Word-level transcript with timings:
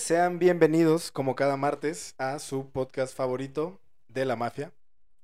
sean 0.00 0.38
bienvenidos 0.38 1.12
como 1.12 1.36
cada 1.36 1.56
martes 1.58 2.14
a 2.18 2.38
su 2.38 2.70
podcast 2.70 3.14
favorito 3.14 3.78
de 4.08 4.24
la 4.24 4.34
mafia. 4.34 4.72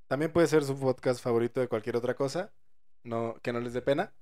También 0.06 0.30
puede 0.30 0.46
ser 0.46 0.64
su 0.64 0.78
podcast 0.78 1.22
favorito 1.22 1.60
de 1.60 1.68
cualquier 1.68 1.96
otra 1.96 2.14
cosa, 2.14 2.52
no, 3.02 3.36
que 3.42 3.52
no 3.54 3.60
les 3.60 3.72
dé 3.72 3.80
pena. 3.80 4.12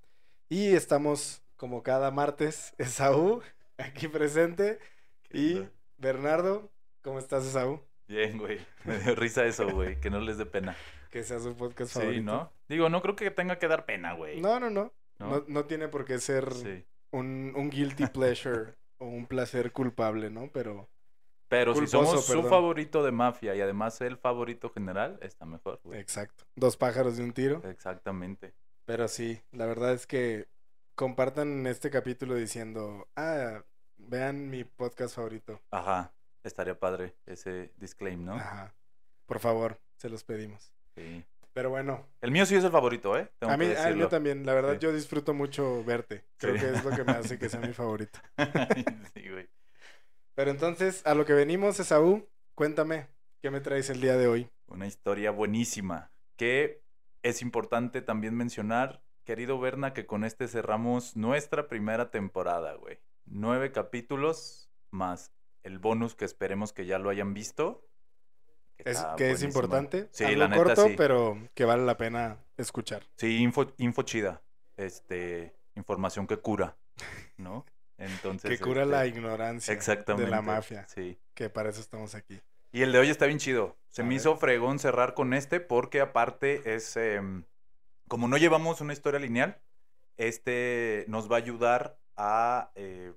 Y 0.49 0.69
estamos 0.75 1.43
como 1.57 1.83
cada 1.83 2.11
martes, 2.13 2.73
Esaú, 2.79 3.43
aquí 3.79 4.07
presente, 4.09 4.79
y 5.33 5.55
onda? 5.59 5.71
Bernardo, 5.99 6.71
¿cómo 7.03 7.19
estás 7.19 7.45
Esaú? 7.45 7.81
Bien, 8.07 8.39
güey. 8.39 8.59
Me 8.85 8.99
dio 8.99 9.15
risa 9.17 9.45
eso, 9.45 9.69
güey. 9.69 9.99
Que 10.01 10.09
no 10.09 10.21
les 10.21 10.39
dé 10.39 10.47
pena. 10.47 10.77
Que 11.11 11.25
sea 11.25 11.41
su 11.41 11.55
podcast 11.57 11.93
Sí, 11.93 11.99
favorito. 11.99 12.23
¿no? 12.23 12.53
Digo, 12.69 12.89
no 12.89 13.03
creo 13.03 13.17
que 13.17 13.31
tenga 13.31 13.59
que 13.59 13.67
dar 13.69 13.87
pena, 13.87 14.13
güey. 14.15 14.41
No, 14.41 14.61
no, 14.61 14.71
no. 14.71 14.93
¿No? 15.19 15.29
No, 15.31 15.45
no 15.49 15.65
tiene 15.65 15.89
por 15.89 16.05
qué 16.05 16.19
ser 16.19 16.53
Sí. 16.55 16.85
un, 17.11 17.53
un 17.57 17.71
guilty 17.71 18.07
pleasure 18.07 18.75
o 18.99 19.07
un 19.07 19.27
placer 19.27 19.73
culpable, 19.73 20.31
¿no? 20.31 20.49
Pero 20.53 20.89
Pero 21.49 21.75
si 21.75 21.87
somos 21.87 22.25
su 22.25 22.33
perdón. 22.33 22.51
favorito 22.51 23.03
de 23.03 23.13
mafia 23.13 23.55
y 23.55 23.61
además 23.61 24.01
el 24.01 24.17
favorito 24.17 24.71
general, 24.71 25.19
está 25.23 25.45
mejor, 25.45 25.81
güey. 25.85 26.01
exacto. 26.01 26.45
Dos 26.57 26.77
pájaros 26.77 27.17
de 27.17 27.25
un 27.25 27.33
tiro. 27.33 27.63
Exactamente. 27.69 28.55
Pero 28.85 29.09
sí, 29.09 29.41
la 29.53 29.67
verdad 29.67 29.93
es 29.93 30.07
que 30.07 30.47
compartan 30.95 31.67
este 31.67 31.91
capítulo 31.91 32.35
diciendo, 32.35 33.09
ah, 33.17 33.63
vean 33.97 34.51
mi 34.51 34.65
podcast 34.65 35.17
favorito. 35.17 35.61
Ajá. 35.71 36.13
Estaría 36.43 36.79
padre 36.79 37.15
ese 37.27 37.73
disclaim, 37.79 38.25
¿no? 38.25 38.35
Ajá. 38.35 38.75
Por 39.27 39.39
favor, 39.39 39.81
se 39.97 40.11
los 40.11 40.25
pedimos. 40.25 40.71
Sí. 40.95 41.25
Pero 41.55 41.71
bueno, 41.71 42.05
El 42.21 42.33
mío 42.33 42.45
sí 42.47 42.57
es 42.57 42.65
el 42.65 42.71
favorito, 42.73 43.17
¿eh? 43.17 43.31
Tengo 43.39 43.53
a 43.53 43.57
mí, 43.57 43.67
que 43.67 43.73
a 43.73 43.79
mí 43.79 43.85
decirlo. 43.87 44.09
también, 44.09 44.45
la 44.45 44.55
verdad 44.55 44.73
Sí. 44.75 44.79
yo 44.81 44.93
disfruto 44.93 45.33
mucho 45.35 45.83
verte. 45.85 46.25
Creo 46.37 46.55
Sí. 46.57 46.61
que 46.61 46.71
es 46.73 46.85
lo 46.85 46.91
que 46.91 47.05
me 47.05 47.13
hace 47.13 47.39
que 47.39 47.49
sea 47.49 47.61
mi 47.61 47.73
favorito. 47.73 48.19
sí, 49.15 49.29
güey. 49.31 49.49
Pero 50.35 50.51
entonces, 50.51 51.07
a 51.07 51.15
lo 51.15 51.25
que 51.25 51.33
venimos, 51.33 51.79
Esaú, 51.79 52.29
cuéntame, 52.57 53.07
¿qué 53.41 53.51
me 53.53 53.61
traes 53.61 53.89
el 53.89 54.01
día 54.01 54.17
de 54.17 54.27
hoy? 54.27 54.51
Una 54.67 54.87
historia 54.89 55.31
buenísima. 55.31 56.11
Que 56.37 56.83
es 57.23 57.41
importante 57.41 58.03
también 58.03 58.35
mencionar, 58.37 59.01
querido 59.25 59.61
Berna, 59.61 59.95
que 59.95 60.07
con 60.07 60.25
este 60.25 60.49
cerramos 60.49 61.17
nuestra 61.17 61.69
primera 61.69 62.11
temporada, 62.11 62.75
güey. 62.75 62.99
Nueve 63.27 63.71
capítulos 63.71 64.69
más 64.91 65.33
el 65.63 65.79
bonus 65.79 66.15
que 66.17 66.25
esperemos 66.25 66.73
que 66.73 66.85
ya 66.85 66.99
lo 66.99 67.11
hayan 67.11 67.33
visto. 67.33 67.87
Es, 68.79 68.97
está 68.99 69.17
que 69.17 69.31
es 69.31 69.43
importante. 69.43 70.09
Sí, 70.13 70.25
Algo 70.25 70.39
la 70.41 70.49
neta 70.49 70.63
corto, 70.65 70.87
sí. 70.89 70.95
pero 70.97 71.39
que 71.55 71.65
vale 71.65 71.85
la 71.85 71.97
pena 71.97 72.39
escuchar. 72.57 73.03
Sí, 73.17 73.39
info, 73.39 73.73
info 73.79 74.03
chida. 74.03 74.43
Este, 74.77 75.55
información 75.77 76.27
que 76.27 76.37
cura, 76.39 76.77
¿no? 77.37 77.65
Entonces. 77.97 78.51
que 78.51 78.59
cura 78.59 78.83
este, 78.83 78.93
la 78.93 79.07
ignorancia 79.07 79.73
Exactamente. 79.73 80.25
de 80.25 80.31
la 80.31 80.43
mafia, 80.43 80.87
Sí. 80.89 81.19
que 81.35 81.49
para 81.49 81.71
eso 81.71 81.81
estamos 81.81 82.15
aquí. 82.17 82.41
Y 82.73 82.83
el 82.83 82.91
de 82.91 82.99
hoy 82.99 83.09
está 83.09 83.27
bien 83.27 83.39
chido. 83.39 83.77
Se 83.89 84.03
A 84.03 84.05
me 84.05 84.11
ver. 84.11 84.17
hizo 84.19 84.37
fregón 84.37 84.81
cerrar 84.81 85.15
con 85.15 85.33
este 85.33 85.61
porque 85.61 86.01
aparte 86.01 86.75
es, 86.75 86.97
em, 86.97 87.45
como 88.09 88.27
no 88.27 88.37
llevamos 88.37 88.81
una 88.81 88.93
historia 88.93 89.21
lineal, 89.21 89.61
este 90.17 91.05
nos 91.09 91.31
va 91.31 91.37
a 91.37 91.39
ayudar 91.39 91.97
a, 92.17 92.71
eh, 92.75 93.13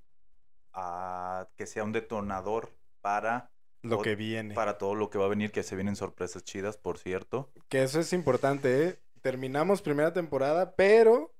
a 0.73 1.47
que 1.55 1.65
sea 1.65 1.83
un 1.83 1.91
detonador 1.91 2.71
para, 3.01 3.49
Lo 3.95 4.01
que 4.01 4.15
viene. 4.15 4.53
para 4.53 4.77
todo 4.77 4.95
lo 4.95 5.09
que 5.09 5.17
va 5.17 5.25
a 5.25 5.29
venir, 5.29 5.51
que 5.51 5.63
se 5.63 5.75
vienen 5.75 5.95
sorpresas 5.95 6.43
chidas, 6.43 6.77
por 6.77 6.97
cierto. 6.97 7.49
Que 7.69 7.83
eso 7.83 7.99
es 7.99 8.13
importante, 8.13 8.83
¿eh? 8.87 8.99
Terminamos 9.21 9.81
primera 9.81 10.13
temporada, 10.13 10.75
pero 10.75 11.33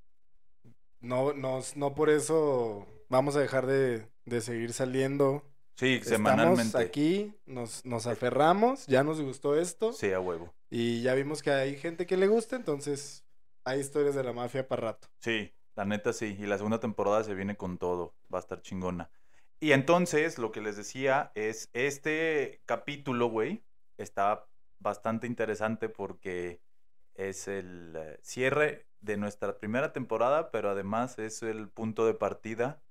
no, 1.00 1.34
nos, 1.34 1.76
no 1.78 1.94
por 1.96 2.10
eso 2.10 2.86
vamos 3.10 3.36
a 3.36 3.40
dejar 3.40 3.66
de, 3.66 4.08
de 4.26 4.42
seguir 4.42 4.74
saliendo. 4.74 5.44
Sí, 5.76 5.94
Estamos 6.02 6.08
semanalmente. 6.18 6.78
aquí, 6.80 7.34
nos, 7.46 7.86
nos 7.86 8.08
aferramos, 8.08 8.88
ya 8.88 9.04
nos 9.04 9.22
gustó 9.22 9.56
esto 9.56 9.94
Sí, 9.94 10.12
a 10.12 10.20
huevo. 10.20 10.52
y 10.72 11.04
ya 11.04 11.14
vimos 11.14 11.44
que 11.44 11.52
hay 11.52 11.78
gente 11.78 12.08
que 12.08 12.18
le 12.18 12.28
gusta, 12.28 12.56
entonces 12.56 13.24
hay 13.64 13.80
historias 13.80 14.16
de 14.16 14.24
la 14.24 14.34
mafia 14.34 14.68
para 14.68 14.82
rato. 14.94 15.08
Sí, 15.20 15.54
la 15.76 15.86
neta 15.86 16.14
sí. 16.14 16.36
Y 16.40 16.48
la 16.48 16.58
segunda 16.58 16.80
temporada 16.80 17.24
se 17.24 17.36
viene 17.36 17.56
con 17.58 17.78
todo. 17.78 18.16
Va 18.34 18.40
a 18.40 18.42
estar 18.42 18.62
chingona. 18.64 19.12
Y 19.60 19.72
entonces, 19.72 20.38
lo 20.38 20.52
que 20.52 20.62
les 20.62 20.78
decía 20.78 21.32
es, 21.36 21.70
este 21.74 22.62
capítulo, 22.66 23.28
güey, 23.28 23.64
está 23.98 24.46
bastante 24.80 25.26
interesante 25.26 25.90
porque 25.90 26.62
es 27.16 27.48
el 27.48 27.96
eh, 27.96 28.20
cierre 28.22 28.86
de 29.02 29.18
nuestra 29.18 29.58
primera 29.58 29.94
temporada, 29.94 30.52
pero 30.52 30.70
además 30.70 31.18
es 31.18 31.42
el 31.42 31.70
punto 31.70 32.06
de 32.06 32.14
partida. 32.14 32.82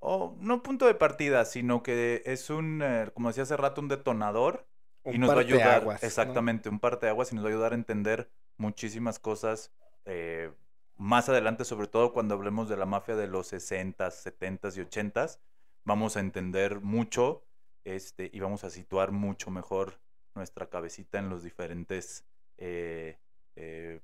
O 0.00 0.36
no 0.40 0.62
punto 0.62 0.86
de 0.86 0.94
partida, 0.94 1.44
sino 1.44 1.82
que 1.82 2.22
es 2.26 2.50
un, 2.50 2.82
eh, 2.82 3.10
como 3.14 3.28
decía 3.28 3.44
hace 3.44 3.56
rato, 3.56 3.80
un 3.80 3.88
detonador 3.88 4.66
Un 5.04 5.14
y 5.14 5.18
nos 5.18 5.30
va 5.30 5.36
a 5.36 5.40
ayudar, 5.40 5.84
¿no? 5.84 5.92
exactamente, 5.92 6.68
un 6.68 6.80
parteaguas 6.80 7.32
y 7.32 7.36
nos 7.36 7.44
va 7.44 7.48
a 7.48 7.52
ayudar 7.52 7.72
a 7.72 7.76
entender 7.76 8.30
muchísimas 8.56 9.18
cosas 9.18 9.72
eh, 10.04 10.50
más 10.96 11.28
adelante, 11.28 11.64
sobre 11.64 11.86
todo 11.86 12.12
cuando 12.12 12.34
hablemos 12.34 12.68
de 12.68 12.76
la 12.76 12.86
mafia 12.86 13.16
de 13.16 13.28
los 13.28 13.52
60s, 13.52 13.96
70s 13.96 14.76
y 14.76 14.80
80s, 14.80 15.38
vamos 15.84 16.16
a 16.16 16.20
entender 16.20 16.80
mucho 16.80 17.44
este, 17.84 18.30
y 18.32 18.40
vamos 18.40 18.64
a 18.64 18.70
situar 18.70 19.12
mucho 19.12 19.50
mejor 19.50 19.98
nuestra 20.34 20.68
cabecita 20.68 21.18
en 21.18 21.30
los 21.30 21.42
diferentes, 21.42 22.24
eh, 22.58 23.18
eh, 23.56 24.00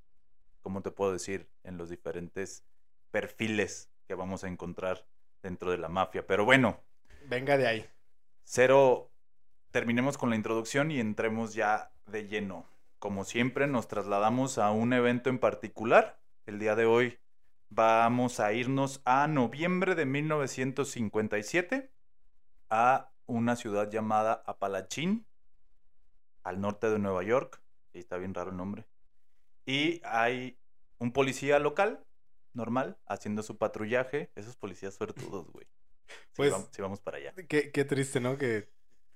¿cómo 0.63 0.83
te 0.83 0.91
puedo 0.91 1.13
decir? 1.13 1.49
En 1.63 1.77
los 1.77 1.91
diferentes 1.91 2.65
perfiles 3.11 3.91
que 4.07 4.15
vamos 4.15 4.45
a 4.45 4.49
encontrar 4.49 5.07
dentro 5.43 5.71
de 5.71 5.79
la 5.79 5.89
mafia. 5.89 6.27
Pero 6.27 6.45
bueno, 6.45 6.81
Venga 7.27 7.57
de 7.57 7.67
ahí. 7.67 7.87
Cero, 8.45 9.11
terminemos 9.71 10.19
con 10.19 10.31
la 10.31 10.37
introducción 10.37 10.91
y 10.91 11.01
entremos 11.01 11.55
ya 11.55 11.91
de 12.07 12.27
lleno. 12.29 12.67
Como 12.99 13.25
siempre, 13.25 13.67
nos 13.67 13.89
trasladamos 13.89 14.59
a 14.59 14.71
un 14.71 14.93
evento 14.93 15.31
en 15.31 15.39
particular. 15.39 16.19
El 16.47 16.59
día 16.59 16.75
de 16.75 16.85
hoy 16.85 17.19
vamos 17.75 18.41
a 18.41 18.53
irnos 18.53 19.01
a 19.05 19.27
noviembre 19.27 19.95
de 19.95 20.07
1957 20.07 21.91
a 22.71 23.11
una 23.27 23.57
ciudad 23.57 23.91
llamada 23.91 24.43
Apalachín, 24.47 25.27
al 26.43 26.61
norte 26.61 26.89
de 26.91 26.99
Nueva 26.99 27.23
York. 27.23 27.63
Sí, 27.93 27.99
está 27.99 28.17
bien 28.19 28.35
raro 28.35 28.51
el 28.51 28.57
nombre. 28.57 28.87
Y 29.67 30.01
hay 30.05 30.59
un 30.99 31.13
policía 31.13 31.59
local, 31.59 32.05
normal, 32.53 32.99
haciendo 33.07 33.43
su 33.43 33.57
patrullaje. 33.59 34.31
Esos 34.35 34.57
policías 34.57 34.95
suertudos, 34.95 35.51
güey. 35.51 35.67
Pues- 36.37 36.55
sí, 36.71 36.83
vamos 36.83 37.01
para 37.01 37.17
allá. 37.19 37.33
Qué, 37.49 37.71
qué 37.73 37.85
triste, 37.85 38.21
¿no? 38.21 38.37
Que, 38.37 38.69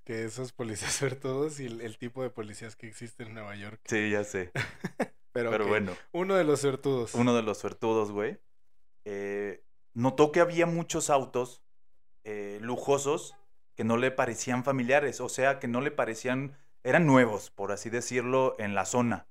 que 0.04 0.24
esos 0.24 0.52
policías 0.52 0.92
suertudos 0.96 1.60
y 1.60 1.66
el, 1.66 1.80
el 1.82 1.98
tipo 1.98 2.22
de 2.22 2.30
policías 2.30 2.76
que 2.76 2.88
existe 2.88 3.24
en 3.24 3.34
Nueva 3.34 3.54
York. 3.56 3.80
Sí, 3.84 4.10
ya 4.10 4.24
sé. 4.24 4.50
Pero, 5.32 5.68
bueno, 5.68 5.92
Uno 6.12 6.34
de 6.34 6.42
los 6.42 6.62
suertudos. 6.62 7.14
uno 7.14 7.36
de 7.36 7.42
los 7.42 7.58
suertudos, 7.58 8.10
güey, 8.10 8.40
eh, 9.10 9.62
notó 9.94 10.32
que 10.32 10.40
había 10.40 10.66
muchos 10.66 11.10
autos 11.10 11.62
eh, 12.24 12.58
lujosos 12.60 13.34
que 13.74 13.84
no 13.84 13.96
le 13.96 14.10
parecían 14.10 14.64
familiares, 14.64 15.20
o 15.20 15.28
sea, 15.28 15.58
que 15.60 15.68
no 15.68 15.80
le 15.80 15.90
parecían, 15.90 16.56
eran 16.84 17.06
nuevos, 17.06 17.50
por 17.50 17.72
así 17.72 17.90
decirlo, 17.90 18.54
en 18.58 18.74
la 18.74 18.84
zona. 18.84 19.26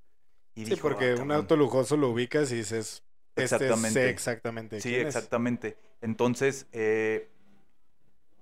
Y 0.56 0.64
Sí, 0.66 0.72
dijo, 0.72 0.90
porque 0.90 1.06
"Ah, 1.06 1.14
un 1.14 1.18
cabrón". 1.18 1.42
auto 1.44 1.56
lujoso 1.58 1.96
lo 1.98 2.10
ubicas 2.10 2.52
y 2.52 2.56
dices, 2.58 3.04
este 3.36 3.44
Exactamente. 3.44 4.00
sé 4.00 4.10
exactamente 4.10 4.78
Sí, 4.80 4.96
es. 4.96 5.08
exactamente. 5.08 5.78
Entonces, 6.02 6.68
eh, 6.72 7.30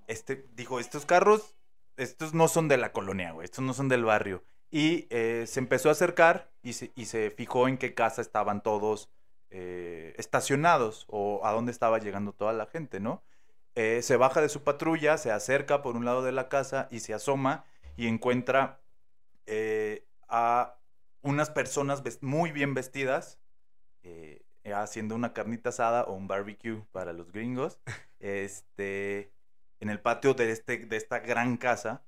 este 0.07 0.45
dijo, 0.55 0.79
estos 0.79 1.05
carros, 1.05 1.55
estos 1.97 2.33
no 2.33 2.47
son 2.47 2.67
de 2.67 2.77
la 2.77 2.91
colonia, 2.91 3.31
güey, 3.31 3.45
estos 3.45 3.63
no 3.63 3.73
son 3.73 3.89
del 3.89 4.03
barrio. 4.05 4.43
Y 4.71 5.07
eh, 5.09 5.45
se 5.47 5.59
empezó 5.59 5.89
a 5.89 5.93
acercar 5.93 6.51
y 6.61 6.73
se, 6.73 6.91
y 6.95 7.05
se 7.05 7.31
fijó 7.31 7.67
en 7.67 7.77
qué 7.77 7.93
casa 7.93 8.21
estaban 8.21 8.61
todos 8.63 9.09
eh, 9.57 10.13
estacionados 10.17 11.05
o 11.07 11.45
a 11.45 11.53
dónde 11.53 11.71
estaba 11.71 11.99
llegando 11.99 12.33
toda 12.33 12.51
la 12.51 12.65
gente, 12.65 12.99
¿no? 12.99 13.23
Eh, 13.75 14.01
se 14.01 14.17
baja 14.17 14.41
de 14.41 14.49
su 14.49 14.63
patrulla, 14.63 15.17
se 15.17 15.31
acerca 15.31 15.81
por 15.81 15.95
un 15.95 16.03
lado 16.03 16.23
de 16.23 16.33
la 16.33 16.49
casa 16.49 16.89
y 16.91 16.99
se 16.99 17.13
asoma 17.13 17.63
y 17.95 18.07
encuentra 18.07 18.81
eh, 19.45 20.05
a 20.27 20.77
unas 21.21 21.51
personas 21.51 22.03
muy 22.21 22.51
bien 22.51 22.73
vestidas, 22.73 23.39
haciendo 24.73 25.15
una 25.15 25.31
carnita 25.31 25.69
asada 25.69 26.03
o 26.03 26.13
un 26.15 26.27
barbecue 26.27 26.83
para 26.91 27.13
los 27.13 27.31
gringos, 27.31 27.79
este, 28.19 29.31
en 29.79 29.89
el 29.89 30.01
patio 30.01 30.33
de, 30.33 30.51
este, 30.51 30.79
de 30.79 30.97
esta 30.97 31.19
gran 31.19 31.55
casa 31.55 32.03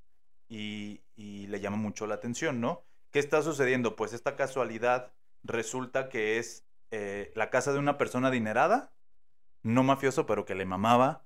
y, 0.49 1.01
y 1.15 1.47
le 1.47 1.61
llama 1.61 1.77
mucho 1.77 2.07
la 2.07 2.15
atención, 2.15 2.59
¿no? 2.59 2.83
¿Qué 3.11 3.19
está 3.19 3.41
sucediendo? 3.41 3.95
Pues 3.95 4.11
esta 4.11 4.35
casualidad 4.35 5.13
resulta 5.43 6.09
que 6.09 6.39
es 6.39 6.66
eh, 6.91 7.31
la 7.35 7.49
casa 7.49 7.73
de 7.73 7.79
una 7.79 7.97
persona 7.97 8.29
adinerada, 8.29 8.91
no 9.63 9.83
mafioso, 9.83 10.25
pero 10.25 10.45
que 10.45 10.55
le 10.55 10.65
mamaba, 10.65 11.23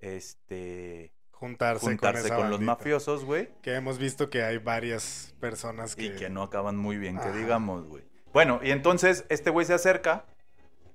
este, 0.00 1.12
Juntarse, 1.38 1.86
juntarse 1.86 2.28
con, 2.30 2.50
los 2.50 2.60
mafiosos, 2.60 3.24
güey. 3.24 3.48
Que 3.62 3.76
hemos 3.76 3.98
visto 3.98 4.28
que 4.28 4.42
hay 4.42 4.58
varias 4.58 5.36
personas 5.38 5.94
que... 5.94 6.06
Y 6.06 6.16
que 6.16 6.28
no 6.28 6.42
acaban 6.42 6.76
muy 6.76 6.96
bien, 6.96 7.16
que 7.16 7.30
digamos, 7.30 7.86
güey. 7.86 8.02
Bueno, 8.32 8.58
y 8.60 8.72
entonces 8.72 9.24
este 9.28 9.50
güey 9.50 9.64
se 9.64 9.74
acerca 9.74 10.24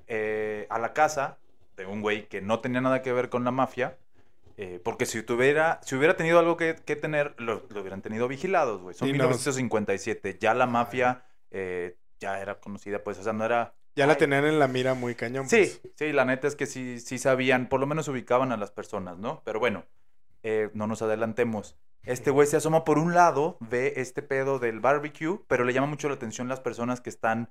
eh, 0.07 0.67
a 0.69 0.79
la 0.79 0.91
casa 0.91 1.37
de 1.77 1.85
un 1.85 2.01
güey 2.01 2.27
que 2.27 2.41
no 2.41 2.59
tenía 2.59 2.81
nada 2.81 3.01
que 3.01 3.13
ver 3.13 3.29
con 3.29 3.45
la 3.45 3.51
mafia 3.51 3.97
Eh, 4.57 4.81
porque 4.83 5.05
si 5.05 5.23
tuviera, 5.23 5.79
si 5.81 5.95
hubiera 5.95 6.15
tenido 6.15 6.37
algo 6.39 6.57
que, 6.57 6.75
que 6.75 6.95
tener, 6.95 7.33
lo, 7.37 7.65
lo 7.69 7.79
hubieran 7.81 8.01
tenido 8.01 8.27
vigilados, 8.27 8.81
güey. 8.81 8.93
Son 8.93 9.07
Sí, 9.07 9.13
no. 9.13 9.23
1957. 9.23 10.37
Ya 10.39 10.53
la 10.53 10.67
mafia 10.67 11.23
eh, 11.51 11.97
ya 12.19 12.39
era 12.41 12.59
conocida, 12.59 13.01
pues, 13.03 13.17
o 13.17 13.23
sea, 13.23 13.31
no 13.31 13.45
era... 13.45 13.73
Ya 13.95 14.07
la 14.07 14.13
Ay. 14.13 14.19
tenían 14.19 14.45
en 14.45 14.59
la 14.59 14.67
mira 14.67 14.93
muy 14.93 15.15
cañón. 15.15 15.47
Sí, 15.47 15.79
pues. 15.81 15.93
sí, 15.95 16.11
la 16.11 16.25
neta 16.25 16.47
es 16.47 16.55
que 16.55 16.65
sí, 16.65 16.99
sí 16.99 17.17
sabían, 17.17 17.69
por 17.69 17.79
lo 17.79 17.87
menos 17.87 18.07
ubicaban 18.07 18.51
a 18.51 18.57
las 18.57 18.71
personas, 18.71 19.17
¿no? 19.17 19.41
Pero 19.45 19.59
bueno, 19.59 19.85
eh, 20.41 20.69
no 20.73 20.87
nos 20.87 21.01
adelantemos. 21.01 21.77
Este 22.03 22.31
güey 22.31 22.47
se 22.47 22.57
asoma 22.57 22.83
por 22.83 22.97
un 22.97 23.13
lado, 23.13 23.57
ve 23.61 23.93
este 23.97 24.21
pedo 24.21 24.59
del 24.59 24.81
barbecue, 24.81 25.39
pero 25.47 25.63
le 25.63 25.73
llama 25.73 25.87
mucho 25.87 26.09
la 26.09 26.15
atención 26.15 26.49
las 26.49 26.59
personas 26.59 26.99
que 26.99 27.09
están 27.09 27.49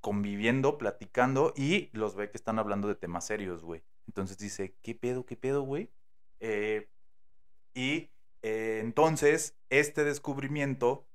conviviendo, 0.00 0.78
platicando 0.78 1.52
y 1.56 1.88
los 1.92 2.14
ve 2.14 2.30
que 2.30 2.36
están 2.36 2.58
hablando 2.58 2.86
de 2.86 2.94
temas 2.94 3.26
serios, 3.26 3.64
güey. 3.64 3.82
Entonces 4.06 4.38
dice, 4.38 4.76
¿qué 4.82 4.94
pedo, 4.94 5.26
qué 5.26 5.36
pedo, 5.36 5.62
güey? 5.62 5.90
Eh, 6.38 6.88
y 7.74 8.10
eh, 8.42 8.80
entonces, 8.82 9.56
este 9.70 10.04
descubrimiento, 10.04 11.06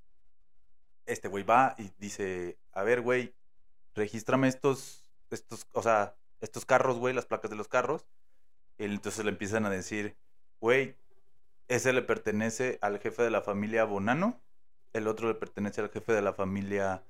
este 1.05 1.27
güey 1.27 1.43
va 1.43 1.75
y 1.77 1.91
dice, 1.99 2.57
a 2.73 2.83
ver, 2.83 3.01
güey, 3.01 3.33
regístrame 3.97 4.47
estos, 4.47 5.03
estos, 5.31 5.67
o 5.73 5.81
sea, 5.81 6.15
estos 6.39 6.65
carros, 6.65 6.97
güey, 6.97 7.13
las 7.13 7.25
placas 7.25 7.51
de 7.51 7.57
los 7.57 7.67
carros. 7.67 8.05
Y 8.77 8.85
entonces 8.85 9.25
le 9.25 9.31
empiezan 9.31 9.65
a 9.65 9.69
decir, 9.69 10.15
güey, 10.61 10.95
ese 11.67 11.91
le 11.91 12.01
pertenece 12.01 12.77
al 12.81 12.99
jefe 12.99 13.23
de 13.23 13.31
la 13.31 13.41
familia 13.41 13.83
Bonano, 13.83 14.39
el 14.93 15.07
otro 15.07 15.27
le 15.27 15.33
pertenece 15.33 15.81
al 15.81 15.89
jefe 15.89 16.13
de 16.13 16.21
la 16.21 16.33
familia 16.33 17.03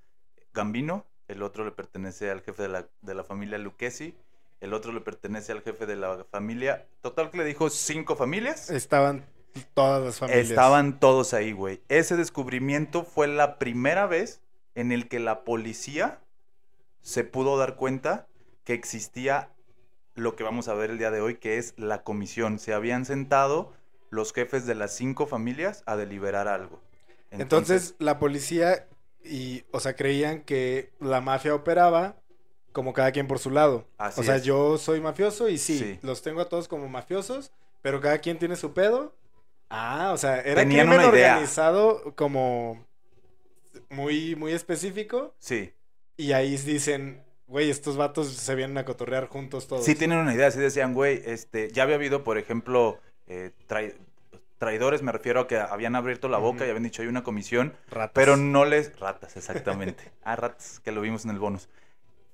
Gambino, 0.54 1.06
el 1.28 1.44
otro 1.44 1.66
le 1.66 1.72
pertenece 1.72 2.32
al 2.32 2.42
jefe 2.42 2.64
de 2.64 2.70
la, 2.70 2.88
de 3.02 3.14
la 3.14 3.24
familia 3.24 3.58
Lucchesi, 3.58 4.16
el 4.62 4.74
otro 4.74 4.92
le 4.92 5.02
pertenece 5.02 5.52
al 5.52 5.62
jefe 5.62 5.86
de 5.86 5.96
la 5.96 6.26
familia. 6.32 6.88
Total 7.02 7.30
que 7.30 7.38
le 7.38 7.44
dijo 7.44 7.70
cinco 7.70 8.16
familias. 8.16 8.70
Estaban 8.72 9.26
todas 9.74 10.04
las 10.04 10.18
familias. 10.18 10.50
Estaban 10.50 11.00
todos 11.00 11.34
ahí, 11.34 11.52
güey. 11.52 11.82
Ese 11.90 12.16
descubrimiento 12.16 13.04
fue 13.04 13.28
la 13.28 13.60
primera 13.60 14.08
vez 14.08 14.42
en 14.74 14.92
el 14.92 15.08
que 15.08 15.20
la 15.20 15.44
policía 15.44 16.20
se 17.08 17.24
pudo 17.24 17.58
dar 17.58 17.78
cuenta 17.78 18.28
que 18.66 18.74
existía 18.74 19.50
lo 20.14 20.36
que 20.36 20.44
vamos 20.44 20.68
a 20.68 20.74
ver 20.74 20.90
el 20.90 20.98
día 20.98 21.10
de 21.10 21.22
hoy, 21.22 21.36
que 21.36 21.58
es 21.58 21.74
la 21.78 22.04
comisión. 22.04 22.60
Se 22.60 22.74
habían 22.74 23.06
sentado 23.06 23.72
los 24.10 24.34
jefes 24.34 24.66
de 24.66 24.76
las 24.76 24.94
cinco 24.94 25.26
familias 25.26 25.84
a 25.86 25.96
deliberar 25.96 26.50
algo. 26.50 26.82
Entonces, 27.32 27.96
la 28.00 28.20
policía 28.20 28.90
y, 29.24 29.64
o 29.72 29.80
sea, 29.80 29.96
creían 29.96 30.42
que 30.42 30.92
la 31.00 31.22
mafia 31.22 31.56
operaba 31.56 32.18
como 32.74 32.92
cada 32.92 33.14
quien 33.14 33.26
por 33.30 33.40
su 33.40 33.52
lado. 33.52 33.88
Así 33.98 34.20
o 34.20 34.24
sea, 34.26 34.36
es. 34.36 34.44
yo 34.44 34.78
soy 34.78 35.00
mafioso 35.00 35.48
y 35.48 35.58
sí, 35.58 35.80
Sí. 35.80 36.00
los 36.02 36.22
tengo 36.22 36.42
a 36.42 36.50
todos 36.50 36.68
como 36.68 36.90
mafiosos, 36.90 37.54
pero 37.82 38.02
cada 38.02 38.18
quien 38.20 38.38
tiene 38.38 38.58
su 38.58 38.74
pedo. 38.74 39.16
Ah, 39.70 40.12
o 40.14 40.18
sea, 40.18 40.42
era 40.42 40.62
Tenían 40.62 40.88
crimen 40.88 41.08
una 41.08 41.18
idea. 41.18 41.32
organizado 41.36 42.14
como 42.16 42.86
muy, 43.90 44.36
muy 44.36 44.52
específico. 44.52 45.34
Sí, 45.40 45.74
Y 46.18 46.32
ahí 46.34 46.58
dicen, 46.58 47.24
güey, 47.48 47.70
estos 47.70 47.96
vatos 47.98 48.28
se 48.34 48.56
vienen 48.56 48.78
a 48.78 48.86
cotorrear 48.86 49.28
juntos 49.28 49.68
todos. 49.68 49.86
sí 49.86 49.96
tienen 49.96 50.18
una 50.18 50.34
idea, 50.34 50.50
sí 50.52 50.60
decían, 50.60 50.94
güey, 50.94 51.22
este, 51.26 51.72
ya 51.72 51.84
había 51.84 51.96
habido, 51.96 52.24
por 52.24 52.38
ejemplo, 52.38 53.00
eh, 53.28 53.52
trai- 53.68 53.94
traidores, 54.58 55.04
me 55.04 55.12
refiero 55.12 55.42
a 55.42 55.48
que 55.48 55.58
habían 55.58 55.96
abierto 55.96 56.28
la 56.28 56.40
boca 56.40 56.66
y 56.66 56.70
habían 56.70 56.84
dicho, 56.84 57.02
hay 57.04 57.08
una 57.08 57.24
comisión, 57.24 57.76
Ratas. 57.90 58.12
Pero 58.14 58.36
no 58.38 58.66
les. 58.66 59.00
Ratas, 59.00 59.38
exactamente. 59.38 60.12
ah, 60.24 60.36
ratas, 60.36 60.80
que 60.80 60.92
lo 60.92 61.02
vimos 61.02 61.24
en 61.26 61.32
el 61.32 61.40
bonus. 61.40 61.70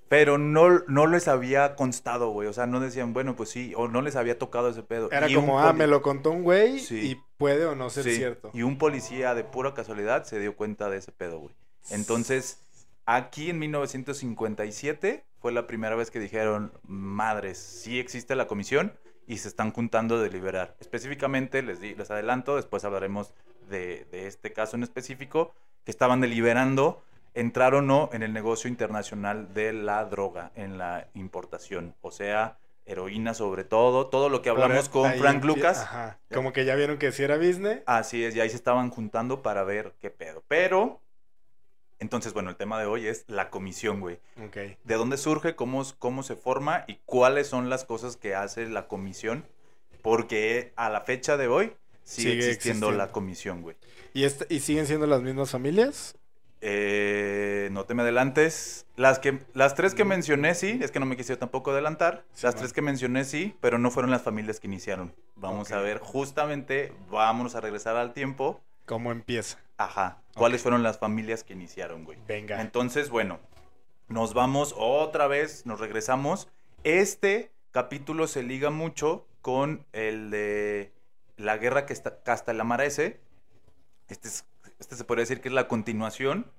Pero 0.09 0.37
no, 0.37 0.83
no 0.87 1.07
les 1.07 1.27
había 1.27 1.75
constado, 1.75 2.29
güey. 2.29 2.47
O 2.47 2.53
sea, 2.53 2.67
no 2.67 2.79
decían, 2.79 3.13
bueno, 3.13 3.35
pues 3.35 3.49
sí, 3.49 3.73
o 3.75 3.87
no 3.87 4.01
les 4.03 4.15
había 4.15 4.37
tocado 4.37 4.69
ese 4.69 4.83
pedo. 4.83 5.09
Era 5.11 5.27
Y 5.27 5.33
como, 5.33 5.59
ah, 5.59 5.73
me 5.73 5.87
lo 5.87 6.01
contó 6.03 6.29
un 6.29 6.43
güey 6.43 6.79
Sí. 6.79 6.99
y 7.11 7.21
puede 7.37 7.65
o 7.65 7.73
no 7.75 7.89
ser 7.89 8.03
Sí, 8.03 8.15
cierto. 8.17 8.51
Y 8.53 8.61
un 8.61 8.77
policía 8.77 9.33
de 9.33 9.43
pura 9.43 9.73
casualidad 9.73 10.23
se 10.25 10.39
dio 10.39 10.55
cuenta 10.55 10.89
de 10.89 10.97
ese 10.97 11.11
pedo, 11.11 11.39
güey. 11.39 11.55
Entonces, 11.89 12.59
aquí 13.05 13.49
en 13.49 13.59
1957 13.59 15.23
fue 15.39 15.51
la 15.51 15.67
primera 15.67 15.95
vez 15.95 16.11
que 16.11 16.19
dijeron, 16.19 16.71
madres, 16.83 17.57
sí 17.57 17.99
existe 17.99 18.35
la 18.35 18.47
comisión 18.47 18.93
y 19.27 19.37
se 19.37 19.47
están 19.47 19.71
juntando 19.71 20.15
a 20.17 20.21
deliberar. 20.21 20.75
Específicamente, 20.79 21.61
les, 21.61 21.79
di- 21.79 21.95
les 21.95 22.11
adelanto, 22.11 22.55
después 22.55 22.83
hablaremos 22.85 23.33
de, 23.69 24.05
de 24.11 24.27
este 24.27 24.53
caso 24.53 24.75
en 24.75 24.83
específico, 24.83 25.53
que 25.85 25.91
estaban 25.91 26.21
deliberando 26.21 27.03
entrar 27.33 27.73
o 27.73 27.81
no 27.81 28.09
en 28.13 28.23
el 28.23 28.31
negocio 28.31 28.69
internacional 28.69 29.53
de 29.53 29.73
la 29.73 30.05
droga, 30.05 30.51
en 30.55 30.77
la 30.77 31.07
importación. 31.13 31.95
O 32.01 32.11
sea, 32.11 32.57
heroína 32.85 33.33
sobre 33.33 33.63
todo, 33.63 34.07
todo 34.07 34.29
lo 34.29 34.41
que 34.41 34.49
hablamos 34.49 34.87
con 34.89 35.09
ahí 35.09 35.19
Frank 35.19 35.43
Lucas. 35.43 35.79
Ajá. 35.79 36.19
Como 36.33 36.53
que 36.53 36.63
ya 36.65 36.75
vieron 36.75 36.97
que 36.97 37.11
sí 37.11 37.23
era 37.23 37.37
business. 37.37 37.81
Así 37.85 38.23
es, 38.23 38.35
y 38.35 38.39
ahí 38.41 38.49
se 38.49 38.55
estaban 38.57 38.89
juntando 38.91 39.41
para 39.41 39.63
ver 39.63 39.93
qué 39.99 40.09
pedo. 40.09 40.43
Pero, 40.47 41.01
entonces, 42.03 42.33
bueno, 42.33 42.51
el 42.51 42.55
tema 42.55 42.79
de 42.79 42.85
hoy 42.85 43.07
es 43.07 43.23
la 43.27 43.49
comisión, 43.49 43.99
güey. 43.99 44.19
Ok. 44.45 44.55
¿De 44.83 44.95
dónde 44.95 45.17
surge, 45.17 45.55
cómo, 45.55 45.83
cómo 45.97 46.21
se 46.21 46.35
forma 46.35 46.83
y 46.87 46.99
cuáles 47.05 47.47
son 47.47 47.69
las 47.71 47.83
cosas 47.85 48.15
que 48.17 48.35
hace 48.35 48.67
la 48.67 48.87
comisión? 48.87 49.45
Porque 50.03 50.73
a 50.75 50.89
la 50.89 51.01
fecha 51.01 51.37
de 51.37 51.47
hoy 51.47 51.73
sigue, 52.03 52.31
Sigue 52.31 52.33
existiendo, 52.33 52.51
existiendo. 52.87 52.91
la 52.91 53.11
comisión, 53.11 53.61
güey. 53.61 53.75
¿Y, 54.13 54.25
esta- 54.25 54.45
¿Y 54.49 54.59
siguen 54.59 54.85
siendo 54.85 55.07
las 55.07 55.21
mismas 55.21 55.49
familias? 55.49 56.15
Eh, 56.65 57.67
no 57.71 57.85
te 57.85 57.93
me 57.93 58.03
adelantes. 58.03 58.85
Las, 58.95 59.19
que, 59.19 59.39
las 59.53 59.75
tres 59.75 59.93
que 59.95 60.05
mencioné, 60.05 60.55
sí, 60.55 60.79
es 60.81 60.91
que 60.91 60.99
no 60.99 61.05
me 61.05 61.17
quisiera 61.17 61.37
tampoco 61.39 61.71
adelantar. 61.71 62.23
Sí, 62.33 62.45
las 62.45 62.55
man. 62.55 62.61
tres 62.61 62.73
que 62.73 62.81
mencioné, 62.81 63.25
sí, 63.25 63.55
pero 63.59 63.79
no 63.79 63.91
fueron 63.91 64.11
las 64.11 64.21
familias 64.21 64.59
que 64.59 64.67
iniciaron. 64.67 65.13
Vamos 65.35 65.71
a 65.71 65.79
ver, 65.81 65.99
justamente, 65.99 66.93
vámonos 67.09 67.55
a 67.55 67.61
regresar 67.61 67.95
al 67.97 68.13
tiempo. 68.13 68.61
¿Cómo 68.85 69.11
empieza? 69.11 69.59
Ajá. 69.77 70.21
¿Cuáles 70.35 70.61
fueron 70.61 70.83
las 70.83 70.97
familias 70.97 71.43
que 71.43 71.53
iniciaron, 71.53 72.03
güey? 72.05 72.17
Venga. 72.27 72.61
Entonces, 72.61 73.09
bueno, 73.09 73.39
nos 74.07 74.33
vamos 74.33 74.73
otra 74.77 75.27
vez, 75.27 75.65
nos 75.65 75.79
regresamos. 75.79 76.47
Este 76.83 77.51
capítulo 77.71 78.27
se 78.27 78.43
liga 78.43 78.69
mucho 78.69 79.27
con 79.41 79.85
el 79.93 80.31
de 80.31 80.91
la 81.37 81.57
guerra 81.57 81.85
que 81.85 81.93
está 81.93 82.23
Castellamarese. 82.23 83.19
Este, 84.09 84.27
es- 84.27 84.45
este 84.79 84.95
se 84.95 85.03
podría 85.03 85.23
decir 85.23 85.39
que 85.41 85.49
es 85.49 85.53
la 85.53 85.67
continuación 85.67 86.51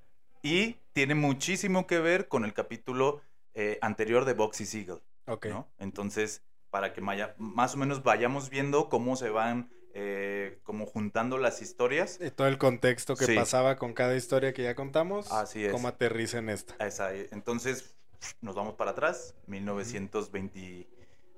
y 0.43 0.77
tiene 0.93 1.15
muchísimo 1.15 1.87
que 1.87 1.99
ver 1.99 2.29
con 2.29 2.45
el 2.45 2.55
capítulo 2.55 3.21
eh, 3.55 3.79
anterior 3.83 4.25
de 4.25 4.35
Boxy 4.35 4.67
Seagull. 4.67 5.01
ok. 5.27 5.47
¿no? 5.47 5.69
Entonces, 5.79 6.43
para 6.71 6.93
que 6.93 7.01
más 7.01 7.75
o 7.75 7.77
menos 7.77 8.03
vayamos 8.03 8.51
viendo 8.51 8.89
cómo 8.89 9.15
se 9.17 9.31
van 9.31 9.71
eh, 9.97 10.59
como 10.65 10.87
juntando 10.87 11.39
las 11.39 11.63
historias. 11.63 12.19
Y 12.21 12.31
todo 12.31 12.49
el 12.49 12.59
contexto 12.59 13.15
que 13.17 13.27
Sí. 13.27 13.35
pasaba 13.35 13.77
con 13.77 13.93
cada 13.95 14.17
historia 14.17 14.53
que 14.53 14.65
ya 14.65 14.75
contamos. 14.75 15.31
Así 15.33 15.65
es. 15.65 15.73
¿Cómo 15.73 15.87
aterriza 15.89 16.39
en 16.39 16.51
esta? 16.51 16.75
Eh, 16.85 17.29
entonces, 17.33 17.95
nos 18.41 18.55
vamos 18.57 18.75
para 18.75 18.91
atrás, 18.91 19.35
1920, 19.47 20.89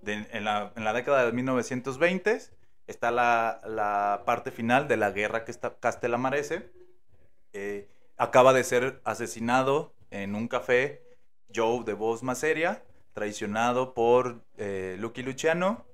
de- 0.02 0.26
en, 0.32 0.44
la, 0.44 0.72
en 0.74 0.84
la 0.84 0.92
década 0.92 1.26
de 1.26 1.32
1920 1.32 2.40
está 2.86 3.10
la, 3.10 3.60
la 3.66 4.22
parte 4.24 4.50
final 4.50 4.88
de 4.88 4.96
la 4.96 5.10
guerra 5.10 5.44
que 5.44 5.50
está 5.50 5.74
Castellamarese. 5.78 6.70
Eh, 7.52 7.88
acaba 8.16 8.52
de 8.52 8.64
ser 8.64 9.00
asesinado 9.04 9.92
en 10.10 10.34
un 10.34 10.48
café 10.48 11.02
Joe 11.54 11.84
de 11.84 11.92
voz 11.94 12.22
más 12.22 12.38
seria, 12.38 12.82
traicionado 13.12 13.92
por 13.94 14.42
eh, 14.56 14.96
Lucky 14.98 15.22
Luciano 15.22 15.84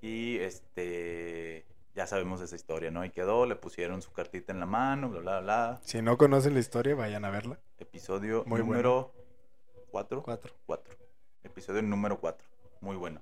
y 0.00 0.38
este 0.38 1.66
ya 1.98 2.06
sabemos 2.06 2.40
esa 2.40 2.54
historia, 2.54 2.92
¿no? 2.92 3.04
Y 3.04 3.10
quedó, 3.10 3.44
le 3.44 3.56
pusieron 3.56 4.02
su 4.02 4.12
cartita 4.12 4.52
en 4.52 4.60
la 4.60 4.66
mano, 4.66 5.08
bla, 5.10 5.18
bla, 5.20 5.40
bla. 5.40 5.80
Si 5.82 6.00
no 6.00 6.16
conocen 6.16 6.54
la 6.54 6.60
historia, 6.60 6.94
vayan 6.94 7.24
a 7.24 7.30
verla. 7.30 7.58
Episodio 7.76 8.44
Muy 8.46 8.60
número 8.60 9.12
4. 9.90 10.22
Cuatro. 10.22 10.54
4. 10.66 10.94
Episodio 11.42 11.82
número 11.82 12.20
4. 12.20 12.46
Muy 12.82 12.94
bueno. 12.94 13.20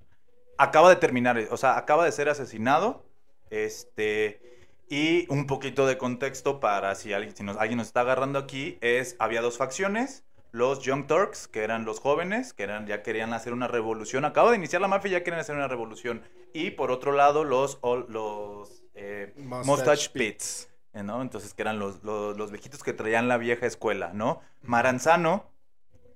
Acaba 0.59 0.91
de 0.91 0.97
terminar, 0.97 1.39
o 1.51 1.57
sea, 1.57 1.79
acaba 1.79 2.05
de 2.05 2.13
ser 2.13 2.29
asesinado. 2.29 3.03
Este. 3.49 4.69
Y 4.91 5.27
un 5.33 5.47
poquito 5.47 5.87
de 5.87 5.97
contexto 5.97 6.61
para 6.61 6.95
si 6.97 7.15
alguien, 7.15 7.35
si 7.35 7.43
nos- 7.45 7.57
alguien 7.57 7.79
nos 7.79 7.87
está 7.87 8.03
agarrando 8.03 8.39
aquí, 8.39 8.77
es, 8.83 9.17
había 9.19 9.41
dos 9.41 9.57
facciones. 9.57 10.25
Los 10.53 10.81
Young 10.81 11.07
Turks, 11.07 11.49
que 11.49 11.63
eran 11.63 11.85
los 11.85 12.01
jóvenes, 12.01 12.53
que 12.53 12.63
eran, 12.63 12.87
ya 12.87 13.03
querían 13.03 13.33
hacer 13.33 13.53
una 13.53 13.69
revolución. 13.69 14.25
Acaba 14.25 14.51
de 14.51 14.57
iniciar 14.57 14.81
la 14.81 14.89
mafia 14.89 15.09
y 15.09 15.13
ya 15.13 15.25
querían 15.25 15.41
hacer 15.41 15.55
una 15.57 15.69
revolución. 15.69 16.23
Y 16.53 16.71
por 16.73 16.91
otro 16.91 17.13
lado, 17.13 17.45
los, 17.45 17.79
los 18.09 18.83
eh, 18.95 19.35
Mustache 19.37 19.67
Mustache 19.67 20.11
Pits. 20.11 20.69
Pits. 20.69 20.71
eh, 20.95 21.03
¿no? 21.03 21.21
Entonces, 21.23 21.53
que 21.55 21.63
eran 21.63 21.79
los, 21.79 22.03
los, 22.03 22.37
los 22.37 22.51
viejitos 22.51 22.83
que 22.83 22.93
traían 22.95 23.29
la 23.29 23.37
vieja 23.39 23.67
escuela, 23.67 24.13
¿no? 24.15 24.41
Maranzano 24.63 25.51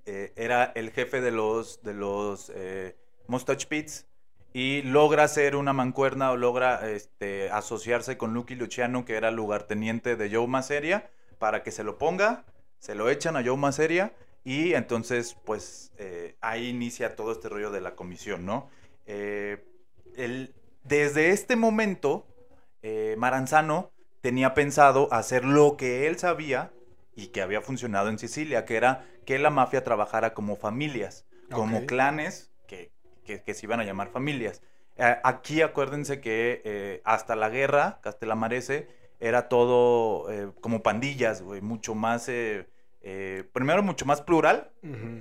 eh, 0.05 0.33
era 0.35 0.71
el 0.75 0.91
jefe 0.91 1.21
de 1.21 1.31
los, 1.31 1.83
de 1.83 1.93
los 1.93 2.51
eh, 2.55 2.95
Mustache 3.27 3.67
Pits 3.67 4.07
y 4.53 4.81
logra 4.81 5.23
hacer 5.23 5.55
una 5.55 5.73
mancuerna 5.73 6.31
o 6.31 6.37
logra 6.37 6.89
este, 6.89 7.49
asociarse 7.51 8.17
con 8.17 8.33
Lucky 8.33 8.55
Luciano, 8.55 9.05
que 9.05 9.15
era 9.15 9.31
lugarteniente 9.31 10.15
de 10.15 10.33
Joe 10.35 10.47
Maseria, 10.47 11.09
para 11.37 11.63
que 11.63 11.71
se 11.71 11.83
lo 11.83 11.97
ponga, 11.97 12.43
se 12.81 12.95
lo 12.95 13.09
echan 13.09 13.37
a 13.37 13.43
Joe 13.45 13.57
Maseria 13.57 14.13
y 14.43 14.73
entonces, 14.73 15.37
pues, 15.45 15.93
eh, 15.99 16.35
ahí 16.41 16.69
inicia 16.69 17.15
todo 17.15 17.31
este 17.31 17.47
rollo 17.49 17.71
de 17.71 17.81
la 17.81 17.95
comisión, 17.95 18.45
¿no? 18.45 18.69
Eh, 19.05 19.63
el- 20.15 20.55
desde 20.83 21.29
este 21.29 21.55
momento, 21.55 22.25
eh, 22.81 23.15
Maranzano 23.19 23.91
tenía 24.21 24.53
pensado 24.55 25.07
hacer 25.13 25.45
lo 25.45 25.77
que 25.77 26.07
él 26.07 26.17
sabía 26.19 26.73
y 27.15 27.27
que 27.27 27.41
había 27.43 27.61
funcionado 27.61 28.09
en 28.09 28.17
Sicilia, 28.19 28.65
que 28.65 28.77
era 28.77 29.05
que 29.25 29.37
la 29.39 29.51
mafia 29.51 29.83
trabajara 29.83 30.33
como 30.33 30.55
familias, 30.55 31.25
como 31.51 31.85
clanes 31.85 32.51
que, 32.67 32.91
que- 33.25 33.43
que 33.43 33.53
se 33.53 33.65
iban 33.67 33.79
a 33.79 33.83
llamar 33.85 34.09
familias. 34.09 34.61
Eh, 34.97 35.17
aquí 35.23 35.61
acuérdense 35.61 36.19
que 36.21 36.61
eh, 36.65 37.01
hasta 37.05 37.35
la 37.35 37.49
guerra, 37.49 37.99
Castelamarese, 38.01 38.87
era 39.19 39.49
todo 39.49 40.27
como 40.61 40.81
pandillas, 40.81 41.43
güey, 41.43 41.61
mucho 41.61 41.93
más, 41.93 42.27
eh, 43.01 43.43
primero 43.53 43.83
mucho 43.83 44.05
más 44.05 44.21
plural, 44.21 44.69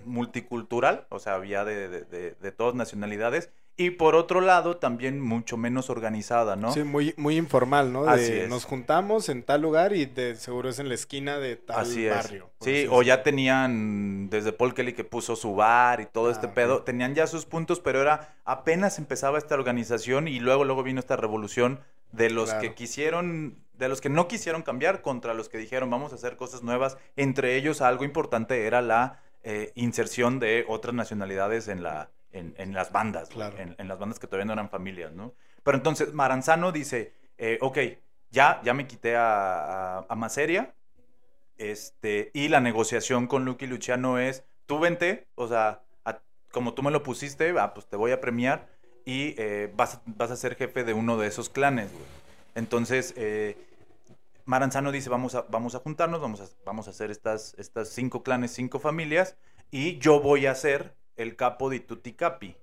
multicultural, 0.05 1.07
o 1.09 1.19
sea, 1.19 1.35
había 1.35 1.65
de, 1.65 1.89
de- 1.89 2.05
de- 2.05 2.35
de 2.35 2.53
todas 2.53 2.75
nacionalidades, 2.75 3.51
y 3.77 3.91
por 3.93 4.15
otro 4.15 4.43
lado 4.43 4.77
también 4.77 5.21
mucho 5.23 5.57
menos 5.57 5.89
organizada, 5.89 6.55
¿no? 6.55 6.71
Sí, 6.71 6.83
muy, 6.85 7.15
muy 7.17 7.39
informal, 7.39 7.91
¿no? 7.95 8.05
Así 8.07 8.33
es. 8.41 8.51
Nos 8.51 8.67
juntamos 8.67 9.31
en 9.31 9.43
tal 9.43 9.63
lugar 9.63 9.95
y 9.95 10.05
de 10.05 10.35
seguro 10.37 10.69
es 10.69 10.79
en 10.81 10.89
la 10.89 10.95
esquina 10.95 11.39
de 11.39 11.57
tal 11.57 11.81
Así 11.81 12.07
barrio. 12.07 12.51
Sí, 12.61 12.81
así 12.83 12.89
o 12.91 13.01
ya 13.03 13.23
tenían 13.23 14.29
desde 14.29 14.53
Paul 14.53 14.75
Kelly 14.75 14.93
que 14.93 15.05
puso 15.05 15.35
su 15.35 15.55
bar 15.55 16.03
y 16.03 16.07
todo 16.07 16.31
este 16.31 16.49
Ah, 16.49 16.55
pedo, 16.55 16.83
tenían 16.83 17.15
ya 17.15 17.27
sus 17.27 17.47
puntos, 17.47 17.81
pero 17.81 18.03
era 18.03 18.35
apenas 18.45 18.99
empezaba 18.99 19.39
esta 19.39 19.55
organización 19.55 20.29
y 20.29 20.41
luego 20.41 20.65
luego 20.65 20.83
vino 20.83 21.01
esta 21.01 21.17
revolución 21.17 21.81
de 22.13 22.29
los 22.29 22.53
que 22.53 22.75
quisieron, 22.75 23.57
de 23.81 23.89
los 23.89 24.01
que 24.01 24.09
no 24.09 24.29
quisieron 24.29 24.63
cambiar 24.63 25.03
contra 25.03 25.35
los 25.35 25.49
que 25.49 25.59
dijeron 25.59 25.91
vamos 25.91 26.13
a 26.13 26.15
hacer 26.15 26.37
cosas 26.37 26.63
nuevas. 26.63 26.97
Entre 27.17 27.57
ellos 27.57 27.81
algo 27.81 28.05
importante 28.05 28.67
era 28.67 28.81
la 28.83 29.19
eh, 29.43 29.73
inserción 29.75 30.39
de 30.39 30.65
otras 30.69 30.95
nacionalidades 30.95 31.67
en 31.67 31.83
la 31.83 32.11
en, 32.33 32.55
en 32.59 32.73
las 32.75 32.93
bandas, 32.93 33.29
Claro. 33.31 33.59
en, 33.59 33.75
en 33.77 33.89
las 33.89 33.99
bandas 33.99 34.21
que 34.21 34.29
todavía 34.29 34.45
no 34.45 34.53
eran 34.53 34.71
familias, 34.71 35.13
¿no? 35.13 35.35
Pero 35.65 35.77
entonces 35.77 36.13
Maranzano 36.13 36.71
dice, 36.71 37.13
eh, 37.39 37.59
ok, 37.61 37.79
ya, 38.31 38.61
ya 38.63 38.73
me 38.73 38.87
quité 38.87 39.17
a, 39.17 39.99
a, 39.99 40.07
a 40.09 40.15
Maseria, 40.15 40.73
este, 41.59 42.31
y 42.33 42.49
la 42.49 42.61
negociación 42.61 43.27
con 43.27 43.45
Lucky 43.45 43.67
Luciano 43.67 44.19
es, 44.19 44.45
tú 44.67 44.79
vente, 44.79 45.27
o 45.35 45.49
sea, 45.49 45.83
a- 46.05 46.21
como 46.53 46.75
tú 46.75 46.83
me 46.85 46.91
lo 46.93 47.03
pusiste, 47.03 47.53
ah, 47.59 47.75
pues 47.75 47.87
te 47.87 47.97
voy 47.97 48.13
a 48.13 48.21
premiar 48.21 48.69
y 49.05 49.35
eh, 49.37 49.73
vas, 49.75 50.01
vas 50.07 50.31
a 50.31 50.37
ser 50.37 50.55
jefe 50.55 50.85
de 50.85 50.93
uno 50.95 51.17
de 51.19 51.27
esos 51.27 51.49
clanes, 51.51 51.91
güey. 51.93 52.05
Entonces, 52.55 53.13
eh, 53.17 53.57
Maranzano 54.45 54.93
dice, 54.93 55.09
vamos 55.11 55.35
a, 55.35 55.43
vamos 55.43 55.75
a 55.75 55.79
juntarnos, 55.81 56.21
vamos 56.21 56.41
a, 56.41 56.49
vamos 56.65 56.87
a 56.87 56.91
hacer 56.91 57.11
estas, 57.11 57.55
estas 57.59 57.89
cinco 57.89 58.23
clanes, 58.23 58.51
cinco 58.53 58.79
familias, 58.79 59.37
y 59.71 59.99
yo 59.99 60.21
voy 60.21 60.47
a 60.47 60.55
ser 60.55 60.95
el 61.17 61.37
capo 61.37 61.71
de 61.71 61.81
Tutti 61.81 62.13
Capi, 62.15 62.57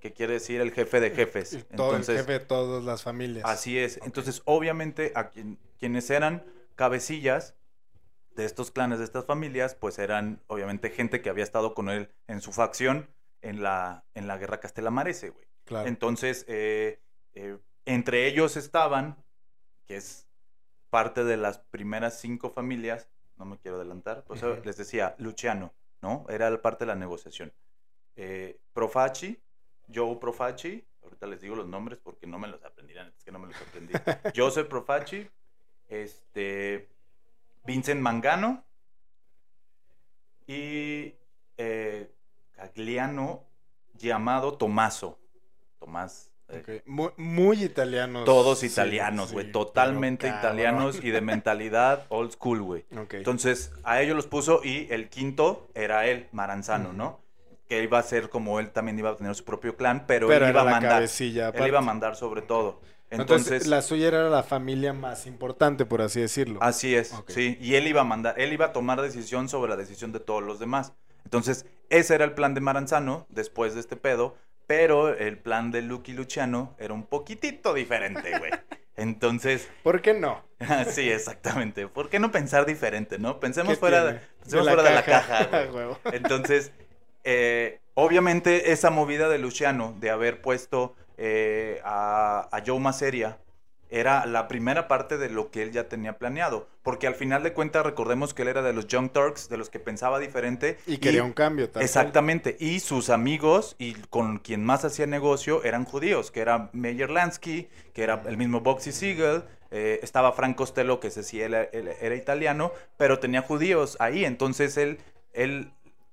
que 0.00 0.12
quiere 0.12 0.34
decir 0.34 0.60
el 0.60 0.72
jefe 0.72 1.00
de 1.00 1.10
jefes. 1.10 1.50
Todo 1.76 1.90
Entonces, 1.90 2.08
el 2.10 2.16
jefe 2.18 2.32
de 2.32 2.40
todas 2.40 2.84
las 2.84 3.02
familias. 3.02 3.44
Así 3.46 3.78
es. 3.78 4.00
Entonces, 4.04 4.42
obviamente, 4.44 5.12
a 5.14 5.30
quien- 5.30 5.58
quienes 5.78 6.10
eran 6.10 6.44
cabecillas 6.74 7.54
de 8.34 8.44
estos 8.44 8.70
clanes, 8.70 8.98
de 8.98 9.04
estas 9.04 9.24
familias, 9.26 9.74
pues 9.74 9.98
eran 9.98 10.40
obviamente 10.46 10.90
gente 10.90 11.20
que 11.22 11.28
había 11.30 11.44
estado 11.44 11.74
con 11.74 11.88
él 11.90 12.10
en 12.28 12.40
su 12.40 12.52
facción 12.52 13.08
en 13.42 13.62
la, 13.62 14.04
en 14.14 14.26
la 14.26 14.38
guerra 14.38 14.58
Castelamarese, 14.60 15.30
güey. 15.30 15.46
Claro. 15.64 15.88
Entonces, 15.88 16.44
eh, 16.48 17.00
eh, 17.34 17.58
entre 17.84 18.26
ellos 18.26 18.56
estaban, 18.56 19.16
que 19.86 19.96
es 19.96 20.26
parte 20.92 21.24
de 21.24 21.38
las 21.38 21.56
primeras 21.56 22.20
cinco 22.20 22.50
familias, 22.50 23.08
no 23.38 23.46
me 23.46 23.56
quiero 23.56 23.78
adelantar, 23.78 24.24
pues 24.24 24.42
les 24.62 24.76
decía, 24.76 25.14
Luciano, 25.16 25.72
¿no? 26.02 26.26
Era 26.28 26.50
la 26.50 26.60
parte 26.60 26.84
de 26.84 26.88
la 26.88 26.94
negociación. 26.94 27.50
Eh, 28.14 28.60
Profaci, 28.74 29.42
Joe 29.92 30.16
Profaci, 30.16 30.84
ahorita 31.02 31.26
les 31.28 31.40
digo 31.40 31.56
los 31.56 31.66
nombres 31.66 31.98
porque 31.98 32.26
no 32.26 32.38
me 32.38 32.46
los 32.46 32.62
aprendirán, 32.62 33.08
es 33.16 33.24
que 33.24 33.32
no 33.32 33.38
me 33.38 33.46
los 33.46 33.56
aprendí. 33.56 33.94
Joseph 34.36 34.68
Profaci, 34.68 35.26
este, 35.88 36.90
Vincent 37.64 38.02
Mangano 38.02 38.62
y 40.46 41.14
eh, 41.56 42.14
Cagliano 42.52 43.46
llamado 43.94 44.58
Tomaso. 44.58 45.18
Tomás. 45.78 46.31
Eh, 46.52 46.80
Ok, 46.82 46.86
Muy, 46.86 47.10
muy 47.16 47.64
italianos. 47.64 48.24
Todos 48.24 48.62
italianos, 48.62 49.32
güey. 49.32 49.46
sí, 49.46 49.52
totalmente 49.52 50.28
italianos 50.28 50.98
y 51.02 51.10
de 51.10 51.20
mentalidad 51.32 52.04
old 52.08 52.32
school, 52.32 52.62
güey. 52.62 52.84
Ok. 52.96 53.14
Entonces, 53.14 53.72
a 53.84 54.00
ellos 54.02 54.16
los 54.16 54.26
puso 54.26 54.60
y 54.62 54.86
el 54.90 55.08
quinto 55.08 55.68
era 55.74 56.06
él, 56.06 56.28
Maranzano. 56.32 56.92
¿no? 56.92 57.20
Que 57.68 57.82
iba 57.82 57.98
a 57.98 58.02
ser 58.02 58.28
como 58.28 58.60
él 58.60 58.70
también 58.70 58.98
iba 58.98 59.10
a 59.10 59.16
tener 59.16 59.34
su 59.34 59.44
propio 59.44 59.76
clan, 59.76 60.04
pero, 60.06 60.28
Pero 60.28 60.44
él 60.46 60.50
iba 60.52 60.60
a 60.62 60.64
mandar. 60.64 61.02
Él 61.02 61.66
iba 61.66 61.78
a 61.78 61.82
mandar 61.82 62.16
sobre 62.16 62.42
todo. 62.42 62.80
Entonces, 63.10 63.46
Entonces, 63.48 63.68
la 63.68 63.82
suya 63.82 64.08
era 64.08 64.30
la 64.30 64.42
familia 64.42 64.94
más 64.94 65.26
importante, 65.26 65.84
por 65.84 66.00
así 66.00 66.20
decirlo. 66.20 66.58
así 66.62 66.94
es, 66.94 67.14
sí. 67.28 67.58
Y 67.60 67.74
él 67.74 67.86
iba 67.86 68.00
a 68.00 68.04
mandar, 68.04 68.40
él 68.40 68.54
iba 68.54 68.66
a 68.66 68.72
tomar 68.72 69.02
decisión 69.02 69.50
sobre 69.50 69.68
la 69.68 69.76
decisión 69.76 70.12
de 70.12 70.20
todos 70.20 70.42
los 70.42 70.58
demás. 70.58 70.94
Entonces, 71.24 71.66
ese 71.90 72.14
era 72.14 72.24
el 72.24 72.32
plan 72.32 72.54
de 72.54 72.62
Maranzano 72.62 73.26
después 73.28 73.74
de 73.74 73.80
este 73.80 73.96
pedo, 73.96 74.34
pero 74.66 75.14
el 75.14 75.38
plan 75.38 75.70
de 75.70 75.82
Lucky 75.82 76.12
Luciano 76.12 76.74
era 76.78 76.94
un 76.94 77.04
poquitito 77.06 77.74
diferente, 77.74 78.38
güey. 78.38 78.52
Entonces, 78.96 79.68
¿Por 79.82 80.02
qué 80.02 80.14
no? 80.14 80.44
sí, 80.90 81.10
exactamente. 81.10 81.88
¿Por 81.88 82.08
qué 82.10 82.18
no 82.18 82.30
pensar 82.30 82.66
diferente, 82.66 83.18
no? 83.18 83.40
Pensemos 83.40 83.74
¿Qué 83.74 83.80
fuera, 83.80 84.02
tiene? 84.02 84.20
de, 84.20 84.26
pensemos 84.40 84.66
fuera 84.68 84.82
de 84.82 84.94
la 84.94 85.04
caja, 85.04 85.64
güey. 85.66 85.86
Entonces, 86.12 86.72
eh, 87.24 87.80
obviamente 87.94 88.72
esa 88.72 88.90
movida 88.90 89.28
de 89.28 89.38
Luciano 89.38 89.94
de 89.98 90.10
haber 90.10 90.40
puesto 90.42 90.94
eh, 91.16 91.80
a, 91.84 92.48
a 92.50 92.62
Joe 92.64 92.80
Maseria 92.80 93.38
era 93.92 94.24
la 94.24 94.48
primera 94.48 94.88
parte 94.88 95.18
de 95.18 95.28
lo 95.28 95.50
que 95.50 95.62
él 95.62 95.70
ya 95.70 95.88
tenía 95.88 96.18
planeado. 96.18 96.66
Porque 96.82 97.06
al 97.06 97.14
final 97.14 97.42
de 97.42 97.52
cuentas 97.52 97.84
recordemos 97.84 98.32
que 98.32 98.40
él 98.42 98.48
era 98.48 98.62
de 98.62 98.72
los 98.72 98.86
Young 98.88 99.10
Turks, 99.10 99.50
de 99.50 99.58
los 99.58 99.68
que 99.68 99.78
pensaba 99.78 100.18
diferente. 100.18 100.78
Y 100.86 100.96
quería 100.96 101.22
un 101.22 101.34
cambio, 101.34 101.70
cual. 101.70 101.84
Exactamente. 101.84 102.56
Y 102.58 102.80
sus 102.80 103.10
amigos 103.10 103.76
y 103.78 103.92
con 104.08 104.38
quien 104.38 104.64
más 104.64 104.86
hacía 104.86 105.06
negocio 105.06 105.62
eran 105.62 105.84
judíos, 105.84 106.30
que 106.30 106.40
era 106.40 106.70
Meyer 106.72 107.10
Lansky, 107.10 107.68
que 107.92 108.02
era 108.02 108.22
el 108.26 108.38
mismo 108.38 108.62
Boxy 108.62 108.92
Siegel, 108.92 109.44
eh, 109.70 110.00
estaba 110.02 110.32
Frank 110.32 110.56
Costello, 110.56 110.98
que 110.98 111.08
ese 111.08 111.22
sí 111.22 111.42
era, 111.42 111.64
él 111.64 111.90
era 112.00 112.16
italiano, 112.16 112.72
pero 112.96 113.18
tenía 113.18 113.42
judíos 113.42 113.98
ahí. 114.00 114.24
Entonces 114.24 114.78
él, 114.78 115.00
él 115.34 115.70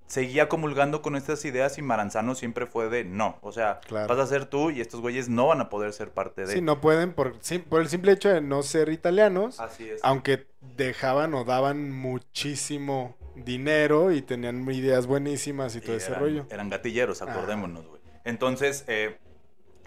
seguía 0.10 0.50
comulgando 0.50 1.02
con 1.04 1.16
estas 1.16 1.46
ideas 1.46 1.78
y 1.78 1.84
Maranzano 1.84 2.34
siempre 2.34 2.66
fue 2.66 2.90
de 2.90 3.04
no. 3.06 3.38
O 3.42 3.52
sea, 3.52 3.80
Claro. 3.88 4.08
vas 4.08 4.18
a 4.18 4.28
ser 4.28 4.46
tú 4.48 4.72
y 4.72 4.82
estos 4.82 5.02
güeyes 5.02 5.30
no 5.30 5.48
van 5.48 5.62
a 5.62 5.70
poder 5.70 5.94
ser 5.94 6.10
parte 6.10 6.46
de... 6.48 6.54
Sí, 6.56 6.62
no 6.62 6.82
pueden 6.82 7.14
por, 7.14 7.36
el 7.38 7.88
simple 7.90 8.12
hecho 8.12 8.30
de 8.30 8.42
no 8.42 8.64
ser 8.64 8.90
italianos, 8.90 9.60
Así 9.60 9.88
es. 9.88 10.00
aunque 10.04 10.48
dejaban 10.76 11.36
o 11.36 11.44
daban 11.46 11.92
muchísimo 11.92 13.16
dinero 13.36 14.12
y 14.12 14.22
tenían 14.24 14.70
ideas 14.72 15.06
buenísimas 15.06 15.76
y 15.76 15.82
todo 15.82 15.94
Y 15.94 15.98
ese 15.98 16.08
eran, 16.10 16.20
rollo. 16.22 16.46
eran 16.50 16.70
gatilleros, 16.70 17.22
acordémonos, 17.22 17.86
güey. 17.88 18.02
Entonces, 18.26 18.86
eh, 18.88 19.18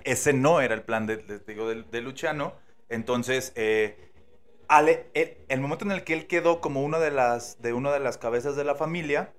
ese 0.04 0.32
no 0.32 0.60
era 0.60 0.74
el 0.74 0.82
plan 0.82 1.06
de, 1.06 1.16
de- 1.16 1.40
digo, 1.40 1.68
de, 1.68 1.82
de 1.82 2.00
Luciano. 2.00 2.54
Entonces, 2.88 3.52
eh, 3.56 4.10
Ale- 4.68 5.10
el, 5.14 5.36
el 5.48 5.60
momento 5.60 5.84
en 5.84 5.90
el 5.92 6.04
que 6.04 6.14
él 6.14 6.26
quedó 6.28 6.60
como 6.60 6.82
una 6.82 6.98
de 7.00 7.10
las, 7.10 7.60
de 7.60 7.72
una 7.72 7.92
de 7.92 8.00
las 8.00 8.18
cabezas 8.18 8.54
de 8.56 8.64
la 8.64 8.74
familia, 8.76 9.32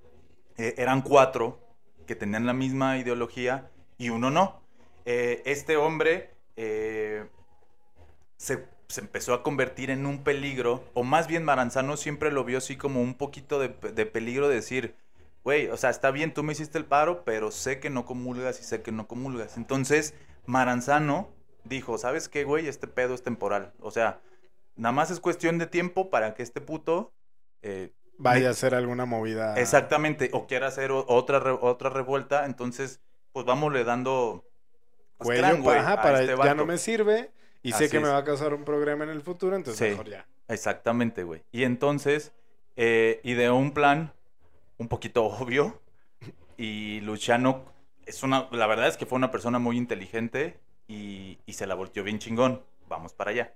eh, 0.57 0.75
eran 0.77 1.01
cuatro 1.01 1.59
que 2.07 2.15
tenían 2.15 2.45
la 2.45 2.53
misma 2.53 2.97
ideología 2.97 3.69
y 3.97 4.09
uno 4.09 4.29
no. 4.31 4.61
Eh, 5.05 5.41
este 5.45 5.77
hombre 5.77 6.31
eh, 6.55 7.25
se, 8.37 8.65
se 8.87 9.01
empezó 9.01 9.33
a 9.33 9.43
convertir 9.43 9.89
en 9.89 10.05
un 10.05 10.23
peligro, 10.23 10.83
o 10.93 11.03
más 11.03 11.27
bien 11.27 11.43
Maranzano 11.43 11.97
siempre 11.97 12.31
lo 12.31 12.43
vio 12.43 12.57
así 12.59 12.77
como 12.77 13.01
un 13.01 13.15
poquito 13.15 13.59
de, 13.59 13.69
de 13.69 14.05
peligro 14.05 14.47
de 14.47 14.55
decir, 14.55 14.95
güey, 15.43 15.67
o 15.67 15.77
sea, 15.77 15.89
está 15.89 16.11
bien, 16.11 16.33
tú 16.33 16.43
me 16.43 16.53
hiciste 16.53 16.77
el 16.77 16.85
paro, 16.85 17.23
pero 17.25 17.51
sé 17.51 17.79
que 17.79 17.89
no 17.89 18.05
comulgas 18.05 18.59
y 18.59 18.63
sé 18.63 18.81
que 18.81 18.91
no 18.91 19.07
comulgas. 19.07 19.57
Entonces, 19.57 20.13
Maranzano 20.45 21.29
dijo, 21.63 21.97
¿sabes 21.97 22.29
qué, 22.29 22.43
güey? 22.43 22.67
Este 22.67 22.87
pedo 22.87 23.13
es 23.15 23.23
temporal. 23.23 23.73
O 23.79 23.91
sea, 23.91 24.21
nada 24.75 24.93
más 24.93 25.11
es 25.11 25.19
cuestión 25.19 25.57
de 25.57 25.67
tiempo 25.67 26.09
para 26.09 26.33
que 26.35 26.43
este 26.43 26.61
puto... 26.61 27.13
eh, 27.61 27.91
Vaya 28.17 28.49
a 28.49 28.51
hacer 28.51 28.75
alguna 28.75 29.05
movida. 29.05 29.59
Exactamente, 29.59 30.29
o 30.33 30.47
quiera 30.47 30.67
hacer 30.67 30.91
otra, 30.91 31.53
otra 31.55 31.89
revuelta, 31.89 32.45
entonces, 32.45 33.01
pues 33.31 33.45
vámosle 33.45 33.83
dando... 33.83 34.45
pues, 35.17 35.27
Cuello, 35.27 35.41
crán, 35.41 35.61
güey, 35.61 35.77
ajá, 35.79 35.93
a 35.93 36.01
para 36.01 36.21
este 36.21 36.35
ya 36.37 36.53
no 36.53 36.65
me 36.65 36.77
sirve 36.77 37.31
y 37.61 37.71
sé 37.71 37.89
que 37.89 37.99
me 37.99 38.09
va 38.09 38.17
a 38.17 38.23
causar 38.23 38.53
un 38.53 38.63
programa 38.65 39.03
en 39.03 39.09
el 39.09 39.21
futuro, 39.21 39.55
entonces 39.55 39.79
Sí. 39.79 39.91
mejor 39.91 40.09
ya. 40.09 40.25
Exactamente, 40.47 41.23
güey. 41.23 41.43
Y 41.51 41.63
entonces 41.63 42.33
eh, 42.75 43.21
ideó 43.23 43.55
un 43.55 43.71
plan 43.73 44.13
un 44.77 44.87
poquito 44.87 45.23
obvio 45.25 45.81
y 46.57 46.99
Luciano 47.01 47.65
es 48.05 48.21
una, 48.23 48.47
la 48.51 48.67
verdad 48.67 48.87
es 48.87 48.97
que 48.97 49.05
fue 49.05 49.15
una 49.15 49.31
persona 49.31 49.59
muy 49.59 49.77
inteligente 49.77 50.59
y, 50.87 51.39
y 51.45 51.53
se 51.53 51.65
la 51.67 51.75
volteó 51.75 52.03
bien 52.03 52.19
chingón. 52.19 52.61
Vamos 52.89 53.13
para 53.13 53.31
allá. 53.31 53.53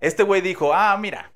Este 0.00 0.24
güey 0.24 0.40
dijo, 0.40 0.74
ah, 0.74 0.96
mira, 0.98 1.30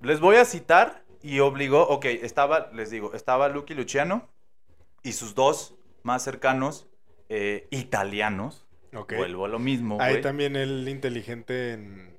les 0.00 0.18
voy 0.20 0.36
a 0.36 0.44
citar 0.44 1.03
y 1.24 1.40
obligó, 1.40 1.88
ok, 1.88 2.04
estaba, 2.04 2.70
les 2.74 2.90
digo, 2.90 3.14
estaba 3.14 3.48
Lucky 3.48 3.72
Luciano 3.72 4.28
y 5.02 5.12
sus 5.12 5.34
dos 5.34 5.74
más 6.02 6.22
cercanos 6.22 6.86
eh, 7.30 7.66
italianos, 7.70 8.66
Ok. 8.96 9.14
Vuelvo 9.16 9.44
a 9.44 9.48
lo 9.48 9.58
mismo, 9.58 9.98
Ahí 10.00 10.20
también 10.20 10.54
el 10.54 10.88
inteligente 10.88 11.72
en, 11.72 12.16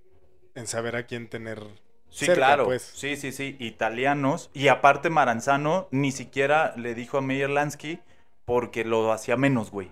en 0.55 0.67
saber 0.67 0.97
a 0.97 1.05
quién 1.05 1.29
tener. 1.29 1.63
Sí, 2.09 2.25
cerca, 2.25 2.35
claro. 2.35 2.65
pues. 2.65 2.81
Sí, 2.81 3.15
sí, 3.15 3.31
sí. 3.31 3.55
Italianos. 3.59 4.49
Y 4.53 4.67
aparte 4.67 5.09
Maranzano 5.09 5.87
ni 5.91 6.11
siquiera 6.11 6.73
le 6.75 6.93
dijo 6.93 7.17
a 7.17 7.21
Meyer 7.21 7.49
Lansky 7.49 8.01
porque 8.43 8.83
lo 8.83 9.13
hacía 9.13 9.37
menos, 9.37 9.71
güey. 9.71 9.89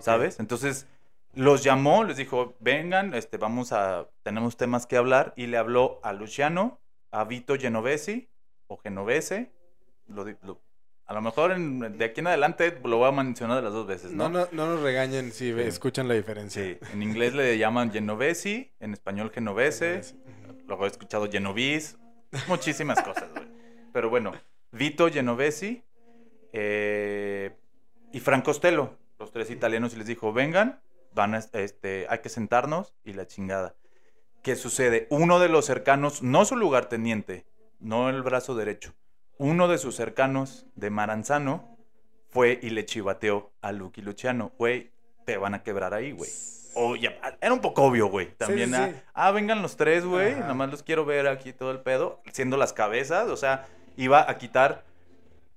¿Sabes? 0.00 0.40
Entonces 0.40 0.86
los 1.34 1.62
llamó, 1.62 2.04
les 2.04 2.16
dijo, 2.16 2.54
vengan, 2.60 3.12
este, 3.12 3.36
vamos 3.36 3.72
a, 3.72 4.08
tenemos 4.22 4.56
temas 4.56 4.86
que 4.86 4.96
hablar. 4.96 5.34
Y 5.36 5.48
le 5.48 5.58
habló 5.58 6.00
a 6.02 6.14
Luciano, 6.14 6.80
a 7.10 7.24
Vito 7.24 7.56
Genovesi 7.58 8.31
o 8.72 8.78
Genovese. 8.78 9.50
Lo 10.08 10.24
a 11.06 11.14
lo 11.14 11.20
mejor 11.20 11.52
en- 11.52 11.98
de 11.98 12.04
aquí 12.04 12.20
en 12.20 12.28
adelante 12.28 12.78
lo 12.84 12.96
voy 12.96 13.08
a 13.08 13.12
mencionar 13.12 13.56
de 13.56 13.62
las 13.62 13.72
dos 13.72 13.86
veces, 13.86 14.12
No, 14.12 14.28
¿no? 14.28 14.40
no, 14.40 14.48
no 14.52 14.66
nos 14.66 14.80
regañen 14.82 15.32
si 15.32 15.52
Sí. 15.52 15.60
escuchan 15.60 16.08
la 16.08 16.14
diferencia. 16.14 16.62
Sí, 16.62 16.78
en 16.92 17.02
inglés 17.02 17.34
le 17.34 17.58
llaman 17.58 17.92
Genovesi, 17.92 18.72
en 18.80 18.92
español 18.94 19.30
Genovese. 19.30 20.00
Luego 20.66 20.84
he 20.84 20.88
escuchado 20.88 21.28
Genovis, 21.30 21.98
muchísimas 22.48 23.02
cosas, 23.02 23.28
güey. 23.34 23.46
Pero 23.92 24.08
bueno, 24.10 24.32
Vito 24.70 25.10
Genovesi 25.10 25.82
eh, 26.52 27.56
y 28.12 28.20
Franco 28.20 28.46
Costello, 28.46 28.96
los 29.18 29.32
tres 29.32 29.50
italianos, 29.50 29.92
y 29.94 29.96
les 29.96 30.06
dijo, 30.06 30.32
vengan, 30.32 30.80
van 31.14 31.34
a, 31.34 31.38
este, 31.52 32.06
hay 32.08 32.18
que 32.20 32.28
sentarnos 32.28 32.94
y 33.04 33.12
la 33.12 33.26
chingada. 33.26 33.74
¿Qué 34.42 34.56
sucede? 34.56 35.06
Uno 35.10 35.38
de 35.40 35.48
los 35.48 35.66
cercanos, 35.66 36.22
no 36.22 36.44
su 36.44 36.56
lugarteniente, 36.56 37.44
no 37.82 38.08
el 38.08 38.22
brazo 38.22 38.54
derecho, 38.54 38.92
uno 39.38 39.68
de 39.68 39.78
sus 39.78 39.96
cercanos 39.96 40.66
de 40.76 40.90
Maranzano 40.90 41.76
fue 42.30 42.58
y 42.62 42.70
le 42.70 42.86
chivateó 42.86 43.50
a 43.60 43.72
Lucky 43.72 44.00
Luciano, 44.02 44.52
güey, 44.58 44.90
te 45.26 45.36
van 45.36 45.54
a 45.54 45.62
quebrar 45.62 45.92
ahí, 45.94 46.12
güey. 46.12 46.30
O 46.74 46.96
ya- 46.96 47.18
era 47.40 47.52
un 47.52 47.60
poco 47.60 47.82
obvio, 47.82 48.06
güey. 48.06 48.32
También, 48.38 48.70
sí, 48.70 48.76
ah, 48.76 48.88
sí. 48.90 48.96
ah, 49.12 49.30
vengan 49.30 49.60
los 49.60 49.76
tres, 49.76 50.06
güey. 50.06 50.34
Nada 50.36 50.54
más 50.54 50.70
los 50.70 50.82
quiero 50.82 51.04
ver 51.04 51.28
aquí 51.28 51.52
todo 51.52 51.70
el 51.70 51.80
pedo. 51.80 52.22
Siendo 52.32 52.56
las 52.56 52.72
cabezas. 52.72 53.28
O 53.28 53.36
sea, 53.36 53.66
iba 53.98 54.28
a 54.30 54.38
quitar. 54.38 54.84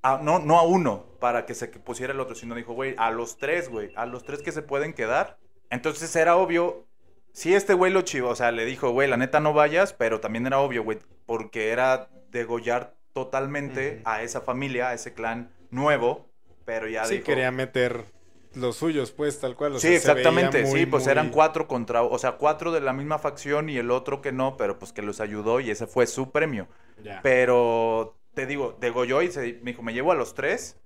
a- 0.03 0.19
no, 0.21 0.39
no 0.39 0.59
a 0.59 0.63
uno 0.63 1.05
para 1.21 1.45
que 1.45 1.55
se 1.55 1.67
pusiera 1.67 2.11
el 2.13 2.19
otro, 2.19 2.35
sino 2.35 2.53
dijo, 2.53 2.73
güey, 2.73 2.93
a 2.97 3.09
los 3.11 3.37
tres, 3.37 3.69
güey. 3.69 3.91
A 3.95 4.05
los 4.05 4.23
tres 4.25 4.41
que 4.41 4.51
se 4.51 4.61
pueden 4.61 4.93
quedar. 4.93 5.37
Entonces 5.69 6.13
era 6.17 6.35
obvio. 6.35 6.85
Si 7.31 7.53
este 7.55 7.73
güey 7.73 7.91
lo 7.93 8.01
chivo, 8.01 8.29
o 8.29 8.35
sea, 8.35 8.51
le 8.51 8.65
dijo, 8.65 8.89
güey, 8.91 9.07
la 9.09 9.15
neta 9.17 9.39
no 9.39 9.53
vayas, 9.53 9.93
pero 9.93 10.19
también 10.19 10.45
era 10.45 10.59
obvio, 10.59 10.83
güey, 10.83 10.99
porque 11.25 11.69
era 11.69 12.09
degollar 12.31 12.95
totalmente 13.13 14.01
a 14.05 14.23
esa 14.23 14.41
familia, 14.41 14.89
a 14.89 14.93
ese 14.93 15.13
clan 15.13 15.51
nuevo, 15.71 16.29
pero 16.65 16.87
ya 16.87 17.07
Sí, 17.07 17.15
dijo, 17.15 17.25
quería 17.25 17.51
meter 17.51 18.05
los 18.53 18.77
suyos, 18.77 19.11
pues, 19.11 19.39
tal 19.39 19.55
cual. 19.55 19.73
o 19.75 19.79
sí, 19.79 19.87
sea, 19.87 19.97
exactamente. 19.97 20.63
muy, 20.63 20.79
sí, 20.79 20.85
pues 20.85 21.03
muy- 21.03 21.11
eran 21.11 21.29
cuatro 21.31 21.67
contra, 21.67 22.03
o 22.03 22.17
sea, 22.17 22.33
cuatro 22.37 22.71
de 22.71 22.81
la 22.81 22.93
misma 22.93 23.19
facción 23.19 23.69
y 23.69 23.77
el 23.77 23.91
otro 23.91 24.21
que 24.21 24.31
no, 24.31 24.57
pero 24.57 24.79
pues 24.79 24.93
que 24.93 25.01
los 25.01 25.19
ayudó 25.21 25.59
y 25.59 25.69
ese 25.71 25.87
fue 25.87 26.07
su 26.07 26.31
premio. 26.31 26.67
Ya. 27.03 27.21
Pero 27.21 28.17
te 28.33 28.45
digo, 28.45 28.77
degolló 28.79 29.21
y 29.21 29.31
se, 29.31 29.59
me 29.63 29.71
dijo, 29.71 29.81
me 29.83 29.93
llevo 29.93 30.11
a 30.11 30.15
los 30.15 30.33
tres 30.33 30.79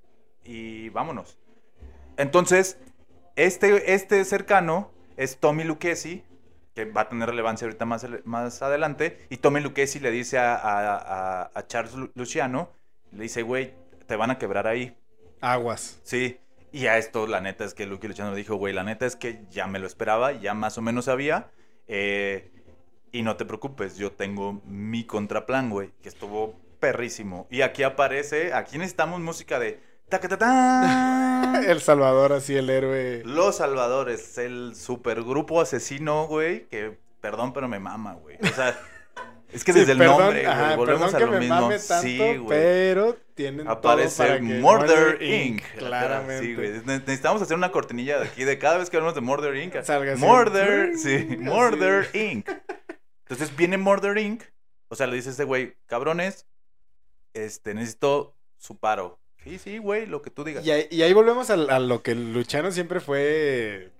y 0.43 0.89
vámonos. 0.89 1.37
Entonces, 2.17 2.79
este, 3.35 3.93
este 3.93 4.23
cercano 4.25 4.91
es 5.17 5.37
Tommy 5.39 5.63
Lucchesi, 5.63 6.23
que 6.85 6.91
va 6.91 7.01
a 7.01 7.09
tener 7.09 7.27
relevancia 7.29 7.65
ahorita 7.65 7.85
más, 7.85 8.05
más 8.25 8.61
adelante, 8.61 9.25
y 9.29 9.37
Tommy 9.37 9.59
Lucchesi 9.59 9.99
le 9.99 10.11
dice 10.11 10.37
a, 10.37 10.55
a- 10.55 11.51
a- 11.53 11.67
Charles 11.67 11.93
Lu- 11.95 12.11
Luciano, 12.15 12.71
le 13.11 13.23
dice, 13.23 13.41
güey, 13.41 13.73
te 14.07 14.15
van 14.15 14.31
a 14.31 14.37
quebrar 14.37 14.65
ahí. 14.67 14.95
Aguas. 15.41 15.99
Sí, 16.03 16.39
y 16.71 16.85
a 16.87 16.97
esto 16.97 17.27
la 17.27 17.41
neta 17.41 17.65
es 17.65 17.73
que 17.73 17.85
Lucky 17.85 18.07
Luciano 18.07 18.33
dijo, 18.33 18.55
güey, 18.55 18.73
la 18.73 18.83
neta 18.83 19.05
es 19.05 19.15
que 19.15 19.41
ya 19.49 19.67
me 19.67 19.79
lo 19.79 19.87
esperaba, 19.87 20.31
ya 20.31 20.53
más 20.53 20.77
o 20.77 20.81
menos 20.81 21.05
sabía. 21.05 21.51
eh, 21.87 22.51
y 23.11 23.23
no 23.23 23.35
te 23.37 23.43
preocupes, 23.45 23.97
yo 23.97 24.11
tengo 24.11 24.61
mi 24.65 25.03
contraplan, 25.03 25.71
güey, 25.71 25.91
que 26.03 26.09
estuvo 26.09 26.55
perrísimo. 26.79 27.47
Y 27.49 27.61
aquí 27.63 27.81
aparece, 27.83 28.53
aquí 28.53 28.77
necesitamos 28.77 29.19
música 29.19 29.57
de... 29.57 29.79
El 31.67 31.81
Salvador, 31.81 32.33
así 32.33 32.55
el 32.55 32.69
héroe. 32.69 33.21
Los 33.25 33.57
Salvadores, 33.57 34.37
el 34.37 34.75
supergrupo 34.75 35.61
asesino, 35.61 36.27
güey, 36.27 36.67
que 36.67 36.97
perdón, 37.21 37.53
pero 37.53 37.67
me 37.67 37.79
mama, 37.79 38.13
güey. 38.15 38.37
O 38.41 38.47
sea, 38.47 38.77
es 39.53 39.63
que 39.63 39.73
Sí, 39.73 39.79
desde 39.79 39.93
el 39.93 39.97
nombre, 39.99 40.45
güey, 40.45 40.75
volvemos 40.75 41.13
a 41.13 41.19
lo 41.19 41.27
me 41.31 41.39
mismo. 41.39 41.55
mame 41.61 41.79
tanto, 41.79 42.01
sí, 42.01 42.17
güey. 42.37 42.47
pero 42.47 43.17
tienen 43.35 43.67
Aparece 43.67 44.17
todo 44.17 44.27
para 44.27 44.39
que 44.39 44.59
Murder 44.59 45.21
Inc. 45.23 45.61
Claramente. 45.77 46.45
Sí, 46.45 46.55
güey. 46.55 46.71
Ne- 46.85 46.99
Necesitamos 46.99 47.41
hacer 47.41 47.57
una 47.57 47.71
cortinilla 47.71 48.19
de 48.19 48.25
aquí 48.27 48.43
de 48.43 48.57
cada 48.59 48.77
vez 48.77 48.89
que 48.89 48.97
hablamos 48.97 49.15
de 49.15 49.21
Murder 49.21 49.55
Inc. 49.55 49.81
Salga 49.83 50.13
así. 50.13 50.21
Murder, 50.21 50.91
Así. 50.93 51.19
sí, 51.29 51.37
Murder 51.37 52.09
Inc. 52.15 52.49
Entonces 53.27 53.55
viene 53.55 53.77
Murder 53.77 54.17
Inc. 54.17 54.43
O 54.89 54.95
sea, 54.95 55.07
le 55.07 55.15
dice 55.15 55.29
este 55.29 55.43
güey, 55.43 55.75
cabrones, 55.85 56.47
este, 57.33 57.73
necesito 57.73 58.35
su 58.57 58.77
paro. 58.77 59.18
Sí, 59.43 59.57
sí, 59.57 59.77
güey, 59.77 60.05
lo 60.05 60.21
que 60.21 60.29
tú 60.31 60.43
digas. 60.43 60.65
Y 60.65 60.71
ahí, 60.71 60.87
y 60.91 61.01
ahí 61.01 61.13
volvemos 61.13 61.49
a, 61.49 61.53
a 61.53 61.79
lo 61.79 62.03
que 62.03 62.13
Luciano 62.15 62.71
siempre 62.71 62.99
fue. 62.99 63.91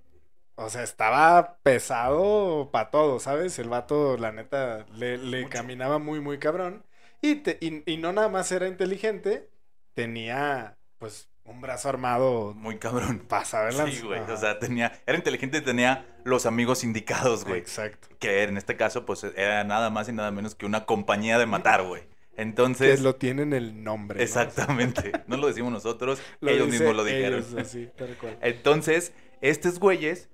O 0.56 0.68
sea, 0.68 0.82
estaba 0.82 1.56
pesado 1.62 2.68
para 2.70 2.90
todo, 2.90 3.18
¿sabes? 3.20 3.58
El 3.58 3.70
vato, 3.70 4.18
la 4.18 4.32
neta, 4.32 4.84
le, 4.94 5.16
le 5.16 5.48
caminaba 5.48 5.98
muy, 5.98 6.20
muy 6.20 6.38
cabrón. 6.38 6.84
Y, 7.22 7.36
te- 7.36 7.56
y, 7.60 7.82
y 7.90 7.96
no 7.96 8.12
nada 8.12 8.28
más 8.28 8.52
era 8.52 8.68
inteligente, 8.68 9.48
tenía, 9.94 10.76
pues, 10.98 11.30
un 11.44 11.60
brazo 11.62 11.88
armado 11.88 12.52
Muy 12.54 12.78
cabrón. 12.78 13.20
para 13.28 13.44
saber 13.46 13.72
Sí, 13.72 14.02
güey. 14.02 14.20
O 14.20 14.36
sea, 14.36 14.58
tenía, 14.58 14.92
era 15.06 15.16
inteligente 15.16 15.58
y 15.58 15.62
tenía 15.62 16.06
los 16.24 16.44
amigos 16.46 16.84
indicados, 16.84 17.44
güey. 17.44 17.58
Exacto. 17.58 18.08
Que 18.18 18.42
en 18.42 18.56
este 18.58 18.76
caso, 18.76 19.06
pues, 19.06 19.24
era 19.24 19.64
nada 19.64 19.88
más 19.90 20.08
y 20.08 20.12
nada 20.12 20.30
menos 20.30 20.54
que 20.54 20.66
una 20.66 20.84
compañía 20.84 21.38
de 21.38 21.46
matar, 21.46 21.82
güey. 21.84 22.02
Que 22.36 22.42
Entonces, 22.42 23.00
lo 23.00 23.16
tienen 23.16 23.52
el 23.52 23.82
nombre. 23.84 24.18
¿no? 24.18 24.22
exactamente. 24.24 25.12
No 25.26 25.36
lo 25.36 25.46
decimos 25.48 25.72
nosotros, 25.72 26.20
Lo 26.40 26.50
ellos 26.50 26.68
mismos 26.68 26.94
lo 26.96 27.04
dijeron. 27.04 27.40
ellos, 27.40 27.54
así, 27.54 27.88
tal 27.96 28.16
cual. 28.16 28.38
Entonces, 28.40 29.12
estos 29.40 29.78
güeyes. 29.78 30.28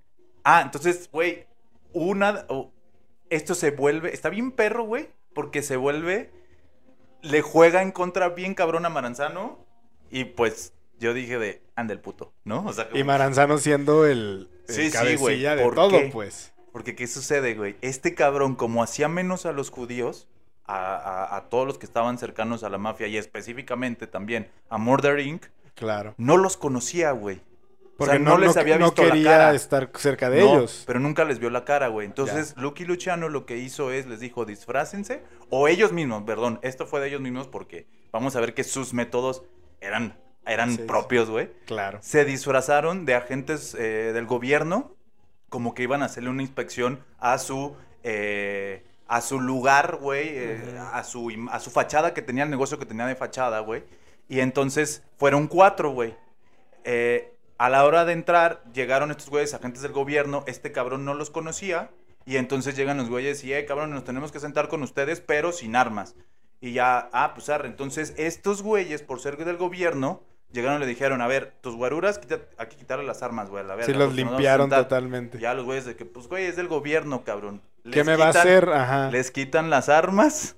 Ah, 0.44 0.62
entonces, 0.64 1.08
güey, 1.12 1.46
una. 1.92 2.46
esto 3.30 3.54
se 3.54 3.70
vuelve. 3.72 4.12
Está 4.14 4.28
bien 4.30 4.52
perro, 4.52 4.84
güey. 4.84 5.08
Porque 5.34 5.62
se 5.62 5.76
vuelve. 5.76 6.30
Le 7.22 7.42
juega 7.42 7.82
en 7.82 7.90
contra 7.92 8.28
bien 8.30 8.54
cabrón 8.54 8.86
a 8.86 8.88
Maranzano. 8.88 9.64
Y 10.10 10.24
pues 10.24 10.72
yo 11.00 11.12
dije 11.14 11.38
de. 11.38 11.62
Anda 11.74 11.92
el 11.92 12.00
puto, 12.00 12.32
¿no? 12.44 12.64
O 12.64 12.72
sea, 12.72 12.88
como- 12.88 12.98
Y 13.00 13.04
Maranzano 13.04 13.58
siendo 13.58 14.06
el, 14.06 14.48
el 14.68 14.74
Sí, 14.74 14.90
sí, 14.90 15.16
güey, 15.16 15.42
de 15.42 15.62
¿por 15.62 15.74
todo, 15.74 15.90
qué? 15.90 16.10
pues. 16.12 16.52
Porque, 16.72 16.94
¿qué 16.94 17.06
sucede, 17.06 17.54
güey? 17.54 17.76
Este 17.80 18.14
cabrón, 18.14 18.54
como 18.54 18.82
hacía 18.82 19.08
menos 19.08 19.44
a 19.46 19.52
los 19.52 19.70
judíos, 19.70 20.28
a, 20.66 20.96
a- 20.96 21.36
a 21.36 21.40
todos 21.48 21.66
los 21.66 21.78
que 21.78 21.86
estaban 21.86 22.18
cercanos 22.18 22.64
a 22.64 22.68
la 22.68 22.78
mafia 22.78 23.06
y 23.06 23.16
específicamente 23.16 24.06
también 24.06 24.48
a 24.68 24.78
Murder 24.78 25.20
Inc., 25.20 25.46
Claro. 25.74 26.14
no 26.16 26.36
los 26.36 26.56
conocía, 26.56 27.10
güey. 27.12 27.40
O 27.98 28.04
sea, 28.04 28.18
no, 28.18 28.36
les 28.36 28.56
había 28.58 28.78
no 28.78 28.86
visto 28.86 29.02
la 29.04 29.08
quería 29.10 29.30
cara. 29.30 29.54
estar 29.54 29.90
cerca 29.94 30.28
de 30.28 30.40
No, 30.40 30.46
ellos. 30.56 30.84
Pero 30.86 31.00
nunca 31.00 31.24
les 31.24 31.38
vio 31.38 31.48
la 31.48 31.64
cara, 31.64 31.88
güey. 31.88 32.06
Entonces, 32.06 32.54
Lucky 32.58 32.84
Luciano 32.84 33.28
lo 33.30 33.46
que 33.46 33.56
hizo 33.56 33.90
es, 33.90 34.04
les 34.06 34.20
dijo, 34.20 34.44
disfrácense. 34.44 35.22
O 35.48 35.66
ellos 35.66 35.92
mismos, 35.92 36.22
perdón. 36.24 36.58
Esto 36.62 36.86
fue 36.86 37.00
de 37.00 37.08
ellos 37.08 37.22
mismos 37.22 37.48
porque 37.48 37.86
vamos 38.12 38.36
a 38.36 38.40
ver 38.40 38.52
que 38.52 38.64
sus 38.64 38.92
métodos 38.92 39.44
eran, 39.80 40.18
eran 40.46 40.72
Sí, 40.72 40.82
propios, 40.86 41.30
güey. 41.30 41.50
Claro. 41.64 41.98
Se 42.02 42.26
disfrazaron 42.26 43.06
de 43.06 43.14
agentes 43.14 43.74
eh, 43.74 44.12
del 44.12 44.26
gobierno, 44.26 44.94
como 45.48 45.72
que 45.74 45.82
iban 45.84 46.02
a 46.02 46.06
hacerle 46.06 46.28
una 46.28 46.42
inspección 46.42 47.02
a 47.18 47.38
su... 47.38 47.76
eh, 48.02 48.84
a 49.08 49.20
su 49.20 49.40
lugar, 49.40 49.98
güey, 50.00 50.28
eh, 50.30 50.78
a, 50.92 51.04
su, 51.04 51.30
a 51.50 51.60
su 51.60 51.70
fachada 51.70 52.14
que 52.14 52.22
tenía 52.22 52.44
el 52.44 52.50
negocio 52.50 52.78
que 52.78 52.86
tenía 52.86 53.06
de 53.06 53.14
fachada, 53.14 53.60
güey. 53.60 53.84
Y 54.28 54.40
entonces 54.40 55.02
fueron 55.16 55.46
cuatro, 55.46 55.90
güey. 55.90 56.16
Eh, 56.84 57.32
a 57.58 57.70
la 57.70 57.84
hora 57.84 58.04
de 58.04 58.12
entrar, 58.12 58.62
llegaron 58.72 59.10
estos 59.10 59.30
güeyes, 59.30 59.54
agentes 59.54 59.82
del 59.82 59.92
gobierno, 59.92 60.44
este 60.46 60.72
cabrón 60.72 61.04
no 61.04 61.14
los 61.14 61.30
conocía, 61.30 61.90
y 62.24 62.36
entonces 62.36 62.76
llegan 62.76 62.96
los 62.96 63.08
güeyes 63.08 63.44
y, 63.44 63.54
eh, 63.54 63.64
cabrón, 63.64 63.90
nos 63.90 64.04
tenemos 64.04 64.32
que 64.32 64.40
sentar 64.40 64.68
con 64.68 64.82
ustedes, 64.82 65.20
pero 65.20 65.52
sin 65.52 65.76
armas. 65.76 66.16
Y 66.60 66.72
ya, 66.72 67.08
ah, 67.12 67.32
pues 67.34 67.48
arre. 67.48 67.68
Entonces, 67.68 68.14
estos 68.16 68.62
güeyes, 68.62 69.02
por 69.02 69.20
ser 69.20 69.36
del 69.36 69.56
gobierno, 69.56 70.22
llegaron 70.52 70.78
y 70.78 70.80
le 70.84 70.86
dijeron, 70.86 71.20
a 71.20 71.26
ver, 71.26 71.52
tus 71.60 71.74
guaruras, 71.76 72.18
quita- 72.18 72.40
hay 72.58 72.66
que 72.68 72.76
quitarle 72.76 73.04
las 73.04 73.22
armas, 73.22 73.48
güey, 73.50 73.62
a 73.64 73.66
la 73.66 73.74
verga. 73.74 73.92
Sí, 73.92 73.98
los 73.98 74.14
limpiaron 74.14 74.66
sentar". 74.66 74.84
totalmente. 74.84 75.38
Ya 75.38 75.54
los 75.54 75.64
güeyes 75.64 75.84
de 75.84 75.96
que, 75.96 76.04
pues, 76.04 76.28
güey, 76.28 76.44
es 76.46 76.56
del 76.56 76.68
gobierno, 76.68 77.24
cabrón. 77.24 77.60
¿Qué 77.90 78.04
me 78.04 78.16
va 78.16 78.26
a 78.26 78.30
hacer? 78.30 78.68
Ajá. 78.70 79.10
Les 79.10 79.30
quitan 79.30 79.70
las 79.70 79.88
armas 79.88 80.56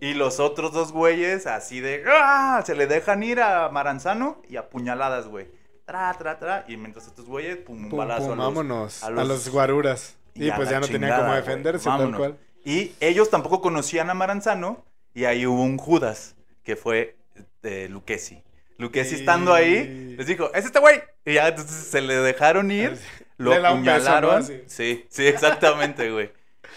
y 0.00 0.14
los 0.14 0.40
otros 0.40 0.72
dos 0.72 0.92
güeyes 0.92 1.46
así 1.46 1.80
de 1.80 2.02
¡ah! 2.08 2.62
se 2.66 2.74
le 2.74 2.86
dejan 2.86 3.22
ir 3.22 3.40
a 3.40 3.68
Maranzano 3.68 4.42
y 4.48 4.56
a 4.56 4.68
puñaladas, 4.68 5.28
güey. 5.28 5.46
Tra, 5.84 6.12
tra, 6.14 6.38
tra. 6.38 6.64
Y 6.66 6.76
mientras 6.76 7.06
estos 7.06 7.26
güeyes, 7.26 7.58
pum, 7.58 7.84
un 7.84 7.90
Pum, 7.90 7.98
balazo 7.98 8.22
pum, 8.28 8.32
a 8.32 8.36
los- 8.36 8.44
vámonos. 8.46 9.02
a 9.04 9.06
A 9.06 9.10
los- 9.10 9.48
guaruras. 9.50 10.16
y 10.34 10.50
pues 10.50 10.68
ya 10.68 10.80
no 10.80 10.86
tenía 10.86 11.00
chingada, 11.10 11.22
cómo 11.26 11.34
defenderse, 11.34 11.84
tal 11.84 12.16
cual. 12.16 12.38
Y 12.64 12.92
ellos 13.00 13.30
tampoco 13.30 13.60
conocían 13.60 14.10
a 14.10 14.14
Maranzano 14.14 14.82
y 15.14 15.26
ahí 15.26 15.46
hubo 15.46 15.62
un 15.62 15.76
Judas 15.78 16.34
que 16.64 16.74
fue 16.74 17.16
eh, 17.62 17.86
Lucchesi. 17.90 18.42
Lucchesi 18.78 19.14
estando 19.16 19.54
ahí, 19.54 20.14
les 20.18 20.26
dijo, 20.26 20.52
es 20.54 20.64
este 20.64 20.78
güey. 20.80 21.00
Y 21.24 21.34
ya 21.34 21.48
entonces 21.48 21.76
se 21.86 22.00
le 22.00 22.14
dejaron 22.16 22.70
ir 22.70 22.98
Lo 23.36 23.52
apuñalaron. 23.54 24.44
Sí, 24.66 25.06
sí, 25.08 25.26
exactamente, 25.26 26.10
güey. 26.10 26.32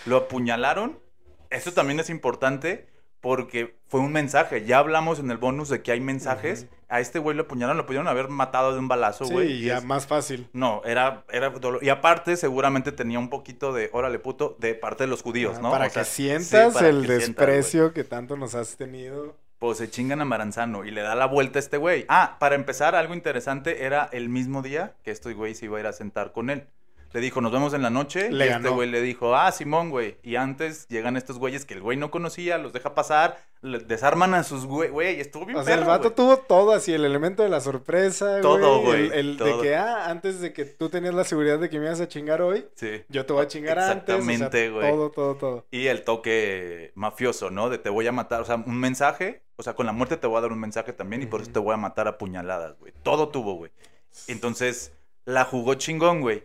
Lo 0.05 0.17
apuñalaron. 0.17 0.99
Eso 1.49 1.71
también 1.73 1.99
es 1.99 2.10
importante 2.10 2.88
porque 3.21 3.77
fue 3.88 3.99
un 3.99 4.12
mensaje. 4.12 4.65
Ya 4.65 4.79
hablamos 4.79 5.19
en 5.19 5.31
el 5.31 5.38
bonus 5.38 5.69
de 5.69 5.81
que 5.81 5.91
hay 5.91 5.99
mensajes. 5.99 6.67
A 6.89 6.99
este 7.01 7.19
güey 7.19 7.36
lo 7.36 7.43
apuñalaron, 7.43 7.77
lo 7.77 7.86
pudieron 7.86 8.07
haber 8.07 8.29
matado 8.29 8.71
de 8.73 8.79
un 8.79 8.88
balazo, 8.88 9.25
Sí, 9.25 9.33
güey. 9.33 9.51
y 9.51 9.65
ya 9.65 9.79
es- 9.79 9.83
más 9.83 10.07
fácil. 10.07 10.47
No, 10.53 10.81
era, 10.86 11.25
era 11.31 11.49
dolor. 11.49 11.83
Y 11.83 11.89
aparte, 11.89 12.38
seguramente 12.38 12.91
tenía 12.93 13.19
un 13.19 13.29
poquito 13.29 13.73
de, 13.73 13.89
órale, 13.91 14.19
puto, 14.19 14.55
de 14.60 14.73
parte 14.73 15.03
de 15.03 15.07
los 15.07 15.21
judíos, 15.21 15.60
¿no? 15.60 15.69
Para 15.71 15.88
O 15.88 15.89
sea, 15.89 16.03
que 16.03 16.10
sí, 16.10 16.23
sientas 16.23 16.73
para 16.73 16.88
el 16.89 17.01
que 17.01 17.17
sientas, 17.19 17.45
güey. 17.45 17.57
desprecio 17.57 17.93
que 17.93 18.03
tanto 18.05 18.38
nos 18.38 18.55
has 18.55 18.77
tenido. 18.77 19.36
Pues 19.60 19.80
se 19.80 19.89
chingan 19.89 20.22
a 20.22 20.26
Maranzano 20.26 20.86
y 20.86 20.91
le 20.91 21.02
da 21.02 21.15
la 21.15 21.26
vuelta 21.26 21.58
a 21.58 21.62
este 21.62 21.78
güey. 21.78 22.06
Ah, 22.10 22.38
para 22.39 22.56
empezar, 22.56 22.93
algo 22.96 23.15
interesante 23.15 23.86
era 23.86 24.08
el 24.12 24.30
mismo 24.30 24.62
día 24.62 24.96
que 25.04 25.12
este 25.12 25.34
güey 25.34 25.56
se 25.56 25.65
iba 25.65 25.78
a 25.78 25.80
ir 25.80 25.88
a 25.88 25.93
sentar 25.93 26.32
con 26.32 26.50
él. 26.52 26.67
Le 27.17 27.23
dijo, 27.23 27.41
nos 27.41 27.51
vemos 27.51 27.73
en 27.73 27.82
la 27.82 27.89
noche. 27.89 28.30
Le 28.30 28.45
y 28.45 28.49
este 28.49 28.69
güey 28.69 28.88
le 28.88 29.01
dijo, 29.01 29.36
ah, 29.36 29.51
Simón, 29.51 29.89
güey. 29.89 30.17
Y 30.21 30.36
antes 30.36 30.88
llegan 30.88 31.17
estos 31.17 31.39
güeyes 31.39 31.65
que 31.65 31.73
el 31.73 31.82
güey 31.82 31.97
no 31.97 32.12
conocía, 32.12 32.60
los 32.60 32.73
deja 32.73 32.93
pasar, 32.93 33.39
desarman 33.63 34.36
a 34.36 34.43
sus 34.43 34.67
güey. 34.67 34.91
Güey, 34.91 35.19
estuvo 35.19 35.43
bien 35.47 35.58
O 35.58 35.63
sea, 35.63 35.73
el 35.73 35.84
vato 35.84 36.03
güey. 36.12 36.15
tuvo 36.15 36.38
todo 36.38 36.73
así, 36.73 36.93
el 36.93 37.03
elemento 37.06 37.41
de 37.41 37.49
la 37.49 37.60
sorpresa, 37.60 38.39
Todo, 38.41 38.82
güey. 38.84 39.08
güey, 39.08 39.19
El, 39.19 39.30
el 39.32 39.38
todo. 39.38 39.58
de 39.58 39.63
que, 39.63 39.75
ah, 39.75 40.12
antes 40.12 40.41
de 40.41 40.53
que 40.53 40.65
tú 40.65 40.89
tenías 40.89 41.15
la 41.15 41.23
seguridad 41.23 41.58
de 41.58 41.71
que 41.71 41.80
me 41.80 41.88
ibas 41.88 41.99
a 42.01 42.08
chingar 42.08 42.39
hoy, 42.43 42.67
Sí. 42.75 43.01
yo 43.10 43.25
te 43.25 43.34
voy 43.34 43.43
a 43.45 43.47
chingar 43.47 43.80
antes. 43.80 44.13
o 44.15 44.21
sea, 44.21 44.34
Exactamente, 44.34 44.69
güey. 44.69 44.91
Todo, 44.91 45.10
todo, 45.10 45.36
todo. 45.38 45.65
Y 45.71 45.88
el 45.88 46.03
toque 46.03 46.91
mafioso, 46.93 47.49
¿no? 47.49 47.71
De 47.71 47.80
te 47.80 47.89
voy 47.89 48.06
a 48.06 48.12
matar, 48.12 48.41
o 48.41 48.45
sea, 48.45 48.58
un 48.58 48.80
mensaje, 48.80 49.41
o 49.56 49.63
sea, 49.63 49.73
con 49.73 49.88
la 49.88 49.91
muerte 49.91 50.17
te 50.17 50.27
voy 50.27 50.38
a 50.38 50.41
dar 50.41 50.51
un 50.51 50.60
mensaje 50.60 50.93
también 50.93 51.23
y 51.23 51.25
por 51.25 51.41
eso 51.41 51.49
te 51.51 51.58
voy 51.58 51.73
a 51.73 51.77
matar 51.77 52.08
a 52.08 52.19
puñaladas, 52.19 52.77
güey. 52.77 52.93
Todo 53.01 53.30
tuvo, 53.30 53.56
güey. 53.56 53.71
Entonces, 54.27 54.93
la 55.25 55.45
jugó 55.45 55.73
chingón, 55.73 56.21
güey. 56.21 56.43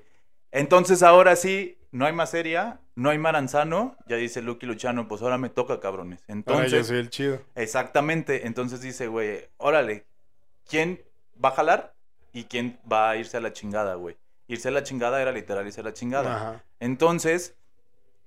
Entonces, 0.53 1.03
ahora 1.03 1.35
sí, 1.35 1.79
no 1.91 2.07
hay 2.07 2.13
más 2.13 2.31
seria, 2.31 2.79
no 2.95 3.11
hay 3.11 3.19
Maranzano, 3.19 3.97
ya 4.07 4.17
dice 4.17 4.43
Lucky 4.43 4.67
Luchano, 4.67 5.09
pues 5.09 5.23
ahora 5.23 5.39
me 5.39 5.49
toca, 5.49 5.81
cabrones. 5.81 6.21
Ahora 6.21 6.29
yo 6.29 6.35
Entonces, 6.35 6.87
soy 6.87 6.99
el 6.99 7.11
chido. 7.11 7.41
exactamente, 7.55 8.47
entonces 8.47 8.81
dice, 8.83 9.07
güey, 9.09 9.49
órale, 9.57 10.05
¿quién 10.69 11.03
va 11.43 11.51
a 11.51 11.53
jalar 11.53 11.95
y 12.33 12.45
quién 12.45 12.79
va 12.91 13.11
a 13.11 13.17
irse 13.17 13.37
a 13.37 13.41
la 13.41 13.53
chingada, 13.53 13.95
güey? 13.95 14.17
Irse 14.47 14.69
a 14.69 14.73
la 14.73 14.83
chingada 14.83 15.21
era 15.23 15.33
literal 15.33 15.67
irse 15.67 15.81
a 15.81 15.85
la 15.85 15.93
chingada. 15.95 16.37
Ajá. 16.37 16.65
Entonces, 16.81 17.55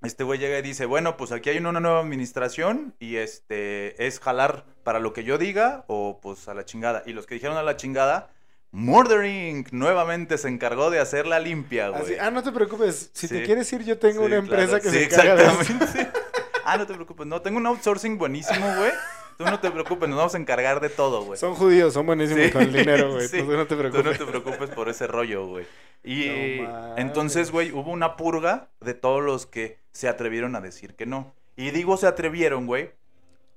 este 0.01 0.23
güey 0.23 0.39
llega 0.39 0.57
y 0.59 0.61
dice, 0.61 0.85
bueno, 0.85 1.17
pues 1.17 1.31
aquí 1.31 1.49
hay 1.49 1.57
una 1.57 1.79
nueva 1.79 1.99
administración 1.99 2.95
y 2.99 3.17
este 3.17 4.05
es 4.05 4.19
jalar 4.19 4.65
para 4.83 4.99
lo 4.99 5.13
que 5.13 5.23
yo 5.23 5.38
diga 5.38 5.83
o 5.88 6.19
pues 6.21 6.47
a 6.47 6.53
la 6.53 6.65
chingada. 6.65 7.03
Y 7.05 7.13
los 7.13 7.25
que 7.25 7.35
dijeron 7.35 7.57
a 7.57 7.63
la 7.63 7.75
chingada, 7.75 8.29
Murdering 8.75 9.65
nuevamente 9.71 10.38
se 10.38 10.47
encargó 10.49 10.89
de 10.89 10.99
hacer 10.99 11.25
la 11.27 11.39
limpia, 11.39 11.89
güey. 11.89 12.01
Así, 12.03 12.13
ah, 12.19 12.29
no 12.31 12.43
te 12.43 12.51
preocupes. 12.51 13.09
Si 13.13 13.27
te 13.27 13.43
quieres 13.43 13.71
ir, 13.73 13.83
yo 13.83 13.97
tengo 13.97 14.21
Sí, 14.21 14.25
una 14.25 14.35
empresa 14.38 14.79
claro. 14.79 14.83
que 14.83 14.89
Sí, 14.89 14.97
se 14.97 15.03
encarga 15.05 15.35
de 15.35 15.43
eso. 15.43 15.61
exactamente. 15.61 16.11
ah, 16.65 16.77
no 16.77 16.85
te 16.85 16.93
preocupes, 16.93 17.25
no, 17.27 17.41
tengo 17.41 17.57
un 17.57 17.65
outsourcing 17.67 18.17
buenísimo, 18.17 18.65
güey. 18.77 18.91
Tú 19.38 19.43
no 19.43 19.59
te 19.59 19.69
preocupes, 19.69 20.07
nos 20.07 20.17
vamos 20.17 20.35
a 20.35 20.38
encargar 20.38 20.79
de 20.79 20.89
todo, 20.89 21.23
güey. 21.25 21.38
Son 21.39 21.55
judíos, 21.55 21.93
son 21.93 22.05
buenísimos 22.05 22.51
con 22.51 22.61
el 22.61 22.71
dinero, 22.73 23.11
güey. 23.13 23.27
Tú 23.31 23.43
no 23.45 23.65
te 23.67 23.75
Tú 23.75 23.83
no 23.83 23.89
preocupes. 23.91 24.17
te 24.17 24.25
preocupes 24.25 24.69
por 24.69 24.88
ese 24.89 25.07
rollo, 25.07 25.45
güey. 25.47 25.65
Y 26.03 26.59
No 26.61 26.97
entonces, 26.97 27.51
güey, 27.51 27.71
hubo 27.71 27.91
una 27.91 28.15
purga 28.15 28.69
de 28.79 28.93
todos 28.93 29.23
los 29.23 29.45
que 29.45 29.77
se 29.91 30.07
atrevieron 30.07 30.55
a 30.55 30.61
decir 30.61 30.95
que 30.95 31.05
no. 31.05 31.33
Y 31.57 31.71
digo 31.71 31.97
se 31.97 32.07
atrevieron, 32.07 32.65
güey, 32.65 32.91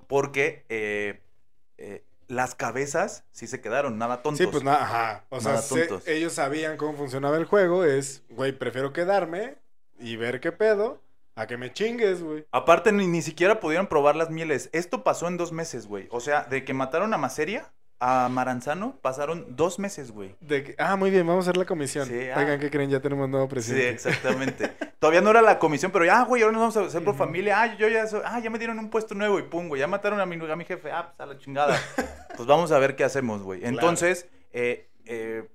porque 0.07 0.65
eh, 0.69 1.21
eh, 1.77 2.03
las 2.29 2.55
cabezas 2.55 3.25
sí 3.31 3.45
se 3.47 3.59
quedaron, 3.59 3.97
nada 3.97 4.21
tontos. 4.21 4.37
Sí, 4.39 4.47
pues 4.47 4.63
nada, 4.63 4.83
ajá. 4.83 5.25
O 5.29 5.41
sea, 5.41 5.57
se- 5.61 5.89
ellos 6.05 6.31
sabían 6.33 6.77
cómo 6.77 6.93
funcionaba 6.97 7.35
el 7.35 7.43
juego. 7.45 7.83
Es, 7.83 8.23
güey, 8.29 8.53
prefiero 8.53 8.93
quedarme 8.93 9.57
y 9.99 10.15
ver 10.15 10.39
qué 10.39 10.51
pedo 10.53 11.01
a 11.35 11.47
que 11.47 11.57
me 11.57 11.73
chingues, 11.73 12.21
güey. 12.23 12.45
Aparte, 12.51 12.91
ni, 12.91 13.07
ni 13.07 13.21
siquiera 13.21 13.59
pudieron 13.59 13.87
probar 13.87 14.15
las 14.15 14.29
mieles. 14.29 14.69
Esto 14.73 15.03
pasó 15.03 15.27
en 15.27 15.35
dos 15.37 15.51
meses, 15.51 15.87
güey. 15.87 16.07
O 16.11 16.19
sea, 16.21 16.43
de 16.43 16.63
que 16.63 16.73
mataron 16.73 17.13
a 17.13 17.17
Maseria, 17.17 17.71
a 17.99 18.29
Maranzano, 18.29 18.97
pasaron 19.01 19.45
dos 19.55 19.77
meses, 19.79 20.11
güey. 20.11 20.35
De 20.39 20.75
ah, 20.77 20.95
muy 20.95 21.11
bien, 21.11 21.27
vamos 21.27 21.45
a 21.45 21.49
hacer 21.49 21.57
la 21.57 21.65
comisión. 21.65 22.07
Sí, 22.07 22.29
ah. 22.29 22.37
Oigan, 22.39 22.59
¿qué 22.59 22.69
creen? 22.69 22.89
Ya 22.89 23.01
tenemos 23.01 23.27
nuevo 23.29 23.45
Sí, 23.45 23.49
presidente. 23.51 23.89
exactamente. 23.89 24.71
Todavía 24.99 25.21
no 25.21 25.29
era 25.31 25.41
la 25.41 25.59
comisión, 25.59 25.91
pero 25.91 26.05
ya, 26.05 26.23
güey, 26.23 26.41
ahora 26.43 26.53
nos 26.53 26.61
vamos 26.61 26.77
a 26.77 26.87
hacer 26.87 27.03
por 27.03 27.15
familia. 27.15 27.61
Ah, 27.61 27.75
yo 27.77 27.87
ya 27.87 28.07
soy, 28.07 28.21
ah, 28.25 28.39
ya 28.39 28.49
me 28.49 28.57
dieron 28.59 28.79
un 28.79 28.89
puesto 28.89 29.15
nuevo 29.15 29.37
y 29.39 29.43
pum, 29.43 29.67
güey, 29.67 29.79
ya 29.81 29.87
mataron 29.87 30.19
a 30.19 30.25
mi, 30.25 30.35
a 30.49 30.55
mi 30.55 30.65
jefe. 30.65 30.91
Ah, 30.91 31.07
pues 31.15 31.19
a 31.19 31.25
la 31.25 31.37
chingada. 31.37 31.77
pues 32.35 32.47
vamos 32.47 32.71
a 32.71 32.79
ver 32.79 32.95
qué 32.95 33.03
hacemos, 33.03 33.41
güey. 33.43 33.59
Claro. 33.59 33.73
Entonces, 33.75 34.27
eh, 34.53 34.87
eh, 35.05 35.47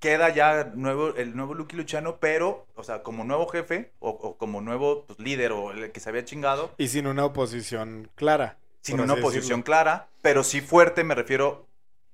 queda 0.00 0.28
ya 0.30 0.72
nuevo, 0.74 1.14
el 1.16 1.36
nuevo 1.36 1.54
Lucky 1.54 1.76
Luchano, 1.76 2.18
pero, 2.18 2.66
o 2.74 2.82
sea, 2.84 3.02
como 3.02 3.24
nuevo 3.24 3.46
jefe 3.48 3.92
o, 3.98 4.10
o 4.10 4.36
como 4.36 4.60
nuevo 4.60 5.04
pues, 5.06 5.18
líder 5.18 5.52
o 5.52 5.70
el 5.72 5.90
que 5.92 6.00
se 6.00 6.08
había 6.08 6.24
chingado, 6.24 6.72
Y 6.78 6.88
sin 6.88 7.06
una 7.06 7.24
oposición 7.24 8.10
clara. 8.14 8.58
sin 8.80 9.00
una 9.00 9.14
oposición 9.14 9.42
decirlo. 9.60 9.64
clara, 9.64 10.08
pero 10.22 10.44
sí 10.44 10.60
fuerte, 10.60 11.02
me 11.04 11.14
refiero, 11.16 11.66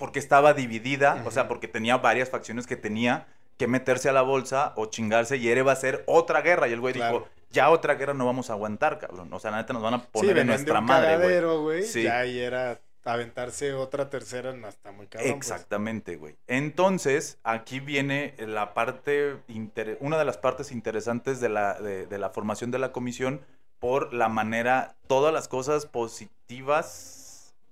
porque 0.05 0.19
estaba 0.19 0.53
dividida, 0.53 1.23
o 1.25 1.31
sea, 1.31 1.49
porque 1.49 1.67
tenía 1.67 1.97
varias 1.97 2.29
facciones 2.29 2.67
que 2.67 2.77
tenía 2.77 3.27
que 3.57 3.67
meterse 3.67 4.11
a 4.11 4.13
la 4.13 4.21
bolsa 4.21 4.75
o 4.77 4.85
chingarse 4.85 5.39
y 5.39 5.49
era 5.49 5.63
va 5.63 5.73
a 5.73 5.77
ser 5.77 6.05
otra 6.07 6.43
guerra. 6.43 6.69
Y 6.69 6.73
el 6.75 6.81
güey 6.81 6.93
Claro. 6.93 7.21
dijo, 7.21 7.29
ya 7.51 7.71
otra 7.71 7.95
guerra 7.95 8.13
no 8.13 8.27
vamos 8.27 8.51
a 8.51 8.53
aguantar, 8.53 8.99
cabrón. 8.99 9.33
O 9.33 9.41
sea, 9.41 9.51
la 9.51 9.57
neta 9.57 9.73
nos 9.73 9.81
van 9.83 9.95
a 9.95 10.01
Sí, 10.01 10.07
poner 10.13 10.31
en 10.33 10.37
venían 10.37 10.47
de 10.49 10.53
nuestra 10.65 10.79
un 10.81 10.85
madre, 10.85 11.57
güey. 11.57 11.83
Sí. 11.85 12.03
Ya 12.03 12.19
ahí 12.19 12.39
era 12.39 12.79
aventarse 13.03 13.73
otra 13.73 14.11
tercera, 14.11 14.53
no 14.53 14.69
está 14.69 14.93
muy 14.93 15.07
cabrón. 15.07 15.31
pues. 15.33 15.37
Exactamente, 15.51 16.17
güey. 16.17 16.37
Entonces, 16.49 17.39
aquí 17.43 17.81
viene 17.81 18.35
la 18.39 18.75
parte, 18.75 19.37
inter- 19.49 19.97
una 20.03 20.19
de 20.19 20.27
las 20.27 20.37
partes 20.37 20.71
interesantes 20.71 21.41
de 21.41 21.49
la, 21.49 21.81
de, 21.81 22.07
de 22.07 22.19
la 22.19 22.29
formación 22.29 22.71
de 22.71 22.79
la 22.79 22.93
comisión 22.93 23.41
por 23.79 24.13
la 24.13 24.29
manera, 24.29 24.97
todas 25.07 25.33
las 25.33 25.49
cosas 25.49 25.87
positivas, 25.87 27.24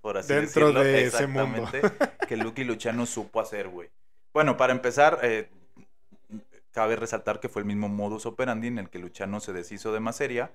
por 0.02 0.18
así 0.18 0.34
Dentro 0.34 0.66
decirlo, 0.72 0.84
de 0.84 1.04
ese 1.06 1.26
mundo. 1.26 1.62
exactamente, 1.62 2.26
que 2.28 2.36
Lucky 2.36 2.64
Luciano 2.64 3.06
supo 3.06 3.40
hacer, 3.40 3.68
güey. 3.68 3.88
Bueno, 4.34 4.56
para 4.58 4.72
empezar, 4.72 5.18
eh, 5.22 5.48
cabe 6.72 6.96
resaltar 6.96 7.40
que 7.40 7.48
fue 7.48 7.62
el 7.62 7.66
mismo 7.66 7.88
modus 7.88 8.26
operandi 8.26 8.68
en 8.68 8.78
el 8.78 8.90
que 8.90 8.98
Luciano 8.98 9.40
se 9.40 9.52
deshizo 9.52 9.92
de 9.92 10.00
Maseria, 10.00 10.50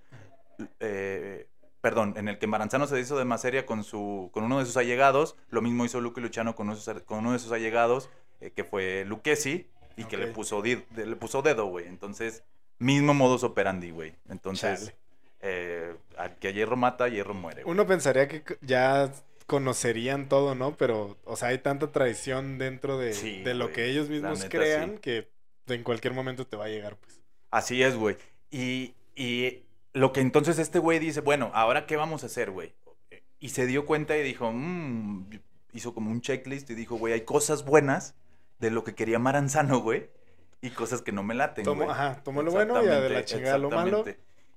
eh, 0.79 1.47
perdón, 1.81 2.15
en 2.17 2.27
el 2.27 2.39
que 2.39 2.47
Maranzano 2.47 2.87
se 2.87 2.95
deshizo 2.95 3.17
de 3.17 3.25
Maseria 3.25 3.65
con, 3.65 3.83
su, 3.83 4.29
con 4.33 4.43
uno 4.43 4.59
de 4.59 4.65
sus 4.65 4.77
allegados, 4.77 5.35
lo 5.49 5.61
mismo 5.61 5.85
hizo 5.85 6.01
Luque 6.01 6.21
Luciano 6.21 6.55
con, 6.55 6.67
uno 6.67 6.75
de 6.75 6.81
sus- 6.81 7.01
con 7.03 7.19
uno 7.19 7.33
de 7.33 7.39
sus 7.39 7.51
allegados, 7.51 8.09
eh, 8.41 8.51
que 8.51 8.63
fue 8.63 9.05
Luquesi, 9.05 9.67
y 9.95 10.03
que 10.05 10.17
le 10.17 10.27
puso, 10.27 10.61
le 10.61 11.15
dedo, 11.41 11.65
güey. 11.65 11.87
Entonces, 11.87 12.43
mismo 12.77 13.15
modus 13.15 13.43
operandi, 13.43 13.89
güey. 13.89 14.13
Entonces, 14.29 14.93
eh, 15.41 15.95
al 16.17 16.35
que 16.37 16.49
a 16.49 16.51
hierro 16.51 16.75
mata, 16.75 17.07
hierro 17.07 17.33
muere. 17.33 17.63
güey. 17.63 17.73
Uno 17.73 17.87
pensaría 17.87 18.27
que 18.27 18.43
ya 18.61 19.11
conocerían 19.47 20.29
todo, 20.29 20.53
¿no? 20.55 20.75
Pero, 20.77 21.17
o 21.25 21.35
sea, 21.35 21.49
hay 21.49 21.57
tanta 21.57 21.91
traición 21.91 22.57
dentro 22.57 22.97
de, 22.97 23.13
Sí, 23.13 23.41
de 23.43 23.53
lo 23.55 23.65
güey, 23.65 23.75
que 23.75 23.89
ellos 23.89 24.09
mismos 24.09 24.39
neta, 24.39 24.49
crean 24.49 24.91
sí. 24.95 24.97
que 25.01 25.27
en 25.67 25.83
cualquier 25.83 26.13
momento 26.13 26.45
te 26.45 26.57
va 26.57 26.65
a 26.65 26.69
llegar, 26.69 26.97
pues. 26.97 27.19
Así 27.49 27.81
es, 27.81 27.95
güey. 27.95 28.17
Y, 28.51 28.93
y 29.15 29.63
lo 29.93 30.11
que 30.13 30.19
entonces 30.21 30.59
este 30.59 30.79
güey 30.79 30.99
dice, 30.99 31.21
bueno, 31.21 31.49
¿ahora 31.53 31.85
qué 31.87 31.95
vamos 31.95 32.23
a 32.23 32.27
hacer, 32.27 32.51
güey? 32.51 32.73
Y 33.39 33.49
se 33.49 33.65
dio 33.65 33.85
cuenta 33.85 34.17
y 34.17 34.23
dijo, 34.23 34.51
"Mm", 34.51 35.29
hizo 35.73 35.93
como 35.93 36.11
un 36.11 36.21
checklist 36.21 36.69
y 36.69 36.75
dijo, 36.75 36.95
güey, 36.95 37.13
hay 37.13 37.21
cosas 37.21 37.63
buenas 37.65 38.15
de 38.59 38.71
lo 38.71 38.83
que 38.83 38.95
quería 38.95 39.19
Maranzano, 39.19 39.79
güey, 39.79 40.09
y 40.61 40.71
cosas 40.71 41.01
que 41.01 41.11
no 41.11 41.23
me 41.23 41.35
laten, 41.35 41.63
güey. 41.65 41.87
ajá, 41.89 42.21
tomó 42.23 42.41
lo 42.41 42.51
bueno 42.51 42.81
y 42.83 42.87
de 42.87 43.09
la 43.09 43.23
chingada 43.25 43.57
lo 43.57 43.69
malo. 43.69 44.03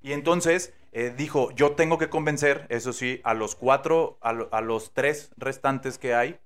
Y 0.02 0.12
entonces 0.12 0.72
eh, 0.92 1.12
dijo, 1.16 1.50
yo 1.52 1.72
tengo 1.72 1.98
que 1.98 2.08
convencer, 2.08 2.66
eso 2.68 2.92
sí, 2.92 3.20
a 3.24 3.34
los 3.34 3.54
cuatro, 3.54 4.18
a, 4.22 4.32
lo- 4.32 4.48
a 4.52 4.60
los 4.60 4.92
tres 4.94 5.30
restantes 5.36 5.98
que 5.98 6.14
hay, 6.14 6.38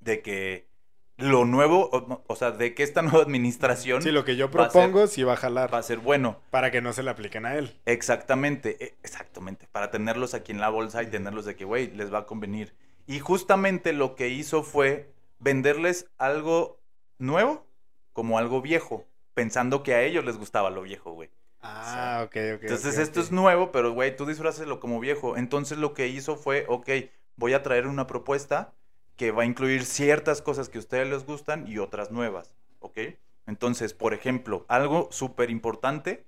de 0.00 0.20
que 0.22 0.68
lo 1.16 1.44
nuevo, 1.44 1.88
o, 1.92 2.22
o 2.26 2.36
sea, 2.36 2.50
de 2.50 2.74
que 2.74 2.82
esta 2.82 3.00
nueva 3.02 3.22
administración 3.22 4.02
Sí, 4.02 4.10
lo 4.10 4.24
que 4.24 4.36
yo 4.36 4.50
va 4.50 4.66
a 4.66 4.70
ser- 4.70 4.82
propongo 4.82 5.06
sí 5.06 5.22
va 5.22 5.34
a 5.34 5.36
jalar 5.36 5.72
va 5.72 5.78
a 5.78 5.82
ser 5.82 5.98
bueno. 5.98 6.40
para 6.50 6.70
que 6.70 6.80
no 6.82 6.92
se 6.92 7.02
le 7.02 7.10
apliquen 7.10 7.46
a 7.46 7.54
él. 7.56 7.80
Exactamente, 7.86 8.76
e- 8.84 8.94
exactamente. 9.02 9.66
Para 9.72 9.90
tenerlos 9.90 10.34
aquí 10.34 10.52
en 10.52 10.60
la 10.60 10.68
bolsa 10.68 11.02
y 11.02 11.06
tenerlos 11.06 11.44
de 11.44 11.56
que, 11.56 11.64
güey, 11.64 11.90
les 11.92 12.12
va 12.12 12.18
a 12.20 12.26
convenir. 12.26 12.74
Y 13.06 13.18
justamente 13.20 13.92
lo 13.92 14.14
que 14.14 14.28
hizo 14.28 14.62
fue 14.62 15.12
venderles 15.38 16.10
algo 16.18 16.80
nuevo 17.18 17.66
como 18.12 18.38
algo 18.38 18.60
viejo, 18.62 19.04
pensando 19.34 19.82
que 19.82 19.94
a 19.94 20.02
ellos 20.02 20.24
les 20.24 20.36
gustaba 20.38 20.70
lo 20.70 20.82
viejo, 20.82 21.12
güey. 21.12 21.30
Ah, 21.66 22.22
ok, 22.26 22.36
ok. 22.56 22.62
Entonces 22.62 22.98
esto 22.98 23.20
es 23.20 23.32
nuevo, 23.32 23.72
pero, 23.72 23.92
güey, 23.92 24.14
tú 24.16 24.26
disfrázelo 24.26 24.80
como 24.80 25.00
viejo. 25.00 25.36
Entonces 25.36 25.78
lo 25.78 25.94
que 25.94 26.08
hizo 26.08 26.36
fue, 26.36 26.66
ok, 26.68 26.88
voy 27.36 27.54
a 27.54 27.62
traer 27.62 27.86
una 27.86 28.06
propuesta 28.06 28.74
que 29.16 29.30
va 29.30 29.42
a 29.42 29.46
incluir 29.46 29.84
ciertas 29.84 30.42
cosas 30.42 30.68
que 30.68 30.78
a 30.78 30.80
ustedes 30.80 31.08
les 31.08 31.24
gustan 31.26 31.66
y 31.68 31.78
otras 31.78 32.10
nuevas, 32.10 32.54
¿ok? 32.80 32.98
Entonces, 33.46 33.94
por 33.94 34.12
ejemplo, 34.14 34.64
algo 34.68 35.08
súper 35.10 35.50
importante 35.50 36.26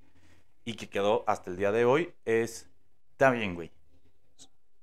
y 0.64 0.74
que 0.74 0.88
quedó 0.88 1.24
hasta 1.26 1.50
el 1.50 1.56
día 1.56 1.72
de 1.72 1.84
hoy 1.84 2.14
es, 2.24 2.70
está 3.12 3.30
bien, 3.30 3.54
güey, 3.54 3.72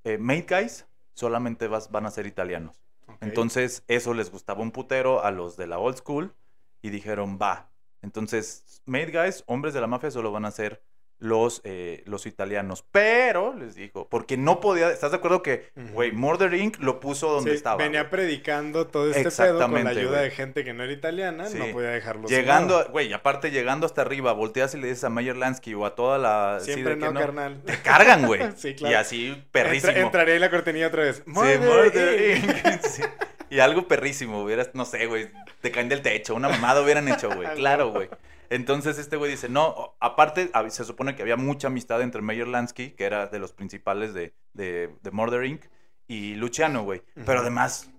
eh, 0.04 0.18
Made 0.18 0.46
Guys 0.48 0.86
solamente 1.14 1.68
vas- 1.68 1.90
van 1.90 2.06
a 2.06 2.10
ser 2.10 2.26
italianos. 2.26 2.80
Entonces, 3.20 3.84
eso 3.88 4.12
les 4.14 4.30
gustaba 4.30 4.62
un 4.62 4.70
putero 4.72 5.24
a 5.24 5.30
los 5.30 5.56
de 5.56 5.66
la 5.66 5.78
old 5.78 5.96
school 5.96 6.34
y 6.82 6.90
dijeron, 6.90 7.38
va. 7.40 7.70
Entonces, 8.04 8.82
Made 8.86 9.10
Guys, 9.10 9.42
hombres 9.46 9.74
de 9.74 9.80
la 9.80 9.86
mafia, 9.86 10.10
solo 10.10 10.30
van 10.30 10.44
a 10.44 10.50
ser 10.50 10.82
los, 11.20 11.62
eh, 11.64 12.02
los 12.06 12.26
italianos. 12.26 12.84
Pero, 12.90 13.54
les 13.54 13.76
dijo, 13.76 14.08
porque 14.10 14.36
no 14.36 14.60
podía, 14.60 14.90
¿estás 14.90 15.12
de 15.12 15.16
acuerdo 15.18 15.42
que, 15.42 15.70
güey, 15.92 16.12
Murder 16.12 16.52
Inc. 16.52 16.78
lo 16.80 17.00
puso 17.00 17.30
donde 17.30 17.52
Sí, 17.52 17.56
estaba? 17.56 17.76
venía 17.76 18.10
predicando 18.10 18.88
todo 18.88 19.08
este 19.10 19.30
pedo 19.30 19.58
con 19.60 19.84
la 19.84 19.90
ayuda 19.90 20.20
de 20.20 20.30
gente 20.30 20.64
que 20.64 20.74
no 20.74 20.82
era 20.82 20.92
italiana, 20.92 21.46
Sí. 21.46 21.56
no 21.56 21.68
podía 21.72 21.90
dejarlo 21.90 22.28
Llegando, 22.28 22.84
güey, 22.90 23.12
aparte 23.12 23.50
llegando 23.52 23.86
hasta 23.86 24.02
arriba, 24.02 24.32
volteas 24.32 24.74
y 24.74 24.78
le 24.78 24.88
dices 24.88 25.04
a 25.04 25.08
Mayer 25.08 25.36
Lansky 25.36 25.72
o 25.74 25.86
a 25.86 25.94
toda 25.94 26.18
la... 26.18 26.58
Siempre 26.60 26.96
no, 26.96 27.14
carnal. 27.14 27.62
Te 27.64 27.80
cargan, 27.80 28.26
güey. 28.26 28.42
Sí, 28.56 28.74
claro. 28.74 28.92
Y 28.92 28.96
así, 28.96 29.44
perrísimo. 29.50 29.92
Entra- 29.92 30.02
entraría 30.02 30.34
en 30.34 30.40
la 30.42 30.50
cortinilla 30.50 30.88
otra 30.88 31.04
vez. 31.04 31.18
Sí, 31.24 31.30
Murder 31.30 31.60
Murder 31.60 32.36
Inc. 32.38 32.44
Inc. 32.44 33.04
Y 33.54 33.60
algo 33.60 33.86
perrísimo, 33.86 34.42
hubieras, 34.42 34.70
no 34.74 34.84
sé, 34.84 35.06
güey, 35.06 35.30
te 35.60 35.70
caen 35.70 35.88
del 35.88 36.02
techo, 36.02 36.34
una 36.34 36.48
mamada 36.48 36.82
hubieran 36.82 37.06
hecho, 37.06 37.30
güey, 37.32 37.46
claro, 37.54 37.92
güey. 37.92 38.08
Entonces 38.50 38.98
este 38.98 39.16
güey 39.16 39.30
dice, 39.30 39.48
no, 39.48 39.94
aparte 40.00 40.50
se 40.70 40.84
supone 40.84 41.14
que 41.14 41.22
había 41.22 41.36
mucha 41.36 41.68
amistad 41.68 42.02
entre 42.02 42.20
Meyer 42.20 42.48
Lansky, 42.48 42.90
que 42.90 43.04
era 43.04 43.28
de 43.28 43.38
los 43.38 43.52
principales 43.52 44.12
de, 44.12 44.34
de, 44.54 44.90
de 45.00 45.10
Murder 45.12 45.44
Inc., 45.44 45.62
y 46.08 46.34
Luciano, 46.34 46.82
güey. 46.82 47.02
Pero 47.24 47.42
además, 47.42 47.92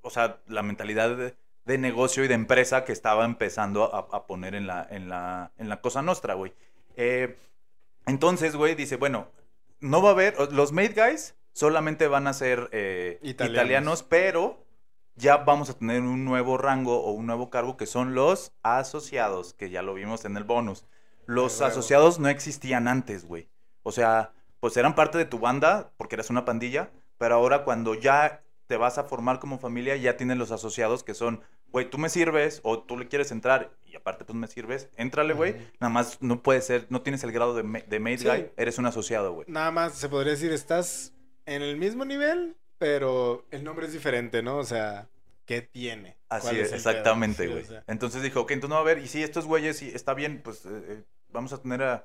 o 0.00 0.08
sea, 0.08 0.38
la 0.46 0.62
mentalidad 0.62 1.14
de, 1.14 1.34
de 1.66 1.76
negocio 1.76 2.24
y 2.24 2.28
de 2.28 2.34
empresa 2.34 2.86
que 2.86 2.92
estaba 2.92 3.26
empezando 3.26 3.94
a, 3.94 4.16
a 4.16 4.26
poner 4.26 4.54
en 4.54 4.66
la, 4.66 4.86
en, 4.88 5.10
la, 5.10 5.52
en 5.58 5.68
la 5.68 5.82
cosa 5.82 6.00
nostra, 6.00 6.32
güey. 6.32 6.54
Eh, 6.96 7.36
entonces, 8.06 8.56
güey, 8.56 8.76
dice, 8.76 8.96
bueno, 8.96 9.28
no 9.80 10.00
va 10.00 10.08
a 10.08 10.12
haber, 10.12 10.52
los 10.52 10.72
Made 10.72 10.94
Guys 10.94 11.34
solamente 11.52 12.08
van 12.08 12.26
a 12.26 12.32
ser 12.32 12.70
eh, 12.72 13.18
Italianos. 13.20 13.54
italianos, 13.54 14.02
pero 14.04 14.71
ya 15.16 15.38
vamos 15.38 15.70
a 15.70 15.74
tener 15.74 16.02
un 16.02 16.24
nuevo 16.24 16.58
rango 16.58 17.02
o 17.02 17.12
un 17.12 17.26
nuevo 17.26 17.50
cargo 17.50 17.76
que 17.76 17.86
son 17.86 18.14
los 18.14 18.52
asociados, 18.62 19.54
que 19.54 19.70
ya 19.70 19.82
lo 19.82 19.94
vimos 19.94 20.24
en 20.24 20.36
el 20.36 20.44
bonus. 20.44 20.84
Los 21.26 21.60
asociados 21.62 22.18
no 22.18 22.28
existían 22.28 22.88
antes, 22.88 23.24
güey. 23.24 23.48
O 23.82 23.92
sea, 23.92 24.32
pues 24.60 24.76
eran 24.76 24.94
parte 24.94 25.18
de 25.18 25.24
tu 25.24 25.38
banda 25.38 25.92
porque 25.96 26.16
eras 26.16 26.30
una 26.30 26.44
pandilla, 26.44 26.90
pero 27.18 27.34
ahora 27.34 27.64
cuando 27.64 27.94
ya 27.94 28.42
te 28.66 28.76
vas 28.76 28.98
a 28.98 29.04
formar 29.04 29.38
como 29.38 29.58
familia, 29.58 29.96
ya 29.96 30.16
tienes 30.16 30.38
los 30.38 30.50
asociados 30.50 31.04
que 31.04 31.14
son, 31.14 31.42
güey, 31.68 31.88
tú 31.90 31.98
me 31.98 32.08
sirves 32.08 32.60
o 32.64 32.82
tú 32.82 32.96
le 32.96 33.06
quieres 33.08 33.30
entrar 33.30 33.70
y 33.84 33.96
aparte 33.96 34.24
pues 34.24 34.36
me 34.36 34.46
sirves, 34.46 34.88
éntrale, 34.96 35.34
güey. 35.34 35.56
Nada 35.78 35.92
más 35.92 36.18
no 36.22 36.42
puede 36.42 36.60
ser, 36.62 36.86
no 36.88 37.02
tienes 37.02 37.22
el 37.24 37.32
grado 37.32 37.54
de, 37.54 37.62
de 37.62 38.18
Sí. 38.18 38.26
guy, 38.26 38.50
eres 38.56 38.78
un 38.78 38.86
asociado, 38.86 39.34
güey. 39.34 39.46
Nada 39.50 39.70
más 39.70 39.94
se 39.94 40.08
podría 40.08 40.32
decir, 40.32 40.52
estás 40.52 41.12
en 41.44 41.62
el 41.62 41.76
mismo 41.76 42.04
nivel, 42.04 42.56
pero 42.82 43.46
el 43.52 43.62
nombre 43.62 43.86
es 43.86 43.92
diferente, 43.92 44.42
¿no? 44.42 44.56
O 44.58 44.64
sea, 44.64 45.08
¿qué 45.46 45.62
tiene? 45.62 46.16
Así 46.28 46.48
¿Cuál 46.48 46.56
es, 46.56 46.72
exactamente, 46.72 47.44
Sí, 47.44 47.48
o 47.48 47.52
güey. 47.52 47.64
sea, 47.64 47.84
Entonces 47.86 48.22
dijo, 48.22 48.40
ok, 48.40 48.50
entonces 48.50 48.70
no 48.70 48.74
va 48.74 48.80
a 48.80 48.82
haber, 48.82 48.98
y 48.98 49.06
si 49.06 49.22
estos 49.22 49.46
güeyes, 49.46 49.76
si 49.78 49.88
está 49.90 50.14
bien, 50.14 50.40
pues 50.42 50.66
eh, 50.66 50.70
eh, 50.88 51.02
vamos 51.28 51.52
a 51.52 51.62
tener 51.62 51.80
a, 51.84 52.04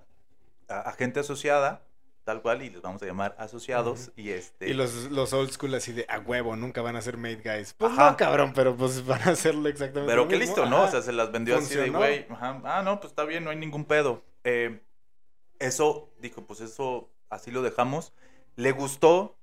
a- 0.68 0.82
a 0.82 0.92
gente 0.92 1.20
asociada, 1.20 1.82
tal 2.26 2.44
cual, 2.44 2.62
y 2.62 2.70
les 2.70 2.84
vamos 2.84 3.02
a 3.02 3.08
llamar 3.08 3.36
asociados, 3.40 4.12
y 4.16 4.30
este... 4.30 4.70
Y 4.70 4.74
los, 4.76 5.10
los 5.10 5.34
old 5.34 5.50
school 5.50 5.74
así 5.74 5.94
de 5.94 6.06
a 6.10 6.20
huevo, 6.20 6.56
nunca 6.56 6.84
van 6.84 6.96
a 6.96 7.02
ser 7.02 7.18
made 7.18 7.38
guys. 7.44 7.74
Pues 7.74 7.92
Ajá. 7.94 8.12
no, 8.12 8.18
cabrón, 8.18 8.54
pero 8.54 8.78
pues 8.78 9.04
van 9.08 9.22
a 9.24 9.32
hacerlo 9.32 9.68
exactamente 9.68 10.12
Pero 10.12 10.26
lo 10.26 10.30
qué 10.30 10.38
mismo. 10.38 10.56
listo, 10.58 10.70
¿no? 10.70 10.84
O 10.84 10.88
sea, 10.92 11.02
se 11.02 11.12
las 11.12 11.32
vendió 11.32 11.58
así 11.58 11.74
de, 11.74 11.90
güey, 11.90 12.28
ajá, 12.30 12.62
ah, 12.66 12.84
no, 12.84 13.00
pues 13.00 13.12
está 13.14 13.24
bien, 13.26 13.44
no 13.44 13.50
hay 13.50 13.58
ningún 13.58 13.86
pedo. 13.86 14.24
Eh, 14.44 14.80
eso, 15.60 16.14
dijo, 16.20 16.46
pues 16.46 16.62
eso, 16.62 17.10
así 17.32 17.50
lo 17.50 17.64
dejamos. 17.64 18.14
Le 18.56 18.72
gustó 18.72 19.37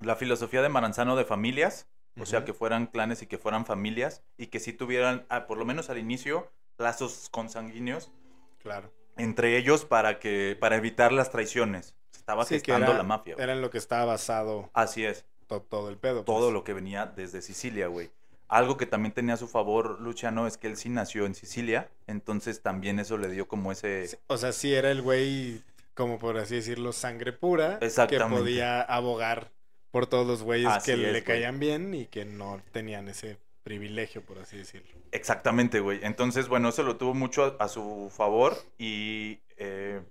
la 0.00 0.16
filosofía 0.16 0.62
de 0.62 0.68
Maranzano 0.68 1.16
de 1.16 1.24
familias, 1.24 1.86
o 2.18 2.24
sea, 2.26 2.44
que 2.44 2.52
fueran 2.54 2.86
clanes 2.86 3.22
y 3.22 3.26
que 3.26 3.38
fueran 3.38 3.66
familias, 3.66 4.22
y 4.38 4.46
que 4.46 4.58
sí 4.60 4.72
tuvieran, 4.72 5.26
ah, 5.28 5.46
por 5.46 5.58
lo 5.58 5.64
menos 5.64 5.90
al 5.90 5.98
inicio, 5.98 6.50
lazos 6.78 7.28
consanguíneos 7.30 8.10
Claro. 8.62 8.90
entre 9.16 9.56
ellos 9.56 9.84
para 9.84 10.18
que 10.18 10.56
para 10.58 10.76
evitar 10.76 11.12
las 11.12 11.30
traiciones. 11.30 11.94
Estaba 12.14 12.44
Sí, 12.44 12.60
que 12.60 12.72
era- 12.72 12.92
la 12.94 13.02
mafia. 13.02 13.34
güey. 13.34 13.44
Era 13.44 13.52
en 13.52 13.60
lo 13.60 13.70
que 13.70 13.78
estaba 13.78 14.04
basado 14.04 14.70
Así 14.74 15.04
es, 15.04 15.24
to- 15.46 15.62
todo 15.62 15.88
el 15.90 15.96
pedo. 15.98 16.24
todo 16.24 16.46
pues. 16.46 16.52
lo 16.52 16.64
que 16.64 16.72
venía 16.72 17.06
desde 17.06 17.40
Sicilia, 17.42 17.86
güey. 17.86 18.10
Algo 18.48 18.76
que 18.76 18.86
también 18.86 19.12
tenía 19.12 19.34
a 19.34 19.36
su 19.36 19.48
favor 19.48 20.00
Luciano 20.00 20.46
es 20.46 20.56
que 20.56 20.66
él 20.68 20.76
sí 20.76 20.88
nació 20.88 21.26
en 21.26 21.34
Sicilia, 21.34 21.88
entonces 22.06 22.62
también 22.62 22.98
eso 22.98 23.18
le 23.18 23.28
dio 23.28 23.46
como 23.48 23.72
ese 23.72 24.08
Sí, 24.08 24.16
O 24.28 24.36
sea, 24.36 24.52
sí 24.52 24.72
era 24.74 24.90
el 24.90 25.02
güey, 25.02 25.62
como 25.94 26.18
por 26.18 26.36
así 26.38 26.54
decirlo, 26.56 26.92
sangre 26.92 27.32
pura. 27.32 27.78
Que 27.78 27.86
Exactamente. 27.86 28.38
podía 28.42 28.82
abogar 28.82 29.50
por 29.96 30.06
todos 30.06 30.26
los 30.26 30.42
güeyes 30.42 30.68
Así 30.68 30.92
que 30.92 30.92
es, 30.92 30.98
le 30.98 31.10
güey. 31.10 31.24
caían 31.24 31.58
bien 31.58 31.94
y 31.94 32.04
que 32.04 32.26
no 32.26 32.60
tenían 32.70 33.08
ese 33.08 33.38
privilegio, 33.62 34.20
por 34.20 34.38
así 34.38 34.58
decirlo. 34.58 34.94
Exactamente, 35.10 35.80
güey. 35.80 36.00
Entonces, 36.02 36.48
bueno, 36.48 36.68
eso 36.68 36.82
lo 36.82 36.98
tuvo 36.98 37.14
mucho 37.14 37.56
a, 37.58 37.64
a 37.64 37.68
su 37.68 38.12
favor 38.14 38.58
y 38.76 39.40
eh, 39.56 40.02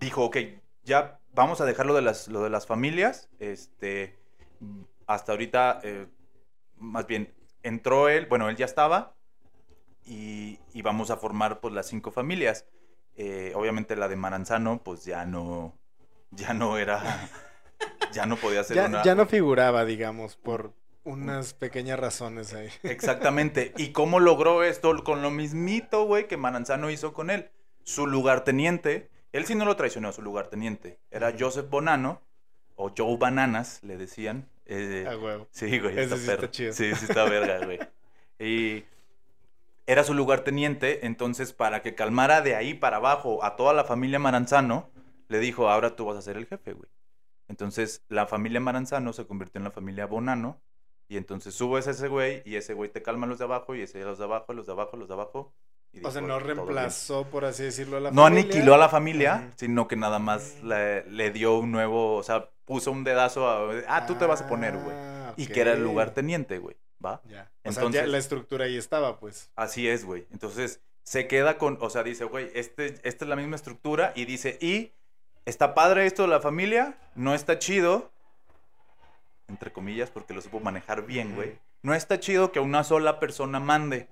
dijo, 0.00 0.24
ok, 0.24 0.38
ya 0.82 1.20
vamos 1.34 1.60
a 1.60 1.66
dejar 1.66 1.84
lo 1.84 1.92
de 1.94 2.00
las, 2.00 2.28
lo 2.28 2.42
de 2.42 2.48
las 2.48 2.66
familias. 2.66 3.28
Este, 3.38 4.16
hasta 5.06 5.32
ahorita, 5.32 5.80
eh, 5.82 6.06
más 6.78 7.06
bien, 7.06 7.34
entró 7.62 8.08
él, 8.08 8.24
bueno, 8.30 8.48
él 8.48 8.56
ya 8.56 8.64
estaba 8.64 9.12
y, 10.06 10.58
y 10.72 10.80
vamos 10.80 11.10
a 11.10 11.18
formar 11.18 11.60
pues 11.60 11.74
las 11.74 11.86
cinco 11.86 12.12
familias. 12.12 12.64
Eh, 13.14 13.52
obviamente 13.54 13.94
la 13.94 14.08
de 14.08 14.16
Maranzano, 14.16 14.82
pues 14.82 15.04
ya 15.04 15.26
no, 15.26 15.76
ya 16.30 16.54
no 16.54 16.78
era, 16.78 17.28
ya 18.18 18.26
no 18.26 18.36
podía 18.36 18.64
ser 18.64 18.76
Ya, 18.76 18.86
una... 18.86 19.02
ya 19.04 19.14
no 19.14 19.26
figuraba, 19.26 19.84
digamos, 19.84 20.36
por 20.36 20.72
unas 21.04 21.54
pequeñas 21.54 22.00
razones 22.00 22.52
ahí. 22.52 22.68
Exactamente. 22.82 23.72
¿Y 23.76 23.92
cómo 23.92 24.18
logró 24.18 24.64
esto? 24.64 25.04
Con 25.04 25.22
lo 25.22 25.30
mismito, 25.30 26.02
güey, 26.04 26.26
que 26.26 26.36
Maranzano 26.36 26.90
hizo 26.90 27.12
con 27.12 27.30
él. 27.30 27.50
Su 27.84 28.08
lugarteniente, 28.08 29.08
él 29.32 29.46
sí 29.46 29.54
no 29.54 29.64
lo 29.64 29.76
traicionó, 29.76 30.10
su 30.12 30.20
lugarteniente. 30.22 30.98
Era 31.12 31.32
Joseph 31.38 31.70
Bonano, 31.70 32.20
o 32.74 32.92
Joe 32.96 33.16
Bananas, 33.16 33.78
le 33.84 33.96
decían. 33.96 34.48
Eh, 34.66 35.06
A 35.08 35.16
huevo. 35.16 35.46
sí, 35.52 35.78
güey, 35.78 35.96
está 35.98 36.16
sí 36.16 36.28
está 36.28 36.50
chido. 36.50 36.72
Sí, 36.72 36.92
sí 36.96 37.04
está 37.08 37.24
verga, 37.24 37.64
güey. 37.64 37.78
Y 38.40 38.84
era 39.86 40.02
su 40.04 40.12
lugarteniente, 40.12 41.06
entonces 41.06 41.52
para 41.52 41.80
que 41.82 41.94
calmara 41.94 42.42
de 42.42 42.56
ahí 42.56 42.74
para 42.74 42.96
abajo 42.98 43.42
a 43.44 43.54
toda 43.56 43.72
la 43.72 43.84
familia 43.84 44.18
Maranzano, 44.18 44.90
le 45.28 45.38
dijo, 45.38 45.70
ahora 45.70 45.96
tú 45.96 46.04
vas 46.04 46.18
a 46.18 46.22
ser 46.22 46.36
el 46.36 46.46
jefe, 46.46 46.72
güey. 46.74 46.90
Entonces 47.48 48.04
la 48.08 48.26
familia 48.26 48.60
Maranzano 48.60 49.12
se 49.12 49.26
convirtió 49.26 49.58
en 49.58 49.64
la 49.64 49.70
familia 49.70 50.06
Bonano, 50.06 50.60
y 51.08 51.16
entonces 51.16 51.54
subes 51.54 51.88
a 51.88 51.92
ese 51.92 52.08
güey, 52.08 52.42
y 52.44 52.56
ese 52.56 52.74
güey 52.74 52.90
te 52.90 53.02
calma 53.02 53.26
a 53.26 53.28
los 53.30 53.38
de 53.38 53.44
abajo, 53.44 53.74
y 53.74 53.80
ese 53.82 54.02
a 54.02 54.04
los 54.06 54.18
de 54.18 54.24
abajo, 54.24 54.52
los 54.52 54.66
de 54.66 54.72
abajo, 54.72 54.96
los 54.98 55.08
de 55.08 55.14
abajo. 55.14 55.54
y 55.92 56.04
O 56.04 56.10
sea, 56.10 56.20
no 56.20 56.38
reemplazó, 56.38 57.24
por 57.30 57.46
así 57.46 57.62
decirlo, 57.62 57.96
a 57.96 58.00
la 58.00 58.10
No 58.10 58.22
familia. 58.24 58.44
aniquiló 58.44 58.74
a 58.74 58.78
la 58.78 58.88
familia, 58.90 59.52
sino 59.56 59.88
que 59.88 59.96
nada 59.96 60.18
más 60.18 60.62
le, 60.62 61.04
le 61.10 61.30
dio 61.30 61.58
un 61.58 61.72
nuevo, 61.72 62.16
o 62.16 62.22
sea, 62.22 62.50
puso 62.66 62.92
un 62.92 63.04
dedazo 63.04 63.48
a, 63.48 63.70
ah, 63.88 64.06
tú 64.06 64.16
te 64.16 64.26
vas 64.26 64.42
a 64.42 64.48
poner, 64.48 64.76
güey. 64.76 64.94
Ah, 64.94 65.32
Y 65.38 65.46
que 65.46 65.62
era 65.62 65.72
el 65.72 65.82
lugarteniente, 65.82 66.58
güey, 66.58 66.76
¿va? 67.02 67.22
Ya. 67.24 67.50
O 67.64 67.72
sea, 67.72 67.82
ya 67.84 67.86
Entonces- 67.86 68.08
la 68.08 68.18
estructura 68.18 68.64
ahí 68.66 68.76
estaba, 68.76 69.18
pues. 69.18 69.50
Así 69.56 69.88
es, 69.88 70.04
güey. 70.04 70.26
Entonces, 70.30 70.82
se 71.04 71.26
queda 71.26 71.56
con, 71.56 71.78
o 71.80 71.88
sea, 71.88 72.02
dice, 72.02 72.24
güey, 72.24 72.50
este, 72.52 72.96
esta 73.08 73.24
es 73.24 73.28
la 73.30 73.36
misma 73.36 73.56
estructura 73.56 74.12
y 74.14 74.26
dice, 74.26 74.58
y 74.60 74.92
está 75.48 75.74
padre 75.74 76.06
esto 76.06 76.22
de 76.22 76.28
la 76.28 76.40
familia, 76.40 76.98
no 77.14 77.34
está 77.34 77.58
chido, 77.58 78.10
entre 79.48 79.72
comillas, 79.72 80.10
porque 80.10 80.34
lo 80.34 80.42
supo 80.42 80.60
manejar 80.60 81.06
bien, 81.06 81.34
güey. 81.34 81.58
No 81.82 81.94
está 81.94 82.20
chido 82.20 82.52
que 82.52 82.60
una 82.60 82.84
sola 82.84 83.18
persona 83.18 83.60
mande. 83.60 84.08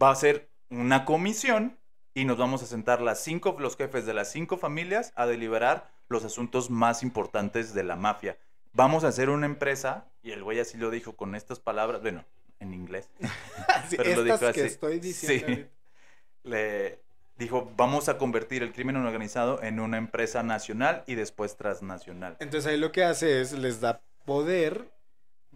Va 0.00 0.10
a 0.10 0.14
ser 0.14 0.48
una 0.70 1.04
comisión 1.04 1.78
y 2.14 2.24
nos 2.24 2.38
vamos 2.38 2.62
a 2.62 2.66
sentar 2.66 3.00
las 3.00 3.22
cinco, 3.22 3.56
los 3.58 3.76
jefes 3.76 4.06
de 4.06 4.14
las 4.14 4.30
cinco 4.30 4.56
familias 4.56 5.12
a 5.16 5.26
deliberar 5.26 5.90
los 6.08 6.24
asuntos 6.24 6.70
más 6.70 7.02
importantes 7.02 7.74
de 7.74 7.82
la 7.82 7.96
mafia. 7.96 8.38
Vamos 8.72 9.04
a 9.04 9.08
hacer 9.08 9.30
una 9.30 9.46
empresa, 9.46 10.06
y 10.22 10.30
el 10.30 10.44
güey 10.44 10.60
así 10.60 10.76
lo 10.78 10.90
dijo 10.90 11.16
con 11.16 11.34
estas 11.34 11.58
palabras, 11.58 12.02
bueno, 12.02 12.24
en 12.60 12.72
inglés. 12.72 13.10
Sí, 13.88 13.96
Pero 13.96 14.16
lo 14.16 14.24
dijo 14.24 14.38
que 14.38 14.46
así. 14.46 14.60
estoy 14.60 14.98
diciendo. 14.98 15.46
Sí. 15.46 15.66
le 16.42 17.05
dijo, 17.38 17.70
vamos 17.76 18.08
a 18.08 18.18
convertir 18.18 18.62
el 18.62 18.72
crimen 18.72 18.96
organizado 18.96 19.62
en 19.62 19.80
una 19.80 19.98
empresa 19.98 20.42
nacional 20.42 21.02
y 21.06 21.14
después 21.14 21.56
transnacional. 21.56 22.36
Entonces 22.40 22.70
ahí 22.70 22.78
lo 22.78 22.92
que 22.92 23.04
hace 23.04 23.40
es 23.40 23.52
les 23.52 23.80
da 23.80 24.00
poder, 24.24 24.90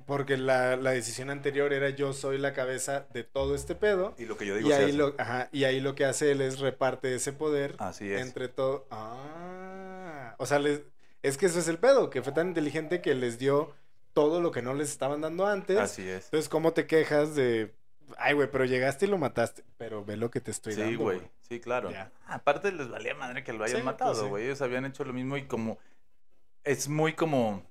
porque 0.06 0.36
la, 0.36 0.76
la 0.76 0.90
decisión 0.90 1.30
anterior 1.30 1.72
era 1.72 1.90
yo 1.90 2.12
soy 2.12 2.38
la 2.38 2.52
cabeza 2.52 3.06
de 3.12 3.24
todo 3.24 3.54
este 3.54 3.74
pedo. 3.74 4.14
Y 4.18 4.24
lo 4.26 4.36
que 4.36 4.46
yo 4.46 4.56
digo 4.56 4.68
Y 4.68 4.72
ahí, 4.72 4.84
hace. 4.84 4.92
lo, 4.92 5.14
ajá, 5.18 5.48
y 5.52 5.64
ahí 5.64 5.80
lo 5.80 5.94
que 5.94 6.04
hace 6.04 6.32
él 6.32 6.40
es 6.40 6.58
reparte 6.58 7.14
ese 7.14 7.32
poder 7.32 7.76
Así 7.78 8.10
es. 8.12 8.20
entre 8.20 8.48
todo. 8.48 8.86
Ah, 8.90 10.34
o 10.38 10.46
sea, 10.46 10.58
les, 10.58 10.82
es 11.22 11.36
que 11.36 11.46
eso 11.46 11.58
es 11.58 11.68
el 11.68 11.78
pedo, 11.78 12.10
que 12.10 12.22
fue 12.22 12.32
tan 12.32 12.48
inteligente 12.48 13.00
que 13.00 13.14
les 13.14 13.38
dio 13.38 13.72
todo 14.12 14.40
lo 14.40 14.50
que 14.50 14.62
no 14.62 14.74
les 14.74 14.90
estaban 14.90 15.20
dando 15.20 15.46
antes. 15.46 15.78
Así 15.78 16.08
es. 16.08 16.24
Entonces, 16.24 16.48
¿cómo 16.48 16.72
te 16.72 16.86
quejas 16.86 17.34
de, 17.36 17.72
ay, 18.18 18.34
güey, 18.34 18.50
pero 18.50 18.64
llegaste 18.64 19.06
y 19.06 19.08
lo 19.08 19.18
mataste? 19.18 19.64
Pero 19.78 20.04
ve 20.04 20.16
lo 20.16 20.30
que 20.30 20.40
te 20.40 20.50
estoy 20.50 20.74
Sí, 20.74 20.80
dando, 20.80 21.00
güey. 21.00 21.20
Sí, 21.48 21.60
claro. 21.60 21.90
Ya. 21.90 22.10
Aparte 22.26 22.72
les 22.72 22.88
valía 22.88 23.14
madre 23.14 23.42
que 23.44 23.52
lo 23.52 23.64
hayan 23.64 23.78
Sí, 23.78 23.82
pues 23.82 23.84
matado, 23.84 24.14
sí. 24.14 24.28
güey. 24.28 24.44
Ellos 24.44 24.62
habían 24.62 24.84
hecho 24.84 25.04
lo 25.04 25.12
mismo 25.12 25.36
y 25.36 25.44
como... 25.44 25.78
Es 26.64 26.88
muy 26.88 27.14
como 27.14 27.62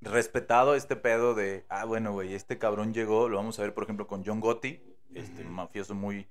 respetado 0.00 0.74
este 0.74 0.96
pedo 0.96 1.34
de, 1.34 1.64
ah, 1.68 1.84
bueno, 1.84 2.12
güey, 2.12 2.34
este 2.34 2.58
cabrón 2.58 2.92
llegó, 2.92 3.28
lo 3.28 3.36
vamos 3.38 3.58
a 3.58 3.62
ver, 3.62 3.74
por 3.74 3.84
ejemplo, 3.84 4.06
con 4.06 4.24
John 4.24 4.40
Gotti, 4.40 4.80
este 5.14 5.44
mafioso 5.44 5.94
muy, 5.94 6.28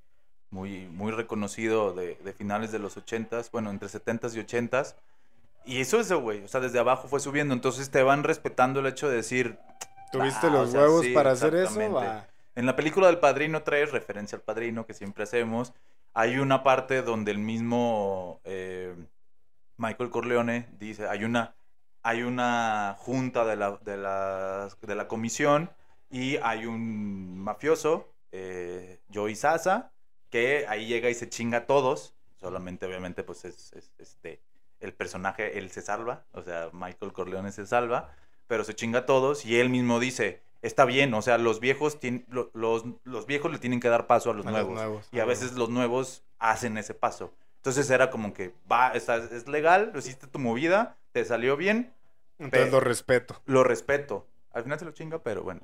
muy, 0.51 0.88
muy 0.88 1.12
reconocido 1.12 1.93
de, 1.93 2.15
de 2.23 2.33
finales 2.33 2.71
de 2.71 2.79
los 2.79 2.97
80s, 2.97 3.49
bueno, 3.51 3.71
entre 3.71 3.89
70s 3.89 4.36
y 4.36 4.39
80s. 4.39 4.95
Y 5.65 5.81
eso 5.81 5.99
es, 5.99 6.12
güey, 6.13 6.43
o 6.43 6.47
sea, 6.47 6.62
desde 6.62 6.79
abajo 6.79 7.07
fue 7.07 7.19
subiendo. 7.19 7.53
Entonces 7.53 7.89
te 7.89 8.03
van 8.03 8.23
respetando 8.23 8.79
el 8.79 8.86
hecho 8.86 9.10
de 9.10 9.17
decir, 9.17 9.57
¿Tuviste 10.12 10.47
Ah, 10.47 10.51
los 10.51 10.69
o 10.69 10.71
sea, 10.71 10.81
huevos 10.81 11.05
sí, 11.05 11.13
para 11.13 11.31
hacer 11.31 11.55
eso? 11.55 11.91
Va. 11.91 12.25
En 12.58 12.65
la 12.65 12.76
película 12.76 13.06
del 13.06 13.20
Padrino 13.20 13.62
3, 13.62 13.91
referencia 13.91 14.36
al 14.36 14.41
Padrino 14.41 14.88
que 14.88 14.96
siempre 14.96 15.26
hacemos, 15.26 15.76
hay 16.15 16.39
una 16.39 16.63
parte 16.63 17.04
donde 17.04 17.30
el 17.30 17.38
mismo 17.38 18.41
eh, 18.46 18.96
Michael 19.78 20.10
Corleone 20.10 20.67
dice, 20.80 21.08
hay 21.08 21.24
una, 21.24 21.54
hay 22.02 22.24
una 22.24 22.96
junta 22.98 23.46
de 23.46 23.58
la, 23.58 23.78
de, 23.86 23.98
la, 23.98 24.70
de 24.82 24.96
la 24.96 25.08
comisión 25.08 25.70
y 26.10 26.38
hay 26.38 26.65
un 26.65 27.38
mafioso, 27.38 28.12
eh, 28.32 29.02
Joey 29.13 29.36
Sasa, 29.36 29.91
que 30.32 30.65
ahí 30.67 30.88
llega 30.88 31.12
y 31.12 31.13
se 31.13 31.30
chinga 31.30 31.60
a 31.60 31.65
todos, 31.67 32.15
solamente 32.38 32.88
obviamente 32.88 33.24
pues 33.24 33.46
es, 33.46 33.72
es, 33.74 33.91
este, 34.00 34.41
el 34.80 34.96
personaje, 34.96 35.60
él 35.60 35.70
se 35.70 35.84
salva, 35.84 36.26
o 36.32 36.41
sea, 36.41 36.72
Michael 36.74 37.13
Corleone 37.13 37.52
se 37.52 37.67
salva, 37.67 38.15
pero 38.48 38.63
se 38.63 38.74
chinga 38.74 39.02
a 39.02 39.06
todos 39.06 39.46
y 39.46 39.60
él 39.60 39.70
mismo 39.70 40.00
dice, 40.00 40.41
está 40.62 40.86
bien, 40.86 41.13
o 41.13 41.22
sea, 41.22 41.38
los 41.38 41.60
viejos, 41.60 42.00
tien- 42.00 42.26
lo- 42.30 42.50
los, 42.54 42.84
los 43.04 43.26
viejos 43.26 43.52
le 43.52 43.58
tienen 43.60 43.80
que 43.80 43.89
dar 43.89 44.08
paso 44.08 44.32
a 44.32 44.34
los 44.34 44.46
A 44.46 44.52
los 44.52 44.67
nuevos. 44.70 45.08
Y 45.12 45.20
a 45.20 45.26
veces 45.26 45.54
los 45.54 45.70
nuevos 45.70 46.24
hacen 46.39 46.78
ese 46.78 46.93
paso. 46.93 47.34
Entonces 47.58 47.89
era 47.89 48.10
como 48.10 48.34
que, 48.34 48.54
va, 48.72 48.91
está- 48.91 49.17
es 49.17 49.48
legal, 49.48 49.91
lo 49.93 50.00
hiciste 50.00 50.28
tu 50.28 50.39
movida, 50.39 50.96
te 51.12 51.26
salió 51.26 51.58
bien, 51.58 51.91
Entonces 52.39 52.72
lo 52.72 52.80
respeto. 52.80 53.41
lo 53.46 53.63
respeto. 53.63 54.26
Al 54.54 54.63
final 54.63 54.80
se 54.80 54.86
lo 54.86 54.91
chinga, 54.91 55.20
pero 55.20 55.43
bueno, 55.43 55.62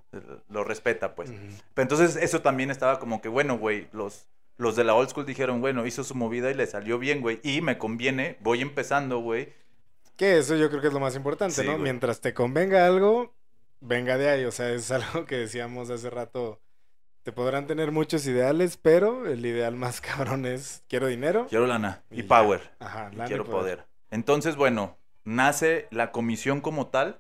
lo 0.49 0.63
respeta 0.63 1.15
pues. 1.15 1.31
Pero 1.73 1.81
entonces 1.83 2.15
eso 2.15 2.41
también 2.41 2.69
estaba 2.69 2.99
como 2.99 3.21
que, 3.21 3.29
bueno, 3.29 3.57
güey, 3.57 3.87
los, 3.91 4.27
los 4.57 4.75
de 4.75 4.83
la 4.83 4.93
old 4.93 5.09
school 5.09 5.25
dijeron, 5.25 5.61
bueno, 5.61 5.85
hizo 5.87 6.03
su 6.03 6.13
movida 6.13 6.51
y 6.51 6.53
le 6.53 6.67
salió 6.67 6.99
bien, 6.99 7.21
güey, 7.21 7.39
y 7.41 7.61
me 7.61 7.77
conviene, 7.79 8.37
voy 8.41 8.61
empezando, 8.61 9.17
güey. 9.19 9.51
Que 10.15 10.37
eso 10.37 10.55
yo 10.55 10.69
creo 10.69 10.79
que 10.81 10.87
es 10.89 10.93
lo 10.93 10.99
más 10.99 11.15
importante, 11.15 11.55
Sí, 11.55 11.63
¿no? 11.65 11.71
güey. 11.71 11.83
Mientras 11.83 12.21
te 12.21 12.35
convenga 12.35 12.85
algo, 12.85 13.33
venga 13.83 14.17
de 14.17 14.29
ahí. 14.29 14.45
O 14.45 14.51
sea, 14.51 14.69
es 14.71 14.89
algo 14.91 15.25
que 15.25 15.37
decíamos 15.37 15.89
hace 15.89 16.09
rato. 16.09 16.59
Te 17.23 17.31
podrán 17.31 17.67
tener 17.67 17.91
muchos 17.91 18.25
ideales, 18.27 18.75
pero 18.77 19.27
el 19.27 19.45
ideal 19.45 19.75
más 19.75 20.01
cabrón 20.01 20.45
es 20.45 20.83
quiero 20.89 21.07
dinero. 21.07 21.47
Quiero 21.49 21.67
lana 21.67 22.03
Y 22.11 22.23
power. 22.23 22.71
Ajá, 22.79 23.09
y 23.11 23.15
lana 23.15 23.25
y 23.25 23.27
quiero 23.27 23.45
poder. 23.45 23.77
poder. 23.79 23.85
Entonces, 24.11 24.55
bueno, 24.55 24.97
nace 25.23 25.87
la 25.91 26.11
comisión 26.11 26.59
como 26.61 26.87
tal, 26.87 27.19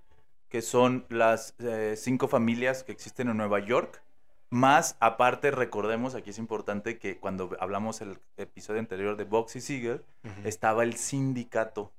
que 0.49 0.61
son 0.61 1.05
las 1.09 1.55
eh, 1.59 1.95
cinco 1.97 2.27
familias 2.27 2.83
que 2.83 2.91
existen 2.91 3.29
en 3.29 3.37
Nueva 3.37 3.59
York. 3.59 4.01
Más 4.49 4.97
aparte, 4.99 5.49
recordemos, 5.49 6.13
aquí 6.13 6.29
es 6.29 6.37
importante 6.37 6.99
que 6.99 7.17
cuando 7.17 7.55
hablamos 7.59 8.01
el 8.01 8.19
episodio 8.37 8.79
anterior 8.81 9.17
de 9.17 9.23
Boxy 9.23 9.61
Siegel, 9.61 10.03
Ujú. 10.23 10.47
estaba 10.47 10.83
el 10.83 10.95
sindicato 10.95 11.91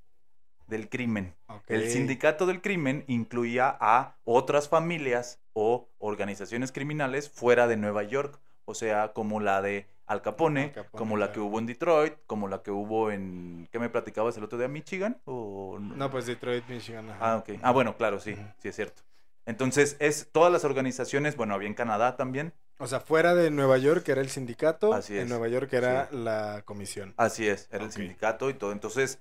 del 0.67 0.89
crimen. 0.89 1.35
El 1.67 1.89
sindicato 1.89 2.47
del 2.47 2.61
crimen 2.61 3.05
incluía 3.07 3.77
a 3.81 4.17
otras 4.25 4.69
familias 4.69 5.41
o 5.53 5.89
organizaciones 5.99 6.73
criminales 6.73 7.29
fuera 7.31 7.67
de 7.67 7.77
Nueva 7.77 8.03
York, 8.03 8.39
o 8.65 8.75
sea, 8.75 9.13
como 9.13 9.41
la 9.41 9.61
de 9.63 9.87
Al 10.07 10.23
Capone, 10.23 10.65
Al 10.65 10.73
Capone, 10.73 10.99
como 10.99 11.17
la 11.17 11.27
claro. 11.27 11.33
que 11.35 11.41
hubo 11.41 11.59
en 11.59 11.67
Detroit, 11.67 12.15
como 12.27 12.49
la 12.49 12.63
que 12.63 12.71
hubo 12.71 13.11
en 13.11 13.69
¿qué 13.71 13.79
me 13.79 13.89
platicabas 13.89 14.37
el 14.37 14.45
otro 14.45 14.59
día, 14.59 14.69
Michigan 14.69 15.21
o 15.25 15.79
No, 15.81 16.11
pues 16.11 16.27
Detroit, 16.27 16.67
Michigan. 16.69 17.09
ajá. 17.11 17.19
Ah, 17.33 17.37
ok. 17.37 17.51
Ah, 17.63 17.73
bueno, 17.73 17.97
claro, 17.97 18.19
sí, 18.21 18.35
sí 18.59 18.69
es 18.69 18.77
cierto. 18.77 19.03
Entonces, 19.47 19.97
es 19.99 20.31
todas 20.33 20.51
las 20.51 20.65
organizaciones, 20.65 21.37
bueno, 21.37 21.53
había 21.55 21.69
en 21.69 21.75
Canadá 21.75 22.17
también. 22.17 22.55
O 22.79 22.87
sea, 22.87 23.01
fuera 23.01 23.35
de 23.35 23.51
Nueva 23.51 23.77
York 23.77 24.09
era 24.09 24.23
el 24.23 24.31
sindicato, 24.31 24.95
Así 24.95 25.15
en 25.17 25.25
es. 25.25 25.29
Nueva 25.29 25.49
York 25.49 25.71
era 25.73 26.09
Sí. 26.11 26.17
la 26.17 26.63
comisión. 26.65 27.13
Así 27.19 27.47
es, 27.47 27.69
era 27.71 27.85
el 27.85 27.93
sindicato 27.93 28.49
y 28.49 28.55
todo. 28.55 28.73
Entonces, 28.73 29.21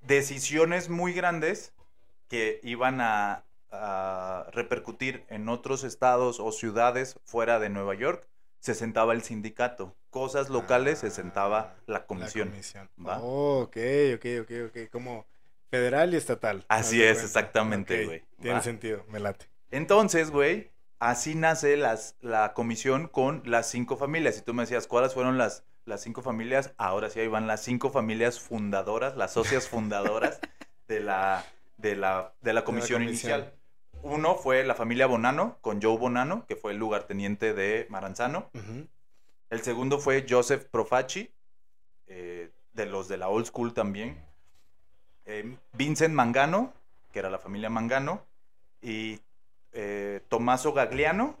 decisiones 0.00 0.88
muy 0.88 1.12
grandes 1.12 1.74
que 2.28 2.60
iban 2.62 3.00
a, 3.00 3.44
a 3.70 4.46
repercutir 4.52 5.24
en 5.28 5.48
otros 5.48 5.84
estados 5.84 6.40
o 6.40 6.52
ciudades 6.52 7.18
fuera 7.24 7.58
de 7.58 7.70
Nueva 7.70 7.94
York, 7.94 8.28
se 8.60 8.74
sentaba 8.74 9.12
el 9.14 9.22
sindicato. 9.22 9.96
Cosas 10.10 10.50
locales 10.50 10.98
se 11.00 11.10
sentaba 11.10 11.74
Ah, 11.76 11.82
la 11.86 12.06
comisión. 12.06 12.48
La 12.48 12.52
comisión. 12.54 12.90
¿va? 12.98 13.18
Oh, 13.20 13.62
ok, 13.62 13.76
ok, 14.16 14.26
ok, 14.42 14.50
ok. 14.68 14.90
Como 14.90 15.26
federal 15.70 16.12
y 16.14 16.16
estatal. 16.16 16.64
Así 16.68 17.02
es, 17.02 17.18
cuenta. 17.18 17.24
exactamente, 17.26 18.04
güey. 18.06 18.22
Tiene 18.40 18.56
Va. 18.56 18.62
sentido, 18.62 19.04
me 19.08 19.20
late. 19.20 19.48
Entonces, 19.70 20.30
güey, 20.30 20.70
así 20.98 21.34
nace 21.34 21.76
las, 21.76 22.16
la 22.20 22.54
comisión 22.54 23.08
con 23.08 23.42
las 23.46 23.68
cinco 23.70 23.96
familias. 23.96 24.38
Y 24.38 24.42
tú 24.42 24.52
me 24.54 24.62
decías, 24.64 24.86
¿cuáles 24.86 25.14
fueron 25.14 25.38
las, 25.38 25.64
las 25.84 26.02
cinco 26.02 26.22
familias? 26.22 26.72
Ahora 26.76 27.10
sí, 27.10 27.20
ahí 27.20 27.28
van 27.28 27.46
las 27.46 27.62
cinco 27.62 27.90
familias 27.90 28.40
fundadoras, 28.40 29.16
las 29.16 29.32
socias 29.32 29.68
fundadoras 29.68 30.40
de 30.88 31.00
la, 31.00 31.44
de 31.76 31.96
la, 31.96 32.32
de 32.40 32.52
la 32.52 32.64
comisión 32.64 33.02
comisión. 33.02 33.32
inicial. 33.40 33.54
Uno 34.02 34.34
fue 34.36 34.64
la 34.64 34.74
familia 34.74 35.06
Bonano, 35.06 35.58
con 35.60 35.82
Joe 35.82 35.98
Bonano, 35.98 36.46
que 36.46 36.56
fue 36.56 36.72
el 36.72 36.78
lugarteniente 36.78 37.52
de 37.52 37.86
Maranzano. 37.90 38.50
El 39.50 39.60
segundo 39.62 39.98
fue 39.98 40.24
Joseph 40.28 40.66
Profaci, 40.70 41.30
eh, 42.06 42.50
de 42.72 42.86
los 42.86 43.08
de 43.08 43.18
la 43.18 43.28
old 43.28 43.46
school 43.46 43.74
también. 43.74 44.24
Eh, 45.26 45.54
Vincent 45.72 46.14
Mangano, 46.14 46.72
que 47.12 47.18
era 47.18 47.28
la 47.28 47.38
familia 47.38 47.68
Mangano. 47.68 48.24
Y 48.80 49.20
eh, 49.72 50.22
Tommaso 50.28 50.72
Gagliano. 50.72 51.36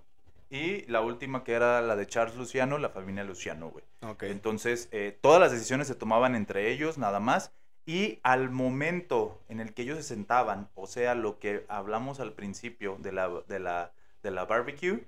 Y 0.50 0.84
la 0.86 1.00
última 1.00 1.44
que 1.44 1.52
era 1.52 1.80
la 1.80 1.94
de 1.94 2.06
Charles 2.08 2.36
Luciano, 2.36 2.76
la 2.78 2.88
familia 2.90 3.22
Luciano, 3.22 3.70
güey. 3.70 3.84
Entonces, 4.22 4.88
eh, 4.90 5.16
todas 5.20 5.40
las 5.40 5.52
decisiones 5.52 5.86
se 5.86 5.94
tomaban 5.94 6.34
entre 6.34 6.72
ellos, 6.72 6.98
nada 6.98 7.20
más. 7.20 7.52
Y 7.86 8.18
al 8.24 8.50
momento 8.50 9.40
en 9.48 9.60
el 9.60 9.72
que 9.72 9.82
ellos 9.82 9.96
se 9.98 10.02
sentaban, 10.02 10.68
o 10.74 10.86
sea, 10.86 11.14
lo 11.14 11.38
que 11.38 11.64
hablamos 11.68 12.18
al 12.20 12.32
principio 12.32 12.96
de 13.00 13.12
la, 13.12 13.28
de 13.48 13.60
la, 13.60 13.92
de 14.22 14.30
la 14.32 14.44
barbecue, 14.44 15.06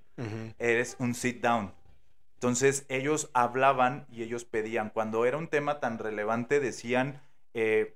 eres 0.58 0.96
un 1.00 1.14
sit 1.14 1.42
down. 1.42 1.72
Entonces 2.34 2.86
ellos 2.88 3.30
hablaban 3.34 4.06
y 4.10 4.22
ellos 4.22 4.44
pedían, 4.44 4.90
cuando 4.90 5.26
era 5.26 5.36
un 5.38 5.48
tema 5.48 5.80
tan 5.80 5.98
relevante, 5.98 6.60
decían, 6.60 7.20
eh, 7.54 7.94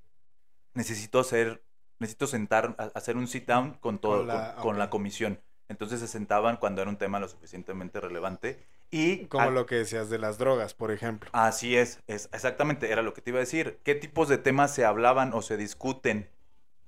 necesito 0.75 1.21
hacer, 1.21 1.63
necesito 1.99 2.27
sentar, 2.27 2.75
hacer 2.95 3.17
un 3.17 3.27
sit 3.29 3.47
down 3.47 3.75
con 3.81 3.99
todo, 3.99 4.19
Con 4.19 4.27
la- 4.29 4.53
con, 4.55 4.63
con 4.63 4.79
la 4.79 4.85
ok. 4.87 4.91
comisión. 4.91 5.41
Entonces 5.69 6.01
se 6.01 6.09
sentaban 6.09 6.57
cuando 6.59 6.81
era 6.83 6.91
un 6.91 6.97
tema 6.97 7.19
lo 7.21 7.29
suficientemente 7.29 8.01
relevante 8.01 8.65
y 8.91 9.27
Como 9.27 9.49
a- 9.49 9.51
lo 9.51 9.67
que 9.67 9.77
decías 9.77 10.09
de 10.11 10.19
las 10.19 10.39
drogas, 10.39 10.75
por 10.75 10.91
ejemplo. 10.93 11.29
así 11.33 11.77
es, 11.77 12.01
es 12.07 12.29
exactamente 12.33 12.91
era 12.93 13.03
lo 13.03 13.13
que 13.15 13.21
te 13.21 13.31
iba 13.31 13.39
a 13.39 13.41
decir. 13.41 13.79
¿Qué 13.83 13.95
tipos 13.95 14.29
de 14.29 14.39
temas 14.39 14.73
se 14.75 14.85
hablaban 14.85 15.33
o 15.35 15.43
se 15.43 15.57
discuten 15.57 16.29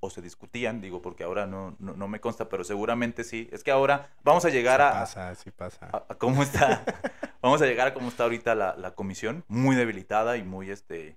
o 0.01 0.11
se 0.11 0.23
discutían? 0.23 0.81
Digo 0.81 1.03
porque 1.03 1.25
ahora 1.25 1.47
no, 1.47 1.75
no, 1.81 1.95
no 1.95 2.07
me 2.09 2.21
consta, 2.21 2.49
pero 2.49 2.63
seguramente 2.65 3.25
sí. 3.25 3.49
Es 3.53 3.65
que 3.65 3.71
ahora 3.73 4.11
vamos 4.23 4.45
a 4.45 4.51
llegar 4.51 4.81
sí 4.81 4.87
a, 4.87 4.91
pasa, 5.01 5.35
sí 5.35 5.51
pasa. 5.51 5.89
a- 5.93 6.05
a 6.09 6.15
cómo 6.17 6.43
está. 6.43 6.85
Vamos 7.43 7.63
a 7.63 7.67
llegar 7.67 7.87
a 7.87 7.95
cómo 7.95 8.09
está 8.09 8.25
ahorita 8.25 8.57
la, 8.57 8.75
la 8.77 8.97
comisión, 8.97 9.45
muy 9.47 9.77
debilitada 9.77 10.37
y 10.37 10.43
muy 10.43 10.71
este 10.71 11.17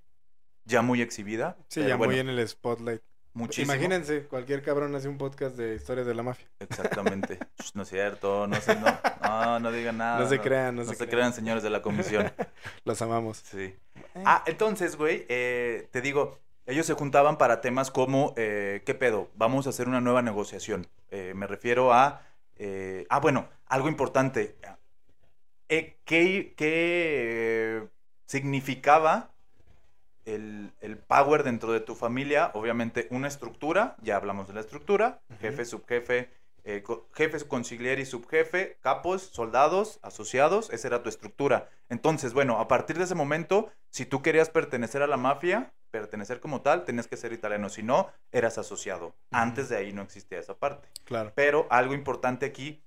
ya 0.65 0.83
muy 0.83 1.01
exhibida. 1.01 1.57
sí, 1.67 1.81
ya 1.81 1.95
bueno, 1.95 2.11
muy 2.13 2.19
en 2.19 2.29
el 2.29 2.47
spotlight. 2.47 3.01
Muchísimo. 3.33 3.73
Imagínense, 3.73 4.23
cualquier 4.27 4.61
cabrón 4.61 4.93
hace 4.95 5.07
un 5.07 5.17
podcast 5.17 5.55
de 5.55 5.75
historias 5.75 6.05
de 6.07 6.13
la 6.13 6.23
mafia. 6.23 6.47
Exactamente. 6.59 7.39
No 7.73 7.83
es 7.83 7.89
cierto, 7.89 8.47
no 8.47 8.59
sé, 8.59 8.75
no, 8.75 8.87
no, 9.21 9.59
no 9.59 9.71
digan 9.71 9.97
nada. 9.97 10.19
no 10.19 10.27
se 10.27 10.39
crean, 10.39 10.75
no, 10.75 10.83
No, 10.83 10.89
se, 10.89 10.95
crean. 10.95 11.09
crean, 11.09 11.33
señores 11.33 11.63
de 11.63 11.69
la 11.69 11.81
comisión. 11.81 12.31
Los 12.85 13.01
amamos. 13.01 13.37
Sí. 13.37 13.75
Eh, 13.95 14.23
Ah, 14.25 14.43
entonces, 14.47 14.95
güey, 14.97 15.25
eh, 15.29 15.87
te 15.91 16.01
digo, 16.01 16.39
ellos 16.65 16.85
se 16.85 16.93
juntaban 16.93 17.37
para 17.37 17.61
temas 17.61 17.91
como, 17.91 18.33
eh, 18.37 18.81
¿qué 18.85 18.93
pedo? 18.93 19.29
Vamos 19.35 19.67
a 19.67 19.69
hacer 19.69 19.87
una 19.87 20.01
nueva 20.01 20.21
negociación. 20.21 20.87
Me 21.11 21.45
refiero 21.45 21.93
a, 21.93 22.21
ah, 23.09 23.19
bueno, 23.19 23.49
algo 23.67 23.89
importante. 23.89 24.55
¿Qué, 25.67 26.53
qué, 26.55 27.87
significaba 28.25 29.31
el, 30.33 30.71
el 30.81 30.97
power 30.97 31.43
dentro 31.43 31.71
de 31.73 31.79
tu 31.79 31.95
familia? 31.95 32.51
Obviamente 32.53 33.07
una 33.11 33.27
estructura, 33.27 33.95
ya 34.01 34.15
hablamos 34.15 34.47
de 34.47 34.53
la 34.53 34.61
estructura, 34.61 35.21
jefe, 35.39 35.65
subjefe, 35.65 36.29
eh, 36.63 36.83
co- 36.83 37.07
jefe, 37.13 37.39
consigliere 37.47 38.01
y 38.01 38.05
subjefe, 38.05 38.77
capos, 38.81 39.21
soldados, 39.23 39.99
asociados, 40.03 40.69
esa 40.71 40.87
era 40.89 41.01
tu 41.03 41.09
estructura. 41.09 41.69
Entonces, 41.89 42.33
bueno, 42.33 42.59
a 42.59 42.67
partir 42.67 42.97
de 42.97 43.05
ese 43.05 43.15
momento, 43.15 43.71
si 43.89 44.05
tú 44.05 44.21
querías 44.21 44.49
pertenecer 44.49 45.01
a 45.01 45.07
la 45.07 45.17
mafia, 45.17 45.73
pertenecer 45.89 46.39
como 46.39 46.61
tal, 46.61 46.85
tenías 46.85 47.07
que 47.07 47.17
ser 47.17 47.33
italiano, 47.33 47.67
si 47.69 47.83
no, 47.83 48.09
eras 48.31 48.57
asociado. 48.57 49.13
Antes 49.31 49.69
de 49.69 49.77
ahí 49.77 49.91
no 49.91 50.01
existía 50.03 50.39
esa 50.39 50.55
parte. 50.55 50.87
Claro. 51.03 51.33
Pero 51.35 51.67
algo 51.69 51.93
importante 51.93 52.45
aquí 52.45 52.83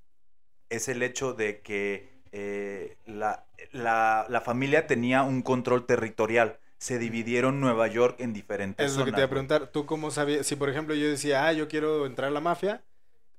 es 0.70 0.88
el 0.88 1.02
hecho 1.02 1.34
de 1.34 1.60
que 1.60 2.14
eh, 2.32 2.96
la, 3.06 3.44
la- 3.72 4.26
la 4.28 4.40
familia 4.40 4.86
tenía 4.86 5.22
un 5.22 5.42
control 5.42 5.84
territorial. 5.86 6.58
Se 6.84 6.98
dividieron 6.98 7.60
Nueva 7.60 7.86
York 7.86 8.16
en 8.18 8.34
diferentes 8.34 8.84
Es 8.92 8.98
lo 8.98 9.06
que 9.06 9.12
te 9.12 9.20
iba 9.20 9.24
a 9.24 9.30
preguntar. 9.30 9.68
¿Tú 9.68 9.86
cómo 9.86 10.10
sabías? 10.10 10.46
Si, 10.46 10.54
por 10.54 10.68
ejemplo, 10.68 10.94
yo 10.94 11.08
decía, 11.08 11.46
ah, 11.46 11.52
yo 11.54 11.66
quiero 11.66 12.04
entrar 12.04 12.28
a 12.28 12.30
la 12.30 12.40
mafia, 12.40 12.82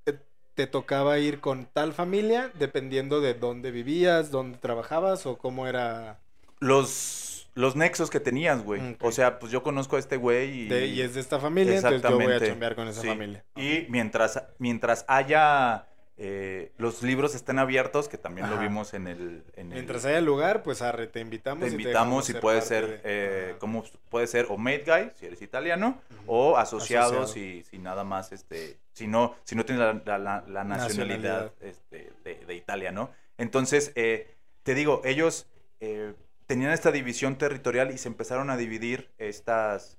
eh, 0.08 0.18
te 0.56 0.66
tocaba 0.66 1.20
ir 1.20 1.42
con 1.42 1.68
tal 1.72 1.94
familia 1.94 2.50
dependiendo 2.58 3.22
de 3.22 3.36
dónde 3.36 3.70
vivías, 3.70 4.32
dónde 4.32 4.58
trabajabas 4.58 5.28
o 5.28 5.38
cómo 5.38 5.68
era. 5.68 6.18
los, 6.60 7.48
los 7.54 7.76
nexos 7.76 8.10
que 8.10 8.20
tenías, 8.20 8.64
güey. 8.64 8.94
Ok. 8.94 9.04
O 9.04 9.12
sea, 9.12 9.38
pues 9.38 9.52
yo 9.52 9.62
conozco 9.62 9.98
a 9.98 10.00
este 10.00 10.18
güey 10.18 10.62
y... 10.62 10.68
De- 10.68 10.88
y 10.88 11.02
es 11.02 11.14
de 11.14 11.22
esta 11.22 11.40
familia, 11.40 11.76
entonces 11.76 12.02
yo 12.02 12.16
voy 12.16 12.34
a 12.34 12.40
chambear 12.40 12.74
con 12.76 12.88
esa 12.88 13.02
Sí. 13.02 13.08
familia. 13.10 13.46
Y 13.56 13.86
mientras, 13.90 14.42
mientras 14.58 15.06
haya... 15.08 15.86
eh, 16.18 16.72
los 16.78 17.04
libros 17.04 17.36
estén 17.36 17.60
abiertos, 17.60 18.08
que 18.08 18.18
también 18.18 18.50
lo 18.50 18.58
vimos 18.58 18.94
en 18.94 19.08
el... 19.08 19.44
en 19.56 19.68
el- 19.68 19.74
Mientras 19.76 20.06
haya 20.06 20.22
lugar, 20.22 20.64
pues 20.64 20.82
arre, 20.82 21.08
te 21.08 21.20
invitamos. 21.20 21.62
te 21.66 21.70
y 21.70 21.72
invitamos 21.72 22.30
y 22.30 22.34
dejamos 22.34 22.42
puede 22.42 22.62
ser, 22.62 22.88
de- 22.88 23.02
eh, 23.04 23.56
como 23.60 23.84
puede 24.10 24.28
ser 24.28 24.46
o 24.50 24.58
made 24.58 24.84
guy, 24.86 25.12
si 25.20 25.26
eres 25.26 25.42
italiano, 25.42 26.00
o 26.26 26.58
asociado, 26.58 27.24
Asociado. 27.24 27.28
si, 27.28 27.64
si 27.70 27.80
nada 27.80 28.04
más, 28.06 28.32
este, 28.32 28.78
si 28.94 29.08
no, 29.08 29.36
si 29.44 29.56
no 29.56 29.66
tienes 29.66 29.82
la, 29.84 29.94
la- 30.06 30.18
la- 30.18 30.44
la 30.48 30.64
nacionalidad, 30.64 31.52
Nacionalidad. 31.52 31.52
este, 31.62 32.14
de, 32.24 32.46
de 32.46 32.56
Italia, 32.56 32.92
¿no? 32.94 33.12
Entonces, 33.38 33.92
eh, 33.96 34.34
te 34.64 34.74
digo, 34.74 35.02
ellos 35.04 35.48
eh, 35.82 36.14
tenían 36.48 36.72
esta 36.72 36.92
división 36.94 37.38
territorial 37.38 37.92
y 37.92 37.98
se 37.98 38.08
empezaron 38.08 38.50
a 38.50 38.56
dividir 38.56 39.12
estas, 39.18 39.98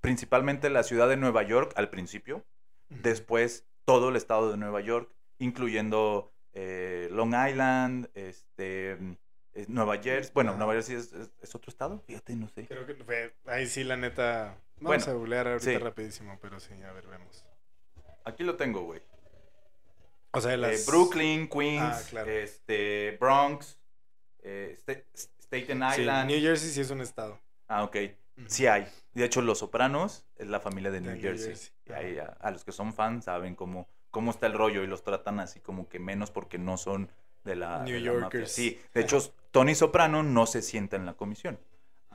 principalmente 0.00 0.70
la 0.70 0.82
ciudad 0.82 1.08
de 1.08 1.16
Nueva 1.18 1.42
York 1.42 1.72
al 1.76 1.90
principio, 1.90 2.42
después 2.88 3.64
todo 3.84 4.08
el 4.08 4.16
estado 4.16 4.50
de 4.50 4.56
Nueva 4.56 4.80
York, 4.80 5.10
incluyendo 5.38 6.32
eh, 6.52 7.08
Long 7.10 7.34
Island, 7.48 8.08
este, 8.14 8.96
mm, 8.98 9.12
eh, 9.54 9.64
Nueva 9.68 9.98
Jersey. 10.00 10.30
Bueno. 10.34 10.56
Nueva 10.56 10.74
Jersey 10.74 10.96
es, 10.96 11.12
es- 11.12 11.30
es 11.42 11.54
otro 11.54 11.70
estado, 11.70 11.98
fíjate, 12.06 12.34
no 12.36 12.48
sé. 12.48 12.66
Creo 12.66 12.86
que 12.86 13.32
ahí 13.46 13.66
sí, 13.66 13.82
la 13.84 13.96
neta. 13.96 14.56
Vamos 14.80 15.04
Bueno, 15.04 15.04
a 15.06 15.12
googlear 15.14 15.48
ahorita 15.48 15.70
sí. 15.70 15.78
rapidísimo, 15.78 16.38
pero 16.40 16.60
sí, 16.60 16.74
a 16.82 16.92
ver, 16.92 17.06
vemos. 17.06 17.44
Aquí 18.24 18.42
lo 18.44 18.56
tengo, 18.56 18.82
güey. 18.82 19.00
O 20.32 20.40
sea, 20.40 20.54
Eh, 20.54 20.56
las. 20.56 20.86
Brooklyn, 20.86 21.48
Queens, 21.48 21.82
Ah, 21.82 22.02
claro. 22.10 22.30
este, 22.30 23.16
Bronx, 23.20 23.78
eh, 24.42 24.76
Sta- 24.78 25.04
Staten 25.40 25.82
Sí, 25.94 26.00
Island. 26.00 26.30
New 26.30 26.40
Jersey 26.40 26.70
sí 26.70 26.80
es 26.80 26.90
un 26.90 27.00
estado. 27.00 27.38
Ah, 27.68 27.84
ok. 27.84 27.96
Sí 28.46 28.66
hay. 28.66 28.86
De 29.12 29.24
hecho, 29.24 29.42
Los 29.42 29.58
Sopranos 29.60 30.24
es 30.36 30.48
la 30.48 30.60
familia 30.60 30.90
de 30.90 31.00
New 31.00 31.12
New 31.12 31.20
Jersey. 31.20 31.48
Jersey. 31.48 31.72
Y 31.86 31.92
ahí, 31.92 32.18
a, 32.18 32.36
a 32.40 32.50
los 32.50 32.64
que 32.64 32.72
son 32.72 32.92
fans 32.92 33.26
saben 33.26 33.54
cómo, 33.54 33.88
cómo 34.10 34.30
está 34.30 34.46
el 34.46 34.54
rollo 34.54 34.82
y 34.82 34.86
los 34.86 35.02
tratan 35.04 35.40
así 35.40 35.60
como 35.60 35.88
que 35.88 35.98
menos 35.98 36.30
porque 36.30 36.58
no 36.58 36.76
son 36.76 37.10
de 37.44 37.56
la, 37.56 37.82
New 37.84 37.94
de 37.94 38.00
la 38.00 38.12
mafia. 38.18 38.40
Yorkers. 38.40 38.52
Sí, 38.52 38.80
de 38.92 39.02
hecho, 39.02 39.18
Tony 39.50 39.74
Soprano 39.74 40.22
no 40.22 40.46
se 40.46 40.62
sienta 40.62 40.96
en 40.96 41.06
la 41.06 41.14
comisión. 41.14 41.58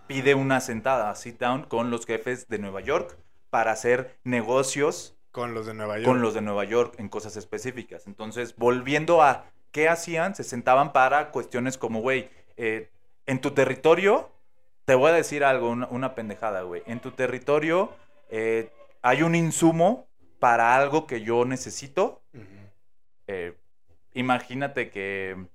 Pide 0.07 0.33
una 0.35 0.59
sentada, 0.59 1.13
sit 1.15 1.39
down, 1.39 1.63
con 1.63 1.91
los 1.91 2.05
jefes 2.05 2.47
de 2.49 2.57
Nueva 2.57 2.81
York 2.81 3.15
para 3.49 3.71
hacer 3.71 4.17
negocios 4.23 5.15
Con 5.31 5.53
los 5.53 5.67
de 5.67 5.73
Nueva 5.75 5.97
York. 5.97 6.05
con 6.05 6.21
los 6.21 6.33
de 6.33 6.41
Nueva 6.41 6.63
York 6.65 6.95
en 6.97 7.09
cosas 7.09 7.37
específicas. 7.37 8.07
Entonces, 8.07 8.55
volviendo 8.57 9.21
a 9.21 9.45
qué 9.71 9.87
hacían, 9.87 10.33
se 10.35 10.43
sentaban 10.43 10.91
para 10.93 11.29
cuestiones 11.31 11.77
como, 11.77 12.01
güey, 12.01 12.29
eh, 12.57 12.89
en 13.27 13.39
tu 13.39 13.51
territorio, 13.51 14.31
te 14.89 14.95
voy 14.95 15.11
a 15.11 15.13
decir 15.13 15.43
algo, 15.43 15.69
una, 15.69 15.87
una 15.91 16.15
pendejada, 16.15 16.63
güey. 16.63 16.81
En 16.87 16.99
tu 16.99 17.11
territorio 17.11 17.93
eh, 18.31 18.71
hay 19.03 19.21
un 19.21 19.35
insumo 19.35 20.07
para 20.39 20.75
algo 20.75 21.05
que 21.05 21.21
yo 21.21 21.45
necesito. 21.45 22.23
Eh, 23.27 23.53
imagínate 24.15 24.89
que... 24.89 25.45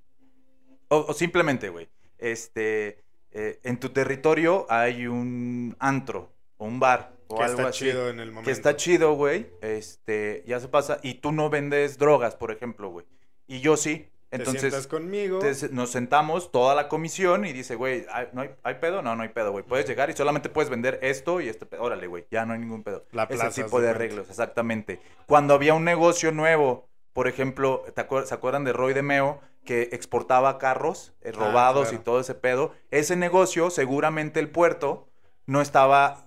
O, 0.87 1.07
o 1.09 1.15
simplemente, 1.15 1.69
güey, 1.69 1.89
este, 2.17 3.03
eh, 3.33 3.59
en 3.65 3.81
tu 3.81 3.89
territorio 3.89 4.67
hay 4.69 5.09
un 5.09 5.75
antro 5.81 6.33
o 6.57 6.67
un 6.67 6.79
bar 6.79 7.11
o 7.27 7.37
Que 7.37 7.43
algo 7.43 7.57
está 7.57 7.69
así 7.71 7.87
chido 7.87 8.11
en 8.11 8.21
el 8.21 8.29
momento. 8.29 8.45
que 8.45 8.53
está 8.53 8.77
chido, 8.77 9.15
güey. 9.15 9.49
Este, 9.63 10.45
ya 10.47 10.61
se 10.61 10.69
pasa. 10.69 11.01
Y 11.03 11.15
tú 11.15 11.33
no 11.33 11.51
vendes 11.51 11.99
drogas, 11.99 12.37
por 12.37 12.53
ejemplo, 12.53 12.89
güey. 12.91 13.05
Y 13.49 13.59
yo 13.59 13.77
sí. 13.77 14.09
Te 14.37 14.43
Entonces, 14.43 14.61
sientas 14.63 14.87
conmigo. 14.87 15.39
te- 15.39 15.69
nos 15.71 15.91
sentamos 15.91 16.51
toda 16.51 16.75
la 16.75 16.89
comisión 16.89 17.45
y 17.45 17.53
dice, 17.53 17.75
güey, 17.77 18.05
¿hay, 18.13 18.29
no 18.33 18.43
hay, 18.43 18.51
¿hay 18.63 18.75
pedo? 18.75 19.03
No, 19.03 19.15
no 19.17 19.23
hay 19.23 19.29
pedo, 19.29 19.53
güey. 19.53 19.65
Puedes 19.65 19.87
llegar 19.87 20.11
y 20.11 20.13
solamente 20.15 20.49
puedes 20.49 20.71
vender 20.71 20.99
esto 21.03 21.41
y 21.41 21.49
este 21.49 21.67
pedo. 21.67 21.83
Órale, 21.83 22.07
güey, 22.07 22.27
ya 22.31 22.45
no 22.47 22.53
hay 22.53 22.59
ningún 22.59 22.83
pedo. 22.83 23.05
La 23.13 23.29
plaza, 23.29 23.49
Ese 23.49 23.65
tipo 23.65 23.81
de 23.81 23.91
arreglos, 23.91 24.29
exactamente. 24.31 25.01
Cuando 25.27 25.55
había 25.55 25.75
un 25.75 25.85
negocio 25.85 26.33
nuevo, 26.33 26.89
por 27.13 27.29
ejemplo, 27.29 27.85
¿te 27.95 28.07
acuer- 28.09 28.25
¿se 28.25 28.35
acuerdan 28.35 28.65
de 28.65 28.73
Roy 28.73 28.93
de 28.95 29.03
Meo? 29.03 29.41
Que 29.65 29.83
exportaba 29.93 30.59
carros 30.59 31.15
eh, 31.23 31.33
Ah, 31.35 31.39
robados 31.39 31.89
claro. 31.89 32.01
y 32.03 32.05
todo 32.05 32.21
ese 32.21 32.35
pedo. 32.35 32.73
Ese 32.91 33.17
negocio, 33.17 33.71
seguramente 33.71 34.41
el 34.41 34.51
puerto 34.51 35.09
no 35.47 35.61
estaba 35.63 36.25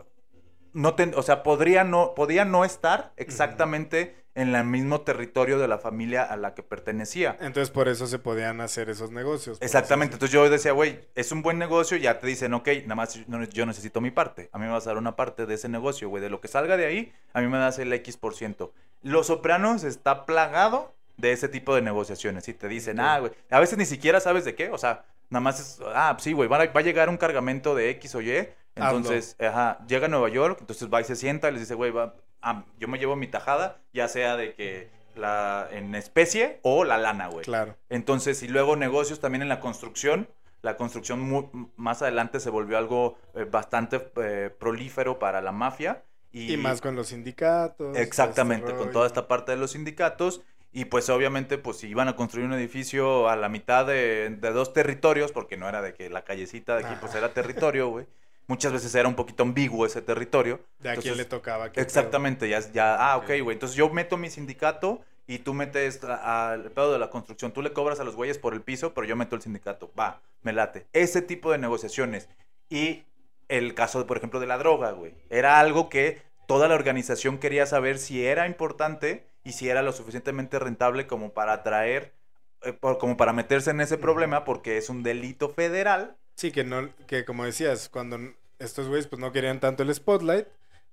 no 0.74 0.94
ten- 0.96 1.14
o 1.16 1.24
sea, 1.24 1.42
podría 1.44 1.84
no, 1.84 2.14
podía 2.14 2.46
no 2.46 2.64
estar 2.64 3.12
exactamente 3.18 4.16
en 4.38 4.56
el 4.56 4.64
mismo 4.64 5.02
territorio 5.02 5.58
de 5.60 5.68
la 5.68 5.80
familia 5.80 6.24
a 6.24 6.38
la 6.38 6.54
que 6.54 6.64
pertenecía. 6.64 7.36
Entonces 7.42 7.72
por 7.72 7.88
eso 7.90 8.08
se 8.08 8.20
podían 8.20 8.62
hacer 8.62 8.90
esos 8.90 9.12
negocios. 9.12 9.58
Exactamente, 9.62 10.14
entonces 10.16 10.34
yo 10.34 10.48
decía, 10.50 10.72
güey, 10.72 11.00
es 11.16 11.32
un 11.32 11.42
buen 11.42 11.58
negocio, 11.58 11.98
ya 11.98 12.20
te 12.20 12.28
dicen, 12.28 12.54
ok, 12.54 12.68
nada 12.84 12.96
más 12.96 13.16
yo- 13.52 13.66
necesito 13.66 14.00
mi 14.00 14.12
parte. 14.12 14.50
A 14.54 14.60
mí 14.60 14.66
me 14.66 14.72
vas 14.72 14.86
a 14.86 14.92
dar 14.92 14.98
una 14.98 15.16
parte 15.16 15.46
de 15.46 15.56
ese 15.56 15.68
negocio, 15.70 16.08
güey. 16.10 16.22
De 16.22 16.30
lo 16.30 16.40
que 16.40 16.48
salga 16.48 16.78
de 16.78 16.86
ahí, 16.86 17.14
a 17.34 17.42
mí 17.42 17.48
me 17.48 17.58
das 17.58 17.80
el 17.80 17.92
X 17.92 18.16
por 18.18 18.36
ciento. 18.36 18.74
Los 19.02 19.28
Sopranos 19.28 19.84
está 19.84 20.26
plagado 20.26 20.94
de 21.18 21.32
ese 21.32 21.50
tipo 21.50 21.74
de 21.74 21.82
negociaciones. 21.82 22.48
Y 22.48 22.54
te 22.54 22.68
dicen, 22.68 23.00
ah, 23.00 23.20
güey, 23.20 23.32
a 23.50 23.60
veces 23.60 23.78
ni 23.78 23.86
siquiera 23.86 24.20
sabes 24.20 24.46
de 24.46 24.54
qué, 24.56 24.70
o 24.70 24.78
sea, 24.78 25.04
nada 25.32 25.42
más 25.42 25.60
es, 25.60 25.80
ah, 25.96 26.16
sí, 26.20 26.34
güey, 26.34 26.48
va, 26.48 26.62
a- 26.62 26.68
va 26.68 26.80
a 26.80 26.84
llegar 26.84 27.10
un 27.10 27.18
cargamento 27.18 27.74
de 27.74 27.90
X 27.90 28.14
o 28.16 28.22
Y. 28.22 28.48
Entonces, 28.76 29.36
ajá, 29.40 29.80
llega 29.88 30.06
a 30.06 30.10
Nueva 30.10 30.30
York, 30.30 30.58
entonces 30.62 30.88
va 30.94 31.02
y 31.02 31.04
se 31.04 31.16
sienta 31.16 31.50
y 31.50 31.54
les 31.54 31.62
dice, 31.62 31.74
güey, 31.74 31.90
va, 31.90 32.14
ah, 32.48 32.66
yo 32.80 32.88
me 32.88 32.98
llevo 32.98 33.16
mi 33.16 33.28
tajada, 33.28 33.80
ya 33.94 34.08
sea 34.08 34.38
de 34.38 34.54
que 34.54 34.90
la 35.16 35.68
en 35.72 35.96
especie 35.96 36.60
o 36.62 36.84
la 36.84 36.98
lana, 36.98 37.28
güey. 37.28 37.44
Claro. 37.44 37.76
Entonces, 37.90 38.42
y 38.44 38.48
luego 38.48 38.76
negocios 38.76 39.20
también 39.20 39.42
en 39.42 39.50
la 39.50 39.60
construcción. 39.60 40.30
La 40.62 40.76
construcción 40.76 41.72
más 41.76 42.02
adelante 42.02 42.40
se 42.40 42.50
volvió 42.50 42.78
algo 42.78 43.18
eh, 43.36 43.44
bastante 43.44 44.12
eh, 44.18 44.50
prolífero 44.58 45.20
para 45.20 45.42
la 45.42 45.52
mafia. 45.52 46.04
Y, 46.32 46.54
Y, 46.54 46.58
más 46.58 46.82
con 46.82 46.96
los 46.96 47.08
sindicatos. 47.08 47.98
Exactamente, 47.98 48.68
este 48.68 48.78
con 48.78 48.88
rollo. 48.88 48.94
toda 48.94 49.08
esta 49.08 49.28
parte 49.28 49.52
de 49.52 49.58
los 49.58 49.72
sindicatos. 49.72 50.42
Y 50.74 50.86
pues 50.86 51.10
obviamente, 51.10 51.58
pues 51.58 51.78
si 51.78 51.88
iban 51.88 52.08
a 52.08 52.16
construir 52.16 52.46
un 52.46 52.54
edificio 52.54 53.30
a 53.30 53.36
la 53.36 53.50
mitad 53.50 53.86
de, 53.86 54.30
de 54.30 54.52
dos 54.52 54.74
territorios, 54.74 55.32
porque 55.32 55.58
no 55.58 55.68
era 55.68 55.82
de 55.82 55.94
que 55.94 56.10
la 56.10 56.24
callecita 56.24 56.76
de 56.78 56.86
aquí 56.86 56.96
pues 57.00 57.16
era 57.16 57.34
territorio, 57.34 57.90
güey. 57.90 58.06
Muchas 58.48 58.72
veces 58.72 58.96
era 58.96 59.08
un 59.08 59.16
poquito 59.16 59.44
ambiguo 59.44 59.86
ese 59.86 60.02
territorio. 60.02 60.62
De 60.80 60.90
a 60.90 60.96
quién 60.96 61.18
le 61.18 61.26
tocaba. 61.26 61.70
Exactamente, 61.76 62.48
ya, 62.50 62.60
ya, 62.72 62.96
ah, 62.96 63.18
ok, 63.18 63.30
güey. 63.44 63.54
Entonces 63.56 63.76
yo 63.78 63.90
meto 63.90 64.18
mi 64.18 64.30
sindicato 64.30 65.02
y 65.28 65.40
tú 65.40 65.54
metes 65.54 66.02
al 66.04 66.72
pedo 66.72 66.94
de 66.94 67.00
la 67.00 67.10
construcción. 67.10 67.52
Tú 67.52 67.62
le 67.62 67.74
cobras 67.74 68.00
a 68.00 68.06
los 68.06 68.16
güeyes 68.16 68.38
por 68.38 68.54
el 68.54 68.62
piso, 68.62 68.94
pero 68.94 69.06
yo 69.06 69.16
meto 69.18 69.36
el 69.36 69.42
sindicato. 69.42 69.92
Va, 70.00 70.22
me 70.44 70.54
late. 70.54 70.88
Ese 70.94 71.22
tipo 71.22 71.52
de 71.52 71.58
negociaciones. 71.58 72.30
Y 72.70 73.04
el 73.50 73.74
caso, 73.76 74.06
por 74.08 74.18
ejemplo, 74.18 74.40
de 74.40 74.48
la 74.48 74.58
droga, 74.58 74.92
güey. 74.92 75.14
Era 75.30 75.60
algo 75.60 75.90
que 75.90 76.22
toda 76.48 76.70
la 76.70 76.76
organización 76.76 77.40
quería 77.40 77.66
saber 77.66 77.98
si 77.98 78.26
era 78.26 78.48
importante 78.48 79.26
y 79.44 79.52
si 79.54 79.68
era 79.70 79.82
lo 79.82 79.92
suficientemente 79.92 80.58
rentable 80.60 81.08
como 81.08 81.32
para 81.34 81.52
atraer, 81.54 82.14
eh, 82.62 82.72
por- 82.74 82.98
como 82.98 83.18
para 83.18 83.34
meterse 83.34 83.72
en 83.72 83.82
ese 83.82 83.98
problema, 83.98 84.46
porque 84.46 84.78
es 84.78 84.90
un 84.90 85.04
delito 85.04 85.50
federal. 85.50 86.16
Sí, 86.38 86.52
que 86.52 86.64
no, 86.64 86.90
que 87.08 87.26
como 87.26 87.46
decías, 87.46 87.90
cuando 87.90 88.20
estos 88.60 88.88
güeyes 88.88 89.08
pues 89.08 89.20
no 89.20 89.32
querían 89.32 89.60
tanto 89.60 89.82
el 89.82 89.94
spotlight, 89.94 90.46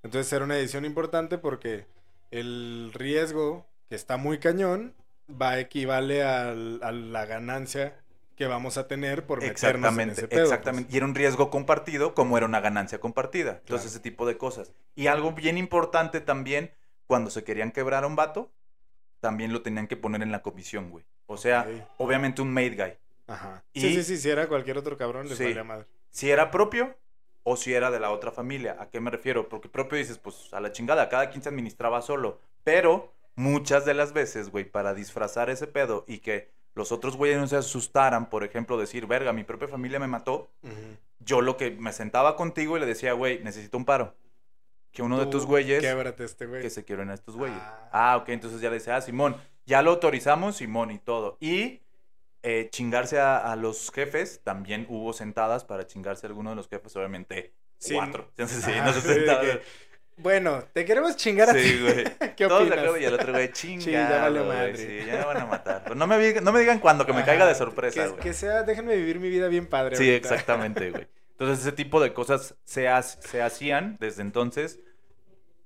entonces 0.02 0.32
era 0.32 0.42
una 0.44 0.56
edición 0.58 0.86
importante 0.86 1.36
porque 1.36 1.84
el 2.30 2.90
riesgo, 2.94 3.66
que 3.90 3.94
está 3.94 4.16
muy 4.16 4.38
cañón, 4.38 4.94
va 5.30 5.58
equivale 5.58 6.22
al- 6.22 6.80
a 6.82 6.92
la 6.92 7.26
ganancia 7.26 7.94
que 8.36 8.46
vamos 8.46 8.78
a 8.78 8.88
tener 8.88 9.26
por 9.26 9.40
meternos 9.42 9.62
en 9.62 9.68
Exactamente, 9.76 10.12
ese 10.14 10.28
pedo. 10.28 10.40
pues. 10.40 10.50
exactamente. 10.50 10.92
Y 10.92 10.96
era 10.96 11.06
un 11.06 11.14
riesgo 11.14 11.50
compartido 11.50 12.14
como 12.14 12.38
era 12.38 12.46
una 12.46 12.60
ganancia 12.60 12.98
compartida. 12.98 13.50
Entonces, 13.60 13.82
Claro. 13.82 13.88
ese 13.88 14.00
tipo 14.00 14.26
de 14.26 14.38
cosas. 14.38 14.72
Y 14.96 15.06
algo 15.08 15.32
bien 15.32 15.58
importante 15.58 16.20
también, 16.22 16.72
cuando 17.06 17.30
se 17.30 17.44
querían 17.44 17.70
quebrar 17.70 18.04
a 18.04 18.06
un 18.06 18.16
vato, 18.16 18.50
también 19.20 19.52
lo 19.52 19.60
tenían 19.62 19.88
que 19.88 19.96
poner 19.98 20.22
en 20.22 20.32
la 20.32 20.40
comisión, 20.42 20.90
güey. 20.90 21.04
O 21.26 21.36
sea, 21.36 21.60
Ok. 21.68 21.88
obviamente 21.98 22.40
un 22.42 22.50
made 22.52 22.70
guy. 22.76 22.94
Ajá. 23.26 23.64
Y- 23.72 23.80
Sí, 23.80 23.94
sí, 23.94 24.02
sí, 24.04 24.16
si 24.18 24.30
era 24.30 24.46
cualquier 24.48 24.78
otro 24.78 24.96
cabrón, 24.96 25.28
les 25.28 25.38
Sí. 25.38 25.44
valía 25.44 25.64
madre. 25.64 25.86
Si 26.10 26.30
era 26.30 26.50
propio 26.50 26.96
o 27.42 27.56
si 27.56 27.74
era 27.74 27.90
de 27.90 28.00
la 28.00 28.10
otra 28.10 28.30
familia. 28.32 28.76
¿A 28.80 28.88
qué 28.90 29.00
me 29.00 29.10
refiero? 29.10 29.48
Porque 29.48 29.68
propio 29.68 29.98
dices, 29.98 30.18
pues 30.18 30.52
a 30.52 30.60
la 30.60 30.72
chingada, 30.72 31.08
cada 31.08 31.30
quien 31.30 31.42
se 31.42 31.48
administraba 31.48 32.00
solo. 32.02 32.38
Pero 32.62 33.12
muchas 33.34 33.84
de 33.84 33.94
las 33.94 34.12
veces, 34.12 34.50
güey, 34.50 34.64
para 34.64 34.94
disfrazar 34.94 35.50
ese 35.50 35.66
pedo 35.66 36.04
y 36.06 36.18
que 36.18 36.50
los 36.74 36.90
otros 36.92 37.16
güeyes 37.16 37.38
no 37.38 37.46
se 37.46 37.56
asustaran, 37.56 38.28
por 38.30 38.44
ejemplo, 38.44 38.76
decir, 38.78 39.06
verga, 39.06 39.32
mi 39.32 39.44
propia 39.44 39.68
familia 39.68 39.98
me 39.98 40.06
mató, 40.08 40.50
yo 41.20 41.40
lo 41.40 41.56
que 41.56 41.70
me 41.72 41.92
sentaba 41.92 42.36
contigo 42.36 42.76
y 42.76 42.80
le 42.80 42.86
decía, 42.86 43.12
güey, 43.12 43.42
necesito 43.42 43.76
un 43.76 43.84
paro. 43.84 44.14
Que 44.92 45.02
uno 45.02 45.18
de 45.18 45.26
tus 45.26 45.44
güeyes 45.46 45.80
Québrate 45.80 46.24
este 46.24 46.46
güey. 46.46 46.62
que 46.62 46.70
se 46.70 46.84
quieren 46.84 47.10
a 47.10 47.14
estos 47.14 47.36
güeyes. 47.36 47.58
Ah. 47.60 47.88
Ah, 47.92 48.16
ok, 48.16 48.28
entonces 48.30 48.60
ya 48.60 48.68
le 48.70 48.76
decía, 48.76 48.96
ah, 48.96 49.00
Simón, 49.00 49.36
ya 49.66 49.82
lo 49.82 49.90
autorizamos, 49.90 50.56
Simón 50.56 50.90
y 50.92 50.98
todo. 50.98 51.36
Y 51.40 51.80
eh, 52.44 52.68
chingarse 52.70 53.18
a, 53.20 53.38
a 53.38 53.56
los 53.56 53.90
jefes, 53.92 54.42
también 54.44 54.86
hubo 54.88 55.12
sentadas 55.12 55.64
para 55.64 55.86
chingarse 55.86 56.26
a 56.26 56.28
alguno 56.30 56.50
de 56.50 56.56
los 56.56 56.68
jefes, 56.68 56.94
obviamente 56.96 57.54
Sí. 57.78 57.94
cuatro. 57.96 58.26
Entonces, 58.36 58.64
sí, 58.64 58.70
Ajá, 58.72 58.84
no 58.86 58.92
se 58.92 59.00
sí, 59.00 59.08
de 59.08 59.14
sentaban. 59.14 59.46
que 59.46 59.62
Bueno, 60.16 60.64
te 60.72 60.84
queremos 60.84 61.16
chingar 61.16 61.50
a 61.50 61.54
Sí, 61.54 61.60
ti. 61.62 61.78
güey. 61.82 62.04
¿Qué 62.36 62.46
Todos 62.46 62.62
opinas? 62.62 62.78
acuerdo 62.78 62.98
y 62.98 63.04
el 63.04 63.14
otro 63.14 63.32
güey, 63.32 63.52
chinga. 63.52 63.82
Sí, 63.84 63.90
ya 63.90 64.20
valió 64.22 64.44
madre. 64.44 64.76
Sí, 64.76 65.06
ya 65.06 65.16
me 65.18 65.24
van 65.24 65.36
a 65.38 65.46
matar. 65.46 65.82
Pero 65.84 65.96
no 65.96 66.06
me, 66.06 66.40
no 66.40 66.52
me 66.52 66.60
digan 66.60 66.78
cuándo, 66.80 67.04
que 67.06 67.12
me 67.12 67.20
Ajá, 67.20 67.26
caiga 67.26 67.46
de 67.46 67.54
sorpresa, 67.54 68.02
Que, 68.04 68.08
güey. 68.10 68.20
que 68.20 68.32
sea, 68.32 68.62
déjenme 68.62 68.96
vivir 68.96 69.18
mi 69.20 69.28
vida 69.30 69.48
bien 69.48 69.66
padre. 69.66 69.96
Sí, 69.96 70.08
ahorita. 70.08 70.16
exactamente, 70.16 70.90
güey. 70.90 71.08
Entonces, 71.32 71.60
ese 71.66 71.72
tipo 71.72 72.00
de 72.00 72.12
cosas 72.14 72.54
se, 72.64 72.88
ha- 72.88 73.02
se 73.02 73.42
hacían 73.42 73.96
desde 74.00 74.22
entonces 74.22 74.78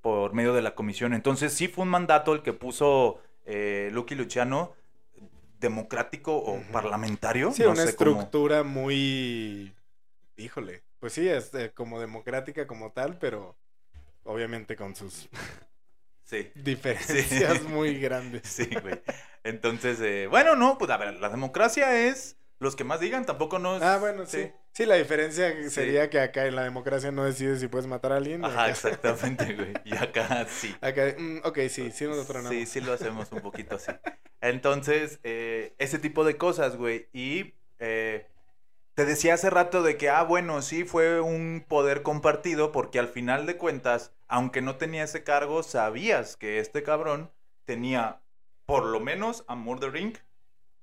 por 0.00 0.32
medio 0.32 0.54
de 0.54 0.62
la 0.62 0.74
comisión. 0.74 1.12
Entonces, 1.14 1.52
sí 1.52 1.68
fue 1.68 1.84
un 1.84 1.90
mandato 1.90 2.32
el 2.34 2.42
que 2.42 2.52
puso 2.52 3.20
eh, 3.46 3.90
Lucky 3.92 4.14
Luciano, 4.14 4.74
democrático 5.60 6.36
o 6.36 6.60
parlamentario. 6.72 7.52
Sí, 7.52 7.62
no 7.62 7.70
una 7.72 7.84
sé 7.86 7.94
cómo- 7.96 8.10
estructura 8.12 8.62
muy. 8.62 9.72
Híjole. 10.36 10.82
Pues 11.00 11.12
sí, 11.12 11.28
es 11.28 11.54
eh, 11.54 11.72
como 11.74 12.00
democrática 12.00 12.66
como 12.66 12.90
tal, 12.92 13.18
pero 13.18 13.56
obviamente 14.24 14.76
con 14.76 14.94
sus 14.96 15.28
Sí. 16.24 16.50
diferencias 16.54 17.58
Sí. 17.62 17.68
muy 17.68 17.98
grandes. 17.98 18.42
Sí, 18.48 18.68
güey. 18.82 19.00
Entonces, 19.44 20.00
eh, 20.00 20.26
bueno, 20.28 20.56
no, 20.56 20.76
pues 20.78 20.90
a 20.90 20.96
ver, 20.96 21.14
la 21.20 21.28
democracia 21.28 22.06
es 22.08 22.36
los 22.58 22.74
que 22.76 22.84
más 22.84 23.00
digan, 23.00 23.24
tampoco 23.24 23.58
no 23.58 23.76
es... 23.76 23.82
Ah, 23.82 23.98
bueno, 23.98 24.26
sí. 24.26 24.50
Sí, 24.72 24.84
la 24.86 24.96
diferencia 24.96 25.52
Sí. 25.64 25.70
sería 25.70 26.10
que 26.10 26.20
acá 26.20 26.46
en 26.46 26.56
la 26.56 26.62
democracia 26.64 27.10
no 27.12 27.24
decides 27.24 27.60
si 27.60 27.68
puedes 27.68 27.86
matar 27.86 28.12
a 28.12 28.16
alguien. 28.16 28.44
Ajá, 28.44 28.68
exactamente, 28.68 29.54
güey. 29.54 29.72
Y 29.84 29.96
acá 29.96 30.46
sí. 30.48 30.74
acá, 30.80 31.14
mm, 31.16 31.38
ok, 31.44 31.58
sí, 31.68 31.90
sí 31.92 32.04
nos 32.06 32.26
tronamos. 32.26 32.50
Sí, 32.50 32.66
sí 32.66 32.80
lo 32.80 32.92
hacemos 32.92 33.30
un 33.32 33.40
poquito 33.40 33.76
así. 33.76 33.92
Entonces, 34.40 35.20
eh, 35.22 35.74
ese 35.78 35.98
tipo 35.98 36.24
de 36.24 36.36
cosas, 36.36 36.76
güey. 36.76 37.08
Y 37.12 37.54
eh, 37.78 38.26
te 38.94 39.04
decía 39.04 39.34
hace 39.34 39.50
rato 39.50 39.82
de 39.82 39.96
que, 39.96 40.08
ah, 40.10 40.22
bueno, 40.22 40.62
sí 40.62 40.84
fue 40.84 41.20
un 41.20 41.64
poder 41.66 42.02
compartido 42.02 42.72
porque 42.72 42.98
al 42.98 43.08
final 43.08 43.46
de 43.46 43.56
cuentas, 43.56 44.12
aunque 44.26 44.62
no 44.62 44.76
tenía 44.76 45.04
ese 45.04 45.22
cargo, 45.22 45.62
sabías 45.62 46.36
que 46.36 46.58
este 46.58 46.82
cabrón 46.82 47.30
tenía 47.64 48.20
por 48.66 48.84
lo 48.84 49.00
menos 49.00 49.44
a 49.48 49.54
Murder 49.54 49.96
Inc. 49.96 50.18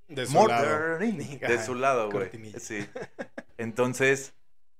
De 0.07 0.25
su 0.25 0.47
lado. 0.47 0.97
De 0.99 1.63
su 1.65 1.75
lado, 1.75 2.11
güey. 2.11 2.29
Sí. 2.59 2.87
Entonces, 3.57 4.33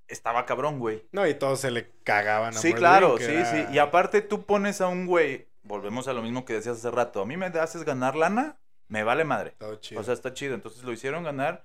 estaba 0.08 0.46
cabrón, 0.46 0.78
güey. 0.78 1.04
No, 1.12 1.26
y 1.26 1.34
todos 1.34 1.60
se 1.60 1.70
le 1.70 1.90
cagaban 2.04 2.56
a 2.56 2.58
Sí, 2.60 2.72
claro, 2.72 3.18
sí, 3.18 3.24
era- 3.24 3.50
sí. 3.68 3.74
Y 3.74 3.78
aparte 3.78 4.22
tú 4.22 4.44
pones 4.44 4.80
a 4.80 4.88
un 4.88 5.06
güey, 5.06 5.46
volvemos 5.62 6.06
a 6.08 6.12
lo 6.12 6.22
mismo 6.22 6.44
que 6.44 6.52
decías 6.54 6.76
hace 6.78 6.90
rato, 6.90 7.22
a 7.22 7.26
mí 7.26 7.36
me 7.36 7.46
haces 7.46 7.84
ganar 7.84 8.14
lana, 8.16 8.56
me 8.88 9.02
vale 9.02 9.24
madre. 9.24 9.54
Todo 9.58 9.76
chido. 9.76 10.00
O 10.00 10.04
sea, 10.04 10.14
está 10.14 10.32
chido. 10.32 10.54
Entonces 10.54 10.84
lo 10.84 10.92
hicieron 10.92 11.24
ganar. 11.24 11.64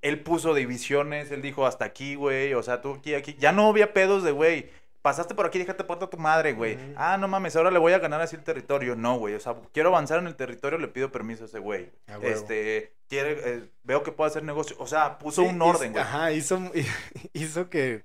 Él 0.00 0.22
puso 0.22 0.54
divisiones, 0.54 1.30
él 1.30 1.42
dijo 1.42 1.66
hasta 1.66 1.84
aquí, 1.84 2.14
güey. 2.14 2.54
O 2.54 2.62
sea, 2.62 2.80
tú 2.80 2.94
aquí, 2.94 3.14
aquí. 3.14 3.36
Ya 3.38 3.52
no 3.52 3.68
había 3.68 3.92
pedos 3.92 4.22
de, 4.22 4.30
güey. 4.32 4.70
Pasaste 5.02 5.34
por 5.34 5.46
aquí, 5.46 5.58
déjate 5.58 5.84
puerta 5.84 6.06
a 6.06 6.10
tu 6.10 6.16
madre, 6.16 6.52
güey. 6.54 6.76
Ah, 6.96 7.16
no 7.18 7.28
mames, 7.28 7.54
ahora 7.54 7.70
le 7.70 7.78
voy 7.78 7.92
a 7.92 7.98
ganar 8.00 8.20
así 8.20 8.34
el 8.36 8.42
territorio. 8.42 8.96
No, 8.96 9.18
güey. 9.18 9.34
O 9.34 9.40
sea, 9.40 9.54
quiero 9.72 9.90
avanzar 9.90 10.18
en 10.18 10.26
el 10.26 10.34
territorio, 10.34 10.78
le 10.78 10.88
pido 10.88 11.12
permiso 11.12 11.44
a 11.44 11.46
ese 11.46 11.60
güey. 11.60 11.92
A 12.08 12.18
huevo. 12.18 12.26
Este, 12.26 12.94
quiere, 13.08 13.38
eh, 13.44 13.70
veo 13.84 14.02
que 14.02 14.12
puede 14.12 14.30
hacer 14.30 14.42
negocio. 14.42 14.76
O 14.80 14.86
sea, 14.86 15.18
puso 15.18 15.42
Sí, 15.42 15.48
un 15.48 15.62
orden, 15.62 15.92
güey. 15.92 16.02
Ajá, 16.02 16.32
hizo, 16.32 16.60
hizo 17.32 17.70
que 17.70 18.04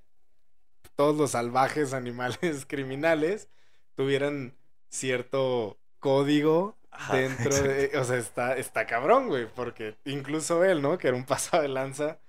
todos 0.96 1.16
los 1.18 1.32
salvajes 1.32 1.94
animales 1.94 2.38
criminales 2.68 3.50
tuvieran 3.96 4.56
cierto 4.90 5.80
código 6.00 6.78
Ajá, 6.92 7.18
dentro 7.18 7.56
de... 7.56 7.98
O 7.98 8.04
sea, 8.04 8.18
está, 8.18 8.56
está 8.56 8.86
cabrón, 8.86 9.28
güey, 9.28 9.48
porque 9.48 9.98
incluso 10.06 10.64
él, 10.64 10.82
¿no? 10.84 10.98
Que 11.00 11.08
era 11.08 11.18
un 11.18 11.26
paso 11.26 11.60
de 11.60 11.70
lanza. 11.70 12.20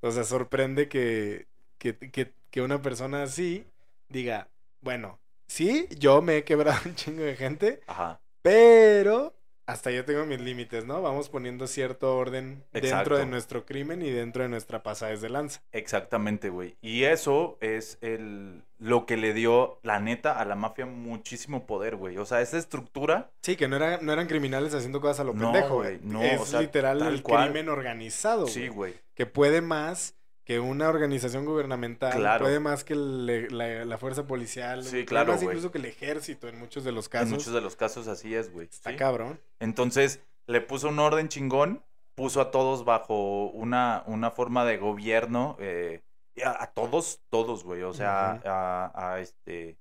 O 0.00 0.10
sea, 0.10 0.24
sorprende 0.24 0.88
que, 0.88 1.46
que, 1.78 1.96
que, 1.96 2.32
que 2.50 2.62
una 2.62 2.82
persona 2.82 3.22
así 3.22 3.69
diga, 4.10 4.48
bueno, 4.80 5.18
sí, 5.46 5.86
yo 5.98 6.20
me 6.22 6.38
he 6.38 6.44
quebrado 6.44 6.80
un 6.86 6.94
chingo 6.94 7.22
de 7.22 7.36
gente, 7.36 7.80
Ajá. 7.86 8.20
pero 8.42 9.34
hasta 9.66 9.92
yo 9.92 10.04
tengo 10.04 10.26
mis 10.26 10.40
límites, 10.40 10.84
¿no? 10.84 11.00
Vamos 11.00 11.28
poniendo 11.28 11.68
cierto 11.68 12.16
orden 12.16 12.64
dentro 12.72 13.16
de 13.16 13.24
nuestro 13.24 13.64
crimen 13.64 14.02
y 14.02 14.10
dentro 14.10 14.42
de 14.42 14.48
nuestra 14.48 14.82
pasada 14.82 15.14
de 15.14 15.28
lanza. 15.28 15.62
Exactamente, 15.70 16.48
güey. 16.48 16.76
Y 16.80 17.04
eso 17.04 17.56
es 17.60 17.96
el, 18.00 18.64
lo 18.78 19.06
que 19.06 19.16
le 19.16 19.32
dio, 19.32 19.78
la 19.84 20.00
neta, 20.00 20.32
a 20.40 20.44
la 20.44 20.56
mafia 20.56 20.86
muchísimo 20.86 21.66
poder, 21.66 21.94
güey. 21.94 22.18
O 22.18 22.24
sea, 22.24 22.40
esa 22.40 22.58
estructura 22.58 23.30
Sí, 23.42 23.54
que 23.54 23.68
no, 23.68 23.76
era, 23.76 23.98
no 24.02 24.12
eran 24.12 24.26
criminales 24.26 24.74
haciendo 24.74 25.00
cosas 25.00 25.20
a 25.20 25.24
lo 25.24 25.34
No, 25.34 25.52
pendejo, 25.52 25.76
güey, 25.76 26.00
no, 26.02 26.20
es 26.20 26.40
o 26.40 26.46
sea, 26.46 26.62
literal 26.62 27.00
el 27.02 27.22
cual. 27.22 27.44
crimen 27.50 27.68
organizado, 27.68 28.48
Sí, 28.48 28.66
güey. 28.66 28.94
Que 29.14 29.26
puede 29.26 29.60
más 29.60 30.16
que 30.50 30.58
una 30.58 30.88
organización 30.88 31.44
gubernamental, 31.44 32.12
Claro. 32.18 32.44
puede 32.44 32.58
más 32.58 32.82
que 32.82 32.94
el- 32.94 33.56
la, 33.56 33.84
la 33.84 33.98
fuerza 33.98 34.26
policial, 34.26 34.82
Sí, 34.82 34.90
puede 34.90 35.04
claro, 35.04 35.32
más 35.34 35.42
incluso 35.44 35.70
que 35.70 35.78
el 35.78 35.84
ejército 35.84 36.48
en 36.48 36.58
muchos 36.58 36.82
de 36.82 36.90
los 36.90 37.06
En 37.06 37.10
casos. 37.12 37.30
muchos 37.30 37.52
de 37.52 37.60
los 37.60 37.76
casos 37.76 38.08
así 38.08 38.34
es, 38.34 38.52
güey. 38.52 38.66
Está 38.66 38.90
¿sí? 38.90 38.96
cabrón. 38.96 39.38
Entonces, 39.60 40.20
le 40.48 40.60
puso 40.60 40.88
un 40.88 40.98
orden 40.98 41.28
chingón, 41.28 41.84
puso 42.16 42.40
a 42.40 42.50
todos 42.50 42.84
bajo 42.84 43.46
una, 43.50 44.02
una 44.06 44.32
forma 44.32 44.64
de 44.64 44.76
gobierno, 44.78 45.56
eh, 45.60 46.02
a, 46.44 46.64
a 46.64 46.66
todos, 46.72 47.20
todos, 47.28 47.62
güey. 47.62 47.82
O 47.84 47.92
sea, 47.92 48.40
a, 48.44 49.20
este, 49.20 49.76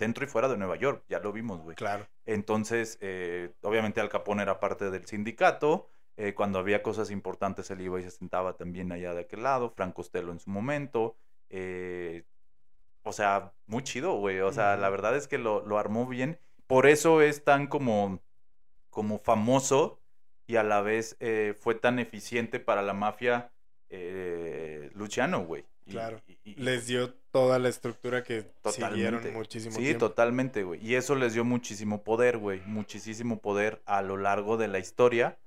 dentro 0.00 0.24
y 0.24 0.26
fuera 0.26 0.48
de 0.48 0.56
Nueva 0.56 0.74
York, 0.74 1.04
ya 1.08 1.20
lo 1.20 1.32
vimos, 1.32 1.60
güey. 1.60 1.76
Claro. 1.76 2.08
Entonces, 2.26 2.98
eh, 3.00 3.52
obviamente 3.62 4.00
Al 4.00 4.08
Capone 4.08 4.42
era 4.42 4.58
parte 4.58 4.90
del 4.90 5.06
sindicato. 5.06 5.88
Eh, 6.18 6.34
cuando 6.34 6.58
había 6.58 6.82
cosas 6.82 7.10
importantes, 7.10 7.70
él 7.70 7.80
iba 7.80 7.98
y 7.98 8.02
se 8.02 8.10
sentaba 8.10 8.54
también 8.56 8.92
allá 8.92 9.14
de 9.14 9.20
aquel 9.22 9.42
lado. 9.44 9.70
Frank 9.70 9.94
Costello 9.94 10.32
en 10.32 10.40
su 10.40 10.50
momento. 10.50 11.16
eh, 11.48 12.24
o 13.04 13.12
sea, 13.12 13.52
muy 13.66 13.82
chido, 13.84 14.12
güey. 14.18 14.40
O 14.40 14.52
sea, 14.52 14.76
la 14.76 14.90
verdad 14.90 15.16
es 15.16 15.26
que 15.28 15.38
lo, 15.38 15.64
lo 15.64 15.78
armó 15.78 16.06
bien. 16.06 16.38
Por 16.66 16.86
eso 16.86 17.22
es 17.22 17.42
tan 17.42 17.66
como, 17.68 18.20
como 18.90 19.18
famoso 19.18 19.98
y 20.46 20.56
a 20.56 20.62
la 20.62 20.82
vez 20.82 21.16
eh, 21.20 21.54
fue 21.58 21.74
tan 21.74 21.98
eficiente 22.00 22.60
para 22.60 22.82
la 22.82 22.92
mafia 22.92 23.50
eh, 23.88 24.90
Luciano, 24.94 25.44
güey. 25.44 25.64
Claro. 25.88 26.20
y- 26.26 26.38
y- 26.44 26.54
Les 26.56 26.86
dio 26.86 27.14
toda 27.30 27.58
la 27.58 27.70
estructura 27.70 28.22
que 28.22 28.42
Totalmente. 28.42 28.94
siguieron 28.94 29.32
muchísimo 29.32 29.74
Sí, 29.76 29.82
tiempo. 29.84 30.08
totalmente, 30.08 30.62
güey. 30.62 30.84
Y 30.86 30.96
eso 30.96 31.14
les 31.14 31.32
dio 31.32 31.44
muchísimo 31.46 32.02
poder, 32.02 32.36
güey. 32.36 32.60
Muchísimo 32.66 33.38
poder 33.40 33.80
a 33.86 34.02
lo 34.02 34.18
largo 34.18 34.58
de 34.58 34.68
la 34.68 34.78
historia. 34.80 35.38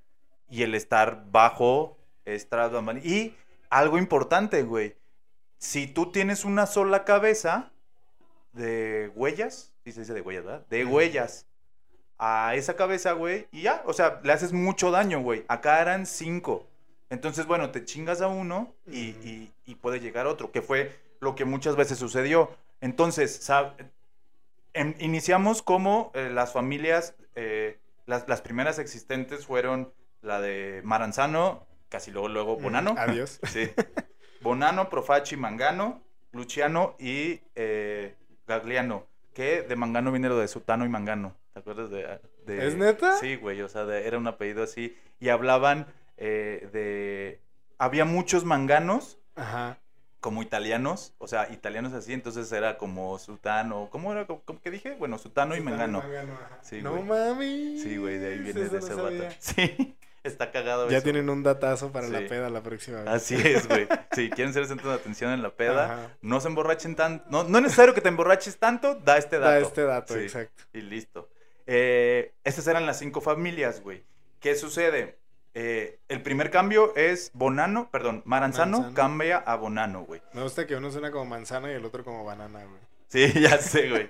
Y 0.52 0.62
el 0.64 0.76
estar 0.76 1.26
bajo 1.32 1.98
estas 2.26 2.72
bambalinas. 2.72 3.08
Y 3.08 3.36
algo 3.72 3.98
importante, 3.98 4.62
güey. 4.62 4.96
Si 5.58 5.88
tú 5.88 6.12
tienes 6.12 6.46
una 6.46 6.68
sola 6.68 7.04
cabeza 7.06 7.72
de 8.54 9.12
huellas, 9.16 9.74
sí 9.84 9.92
se 9.92 10.02
dice 10.02 10.14
de 10.14 10.22
huellas, 10.22 10.44
¿verdad? 10.46 10.66
De 10.70 10.86
huellas 10.86 11.46
a 12.20 12.54
esa 12.56 12.76
cabeza, 12.76 13.14
güey. 13.14 13.48
Y 13.52 13.62
ya, 13.64 13.82
o 13.86 13.94
sea, 13.94 14.20
le 14.24 14.34
haces 14.34 14.54
mucho 14.54 14.92
daño, 14.92 15.22
güey. 15.22 15.46
Acá 15.48 15.82
eran 15.82 16.06
cinco. 16.06 16.68
Entonces, 17.10 17.46
bueno, 17.46 17.72
te 17.72 17.84
chingas 17.86 18.22
a 18.22 18.28
uno 18.28 18.74
y- 18.88 19.52
y 19.66 19.76
puede 19.76 20.00
llegar 20.00 20.28
otro, 20.28 20.52
que 20.52 20.62
fue 20.62 20.96
lo 21.20 21.36
que 21.36 21.46
muchas 21.46 21.76
veces 21.76 21.98
sucedió. 21.98 22.52
Entonces, 22.82 23.48
sab- 23.48 23.74
em- 24.74 24.96
iniciamos 25.00 25.62
como 25.62 26.12
eh, 26.14 26.30
las 26.32 26.52
familias, 26.54 27.16
eh, 27.36 27.78
las, 28.06 28.28
las 28.28 28.42
primeras 28.42 28.80
existentes 28.80 29.46
fueron 29.46 29.92
la 30.22 30.40
de 30.42 30.82
Maranzano, 30.84 31.66
casi 31.90 32.12
luego, 32.12 32.28
luego 32.30 32.58
Mm, 32.60 32.64
Bonano. 32.64 32.96
Adiós. 32.98 33.40
Sí. 33.52 33.72
Bonano, 34.42 34.90
Profaci, 34.90 35.38
Mangano, 35.38 36.02
Luciano 36.32 36.96
y 37.00 37.42
eh, 37.56 38.16
Gagliano. 38.48 39.06
Que 39.34 39.62
de 39.62 39.76
Mangano 39.76 40.12
viene 40.12 40.30
lo 40.30 40.38
de 40.38 40.48
Sutano 40.48 40.86
y 40.86 40.90
Mangano. 40.90 41.36
¿Te 41.54 41.60
acuerdas 41.60 41.90
de...? 41.90 42.20
de- 42.46 42.68
¿Es 42.68 42.76
neta? 42.76 43.16
Sí, 43.18 43.36
güey, 43.36 43.62
o 43.62 43.70
sea, 43.70 43.86
de- 43.86 44.08
era 44.08 44.18
un 44.18 44.28
apellido 44.28 44.64
así. 44.64 44.98
Y 45.20 45.30
hablaban 45.30 45.86
eh, 46.18 46.70
de... 46.74 47.40
Había 47.78 48.06
muchos 48.06 48.44
manganos 48.46 49.20
Ajá. 49.36 49.78
como 50.20 50.42
italianos, 50.42 51.14
o 51.18 51.28
sea, 51.28 51.52
italianos 51.52 51.94
así, 51.94 52.14
entonces 52.14 52.52
era 52.52 52.78
como 52.78 53.18
Sutano, 53.20 53.90
¿cómo 53.92 54.12
era? 54.12 54.26
¿Cómo, 54.28 54.44
que 54.62 54.70
dije? 54.72 54.96
Bueno, 55.00 55.18
Sutano 55.18 55.56
y 55.56 55.62
Mangano. 55.62 56.00
ajá. 56.00 56.60
Sí, 56.62 56.82
no 56.82 56.92
güey. 56.92 57.04
mami. 57.04 57.80
Sí, 57.80 57.98
güey, 57.98 58.18
de 58.20 58.34
ahí 58.34 58.40
viene 58.40 58.62
de 58.62 58.70
no 58.72 58.78
ese 58.78 58.88
sabía. 58.96 59.24
vato. 59.24 59.36
Sí, 59.40 59.96
está 60.24 60.52
cagado 60.52 60.90
Ya 60.90 60.98
eso. 60.98 61.04
tienen 61.04 61.30
un 61.30 61.44
datazo 61.44 61.92
para 61.92 62.08
Sí. 62.08 62.14
la 62.14 62.20
peda 62.28 62.50
la 62.50 62.62
próxima 62.62 63.00
vez. 63.00 63.08
Así 63.08 63.36
es, 63.36 63.68
güey. 63.68 63.88
Si 64.14 64.30
quieren 64.30 64.54
ser 64.54 64.64
el 64.64 64.68
centro 64.68 64.90
de 64.90 64.96
atención 64.96 65.32
en 65.32 65.42
la 65.42 65.50
peda, 65.56 65.86
Ajá. 65.86 66.18
no 66.22 66.40
se 66.40 66.48
emborrachen 66.48 66.96
tanto. 66.96 67.26
No, 67.30 67.44
no 67.44 67.58
es 67.58 67.64
necesario 67.64 67.94
que 67.94 68.02
te 68.02 68.10
emborraches 68.10 68.58
tanto, 68.58 68.96
da 68.96 69.18
este 69.18 69.40
dato. 69.40 69.52
Da 69.52 69.60
este 69.60 69.82
dato, 69.84 70.14
Sí. 70.16 70.20
exacto. 70.22 70.64
Y 70.74 70.82
listo. 70.82 71.30
Eh, 71.68 72.34
estas 72.44 72.68
eran 72.68 72.86
las 72.86 73.00
cinco 73.00 73.22
familias, 73.22 73.82
güey. 73.82 74.04
¿Qué 74.40 74.56
sucede? 74.56 75.18
Eh, 75.54 76.00
el 76.08 76.22
primer 76.22 76.50
cambio 76.50 76.96
es 76.96 77.30
Bonano, 77.34 77.90
perdón, 77.92 78.22
Maranzano, 78.26 78.78
Manzano. 78.80 78.96
cambia 78.96 79.38
a 79.38 79.56
Bonano, 79.56 80.04
güey. 80.06 80.22
Me 80.34 80.42
gusta 80.44 80.66
que 80.66 80.76
uno 80.76 80.90
suena 80.92 81.12
como 81.12 81.26
manzana 81.26 81.72
y 81.72 81.76
el 81.76 81.84
otro 81.86 82.04
como 82.04 82.24
banana, 82.24 82.64
güey. 82.64 82.80
Sí, 83.08 83.32
ya 83.40 83.58
sé, 83.58 83.90
güey. 83.90 84.10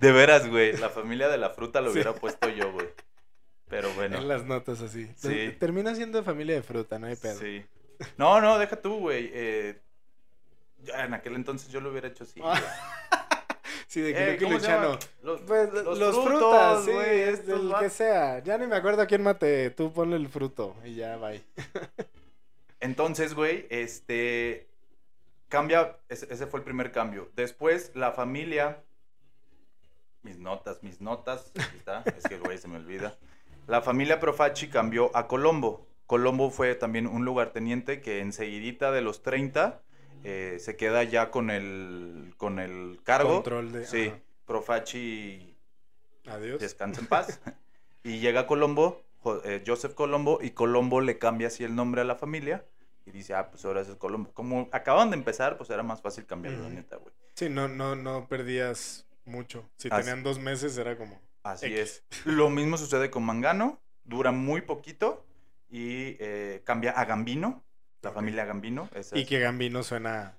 De 0.00 0.12
veras, 0.12 0.46
güey. 0.48 0.76
La 0.76 0.90
familia 0.90 1.28
de 1.28 1.38
la 1.38 1.50
fruta 1.50 1.80
lo 1.80 1.90
hubiera 1.92 2.12
puesto 2.14 2.48
yo, 2.48 2.70
güey. 2.72 2.86
Pero 3.68 3.92
bueno. 3.94 4.18
En 4.18 4.28
las 4.28 4.44
notas 4.44 4.80
así. 4.80 5.10
Sí. 5.16 5.54
Termina 5.58 5.94
siendo 5.94 6.22
familia 6.22 6.54
de 6.54 6.62
fruta, 6.62 6.98
no 6.98 7.06
hay 7.06 7.16
pedo. 7.16 7.38
Sí. 7.38 7.64
No, 8.16 8.40
no, 8.40 8.58
deja 8.58 8.76
tú, 8.76 8.98
güey. 9.00 9.30
Eh, 9.32 9.80
en 10.86 11.14
aquel 11.14 11.34
entonces 11.34 11.70
yo 11.70 11.80
lo 11.80 11.90
hubiera 11.90 12.08
hecho 12.08 12.24
así. 12.24 12.40
Sí, 13.88 14.00
de 14.00 14.10
Eh, 14.10 14.14
que 14.14 14.32
Lucky 14.32 14.44
¿cómo 14.44 14.58
se 14.58 14.66
Luciano. 14.66 14.82
llama? 14.88 14.98
Los, 15.22 15.40
Pues 15.42 15.72
los 15.72 15.98
los, 15.98 16.14
frutos, 16.16 16.84
frutas, 16.84 16.84
sí, 16.84 16.90
es 16.90 17.46
del 17.46 17.72
que 17.78 17.88
sea. 17.88 18.40
Ya 18.40 18.58
ni 18.58 18.66
me 18.66 18.74
acuerdo 18.74 19.00
a 19.00 19.06
quién 19.06 19.22
mate. 19.22 19.70
Tú 19.70 19.92
ponle 19.92 20.16
el 20.16 20.28
fruto 20.28 20.76
y 20.84 20.96
ya, 20.96 21.16
bye. 21.16 21.42
Entonces, 22.80 23.32
güey, 23.34 23.66
este. 23.70 24.68
Cambia. 25.48 25.96
Ese, 26.08 26.26
ese 26.32 26.46
fue 26.48 26.58
el 26.60 26.64
primer 26.64 26.90
cambio. 26.90 27.30
Después, 27.36 27.92
la 27.94 28.10
familia. 28.12 28.82
Mis 30.22 30.36
notas, 30.38 30.82
mis 30.82 31.00
notas. 31.00 31.52
Aquí 31.54 31.76
está. 31.78 32.02
es 32.04 32.24
que, 32.24 32.38
güey, 32.38 32.58
se 32.58 32.66
me 32.66 32.76
olvida. 32.76 33.16
La 33.66 33.82
familia 33.82 34.20
Profaci 34.20 34.68
cambió 34.68 35.14
a 35.16 35.26
Colombo. 35.26 35.86
Colombo 36.06 36.50
fue 36.50 36.74
también 36.74 37.06
un 37.06 37.24
lugarteniente 37.24 38.00
que 38.00 38.20
enseguidita 38.20 38.92
de 38.92 39.00
los 39.02 39.22
30 39.22 39.82
eh, 40.24 40.58
se 40.60 40.76
queda 40.76 41.02
ya 41.04 41.30
con 41.30 41.50
el, 41.50 42.34
con 42.36 42.58
el 42.58 43.00
cargo. 43.04 43.34
Control 43.34 43.72
de. 43.72 43.86
Sí, 43.86 44.06
ajá. 44.08 44.18
Profaci 44.46 45.56
Adiós. 46.26 46.60
descansa 46.60 47.00
en 47.00 47.06
paz. 47.06 47.40
y 48.04 48.20
llega 48.20 48.46
Colombo, 48.46 49.02
eh, 49.44 49.62
Joseph 49.66 49.94
Colombo, 49.94 50.38
y 50.40 50.50
Colombo 50.50 51.00
le 51.00 51.18
cambia 51.18 51.48
así 51.48 51.64
el 51.64 51.74
nombre 51.74 52.00
a 52.00 52.04
la 52.04 52.14
familia. 52.16 52.64
Y 53.04 53.12
dice, 53.12 53.34
ah, 53.34 53.50
pues 53.50 53.64
ahora 53.64 53.82
es 53.82 53.88
Colombo. 53.96 54.32
Como 54.32 54.68
acaban 54.72 55.10
de 55.10 55.16
empezar, 55.16 55.56
pues 55.56 55.70
era 55.70 55.82
más 55.84 56.02
fácil 56.02 56.26
cambiarlo, 56.26 56.64
la 56.64 56.70
neta, 56.70 56.96
güey. 56.96 57.14
Sí, 57.34 57.48
no, 57.48 57.68
no, 57.68 57.94
no 57.94 58.26
perdías 58.26 59.06
mucho. 59.24 59.68
Si 59.76 59.88
Así- 59.90 60.00
tenían 60.06 60.22
dos 60.24 60.38
meses 60.40 60.76
era 60.78 60.96
como. 60.96 61.20
Así 61.52 61.66
X. 61.66 61.78
es. 61.78 62.04
Lo 62.26 62.50
mismo 62.50 62.76
sucede 62.78 63.10
con 63.10 63.24
Mangano, 63.24 63.78
dura 64.04 64.32
muy 64.32 64.62
poquito 64.62 65.24
y 65.70 66.16
eh, 66.20 66.62
cambia 66.64 66.92
a 66.92 67.04
Gambino, 67.04 67.62
la 68.02 68.12
familia 68.12 68.44
Gambino. 68.44 68.88
esa 68.94 69.16
Y 69.18 69.22
es- 69.22 69.28
que 69.28 69.40
Gambino 69.40 69.82
suena 69.82 70.34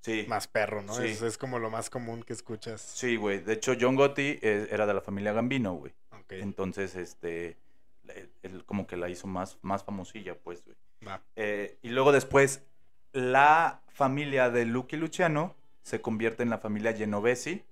sí, 0.00 0.24
más 0.28 0.48
perro, 0.48 0.82
¿no? 0.82 0.94
Sí. 0.94 1.04
Es, 1.06 1.22
es 1.22 1.38
como 1.38 1.58
lo 1.58 1.70
más 1.70 1.90
común 1.90 2.22
que 2.22 2.32
escuchas. 2.32 2.80
sí, 2.80 3.16
güey. 3.16 3.38
De 3.40 3.52
hecho, 3.54 3.74
John 3.80 3.96
Gotti 3.96 4.38
eh, 4.42 4.68
era 4.70 4.86
de 4.86 4.94
la 4.94 5.00
familia 5.00 5.32
Gambino, 5.32 5.74
güey. 5.74 5.92
Entonces, 6.30 6.94
este, 6.94 7.56
él, 8.08 8.30
él 8.42 8.64
como 8.66 8.86
que 8.86 8.96
la 8.98 9.08
hizo 9.08 9.26
más, 9.26 9.58
más 9.62 9.82
famosilla, 9.84 10.34
pues, 10.36 10.62
güey. 10.64 10.76
va. 11.06 11.22
Eh, 11.36 11.78
y 11.82 11.88
luego 11.88 12.12
después, 12.12 12.62
la 13.12 13.80
familia 13.88 14.50
de 14.50 14.66
Lucky 14.66 14.96
Luciano 14.96 15.54
se 15.82 16.02
convierte 16.02 16.42
en 16.42 16.50
la 16.50 16.58
familia 16.58 16.92
Genovesi. 16.92 17.64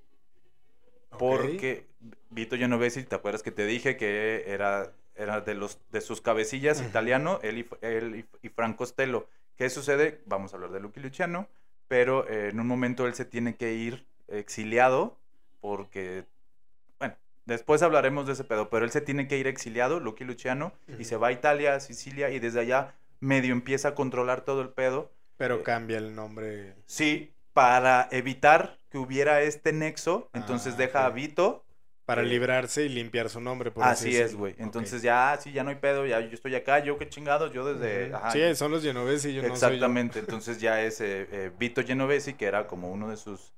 Porque 1.10 1.86
Vito 2.30 2.56
Genovesi, 2.56 3.04
¿te 3.04 3.14
acuerdas 3.14 3.42
que 3.42 3.52
te 3.52 3.66
dije 3.66 3.96
que 3.96 4.44
era, 4.46 4.92
era 5.14 5.40
de, 5.40 5.54
los, 5.54 5.78
de 5.90 6.00
sus 6.00 6.20
cabecillas 6.20 6.82
italiano, 6.82 7.38
él, 7.42 7.58
y, 7.58 7.66
él 7.80 8.26
y, 8.42 8.84
Stelo? 8.84 9.28
¿Qué 9.56 9.70
sucede? 9.70 10.20
Vamos 10.26 10.52
a 10.52 10.56
hablar 10.56 10.70
de 10.72 10.80
Lucky 10.80 11.00
Luciano, 11.00 11.48
pero 11.88 12.28
eh, 12.28 12.50
en 12.50 12.60
un 12.60 12.66
momento 12.66 13.06
él 13.06 13.14
se 13.14 13.24
tiene 13.24 13.56
que 13.56 13.74
ir 13.74 14.06
exiliado 14.28 15.16
porque, 15.60 16.24
bueno, 16.98 17.14
después 17.46 17.82
hablaremos 17.82 18.26
de 18.26 18.34
ese 18.34 18.44
pedo, 18.44 18.68
pero 18.68 18.84
él 18.84 18.90
se 18.90 19.00
tiene 19.00 19.28
que 19.28 19.38
ir 19.38 19.46
exiliado, 19.46 20.00
Lucky 20.00 20.24
Luciano, 20.24 20.72
y 20.98 21.04
se 21.04 21.16
va 21.16 21.28
a 21.28 21.32
Italia, 21.32 21.74
a 21.74 21.80
Sicilia, 21.80 22.30
y 22.30 22.38
desde 22.38 22.60
allá 22.60 22.94
medio 23.20 23.52
empieza 23.52 23.88
a 23.88 23.94
controlar 23.94 24.42
todo 24.42 24.60
el 24.60 24.68
pedo. 24.68 25.10
Pero 25.38 25.56
eh, 25.56 25.62
cambia 25.62 25.98
el 25.98 26.14
nombre. 26.14 26.74
Sí, 26.84 27.32
para 27.52 28.08
evitar 28.10 28.76
que 28.96 29.02
hubiera 29.02 29.42
este 29.42 29.72
nexo, 29.74 30.30
entonces 30.32 30.72
Ah, 30.74 30.78
deja 30.78 31.06
a. 31.06 31.10
Vito 31.10 31.64
Para 32.06 32.22
eh, 32.22 32.26
librarse 32.26 32.84
y 32.84 32.88
limpiar 32.88 33.28
su 33.28 33.40
nombre. 33.42 33.70
Por 33.70 33.84
Así 33.84 34.08
es, 34.08 34.18
decirlo. 34.18 34.38
güey. 34.38 34.54
Entonces 34.58 35.02
ya, 35.02 35.38
sí, 35.38 35.52
ya 35.52 35.64
no 35.64 35.70
hay 35.70 35.76
pedo, 35.76 36.06
ya 36.06 36.20
yo 36.20 36.32
estoy 36.32 36.54
acá, 36.54 36.78
yo 36.78 36.96
qué 36.96 37.08
chingados, 37.08 37.52
yo 37.52 37.74
desde... 37.74 38.14
Ajá, 38.14 38.30
Sí, 38.30 38.54
son 38.54 38.70
los 38.70 38.82
Genovesi 38.82 39.34
yo 39.34 39.42
no 39.42 39.54
soy 39.56 39.76
yo. 39.78 39.84
Exactamente, 39.84 40.18
entonces 40.20 40.60
ya 40.60 40.82
es 40.82 41.00
eh, 41.02 41.28
eh, 41.30 41.52
Vito 41.58 41.82
Genovesi, 41.84 42.34
que 42.34 42.46
era 42.46 42.66
como 42.66 42.90
uno 42.90 43.10
de 43.10 43.16
sus... 43.16 43.52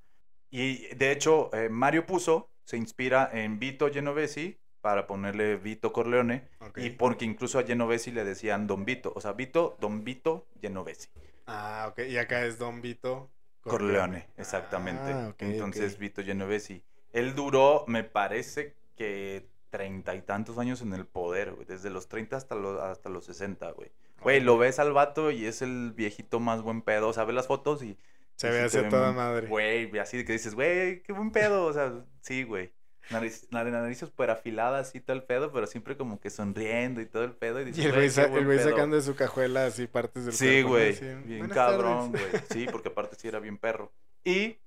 Y 0.51 0.93
de 0.95 1.13
hecho, 1.13 1.51
Mario 1.71 2.07
Puzo 2.07 2.51
se 2.65 2.79
inspira 2.79 3.29
en 3.33 3.59
Vito 3.59 3.93
Genovesi 3.93 4.59
para 4.81 5.07
ponerle 5.07 5.57
Vito 5.57 5.93
Corleone, 5.93 6.49
y 6.77 6.91
porque 6.91 7.27
incluso 7.27 7.59
a 7.59 7.65
Genovesi 7.65 8.11
le 8.13 8.25
decían 8.25 8.67
Don 8.67 8.85
Vito, 8.87 9.13
o 9.15 9.21
sea, 9.21 9.33
Vito, 9.33 9.77
Don 9.79 10.05
Vito 10.05 10.47
Genovesi. 10.63 11.09
Ah, 11.47 11.89
ok. 11.91 12.01
Y 12.09 12.17
acá 12.17 12.45
es 12.45 12.59
Don 12.59 12.81
Vito 12.81 13.31
Corleone, 13.63 14.29
exactamente. 14.37 15.13
Ah, 15.13 15.29
ok, 15.31 15.43
Ences 15.43 15.95
ok. 15.95 16.01
Vito 16.01 16.23
Genovesi. 16.23 16.83
Él 17.13 17.35
duró, 17.35 17.85
me 17.87 18.05
parece 18.05 18.75
que 18.97 19.49
treinta 19.71 20.15
y 20.15 20.23
tantos 20.23 20.59
años 20.59 20.83
en 20.83 20.93
el 20.93 21.07
poder, 21.07 21.53
güey. 21.53 21.67
Desde 21.67 21.91
los 21.91 22.09
30 22.09 22.37
hasta 22.37 22.55
los, 22.55 22.81
hasta 22.81 23.09
los 23.09 23.25
60, 23.25 23.71
güey. 23.73 23.91
Güey, 24.21 24.41
lo 24.41 24.59
ves 24.59 24.79
al 24.79 24.93
vato 24.93 25.31
y 25.31 25.47
es 25.47 25.63
el 25.63 25.93
viejito 25.93 26.41
más 26.41 26.63
buen 26.63 26.83
pedo. 26.83 27.09
O 27.09 27.13
sea, 27.13 27.25
ves 27.25 27.35
las 27.35 27.47
fotos 27.47 27.83
y... 27.83 27.97
Se 28.37 28.49
y 28.49 28.51
ve 28.51 28.69
sí 28.69 28.79
así 28.79 28.89
toda 28.89 29.13
madre. 29.13 29.49
Güey, 29.49 29.97
así 29.99 30.17
de 30.19 30.25
que 30.25 30.33
dices, 30.33 30.55
güey, 30.55 31.03
qué 31.03 31.13
buen 31.13 31.31
pedo. 31.31 31.67
O 31.67 31.73
sea, 31.73 32.05
sí, 32.21 32.45
güey. 32.45 32.73
Nariz, 33.11 33.49
nariz, 33.51 33.99
súper 33.99 34.29
afilada, 34.31 34.81
así 34.81 35.01
todo 35.01 35.17
el 35.17 35.23
pedo, 35.23 35.51
pero 35.51 35.67
siempre 35.67 35.97
como 35.97 36.21
que 36.21 36.29
sonriendo 36.29 37.01
y 37.01 37.07
todo 37.07 37.25
el 37.25 37.33
pedo. 37.33 37.61
Y, 37.63 37.65
el 37.81 37.93
güey, 37.93 38.11
sa- 38.11 38.25
el 38.25 38.45
güey 38.45 38.59
pedo". 38.59 38.71
sacando 38.71 38.97
de 38.97 39.03
su 39.03 39.15
cajuela 39.17 39.65
así 39.67 39.87
partes 39.87 40.27
del 40.27 40.35
Sí, 40.35 40.61
güey. 40.63 40.91
Así, 40.93 41.07
Bien 41.25 41.39
"Buenas 41.39 41.57
cabrón, 41.57 42.13
tardes". 42.13 42.31
güey. 42.31 42.43
Sí, 42.51 42.67
porque 42.71 42.89
aparte 42.89 43.17
sí 43.19 43.27
era 43.29 43.39
bien 43.41 43.57
perro. 43.57 43.93
Y 44.25 44.59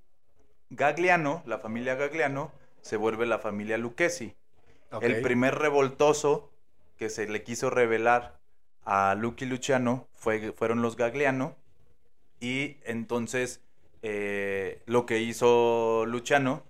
Gagliano, 0.70 1.44
la 1.46 1.60
familia 1.60 1.96
Gagliano, 1.96 2.52
se 2.82 2.98
vuelve 2.98 3.26
la 3.28 3.38
familia 3.40 3.78
Lucchesi. 3.78 4.36
El 5.02 5.22
primer 5.22 5.56
revoltoso 5.56 6.50
que 6.98 7.10
se 7.10 7.28
le 7.28 7.44
quiso 7.44 7.70
revelar 7.70 8.40
a 8.84 9.16
Lucky 9.16 9.46
Luciano 9.46 10.08
fue, 10.16 10.52
fueron 10.54 10.82
los 10.82 10.98
Gagliano. 10.98 11.56
Y 12.40 12.78
entonces 12.86 13.62
eh, 14.02 14.82
lo 14.88 15.06
que 15.06 15.20
hizo 15.20 16.06
Luciano, 16.08 16.64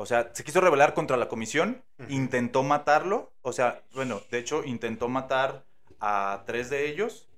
o 0.00 0.06
sea, 0.06 0.30
se 0.32 0.44
quiso 0.44 0.60
rebelar 0.60 0.94
contra 0.94 1.16
la 1.16 1.28
comisión, 1.28 1.82
intentó 2.08 2.62
matarlo, 2.62 3.32
o 3.42 3.52
sea, 3.52 3.82
bueno, 3.94 4.22
de 4.30 4.38
hecho 4.38 4.62
intentó 4.64 5.08
matar 5.08 5.64
a 6.00 6.44
tres 6.46 6.70
de 6.70 6.88
ellos 6.88 7.28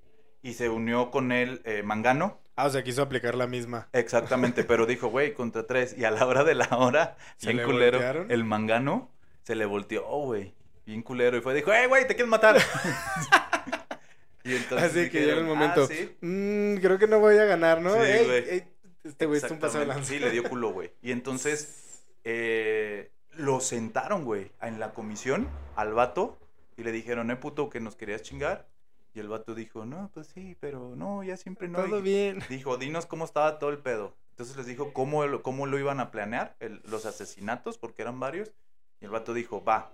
y 0.42 0.52
se 0.52 0.68
unió 0.68 1.10
con 1.10 1.32
él 1.32 1.62
eh, 1.64 1.82
Mangano. 1.82 2.38
Ah, 2.56 2.66
o 2.66 2.70
sea, 2.70 2.82
quiso 2.84 3.00
aplicar 3.00 3.34
la 3.34 3.46
misma. 3.46 3.88
Exactamente, 3.94 4.62
pero 4.68 4.84
dijo, 4.84 5.08
güey, 5.08 5.32
contra 5.32 5.66
tres. 5.66 5.96
Y 5.96 6.04
a 6.04 6.10
la 6.10 6.26
hora 6.26 6.44
de 6.44 6.54
la 6.54 6.68
hora, 6.76 7.16
¿Se 7.38 7.46
bien 7.46 7.56
le 7.56 7.64
culero, 7.64 7.92
voltearon? 7.98 8.30
el 8.30 8.44
mangano 8.44 9.10
se 9.42 9.54
le 9.54 9.64
volteó, 9.64 10.04
güey, 10.04 10.52
bien 10.84 11.02
culero. 11.02 11.38
Y 11.38 11.40
fue, 11.40 11.54
dijo, 11.54 11.70
hey, 11.72 11.86
güey, 11.88 12.06
te 12.06 12.14
quieres 12.14 12.28
matar. 12.30 12.56
y 14.44 14.54
entonces 14.54 14.90
Así 14.90 15.08
que 15.08 15.20
llega 15.20 15.38
el 15.38 15.44
momento. 15.44 15.84
"Ah, 15.84 15.86
sí". 15.94 16.14
"Mm, 16.20 16.76
creo 16.76 16.98
que 16.98 17.06
no 17.06 17.20
voy 17.20 17.38
a 17.38 17.44
ganar, 17.44 17.80
¿no? 17.80 17.94
Sí, 17.94 18.00
Ey, 18.02 18.26
güey. 18.26 18.50
ey, 18.50 18.64
este 19.04 19.24
güey 19.24 19.40
está 19.40 19.54
un 19.54 19.60
paso 19.60 19.78
Exactamente, 19.80 19.92
adelante. 19.92 20.08
Sí, 20.08 20.18
le 20.18 20.30
dio 20.30 20.42
culo, 20.48 20.72
güey. 20.72 20.92
Y 21.00 21.12
entonces 21.12 21.89
eh, 22.24 23.10
lo 23.32 23.60
sentaron, 23.60 24.24
güey, 24.24 24.50
en 24.60 24.78
la 24.80 24.92
comisión 24.92 25.48
al 25.76 25.92
vato 25.94 26.38
y 26.76 26.82
le 26.82 26.92
dijeron, 26.92 27.30
eh, 27.30 27.36
puto, 27.36 27.70
que 27.70 27.80
nos 27.80 27.96
querías 27.96 28.22
chingar. 28.22 28.66
Y 29.14 29.20
el 29.20 29.28
vato 29.28 29.54
dijo, 29.54 29.84
no, 29.86 30.10
pues 30.14 30.28
sí, 30.28 30.56
pero 30.60 30.94
no, 30.96 31.22
ya 31.24 31.36
siempre 31.36 31.68
no. 31.68 31.82
Todo 31.84 31.98
Y- 31.98 32.02
bien. 32.02 32.38
Dijo, 32.48 32.76
dinos 32.76 33.06
cómo 33.06 33.24
estaba 33.24 33.58
todo 33.58 33.70
el 33.70 33.78
pedo. 33.78 34.14
Entonces 34.30 34.56
les 34.56 34.66
dijo 34.66 34.92
cómo, 34.92 35.26
lo- 35.26 35.42
cómo 35.42 35.66
lo 35.66 35.78
iban 35.78 36.00
a 36.00 36.10
planear, 36.10 36.56
el- 36.60 36.80
los 36.84 37.06
asesinatos, 37.06 37.76
porque 37.76 38.02
eran 38.02 38.20
varios. 38.20 38.52
Y 39.00 39.04
el 39.06 39.10
vato 39.10 39.34
dijo, 39.34 39.64
va, 39.64 39.90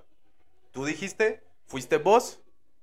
tú 0.70 0.84
dijiste, 0.84 1.42
fuiste 1.66 1.96
vos 1.96 2.40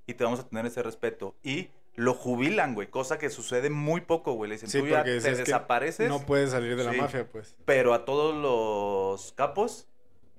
y 0.07 0.15
te 0.15 0.23
vamos 0.23 0.39
a 0.39 0.47
tener 0.47 0.65
ese 0.65 0.81
respeto. 0.83 1.35
Y 1.43 1.69
lo 1.95 2.13
jubilan, 2.13 2.73
güey, 2.73 2.87
cosa 2.87 3.17
que 3.19 3.29
sucede 3.29 3.69
muy 3.69 4.01
poco, 4.01 4.33
güey. 4.33 4.49
Le 4.49 4.55
dicen, 4.55 4.69
Sí, 4.69 4.79
tú 4.79 4.87
ya 4.87 5.03
te 5.03 5.19
desapareces, 5.19 6.09
No 6.09 6.19
puede 6.25 6.47
salir 6.47 6.75
de 6.75 6.83
la 6.83 6.91
Sí. 6.91 6.97
mafia, 7.01 7.27
pues. 7.31 7.55
pero 7.65 7.93
a 7.93 8.05
todos 8.05 8.33
los 8.35 9.31
capos... 9.33 9.87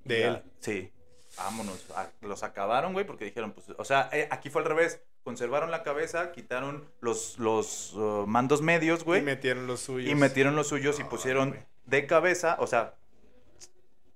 De 0.04 0.20
ya- 0.20 0.26
él. 0.28 0.42
Sí, 0.58 0.92
vámonos. 1.38 1.86
a- 1.96 2.10
los 2.20 2.42
acabaron, 2.42 2.92
güey, 2.92 3.06
porque 3.06 3.24
dijeron, 3.24 3.52
pues, 3.52 3.66
o 3.78 3.84
sea, 3.84 4.08
eh, 4.12 4.28
aquí 4.30 4.50
fue 4.50 4.62
al 4.62 4.68
revés. 4.68 5.00
Conservaron 5.22 5.70
la 5.70 5.82
cabeza, 5.82 6.32
quitaron 6.32 6.84
los, 7.00 7.38
los 7.38 7.94
uh, 7.94 8.26
mandos 8.26 8.60
medios, 8.60 9.04
güey. 9.04 9.20
Y 9.20 9.24
metieron 9.24 9.66
los 9.66 9.80
suyos. 9.80 10.10
Y 10.10 10.14
metieron 10.14 10.54
los 10.56 10.66
suyos 10.68 11.00
y 11.00 11.04
pusieron 11.04 11.50
güey. 11.50 11.62
de 11.86 12.06
cabeza, 12.06 12.56
o 12.60 12.66
sea, 12.66 12.94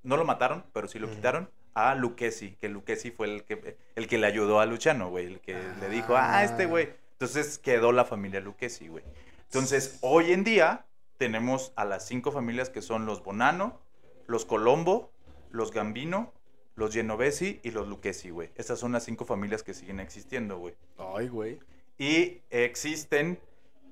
no 0.02 0.16
lo 0.18 0.24
mataron, 0.26 0.64
pero 0.74 0.86
sí 0.88 0.98
lo 0.98 1.08
quitaron 1.10 1.48
a 1.74 1.94
Lucchesi, 1.94 2.56
que 2.60 2.68
Lucchesi 2.68 3.10
fue 3.10 3.26
el 3.32 3.44
que, 3.44 3.76
el 3.96 4.06
que 4.06 4.18
le 4.18 4.26
ayudó 4.26 4.60
a 4.60 4.66
Luciano, 4.66 5.08
güey, 5.08 5.26
el 5.26 5.40
que 5.40 5.56
le 5.80 5.88
dijo, 5.88 6.14
ah, 6.16 6.44
este 6.44 6.64
Ah. 6.64 6.66
güey. 6.66 6.90
Entonces 7.20 7.58
quedó 7.58 7.90
la 7.90 8.04
familia 8.04 8.40
Lucchesi, 8.40 8.86
güey. 8.86 9.02
Entonces, 9.46 9.98
hoy 10.02 10.30
en 10.32 10.44
día 10.44 10.86
tenemos 11.16 11.72
a 11.74 11.84
las 11.84 12.06
cinco 12.06 12.30
familias 12.30 12.70
que 12.70 12.80
son 12.80 13.06
los 13.06 13.24
Bonano, 13.24 13.80
los 14.28 14.44
Colombo, 14.44 15.10
los 15.50 15.72
Gambino, 15.72 16.32
los 16.76 16.94
Genovesi 16.94 17.58
y 17.64 17.72
los 17.72 17.88
Lucchesi, 17.88 18.30
güey. 18.30 18.50
Estas 18.54 18.78
son 18.78 18.92
las 18.92 19.02
cinco 19.02 19.24
familias 19.24 19.64
que 19.64 19.74
siguen 19.74 19.98
existiendo, 19.98 20.58
güey. 20.58 20.76
Ay, 20.96 21.26
güey. 21.26 21.58
Y 21.98 22.40
existen 22.50 23.40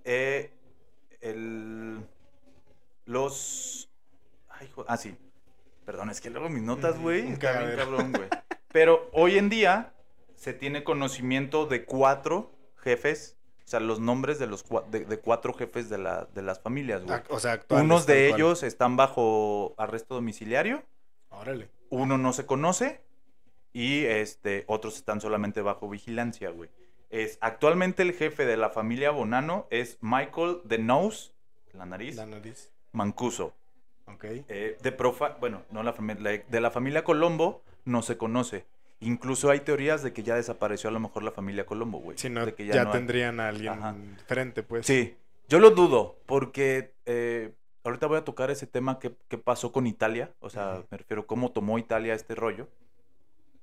eh, 0.05 0.53
el, 1.21 2.07
los... 3.07 3.91
Ay, 4.49 4.71
ah, 4.87 4.97
sí. 4.97 5.17
Perdón, 5.85 6.11
es 6.11 6.21
que 6.21 6.31
luego 6.31 6.49
mis 6.49 6.63
notas, 6.63 6.97
güey. 7.01 7.33
Está 7.33 7.65
bien 7.65 7.77
cabrón, 7.77 8.13
güey. 8.13 8.29
Pero 8.73 9.11
hoy 9.13 9.37
en 9.37 9.49
día 9.49 9.93
se 10.37 10.53
tiene 10.53 10.85
conocimiento 10.85 11.67
de 11.67 11.85
cuatro 11.85 12.56
jefes, 12.87 13.37
o 13.65 13.69
sea, 13.69 13.81
los 13.81 13.99
nombres 13.99 14.39
de 14.39 14.47
los 14.47 14.65
de, 14.91 15.05
de 15.05 15.19
cuatro 15.19 15.53
jefes 15.53 15.89
de, 15.89 15.99
la, 15.99 16.29
de 16.35 16.43
las 16.43 16.61
familias, 16.61 17.03
güey. 17.05 17.19
Ac- 17.19 17.25
O 17.31 17.41
sea, 17.41 17.61
Unos 17.71 18.07
de 18.07 18.29
ellos 18.29 18.63
están 18.63 18.97
bajo 18.97 19.75
arresto 19.77 20.15
domiciliario 20.15 20.83
Órale. 21.31 21.69
Uno 21.91 22.17
no 22.17 22.33
se 22.33 22.47
conoce 22.47 23.01
y 23.73 24.05
este, 24.05 24.65
otros 24.69 24.97
están 24.97 25.21
solamente 25.21 25.61
bajo 25.63 25.89
vigilancia, 25.89 26.51
güey. 26.51 26.71
Es, 27.11 27.39
actualmente 27.41 28.03
el 28.03 28.13
jefe 28.13 28.47
de 28.47 28.57
la 28.57 28.71
familia 28.71 29.11
Bonano 29.11 29.67
es 29.71 29.99
Michael 30.01 30.61
The 30.69 30.79
Nose, 30.79 31.33
la 31.73 31.87
nariz, 31.87 32.17
La 32.17 32.27
nariz. 32.27 32.71
Mancuso. 32.93 33.53
Ok. 34.07 34.25
Eh, 34.49 34.79
de 34.81 34.93
profa 34.93 35.37
bueno, 35.41 35.63
no 35.71 35.83
la 35.83 35.93
familia, 35.93 36.45
de 36.49 36.61
la 36.61 36.71
familia 36.71 37.03
Colombo 37.05 37.63
no 37.85 38.03
se 38.03 38.17
conoce. 38.17 38.65
Incluso 39.01 39.51
hay 39.51 39.61
teorías 39.61 40.03
de 40.03 40.13
que 40.13 40.23
ya 40.23 40.37
desapareció 40.37 40.89
a 40.89 40.93
lo 40.93 41.01
mejor 41.01 41.23
la 41.23 41.31
familia 41.31 41.67
Colombo, 41.67 41.99
güey. 41.99 42.17
Si 42.19 42.31
no, 42.31 42.47
De 42.47 42.55
que 42.55 42.65
ya, 42.67 42.85
no 42.85 42.91
hay- 42.91 42.97
tendrían 42.99 43.41
a 43.41 43.49
alguien 43.49 43.73
Ajá. 43.75 43.95
frente, 44.27 44.63
pues. 44.63 44.87
Sí, 44.87 45.17
yo 45.49 45.59
lo 45.61 45.71
dudo, 45.71 46.17
porque 46.27 46.95
eh, 47.05 47.53
ahorita 47.85 48.07
voy 48.07 48.19
a 48.19 48.25
tocar 48.25 48.51
ese 48.51 48.67
tema 48.67 48.99
que, 48.99 49.13
que 49.29 49.37
pasó 49.39 49.71
con 49.71 49.87
Italia, 49.87 50.31
o 50.41 50.49
sea, 50.51 50.83
me 50.91 50.97
refiero 50.99 51.27
cómo 51.27 51.53
tomó 51.53 51.79
Italia 51.79 52.15
este 52.15 52.35
rollo. 52.35 52.69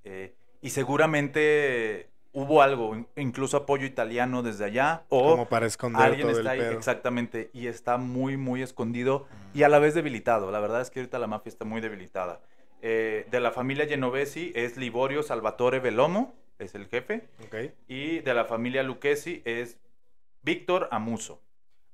Eh, 0.04 0.36
y 0.62 0.70
seguramente 0.70 2.10
hubo 2.32 2.62
algo, 2.62 2.96
in- 2.96 3.08
incluso 3.16 3.58
apoyo 3.58 3.86
italiano 3.86 4.44
desde 4.44 4.66
allá, 4.66 5.04
o 5.10 5.32
Como 5.32 5.50
para 5.50 5.66
esconder 5.66 6.02
alguien 6.04 6.28
todo 6.28 6.38
está 6.40 6.52
ahí, 6.52 6.60
pedo. 6.60 6.72
exactamente, 6.74 7.50
y 7.54 7.68
está 7.68 7.98
muy, 7.98 8.38
muy 8.38 8.62
escondido 8.62 9.28
y 9.54 9.64
a 9.64 9.70
la 9.70 9.80
vez 9.80 9.94
debilitado. 9.94 10.52
La 10.52 10.60
verdad 10.60 10.82
es 10.82 10.90
que 10.90 11.00
ahorita 11.00 11.20
la 11.20 11.28
mafia 11.28 11.50
está 11.50 11.66
muy 11.66 11.82
debilitada. 11.82 12.40
Eh, 12.86 13.26
de 13.32 13.40
la 13.40 13.52
familia 13.52 13.88
Genovesi 13.88 14.52
es 14.56 14.76
Liborio 14.76 15.24
Salvatore 15.24 15.80
Velomo, 15.80 16.36
es 16.60 16.76
el 16.76 16.88
jefe, 16.88 17.30
y 17.88 18.20
de 18.20 18.34
la 18.34 18.44
familia 18.44 18.84
Lucchesi 18.84 19.42
es 19.46 19.80
Víctor 20.42 20.90
Amuso. 20.92 21.42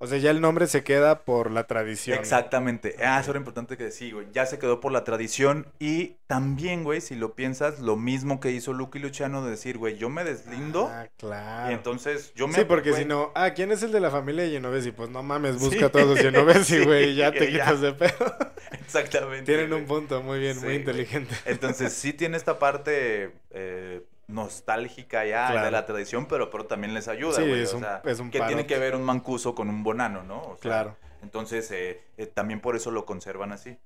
O 0.01 0.07
sea, 0.07 0.17
ya 0.17 0.31
el 0.31 0.39
nombre 0.39 0.65
se 0.67 0.81
queda 0.83 1.19
por 1.25 1.51
la 1.51 1.65
tradición. 1.67 2.17
Exactamente. 2.17 2.95
Ah, 3.03 3.19
eso 3.19 3.31
era 3.31 3.37
importante 3.39 3.75
que 3.75 3.83
decir, 3.83 4.13
güey. 4.13 4.27
Ya 4.31 4.45
se 4.45 4.57
quedó 4.57 4.79
por 4.79 4.93
la 4.93 5.03
tradición. 5.03 5.67
Y 5.77 6.15
también, 6.25 6.85
güey, 6.85 7.01
si 7.01 7.15
lo 7.15 7.35
piensas, 7.35 7.79
lo 7.79 7.97
mismo 7.97 8.39
que 8.39 8.51
hizo 8.51 8.71
Lucky 8.71 8.99
Luciano 8.99 9.43
de 9.43 9.51
decir, 9.51 9.77
güey, 9.77 9.97
yo 9.97 10.09
me 10.09 10.23
deslindo. 10.23 10.87
Ah, 10.89 11.09
claro. 11.17 11.71
y 11.71 11.73
entonces 11.73 12.33
yo 12.33 12.47
me. 12.47 12.53
Sí, 12.53 12.63
porque 12.65 12.91
güey, 12.91 13.03
si 13.03 13.07
no, 13.09 13.31
ah, 13.35 13.51
¿quién 13.53 13.71
es 13.73 13.83
el 13.83 13.91
de 13.91 13.99
la 13.99 14.09
familia 14.09 14.43
de 14.45 14.51
Genovesi? 14.51 14.91
Pues 14.91 15.09
no 15.09 15.21
mames, 15.21 15.57
Sí. 15.57 15.65
busca 15.65 15.87
a 15.87 15.89
todos 15.89 16.07
los 16.07 16.19
Genovesi, 16.19 16.77
Sí, 16.79 16.85
güey, 16.85 17.09
y 17.11 17.15
ya 17.15 17.31
te 17.33 17.51
ya. 17.51 17.65
quitas 17.65 17.81
de 17.81 17.91
pedo. 17.93 18.35
Exactamente. 18.85 19.43
Tienen 19.45 19.67
güey. 19.69 19.81
un 19.81 19.85
punto, 19.87 20.21
muy 20.23 20.39
bien, 20.39 20.53
Sí, 20.53 20.59
muy 20.61 20.67
güey. 20.69 20.77
inteligente. 20.79 21.35
Entonces 21.45 21.91
sí 21.93 22.13
tiene 22.13 22.37
esta 22.37 22.57
parte 22.57 23.33
eh, 23.51 24.01
nostálgica 24.29 25.25
ya 25.25 25.63
de 25.63 25.71
la 25.71 25.85
tradición, 25.85 26.27
pero, 26.27 26.49
pero 26.49 26.65
también 26.65 26.93
les 26.93 27.07
ayuda, 27.07 27.35
Sí, 27.37 27.47
güey. 27.47 27.61
es 27.61 27.73
o 27.73 27.77
un- 27.77 27.83
sea, 27.83 28.01
es 28.05 28.19
un 28.19 28.29
que 28.31 28.39
tiene 28.41 28.65
que 28.65 28.77
ver 28.77 28.95
un 28.95 29.03
mancuso 29.03 29.55
con 29.55 29.69
un 29.69 29.83
bonano, 29.83 30.23
¿no? 30.23 30.41
O 30.41 30.55
sea, 30.57 30.61
Claro. 30.71 30.95
Entonces, 31.21 31.69
eh, 31.71 32.01
eh, 32.17 32.27
también 32.27 32.61
por 32.61 32.75
eso 32.77 32.91
lo 32.91 33.05
conservan 33.05 33.51
así. 33.51 33.77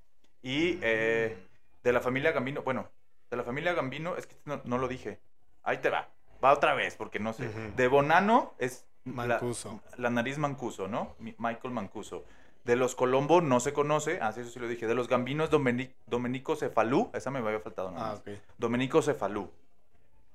Y 0.42 0.78
eh, 0.82 1.36
de 1.82 1.92
la 1.92 2.00
familia 2.00 2.30
Gambino, 2.30 2.62
bueno, 2.62 2.88
de 3.30 3.36
la 3.36 3.42
familia 3.42 3.72
Gambino, 3.72 4.16
es 4.16 4.26
que 4.26 4.36
no, 4.44 4.60
no 4.64 4.78
lo 4.78 4.86
dije. 4.86 5.18
Ahí 5.64 5.78
te 5.78 5.90
va. 5.90 6.08
Va 6.44 6.52
otra 6.52 6.74
vez, 6.74 6.94
porque 6.94 7.18
no 7.18 7.32
sé. 7.32 7.48
De 7.74 7.88
Bonano 7.88 8.54
es 8.58 8.86
Mancuso. 9.04 9.80
La, 9.96 10.10
nariz 10.10 10.38
Mancuso, 10.38 10.86
¿no? 10.86 11.16
Mi- 11.18 11.34
Michael 11.38 11.72
Mancuso. 11.74 12.24
De 12.64 12.76
los 12.76 12.94
Colombo 12.94 13.40
no 13.40 13.60
se 13.60 13.72
conoce, 13.72 14.20
así 14.20 14.40
eso 14.40 14.50
sí 14.50 14.60
lo 14.60 14.68
dije. 14.68 14.86
De 14.86 14.94
los 14.94 15.08
Gambinos, 15.08 15.50
Domeni- 15.50 15.92
Domenico 16.06 16.54
Cefalú, 16.56 17.10
esa 17.14 17.30
me 17.30 17.40
había 17.40 17.60
faltado 17.60 17.90
nada 17.90 18.06
Ah, 18.06 18.10
más. 18.12 18.20
ok. 18.20 18.28
Domenico 18.58 19.02
Cefalú. 19.02 19.50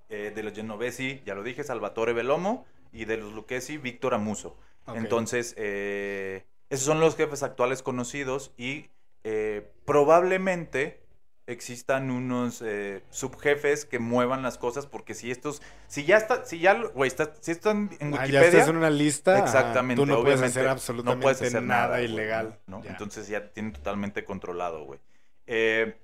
Eh, 0.09 0.31
de 0.35 0.43
los 0.43 0.53
Genovesi, 0.53 1.21
ya 1.25 1.35
lo 1.35 1.43
dije, 1.43 1.63
Salvatore 1.63 2.13
Velomo. 2.13 2.65
Y 2.91 3.05
de 3.05 3.17
los 3.17 3.33
Lucchesi, 3.33 3.77
Víctor 3.77 4.15
Amuso. 4.15 4.57
Entonces, 4.95 5.53
eh, 5.57 6.45
esos 6.71 6.85
son 6.85 6.99
los 6.99 7.15
jefes 7.15 7.43
actuales 7.43 7.83
conocidos 7.83 8.51
y 8.57 8.87
eh, 9.23 9.71
probablemente 9.85 11.03
existan 11.45 12.09
unos 12.09 12.61
eh, 12.65 13.03
subjefes 13.11 13.85
que 13.85 13.99
muevan 13.99 14.41
las 14.43 14.57
cosas 14.57 14.85
porque 14.87 15.13
si 15.13 15.29
estos, 15.31 15.61
si 15.87 16.05
ya 16.05 16.17
está, 16.17 16.45
si 16.45 16.59
ya, 16.59 16.73
güey, 16.73 17.07
está, 17.07 17.33
si 17.39 17.51
están 17.51 17.89
en 17.99 18.13
Ah, 18.13 18.21
Wikipedia, 18.21 18.41
ya 18.41 18.47
estás 18.47 18.69
en 18.69 18.77
una 18.77 18.89
lista. 18.89 19.35
ajá, 19.35 19.45
exactamente, 19.45 20.01
Tú 20.01 20.05
no 20.07 20.21
puedes 20.21 20.41
hacer 20.41 20.67
absolutamente 20.67 21.15
no 21.17 21.21
puedes 21.21 21.41
hacer 21.41 21.61
nada, 21.63 22.01
ilegal. 22.01 22.59
¿no? 22.67 22.83
Ya. 22.83 22.91
Entonces 22.91 23.27
ya 23.27 23.49
tienen 23.51 23.73
totalmente 23.73 24.25
controlado, 24.25 24.85
güey. 24.85 24.99
Eh, 25.47 25.95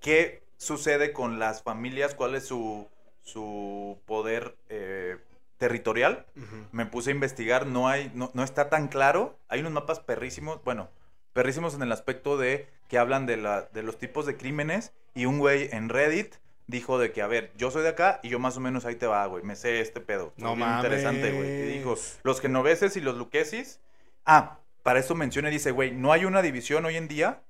¿Qué 0.00 0.41
sucede 0.62 1.12
con 1.12 1.38
las 1.38 1.62
familias? 1.62 2.14
¿Cuál 2.14 2.36
es 2.36 2.46
su, 2.46 2.88
su 3.22 3.98
poder 4.06 4.56
eh, 4.68 5.18
territorial? 5.58 6.24
Me 6.70 6.86
puse 6.86 7.10
a 7.10 7.14
investigar, 7.14 7.66
no 7.66 7.88
hay, 7.88 8.10
no, 8.14 8.30
no 8.34 8.44
está 8.44 8.68
tan 8.70 8.88
claro. 8.88 9.36
Hay 9.48 9.60
unos 9.60 9.72
mapas 9.72 10.00
perrísimos, 10.00 10.62
bueno, 10.64 10.88
perrísimos 11.32 11.74
en 11.74 11.82
el 11.82 11.90
aspecto 11.90 12.36
de 12.36 12.68
que 12.88 12.98
hablan 12.98 13.26
de, 13.26 13.38
la, 13.38 13.62
de 13.62 13.82
los 13.82 13.98
tipos 13.98 14.24
de 14.24 14.36
crímenes. 14.36 14.92
Y 15.14 15.26
un 15.26 15.40
güey 15.40 15.68
en 15.72 15.88
Reddit 15.88 16.36
dijo 16.68 16.98
de 16.98 17.12
que, 17.12 17.22
a 17.22 17.26
ver, 17.26 17.52
yo 17.56 17.70
soy 17.72 17.82
de 17.82 17.88
acá 17.88 18.20
y 18.22 18.28
yo 18.28 18.38
más 18.38 18.56
o 18.56 18.60
menos 18.60 18.84
ahí 18.84 18.94
te 18.94 19.06
va, 19.08 19.26
güey. 19.26 19.42
Me 19.42 19.56
sé 19.56 19.80
este 19.80 20.00
pedo. 20.00 20.32
No 20.36 20.54
Muy 20.54 20.68
interesante, 20.68 21.32
güey. 21.32 21.48
Y 21.48 21.78
dijo, 21.78 21.90
mames. 21.90 22.20
los 22.22 22.40
genoveses 22.40 22.96
y 22.96 23.00
los 23.00 23.16
luquesis. 23.16 23.80
Ah, 24.24 24.58
para 24.84 25.00
eso 25.00 25.16
menciona 25.16 25.48
y 25.48 25.52
dice, 25.52 25.72
güey, 25.72 25.90
no 25.90 26.12
hay 26.12 26.24
una 26.24 26.40
división 26.40 26.84
hoy 26.84 26.96
en 26.96 27.08
día 27.08 27.42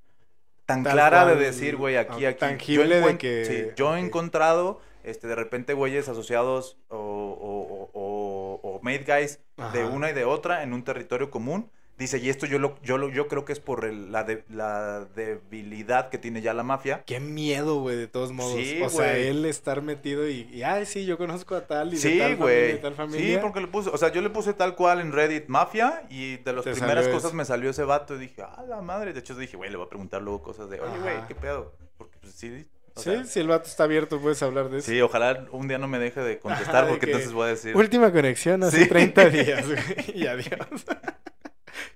tan 0.66 0.82
Tal 0.84 0.92
clara 0.92 1.24
de 1.26 1.36
decir, 1.36 1.76
güey, 1.76 1.96
aquí, 1.96 2.24
aquí. 2.24 2.38
tangible 2.38 3.00
de 3.00 3.02
encuent- 3.04 3.18
que- 3.18 3.44
sí, 3.44 3.66
yo 3.76 3.96
he 3.96 4.00
encontrado, 4.00 4.80
este, 5.04 5.26
de 5.26 5.34
repente, 5.34 5.74
güeyes 5.74 6.08
asociados 6.08 6.78
o, 6.88 6.96
o, 6.96 7.00
o, 7.02 7.90
o- 7.92 8.60
o 8.76 8.80
made 8.82 9.04
guys 9.04 9.40
de 9.72 9.84
una 9.84 10.10
y 10.10 10.12
de 10.12 10.24
otra 10.24 10.62
en 10.62 10.72
un 10.72 10.84
territorio 10.84 11.30
común. 11.30 11.70
Dice, 11.98 12.18
y 12.18 12.30
esto 12.30 12.46
yo 12.46 12.58
lo, 12.58 12.80
yo 12.82 12.98
lo, 12.98 13.10
yo 13.10 13.28
creo 13.28 13.44
que 13.44 13.52
es 13.52 13.60
por 13.60 13.84
el- 13.84 14.10
la, 14.10 14.24
de- 14.24 14.44
la 14.48 15.04
debilidad 15.14 16.08
que 16.08 16.18
tiene 16.18 16.40
ya 16.40 16.52
la 16.54 16.62
mafia. 16.62 17.04
Qué 17.06 17.20
miedo, 17.20 17.80
güey, 17.80 17.96
de 17.96 18.08
todos 18.08 18.32
modos. 18.32 18.54
Sí, 18.54 18.80
o 18.82 18.88
sea, 18.88 19.16
él 19.16 19.44
estar 19.44 19.82
metido 19.82 20.28
y, 20.28 20.48
y, 20.52 20.62
ay, 20.62 20.86
sí, 20.86 21.04
yo 21.04 21.16
conozco 21.18 21.54
a 21.54 21.66
tal 21.66 21.88
y 21.88 21.96
de 21.96 21.96
Sí, 21.98 22.18
tal 22.18 22.36
familia 22.38 22.66
de 22.66 22.78
tal 22.78 23.10
Sí, 23.12 23.38
porque 23.40 23.60
le 23.60 23.68
puse, 23.68 23.90
o 23.90 23.96
sea, 23.98 24.10
yo 24.10 24.20
le 24.22 24.30
puse 24.30 24.52
tal 24.54 24.74
cual 24.74 25.00
en 25.00 25.12
Reddit 25.12 25.46
mafia 25.48 26.02
y 26.10 26.38
de 26.38 26.52
las 26.54 26.64
Te 26.64 26.72
primeras 26.72 27.06
cosas 27.08 27.34
me 27.34 27.44
salió 27.44 27.70
ese 27.70 27.84
vato 27.84 28.16
y 28.16 28.18
dije, 28.20 28.42
ah, 28.42 28.64
la 28.68 28.80
madre. 28.80 29.12
De 29.12 29.20
hecho, 29.20 29.34
dije, 29.36 29.56
güey, 29.56 29.70
le 29.70 29.76
voy 29.76 29.86
a 29.86 29.88
preguntar 29.88 30.22
luego 30.22 30.42
cosas 30.42 30.70
de, 30.70 30.80
oye, 30.80 30.98
güey. 30.98 31.14
¿qué 31.28 31.34
pedo? 31.34 31.72
Porque 31.98 32.16
pues 32.20 32.32
sí. 32.34 32.66
o 32.94 33.00
Sí, 33.00 33.10
sea, 33.10 33.24
si 33.24 33.38
el 33.40 33.48
vato 33.48 33.68
está 33.68 33.84
abierto, 33.84 34.18
puedes 34.20 34.42
hablar 34.42 34.70
de 34.70 34.78
eso. 34.78 34.90
Sí, 34.90 35.00
ojalá 35.00 35.46
un 35.52 35.68
día 35.68 35.78
no 35.78 35.86
me 35.88 35.98
deje 35.98 36.20
de 36.20 36.38
contestar 36.38 36.84
de 36.86 36.90
porque 36.90 37.06
que 37.06 37.12
entonces 37.12 37.32
voy 37.32 37.44
a 37.44 37.50
decir. 37.50 37.76
Última 37.76 38.10
conexión 38.10 38.62
hace 38.64 38.84
Sí. 38.84 38.88
30 38.88 39.28
días, 39.28 39.66
güey. 39.66 39.78
Y 40.14 40.26
adiós. 40.26 40.48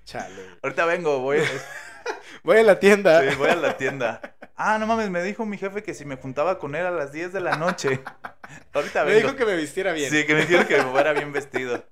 Chale. 0.07 0.35
Ahorita 0.63 0.87
vengo, 0.87 1.19
voy, 1.21 1.41
Voy 2.43 2.57
a 2.59 2.63
la 2.63 2.79
tienda. 2.81 3.29
sí, 3.29 3.37
voy 3.37 3.51
a 3.51 3.57
la 3.57 3.77
tienda. 3.77 4.21
Ah, 4.57 4.79
no 4.79 4.87
mames, 4.87 5.11
me 5.11 5.23
dijo 5.23 5.45
mi 5.45 5.59
jefe 5.59 5.83
que 5.83 5.93
si 5.93 6.05
me 6.07 6.17
juntaba 6.17 6.59
con 6.59 6.75
él 6.75 6.87
a 6.87 6.91
las 6.91 7.13
10 7.13 7.33
de 7.35 7.41
la 7.41 7.57
noche. 7.57 8.01
Ahorita 8.73 9.05
Me 9.05 9.11
vengo. 9.11 9.27
dijo 9.29 9.37
que 9.37 9.45
me 9.45 9.57
vistiera 9.57 9.93
bien. 9.93 10.11
Sí, 10.11 10.25
que 10.25 10.33
me 10.35 10.41
dijeron 10.43 10.67
que 10.67 10.79
me 10.79 10.85
fuera 10.85 11.13
bien 11.13 11.33
vestido. 11.33 11.85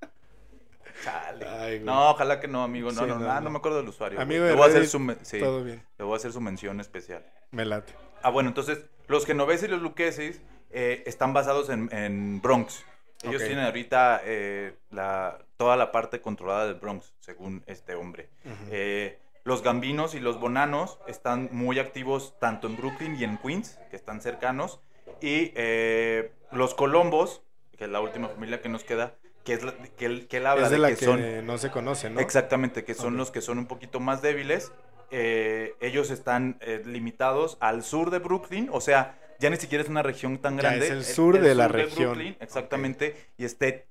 Chale. 1.03 1.47
Ay. 1.47 1.81
No, 1.81 2.11
ojalá 2.11 2.41
que 2.41 2.49
no, 2.49 2.63
amigo. 2.63 2.91
No, 2.93 3.03
Sí, 3.03 3.07
no, 3.07 3.19
no, 3.19 3.27
no. 3.27 3.41
no 3.41 3.51
me 3.51 3.59
acuerdo 3.59 3.79
del 3.79 3.89
usuario. 3.89 4.19
Amigo 4.21 4.45
le 4.47 4.53
voy 4.55 4.63
a 4.63 4.67
hacer 4.69 4.87
su, 4.87 5.17
sí, 5.23 5.41
Todo 5.41 5.63
bien. 5.65 5.85
le 5.99 6.05
voy 6.05 6.15
a 6.15 6.17
hacer 6.17 6.33
su 6.33 6.41
mención 6.41 6.81
especial. 6.81 7.27
Me 7.51 7.65
late. 7.67 7.93
Ah, 8.23 8.31
bueno, 8.31 8.49
entonces, 8.49 8.79
los 9.09 9.27
genoveses 9.27 9.69
y 9.69 9.73
los 9.73 9.83
luqueses 9.83 10.41
eh, 10.71 11.03
están 11.07 11.33
basados 11.35 11.69
en, 11.69 11.89
en 11.93 12.41
Bronx. 12.41 12.85
Ellos 13.23 13.43
tienen 13.45 13.65
ahorita 13.65 14.21
eh, 14.25 14.77
la, 14.91 15.39
toda 15.57 15.77
la 15.77 15.93
parte 15.93 16.21
controlada 16.21 16.67
del 16.67 16.75
Bronx, 16.75 17.15
según 17.21 17.63
este 17.67 17.95
hombre. 17.95 18.29
Eh, 18.71 19.19
los 19.45 19.63
gambinos 19.63 20.15
y 20.15 20.21
los 20.21 20.41
bonanos 20.41 20.99
están 21.07 21.49
muy 21.53 21.79
activos 21.79 22.35
tanto 22.41 22.67
en 22.67 22.77
Brooklyn 22.77 23.17
y 23.17 23.25
en 23.25 23.39
Queens, 23.39 23.79
que 23.91 23.97
están 23.97 24.21
cercanos. 24.21 24.81
Y 25.21 25.53
eh, 25.55 26.33
los 26.51 26.75
colombos, 26.75 27.43
que 27.77 27.85
es 27.85 27.91
la 27.91 28.01
última 28.01 28.29
familia 28.29 28.61
que 28.63 28.69
nos 28.69 28.85
queda, 28.85 29.15
que 29.45 29.53
es 29.53 29.63
la- 29.63 29.75
que, 29.75 30.07
él, 30.07 30.27
que 30.29 30.39
él 30.39 30.47
habla 30.47 30.65
es 30.65 30.71
de 30.71 30.77
de 30.77 30.83
la 30.83 30.89
que, 30.89 30.97
que, 30.97 31.05
son 31.05 31.47
no 31.47 31.59
se 31.59 31.71
conoce, 31.71 32.09
¿no? 32.11 32.21
Exactamente, 32.21 32.85
que 32.85 32.95
son 32.95 33.17
los 33.17 33.31
que 33.31 33.41
son 33.43 33.59
un 33.59 33.67
poquito 33.67 34.01
más 34.01 34.23
débiles. 34.23 34.73
Eh, 35.11 35.75
ellos 35.81 36.11
están 36.11 36.59
limitados 36.87 37.59
al 37.61 37.83
sur 37.85 38.11
de 38.11 38.19
Brooklyn, 38.19 38.69
o 38.73 38.81
sea, 38.81 39.19
ya 39.45 39.51
ni 39.51 39.57
siquiera 39.57 39.85
es 39.85 39.91
una 39.91 40.03
región 40.03 40.39
tan 40.39 40.57
Ya 40.57 40.63
grande. 40.63 40.87
es 40.87 40.91
el 40.93 41.05
sur 41.05 41.39
de 41.41 41.55
la 41.55 41.69
región. 41.69 42.13
Brooklyn, 42.15 42.37
exactamente, 42.41 43.15
y 43.39 43.45
State- 43.45 43.87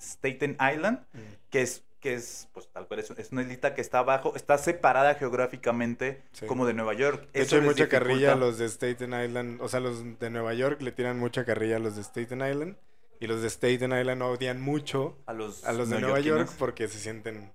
Staten 0.00 0.56
Island, 0.60 0.98
Mm. 1.12 1.18
que 1.50 1.62
es, 1.62 1.82
que 2.00 2.14
es, 2.14 2.48
pues 2.52 2.68
tal 2.72 2.86
cual, 2.86 3.00
es, 3.00 3.10
una 3.32 3.42
islita 3.42 3.74
que 3.74 3.80
está 3.80 3.98
abajo, 4.00 4.34
está 4.36 4.58
separada 4.58 5.14
geográficamente 5.14 6.22
Sí. 6.32 6.46
como 6.46 6.66
de 6.66 6.74
Nueva 6.74 6.94
York. 6.94 7.28
De 7.32 7.40
Eso 7.40 7.42
hecho, 7.42 7.56
hay 7.56 7.62
mucha 7.62 7.84
dificulta 7.84 7.98
carrilla 7.98 8.32
a 8.32 8.36
los 8.36 8.58
de 8.58 8.68
Staten 8.68 9.14
Island. 9.24 9.60
O 9.62 9.68
sea, 9.68 9.80
los 9.80 10.18
de 10.18 10.30
Nueva 10.30 10.54
York 10.54 10.82
le 10.82 10.92
tiran 10.92 11.18
mucha 11.18 11.44
carrilla 11.44 11.76
a 11.76 11.78
los 11.78 11.96
de 11.96 12.02
Staten 12.02 12.40
Island. 12.46 12.76
Y 13.18 13.26
los 13.28 13.40
de 13.40 13.48
Staten 13.48 13.98
Island 13.98 14.20
odian 14.22 14.60
mucho 14.60 15.16
a 15.24 15.32
los, 15.32 15.64
a 15.64 15.72
los 15.72 15.88
de 15.88 16.00
Nueva 16.00 16.20
York 16.20 16.50
porque 16.58 16.86
se 16.86 16.98
sienten 16.98 17.50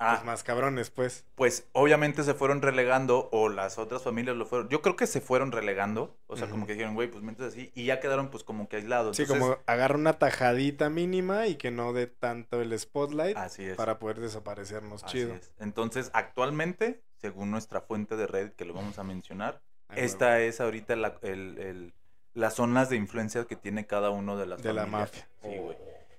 Ah, 0.00 0.14
pues, 0.14 0.26
más 0.26 0.42
cabrones, 0.44 0.90
pues. 0.90 1.24
pues 1.34 1.66
obviamente 1.72 2.22
se 2.22 2.32
fueron 2.34 2.62
relegando 2.62 3.28
o 3.32 3.48
las 3.48 3.78
otras 3.78 4.02
familias 4.02 4.36
lo 4.36 4.46
fueron. 4.46 4.68
Yo 4.68 4.80
creo 4.80 4.94
que 4.94 5.08
se 5.08 5.20
fueron 5.20 5.50
relegando, 5.50 6.16
o 6.28 6.36
sea, 6.36 6.48
como 6.48 6.66
que 6.66 6.74
dijeron, 6.74 6.94
güey, 6.94 7.10
pues 7.10 7.22
mientras 7.24 7.48
así 7.52 7.72
y 7.74 7.84
ya 7.86 7.98
quedaron 7.98 8.28
pues 8.30 8.44
como 8.44 8.68
que 8.68 8.76
aislados. 8.76 9.16
Sí, 9.16 9.22
Entonces, 9.22 9.44
como 9.44 9.58
agarra 9.66 9.96
una 9.96 10.12
tajadita 10.12 10.88
mínima 10.88 11.48
y 11.48 11.56
que 11.56 11.72
no 11.72 11.92
dé 11.92 12.06
tanto 12.06 12.62
el 12.62 12.78
spotlight 12.78 13.36
así 13.36 13.64
es. 13.64 13.76
para 13.76 13.98
poder 13.98 14.20
desaparecernos 14.20 15.02
así 15.02 15.18
chido. 15.18 15.34
es. 15.34 15.52
Entonces, 15.58 16.10
actualmente, 16.12 17.02
según 17.16 17.50
nuestra 17.50 17.80
fuente 17.80 18.16
de 18.16 18.28
Reddit 18.28 18.54
que 18.54 18.64
lo 18.64 18.74
vamos 18.74 19.00
a 19.00 19.02
mencionar, 19.04 19.60
esta 19.96 20.38
es 20.40 20.60
ahorita 20.60 20.94
la, 20.94 21.18
el- 21.22 21.58
el- 21.58 21.94
las 22.34 22.54
zonas 22.54 22.88
de 22.88 22.94
influencia 22.94 23.44
que 23.46 23.56
tiene 23.56 23.86
cada 23.86 24.10
uno 24.10 24.36
de 24.36 24.46
las 24.46 24.62
De 24.62 24.72
la 24.72 24.82
familias. 24.82 25.10
mafia. 25.10 25.28
Sí, 25.42 25.56
güey. 25.58 25.76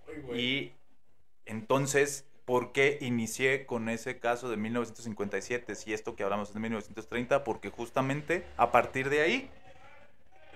Ay, 0.09 0.21
güey. 0.21 0.41
Y 0.41 0.73
entonces, 1.45 2.25
¿por 2.49 2.71
qué 2.71 2.97
inicié 3.01 3.67
con 3.67 3.89
ese 3.89 4.17
caso 4.17 4.49
de 4.49 4.57
1957? 4.57 5.75
Si 5.75 5.93
esto 5.93 6.15
que 6.15 6.23
hablamos 6.23 6.47
es 6.47 6.55
de 6.55 6.59
1930, 6.59 7.43
porque 7.43 7.69
justamente 7.69 8.43
a 8.57 8.71
partir 8.71 9.11
de 9.11 9.21
ahí, 9.21 9.51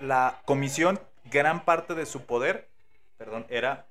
la 0.00 0.42
comisión, 0.44 0.98
gran 1.30 1.64
parte 1.64 1.94
de 1.94 2.04
su 2.04 2.26
poder, 2.26 2.68
perdón, 3.16 3.46
era 3.48 3.86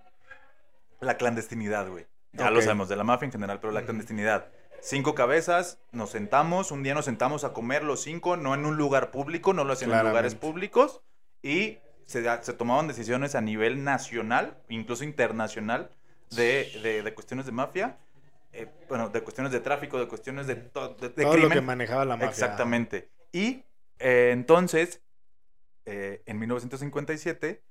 la 0.99 1.15
clandestinidad, 1.15 1.87
güey. 1.87 2.05
Ya 2.33 2.49
lo 2.49 2.57
Ok. 2.57 2.65
sabemos, 2.65 2.89
de 2.89 2.97
la 2.97 3.05
mafia 3.05 3.27
en 3.27 3.31
general, 3.31 3.61
pero 3.61 3.71
la 3.71 3.83
clandestinidad. 3.83 4.47
Cinco 4.81 5.15
cabezas, 5.15 5.79
nos 5.93 6.09
sentamos, 6.09 6.71
un 6.71 6.83
día 6.83 6.95
nos 6.95 7.05
sentamos 7.05 7.45
a 7.45 7.53
comer 7.53 7.85
los 7.85 8.01
cinco, 8.01 8.35
no 8.35 8.53
en 8.53 8.65
un 8.65 8.75
lugar 8.75 9.11
público, 9.11 9.53
no 9.53 9.63
lo 9.63 9.71
hacían 9.71 9.93
en 9.93 10.05
lugares 10.05 10.35
públicos, 10.35 10.99
y 11.41 11.77
se, 12.05 12.21
se 12.43 12.51
tomaban 12.51 12.89
decisiones 12.89 13.33
a 13.33 13.39
nivel 13.39 13.85
nacional, 13.85 14.57
incluso 14.67 15.05
internacional, 15.05 15.89
de, 16.35 16.79
de- 16.83 17.03
de 17.03 17.13
cuestiones 17.13 17.45
de 17.45 17.51
mafia, 17.51 17.97
eh, 18.51 18.67
bueno, 18.87 19.09
de 19.09 19.21
cuestiones 19.21 19.51
de 19.51 19.59
tráfico, 19.59 19.99
de 19.99 20.07
cuestiones 20.07 20.47
de, 20.47 20.55
to- 20.55 20.95
de, 20.95 21.09
Todo 21.09 21.31
crimen. 21.33 21.49
lo 21.49 21.55
que 21.55 21.61
manejaba 21.61 22.05
la 22.05 22.15
mafia. 22.15 22.29
Exactamente. 22.29 23.09
Y 23.31 23.63
eh, 23.99 24.29
entonces, 24.31 25.01
eh, 25.85 26.21
en 26.25 26.39
1957, 26.39 27.61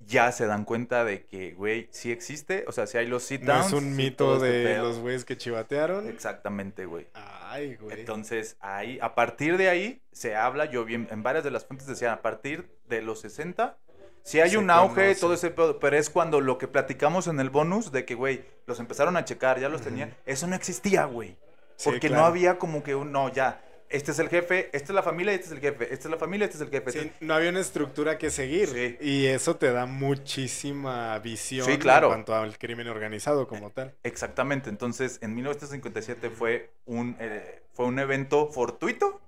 ya 0.00 0.30
se 0.30 0.46
dan 0.46 0.64
cuenta 0.64 1.04
de 1.04 1.24
que, 1.24 1.52
güey, 1.52 1.88
sí 1.90 2.12
existe, 2.12 2.64
o 2.68 2.72
sea, 2.72 2.86
si 2.86 2.98
hay 2.98 3.06
los 3.06 3.22
sit 3.22 3.42
No 3.42 3.58
es 3.60 3.72
un 3.72 3.96
mito 3.96 4.34
este 4.36 4.46
de 4.46 4.78
los 4.78 4.98
güeyes 4.98 5.24
que 5.24 5.36
chivatearon. 5.38 6.06
Exactamente, 6.08 6.84
güey. 6.84 7.06
Ay, 7.14 7.76
güey. 7.76 8.00
Entonces, 8.00 8.56
ahí, 8.60 8.98
a 9.00 9.14
partir 9.14 9.56
de 9.56 9.70
ahí, 9.70 10.02
se 10.12 10.36
habla, 10.36 10.66
yo 10.66 10.84
vi 10.84 10.94
en, 10.94 11.08
en 11.10 11.22
varias 11.22 11.44
de 11.44 11.50
las 11.50 11.64
fuentes 11.64 11.86
decían, 11.86 12.12
a 12.12 12.20
partir 12.22 12.68
de 12.88 13.00
los 13.02 13.20
60, 13.20 13.78
si 14.26 14.40
hay 14.40 14.56
un 14.56 14.70
auge, 14.70 14.94
conoce. 15.02 15.20
todo 15.20 15.34
ese 15.34 15.50
pedo, 15.50 15.78
pero 15.78 15.96
es 15.96 16.10
cuando 16.10 16.40
lo 16.40 16.58
que 16.58 16.66
platicamos 16.68 17.26
en 17.28 17.38
el 17.40 17.48
bonus 17.50 17.92
de 17.92 18.04
que, 18.04 18.14
güey, 18.14 18.44
los 18.66 18.80
empezaron 18.80 19.16
a 19.16 19.24
checar, 19.24 19.60
ya 19.60 19.68
los 19.68 19.82
tenían, 19.82 20.14
eso 20.26 20.46
no 20.46 20.56
existía, 20.56 21.04
güey. 21.04 21.36
Sí, 21.76 21.90
Porque 21.90 22.08
no 22.08 22.14
claro. 22.16 22.26
había 22.26 22.58
como 22.58 22.82
que 22.82 22.94
un, 22.94 23.12
no, 23.12 23.30
ya, 23.32 23.62
este 23.88 24.10
es 24.10 24.18
el 24.18 24.28
jefe, 24.28 24.68
esta 24.72 24.92
es 24.92 24.94
la 24.96 25.02
familia, 25.04 25.32
este 25.34 25.46
es 25.46 25.52
el 25.52 25.60
jefe, 25.60 25.84
esta 25.92 26.08
es 26.08 26.10
la 26.10 26.16
familia, 26.16 26.46
este 26.46 26.56
es 26.56 26.62
el 26.62 26.70
jefe. 26.70 26.90
Sí, 26.90 26.98
este- 26.98 27.24
no 27.24 27.34
había 27.34 27.50
una 27.50 27.60
estructura 27.60 28.18
que 28.18 28.30
seguir. 28.30 28.68
Sí. 28.68 28.96
Y 29.00 29.26
eso 29.26 29.56
te 29.56 29.70
da 29.70 29.86
muchísima 29.86 31.18
visión 31.20 31.66
Sí, 31.66 31.78
claro. 31.78 32.08
en 32.08 32.12
cuanto 32.14 32.34
al 32.34 32.58
crimen 32.58 32.88
organizado 32.88 33.46
como 33.46 33.70
tal. 33.70 33.94
Exactamente, 34.02 34.70
entonces 34.70 35.18
en 35.22 35.34
1957 35.34 36.30
fue 36.30 36.70
un, 36.84 37.16
eh, 37.20 37.62
fue 37.74 37.86
un 37.86 37.98
evento 37.98 38.48
fortuito 38.48 39.20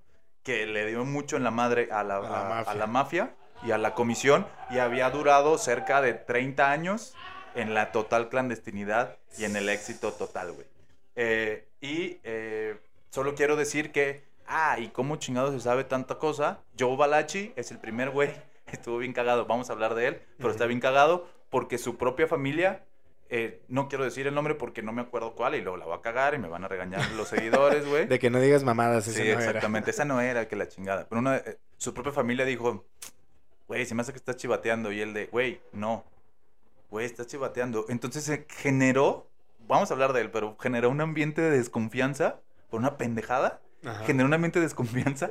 que 0.42 0.66
le 0.66 0.86
dio 0.86 1.04
mucho 1.04 1.36
en 1.36 1.44
la 1.44 1.50
madre 1.50 1.88
a 1.92 2.02
la, 2.02 2.16
A 2.16 2.20
la 2.22 2.40
a- 2.40 2.48
mafia. 2.48 2.72
a 2.72 2.74
la 2.74 2.86
mafia 2.86 3.34
y 3.62 3.70
a 3.72 3.78
la 3.78 3.94
comisión 3.94 4.46
y 4.70 4.78
había 4.78 5.10
durado 5.10 5.58
cerca 5.58 6.00
de 6.00 6.14
30 6.14 6.70
años 6.70 7.14
en 7.54 7.74
la 7.74 7.92
total 7.92 8.28
clandestinidad 8.28 9.16
y 9.38 9.44
en 9.44 9.56
el 9.56 9.68
éxito 9.68 10.12
total, 10.12 10.52
güey. 10.52 10.66
Eh, 11.16 11.66
y 11.80 12.18
eh, 12.22 12.76
solo 13.10 13.34
quiero 13.34 13.56
decir 13.56 13.90
que, 13.92 14.22
ah, 14.46 14.76
¿y 14.78 14.88
cómo 14.88 15.16
chingado 15.16 15.50
se 15.52 15.60
sabe 15.60 15.84
tanta 15.84 16.16
cosa? 16.18 16.60
Joe 16.78 16.96
Balachi 16.96 17.52
es 17.56 17.70
el 17.70 17.78
primer 17.78 18.10
güey, 18.10 18.30
estuvo 18.66 18.98
bien 18.98 19.12
cagado, 19.12 19.46
vamos 19.46 19.70
a 19.70 19.72
hablar 19.72 19.94
de 19.94 20.06
él, 20.08 20.22
pero 20.36 20.50
está 20.50 20.64
Ujú. 20.64 20.68
bien 20.68 20.80
cagado 20.80 21.28
porque 21.50 21.78
su 21.78 21.96
propia 21.96 22.28
familia, 22.28 22.84
eh, 23.30 23.62
no 23.68 23.88
quiero 23.88 24.04
decir 24.04 24.26
el 24.26 24.34
nombre 24.34 24.54
porque 24.54 24.82
no 24.82 24.92
me 24.92 25.02
acuerdo 25.02 25.34
cuál 25.34 25.54
y 25.54 25.60
luego 25.62 25.76
la 25.78 25.86
voy 25.86 25.96
a 25.98 26.02
cagar 26.02 26.34
y 26.34 26.38
me 26.38 26.48
van 26.48 26.64
a 26.64 26.68
regañar 26.68 27.10
los 27.12 27.28
seguidores, 27.28 27.86
güey. 27.86 28.06
De 28.06 28.18
que 28.18 28.30
no 28.30 28.38
digas 28.40 28.62
mamadas, 28.62 29.08
ese 29.08 29.18
Sí, 29.18 29.24
no 29.24 29.32
era. 29.32 29.38
exactamente. 29.38 29.90
Esa 29.90 30.04
no 30.04 30.20
era 30.20 30.46
que 30.46 30.56
la 30.56 30.68
chingada. 30.68 31.06
Pero 31.08 31.18
una, 31.20 31.38
eh, 31.38 31.58
su 31.78 31.92
propia 31.94 32.12
familia 32.12 32.44
dijo, 32.44 32.86
güey, 33.68 33.86
se 33.86 33.94
me 33.94 34.02
hace 34.02 34.12
que 34.12 34.18
estás 34.18 34.36
chivateando. 34.36 34.90
Y 34.90 35.00
él 35.00 35.14
de, 35.14 35.26
güey, 35.26 35.60
no. 35.72 36.04
Güey, 36.90 37.06
estás 37.06 37.26
chivateando. 37.26 37.84
Entonces 37.88 38.24
se 38.24 38.46
generó, 38.48 39.28
vamos 39.68 39.90
a 39.90 39.94
hablar 39.94 40.12
de 40.12 40.22
él, 40.22 40.30
pero 40.30 40.56
generó 40.58 40.90
un 40.90 41.00
ambiente 41.00 41.40
de 41.42 41.50
desconfianza 41.56 42.40
por 42.70 42.80
una 42.80 42.96
pendejada. 42.96 43.60
Ajá. 43.84 44.04
Generó 44.06 44.26
un 44.26 44.34
ambiente 44.34 44.58
de 44.58 44.64
desconfianza. 44.66 45.30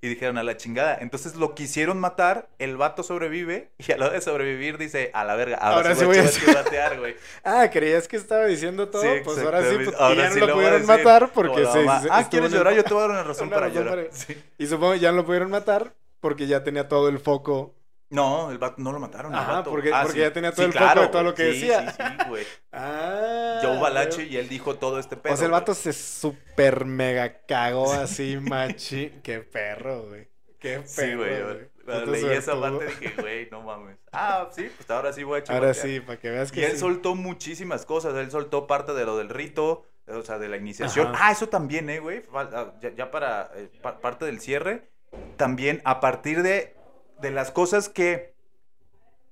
Y 0.00 0.08
dijeron 0.08 0.36
a 0.36 0.42
la 0.42 0.58
chingada. 0.58 0.98
Entonces 1.00 1.34
lo 1.34 1.54
quisieron 1.54 1.98
matar, 1.98 2.50
el 2.58 2.76
vato 2.76 3.02
sobrevive. 3.02 3.70
Y 3.78 3.90
a 3.92 3.96
la 3.96 4.06
hora 4.06 4.14
de 4.16 4.20
sobrevivir 4.20 4.76
dice, 4.76 5.10
a 5.14 5.24
la 5.24 5.34
verga, 5.34 5.56
ahora, 5.56 5.76
Ahora 5.76 5.94
sí 5.94 6.04
voy 6.04 6.18
a 6.18 6.28
chivatear, 6.28 6.98
güey. 6.98 7.16
Ah, 7.42 7.70
creías 7.72 8.06
que 8.06 8.16
estaba 8.18 8.44
diciendo 8.44 8.90
todo, 8.90 9.00
Sí, 9.00 9.08
pues 9.24 9.38
ahora 9.38 9.62
sí, 9.62 9.76
pues, 9.82 9.94
Ahora 9.98 10.14
ya 10.24 10.28
no 10.28 10.34
sí 10.34 10.40
lo 10.40 10.46
lo 10.48 10.54
pudieron 10.56 10.84
matar 10.84 11.30
porque 11.32 11.60
la 11.62 11.72
se, 11.72 11.86
Ah, 12.10 12.28
¿quieres 12.28 12.52
llorar? 12.52 12.74
Yo 12.74 12.84
te 12.84 12.92
voy 12.92 12.98
a 13.02 13.06
dar 13.06 13.10
una 13.12 13.22
razón 13.28 13.46
Una 13.48 13.56
para 13.56 13.68
razón 13.68 13.82
llorar. 13.84 14.04
para- 14.08 14.14
Sí. 14.14 14.44
Y 14.58 14.66
supongo 14.66 14.92
que 14.92 14.98
ya 15.00 15.10
no 15.10 15.16
lo 15.16 15.24
pudieron 15.24 15.50
matar 15.50 15.94
porque 16.24 16.46
ya 16.46 16.64
tenía 16.64 16.88
todo 16.88 17.10
el 17.10 17.18
foco. 17.18 17.74
No, 18.08 18.50
el 18.50 18.56
vato 18.58 18.76
no 18.78 18.92
lo 18.92 18.98
mataron. 19.00 19.34
Ajá, 19.34 19.52
vato. 19.54 19.70
porque- 19.70 19.90
Ah, 19.92 20.00
porque 20.02 20.20
sí. 20.20 20.24
ya 20.24 20.32
tenía 20.32 20.52
todo 20.52 20.62
Sí, 20.70 20.72
el 20.72 20.78
foco 20.78 21.00
de 21.00 21.06
todo 21.08 21.22
güey. 21.22 21.24
lo 21.24 21.34
que 21.34 21.52
Sí, 21.52 21.60
decía. 21.60 21.90
Sí, 21.90 22.02
sí, 22.02 22.28
güey. 22.28 22.46
Ah. 22.72 23.58
Joe 23.62 23.78
Balache 23.78 24.16
güey. 24.22 24.34
y 24.34 24.36
él 24.38 24.48
dijo 24.48 24.76
todo 24.76 24.98
este 24.98 25.16
pedo. 25.16 25.34
O 25.34 25.36
sea, 25.36 25.44
el 25.46 25.50
güey. 25.50 25.60
vato 25.60 25.74
se 25.74 25.92
super 25.92 26.84
mega 26.84 27.44
cagó 27.46 27.92
así, 27.92 28.38
machi. 28.40 29.10
Qué 29.22 29.40
perro, 29.40 30.02
güey. 30.08 30.28
Qué 30.58 30.76
perro. 30.78 30.86
Sí, 30.88 31.14
güey. 31.14 31.38
yo 31.38 31.46
Puto 31.84 32.06
Leí 32.06 32.24
esa 32.30 32.58
parte 32.58 32.84
y 32.86 32.88
dije, 33.04 33.20
güey, 33.20 33.50
no 33.50 33.60
mames. 33.60 33.98
Ah, 34.10 34.48
sí, 34.52 34.70
pues 34.74 34.88
ahora 34.90 35.12
sí 35.12 35.22
voy 35.22 35.40
a 35.40 35.52
Ahora 35.52 35.74
chivatear. 35.74 35.74
sí, 35.74 36.00
para 36.00 36.18
que 36.18 36.30
veas 36.30 36.48
Y 36.50 36.52
que 36.54 36.64
él 36.66 36.72
sí. 36.72 36.78
soltó 36.78 37.14
muchísimas 37.14 37.84
cosas. 37.84 38.14
Él 38.14 38.30
soltó 38.30 38.66
parte 38.66 38.94
de 38.94 39.04
lo 39.04 39.18
del 39.18 39.28
rito, 39.28 39.84
o 40.06 40.22
sea, 40.22 40.38
de 40.38 40.48
la 40.48 40.56
iniciación. 40.56 41.08
Ajá. 41.14 41.26
Ah, 41.28 41.32
eso 41.32 41.48
también, 41.50 41.90
¿eh, 41.90 41.98
güey? 42.00 42.22
Ah, 42.32 42.72
Ya, 42.80 42.94
ya 42.94 43.10
para 43.10 43.50
eh, 43.54 43.68
pa- 43.82 43.98
parte 44.00 44.24
del 44.24 44.40
cierre. 44.40 44.90
También 45.36 45.80
a 45.84 46.00
partir 46.00 46.42
de, 46.42 46.76
de 47.20 47.30
las 47.30 47.50
cosas 47.50 47.88
que 47.88 48.34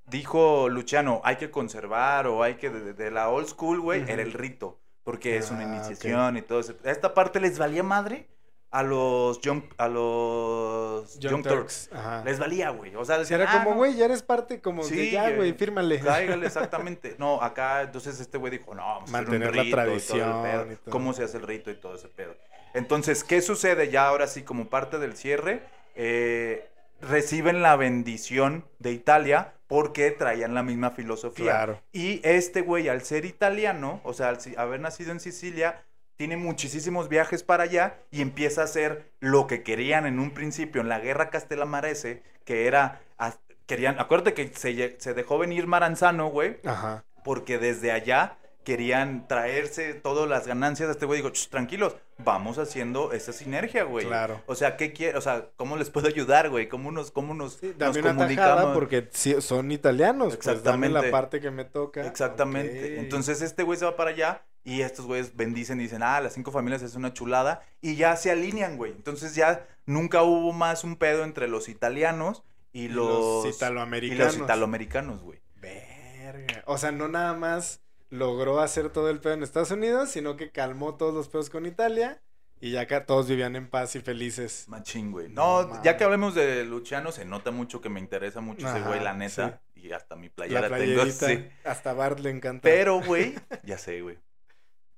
dijo 0.07 0.69
Luciano, 0.69 1.21
hay 1.25 1.37
que 1.37 1.51
conservar 1.51 2.27
o 2.27 2.43
hay 2.43 2.55
que, 2.55 2.71
de, 2.71 2.93
de 2.93 3.11
la 3.11 3.29
old 3.31 3.47
school, 3.49 3.81
güey, 3.81 4.03
Ujú. 4.03 4.11
era 4.13 4.23
el 4.23 4.33
rito. 4.33 4.79
Porque 5.05 5.37
es 5.37 5.51
una 5.51 5.61
Ah, 5.63 5.77
iniciación 5.77 6.37
y 6.37 6.43
todo 6.43 6.61
eso. 6.61 6.75
Esta 6.85 7.13
parte 7.13 7.41
les 7.41 7.59
valía 7.59 7.83
madre 7.83 8.29
a 8.71 8.85
los 8.85 9.41
Young, 9.41 9.63
a 9.77 9.89
los 9.89 11.19
Young 11.19 11.33
Young 11.33 11.43
Turks. 11.43 11.89
Turks. 11.91 12.25
Les 12.25 12.39
valía, 12.39 12.71
güey. 12.71 12.95
O 12.95 13.05
sea, 13.05 13.19
decían, 13.19 13.41
era 13.41 13.51
"Ah, 13.53 13.59
como, 13.59 13.71
no, 13.71 13.77
güey, 13.79 13.97
ya 13.97 14.05
eres 14.05 14.23
parte, 14.23 14.61
como 14.61 14.85
Sí, 14.85 14.95
que 14.95 15.11
ya, 15.11 15.31
güey, 15.35 15.53
fírmale. 15.55 15.99
Cáigale, 15.99 16.47
exactamente. 16.47 17.17
No, 17.19 17.43
acá, 17.43 17.83
entonces 17.83 18.21
este 18.21 18.39
güey 18.39 18.53
dijo, 18.57 18.75
no, 18.77 18.83
vamos 18.83 19.13
a 19.13 19.19
hacer 19.19 19.29
un 19.29 19.39
Mantener 19.41 19.57
la 19.57 19.63
rito 19.63 19.69
y 19.69 19.71
todo 19.73 19.81
el 19.83 19.87
tradición 19.89 20.43
pedo. 20.43 20.73
y 20.73 20.77
todo. 20.77 20.91
¿Cómo 20.93 21.13
se 21.15 21.25
hace 21.25 21.37
el 21.39 21.43
rito 21.49 21.71
y 21.71 21.75
todo 21.75 21.95
ese 21.97 22.09
pedo? 22.09 22.37
Entonces, 22.75 23.25
¿qué 23.25 23.41
sucede 23.43 23.91
ya 23.91 24.07
ahora 24.09 24.27
sí 24.27 24.43
como 24.43 24.67
parte 24.69 24.99
del 24.99 25.17
cierre? 25.17 25.63
Eh, 25.95 26.69
reciben 27.01 27.63
la 27.63 27.77
bendición 27.77 28.65
de 28.79 28.93
Italia 28.93 29.53
porque 29.67 30.11
traían 30.11 30.55
la 30.55 30.63
misma 30.63 30.91
filosofía. 30.91 31.53
Claro. 31.53 31.81
Y 31.93 32.21
este 32.25 32.61
güey, 32.61 32.89
al 32.89 33.03
ser 33.03 33.25
italiano, 33.25 34.01
o 34.05 34.13
sea, 34.13 34.29
al 34.29 34.39
haber 34.57 34.81
nacido 34.81 35.13
en 35.13 35.21
Sicilia, 35.21 35.83
tiene 36.17 36.37
muchísimos 36.37 37.09
viajes 37.09 37.43
para 37.43 37.65
allá 37.65 37.97
y 38.11 38.21
empieza 38.21 38.61
a 38.61 38.65
hacer 38.65 39.11
lo 39.21 39.47
que 39.47 39.63
querían 39.63 40.07
en 40.07 40.19
un 40.19 40.31
principio 40.33 40.81
en 40.81 40.89
la 40.89 41.01
guerra 41.01 41.31
Castellamarese, 41.31 42.23
que 42.45 42.67
era, 42.67 43.01
a- 43.19 43.35
querían, 43.67 43.99
acuérdate 43.99 44.35
que 44.35 44.49
se, 44.55 44.97
se 45.01 45.15
dejó 45.15 45.39
venir 45.39 45.67
Maranzano, 45.67 46.29
güey, 46.29 46.59
Ajá. 46.65 47.05
porque 47.25 47.59
desde 47.59 47.93
allá 47.93 48.37
querían 48.65 49.27
traerse 49.29 49.95
todas 49.95 50.29
las 50.29 50.47
ganancias. 50.47 50.89
Este 50.91 51.07
güey 51.07 51.21
dijo, 51.21 51.31
"Ch, 51.33 51.49
tranquilos, 51.49 51.97
vamos 52.19 52.59
haciendo 52.59 53.13
esa 53.13 53.33
sinergia, 53.33 53.85
güey. 53.85 54.07
Claro. 54.07 54.41
O 54.47 54.55
sea, 54.55 54.77
¿qué 54.77 54.93
quiere? 54.93 55.19
O 55.19 55.21
sea, 55.21 55.49
¿cómo 55.57 55.77
les 55.77 55.91
puedo 55.91 56.07
ayudar, 56.09 56.51
güey? 56.51 56.69
¿Cómo 56.69 56.93
nos, 56.93 57.11
cómo 57.11 57.35
nos, 57.35 57.55
Sí, 57.55 57.75
dame 57.77 58.01
comunicamos? 58.01 58.75
porque 58.75 59.09
son 59.41 59.73
italianos. 59.73 60.37
Pues 60.37 60.63
dame 60.63 60.89
la 60.89 61.01
Exactamente. 61.01 61.11
parte 61.11 61.41
que 61.41 61.51
me 61.51 61.65
toca. 61.65 62.07
Exactamente. 62.07 62.99
Entonces 63.01 63.43
este 63.43 63.63
güey 63.63 63.79
se 63.79 63.85
va 63.85 63.97
para 63.97 64.11
allá 64.11 64.45
y 64.65 64.83
estos 64.83 65.07
güeyes 65.07 65.35
bendicen 65.37 65.81
y 65.81 65.85
dicen, 65.85 66.03
ah, 66.03 66.21
las 66.21 66.33
cinco 66.35 66.53
familias 66.53 66.83
es 66.83 66.95
una 66.95 67.13
chulada 67.13 67.63
y 67.81 67.97
ya 67.97 68.15
se 68.17 68.31
alinean, 68.31 68.77
güey. 68.77 68.93
Entonces 68.93 69.35
ya 69.35 69.67
nunca 69.87 70.23
hubo 70.23 70.53
más 70.53 70.85
un 70.85 70.97
pedo 70.97 71.25
entre 71.25 71.49
los 71.49 71.69
italianos 71.69 72.45
y, 72.73 72.85
Y 72.85 72.89
los, 72.89 73.45
los 73.45 73.47
y 73.47 73.57
italoamericanos. 73.57 74.25
los 74.37 74.45
italoamericanos, 74.45 75.23
güey. 75.23 75.41
Verga. 75.57 76.63
O 76.67 76.79
sea, 76.79 76.93
no 76.93 77.09
nada 77.09 77.35
más 77.35 77.82
logró 78.13 78.61
hacer 78.61 78.91
todo 78.91 79.09
el 79.09 79.21
pedo 79.21 79.33
en 79.33 79.43
Estados 79.43 79.71
Unidos, 79.71 80.11
sino 80.11 80.37
que 80.37 80.51
calmó 80.51 80.97
todos 80.97 81.15
los 81.15 81.29
pedos 81.29 81.49
con 81.49 81.65
Italia 81.65 82.21
y 82.61 82.71
ya 82.71 82.83
acá 82.83 83.07
todos 83.07 83.27
vivían 83.27 83.57
en 83.57 83.69
paz 83.69 83.97
y 83.97 84.01
felices. 84.01 84.67
Machín, 84.69 85.11
güey. 85.11 85.29
No 85.31 85.83
ya 85.83 85.97
que 85.97 86.05
hablemos 86.05 86.35
de 86.35 86.65
Luciano, 86.65 87.11
se 87.11 87.25
nota 87.25 87.51
mucho 87.51 87.81
que 87.81 87.89
me 87.89 87.99
interesa 87.99 88.41
mucho 88.41 88.69
ese 88.69 88.83
güey, 88.83 89.01
la 89.01 89.15
neta. 89.15 89.61
Y 89.75 89.91
hasta 89.91 90.15
mi 90.15 90.29
La 90.29 90.35
playera 90.35 90.69
tengo, 90.79 91.07
sí. 91.07 91.49
hasta 91.65 91.93
Bart 91.93 92.21
le 92.21 92.31
encanta. 92.31 92.61
Pero, 92.63 93.01
güey, 93.01 93.35
ya 93.65 93.79
sé, 93.79 94.01
güey. 94.03 94.17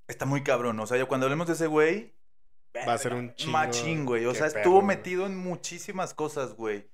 Está 0.09 0.27
muy 0.27 0.43
cabrón. 0.43 0.79
O 0.79 0.87
sea, 0.87 0.99
yo 0.99 1.09
cuando 1.09 1.25
hablemos 1.25 1.47
de 1.47 1.55
ese 1.55 1.67
güey. 1.67 2.13
Va 2.87 2.93
a 2.93 2.99
ser 2.99 3.15
un 3.15 3.35
chingo. 3.35 3.53
Machín, 3.53 4.05
güey. 4.05 4.27
O 4.27 4.35
sea, 4.35 4.49
perro, 4.49 4.59
estuvo 4.59 4.75
güey. 4.83 4.87
metido 4.89 5.25
en 5.25 5.37
muchísimas 5.39 6.13
cosas, 6.13 6.53
güey. 6.55 6.87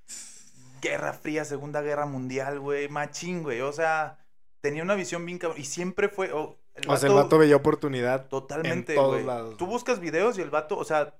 Guerra 0.81 1.15
Fría, 1.15 1.45
Segunda 1.45 1.81
Guerra 1.83 2.07
Mundial, 2.07 2.61
güey. 2.61 2.89
Machín, 2.89 3.43
güey. 3.43 3.61
O 3.63 3.73
sea, 3.73 4.19
tenía 4.61 4.83
una 4.83 4.95
visión 4.95 5.25
bien 5.27 5.39
cabrón. 5.39 5.61
Y 5.61 5.65
siempre 5.65 6.09
fue. 6.09 6.33
oh, 6.33 6.57
o 6.87 6.97
sea, 6.97 7.09
el 7.09 7.15
vato 7.15 7.39
veía 7.39 7.57
oportunidad. 7.57 8.27
Totalmente, 8.29 8.93
en 8.93 8.99
todos 8.99 9.15
güey. 9.15 9.25
lados, 9.25 9.57
Tú 9.57 9.67
buscas 9.67 10.01
videos 10.01 10.39
y 10.39 10.43
el 10.43 10.51
vato, 10.51 10.77
o 10.79 10.85
sea, 10.85 11.15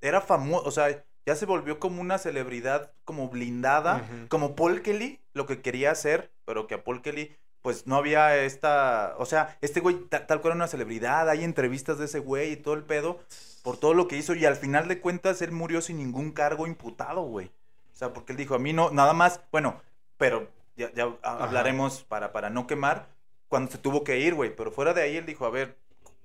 era 0.00 0.20
famoso. 0.20 0.66
O 0.66 0.70
sea, 0.70 1.04
ya 1.26 1.34
se 1.36 1.46
volvió 1.46 1.78
como 1.78 2.00
una 2.00 2.18
celebridad 2.18 2.92
como 3.04 3.28
blindada, 3.28 4.08
como 4.28 4.54
Paul 4.56 4.82
Kelly, 4.82 5.20
lo 5.34 5.46
que 5.46 5.60
quería 5.62 5.90
hacer, 5.90 6.30
pero 6.44 6.66
que 6.66 6.74
a 6.74 6.84
Paul 6.84 7.02
Kelly 7.02 7.36
pues 7.62 7.86
no 7.86 7.96
había 7.96 8.38
esta, 8.42 9.14
o 9.18 9.26
sea, 9.26 9.58
este 9.60 9.80
güey 9.80 9.96
ta- 10.08 10.26
tal 10.26 10.40
cual 10.40 10.52
era 10.52 10.56
una 10.56 10.66
celebridad, 10.66 11.28
hay 11.28 11.44
entrevistas 11.44 11.98
de 11.98 12.06
ese 12.06 12.18
güey 12.18 12.52
y 12.52 12.56
todo 12.56 12.72
el 12.72 12.84
pedo 12.84 13.20
por 13.62 13.76
todo 13.76 13.92
lo 13.92 14.08
que 14.08 14.16
hizo 14.16 14.34
y 14.34 14.46
al 14.46 14.56
final 14.56 14.88
de 14.88 14.98
cuentas 15.00 15.42
él 15.42 15.52
murió 15.52 15.82
sin 15.82 15.98
ningún 15.98 16.32
cargo 16.32 16.66
imputado, 16.66 17.20
güey. 17.20 17.48
O 17.92 17.96
sea, 17.96 18.14
porque 18.14 18.32
él 18.32 18.38
dijo, 18.38 18.54
a 18.54 18.58
mí 18.58 18.72
no, 18.72 18.90
nada 18.92 19.12
más, 19.12 19.42
bueno, 19.52 19.78
pero 20.16 20.48
ya, 20.76 20.92
ya 20.94 21.08
ha- 21.22 21.44
hablaremos 21.44 22.02
para, 22.04 22.32
para 22.32 22.50
no 22.50 22.66
quemar 22.66 23.08
cuando 23.48 23.70
se 23.72 23.78
tuvo 23.78 24.04
que 24.04 24.18
ir, 24.20 24.34
güey, 24.34 24.54
pero 24.54 24.70
fuera 24.70 24.94
de 24.94 25.02
ahí 25.02 25.16
él 25.16 25.26
dijo, 25.26 25.44
a 25.46 25.50
ver, 25.50 25.76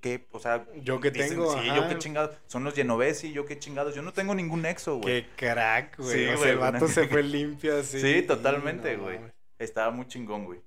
¿qué? 0.02 0.28
O 0.32 0.40
sea, 0.40 0.66
Yo 0.76 1.00
que 1.00 1.10
dicen, 1.12 1.30
tengo, 1.30 1.52
sí, 1.54 1.68
ajá. 1.70 1.76
yo 1.76 1.88
qué 1.90 1.98
chingados, 1.98 2.38
son 2.48 2.64
los 2.64 2.76
Genovesi, 2.76 3.32
yo 3.32 3.46
qué 3.46 3.58
chingados, 3.58 3.96
yo 3.96 4.02
no 4.04 4.14
tengo 4.14 4.36
ningún 4.36 4.62
nexo, 4.62 4.98
güey. 4.98 5.24
Qué 5.24 5.30
crack, 5.36 5.98
güey. 5.98 6.10
Sí, 6.12 6.24
o 6.26 6.28
sea, 6.28 6.38
güey, 6.38 6.50
el 6.52 6.58
vato 6.58 6.86
una- 6.86 6.94
se 6.94 7.08
fue 7.08 7.24
limpio 7.24 7.78
así. 7.80 8.00
Sí, 8.00 8.22
totalmente, 8.22 8.96
no 8.98 9.04
güey. 9.04 9.20
Estaba 9.58 9.90
muy 9.92 10.08
chingón, 10.08 10.46
güey. 10.46 10.60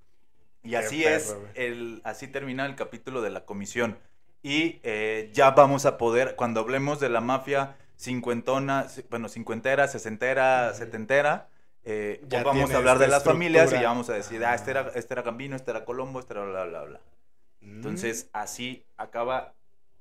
Y 0.64 0.70
Qué 0.70 0.76
así 0.78 1.02
perro, 1.04 1.16
es, 1.16 1.34
güey. 1.34 1.46
el, 1.54 2.00
así 2.04 2.26
termina 2.26 2.66
el 2.66 2.74
capítulo 2.74 3.22
de 3.22 3.30
la 3.30 3.44
comisión. 3.44 3.96
Y 4.42 4.80
eh, 4.82 5.30
ya 5.32 5.50
vamos 5.52 5.86
a 5.86 5.96
poder, 5.98 6.34
cuando 6.36 6.60
hablemos 6.60 6.98
de 7.00 7.08
la 7.08 7.20
mafia 7.20 7.76
cincuentona, 7.96 8.86
ci- 8.86 9.04
bueno, 9.10 9.28
cincuentera, 9.28 9.86
sesentera, 9.88 10.72
setentera, 10.74 11.48
eh, 11.84 12.20
Ya 12.28 12.42
vamos 12.42 12.70
a 12.70 12.76
hablar 12.76 12.98
de 12.98 13.08
las 13.08 13.24
familias 13.24 13.70
y 13.72 13.76
ya 13.76 13.84
vamos 13.88 14.08
a 14.10 14.14
decir, 14.14 14.44
ah, 14.44 14.54
este 14.54 14.70
era, 14.72 14.90
este 14.94 15.14
era 15.14 15.22
Gambino, 15.22 15.56
este 15.56 15.70
era 15.70 15.84
Colombo, 15.84 16.20
este 16.20 16.34
era 16.34 16.44
bla, 16.44 16.64
bla, 16.64 16.82
bla. 16.84 17.00
Entonces, 17.60 18.28
así 18.32 18.84
acaba 18.96 19.54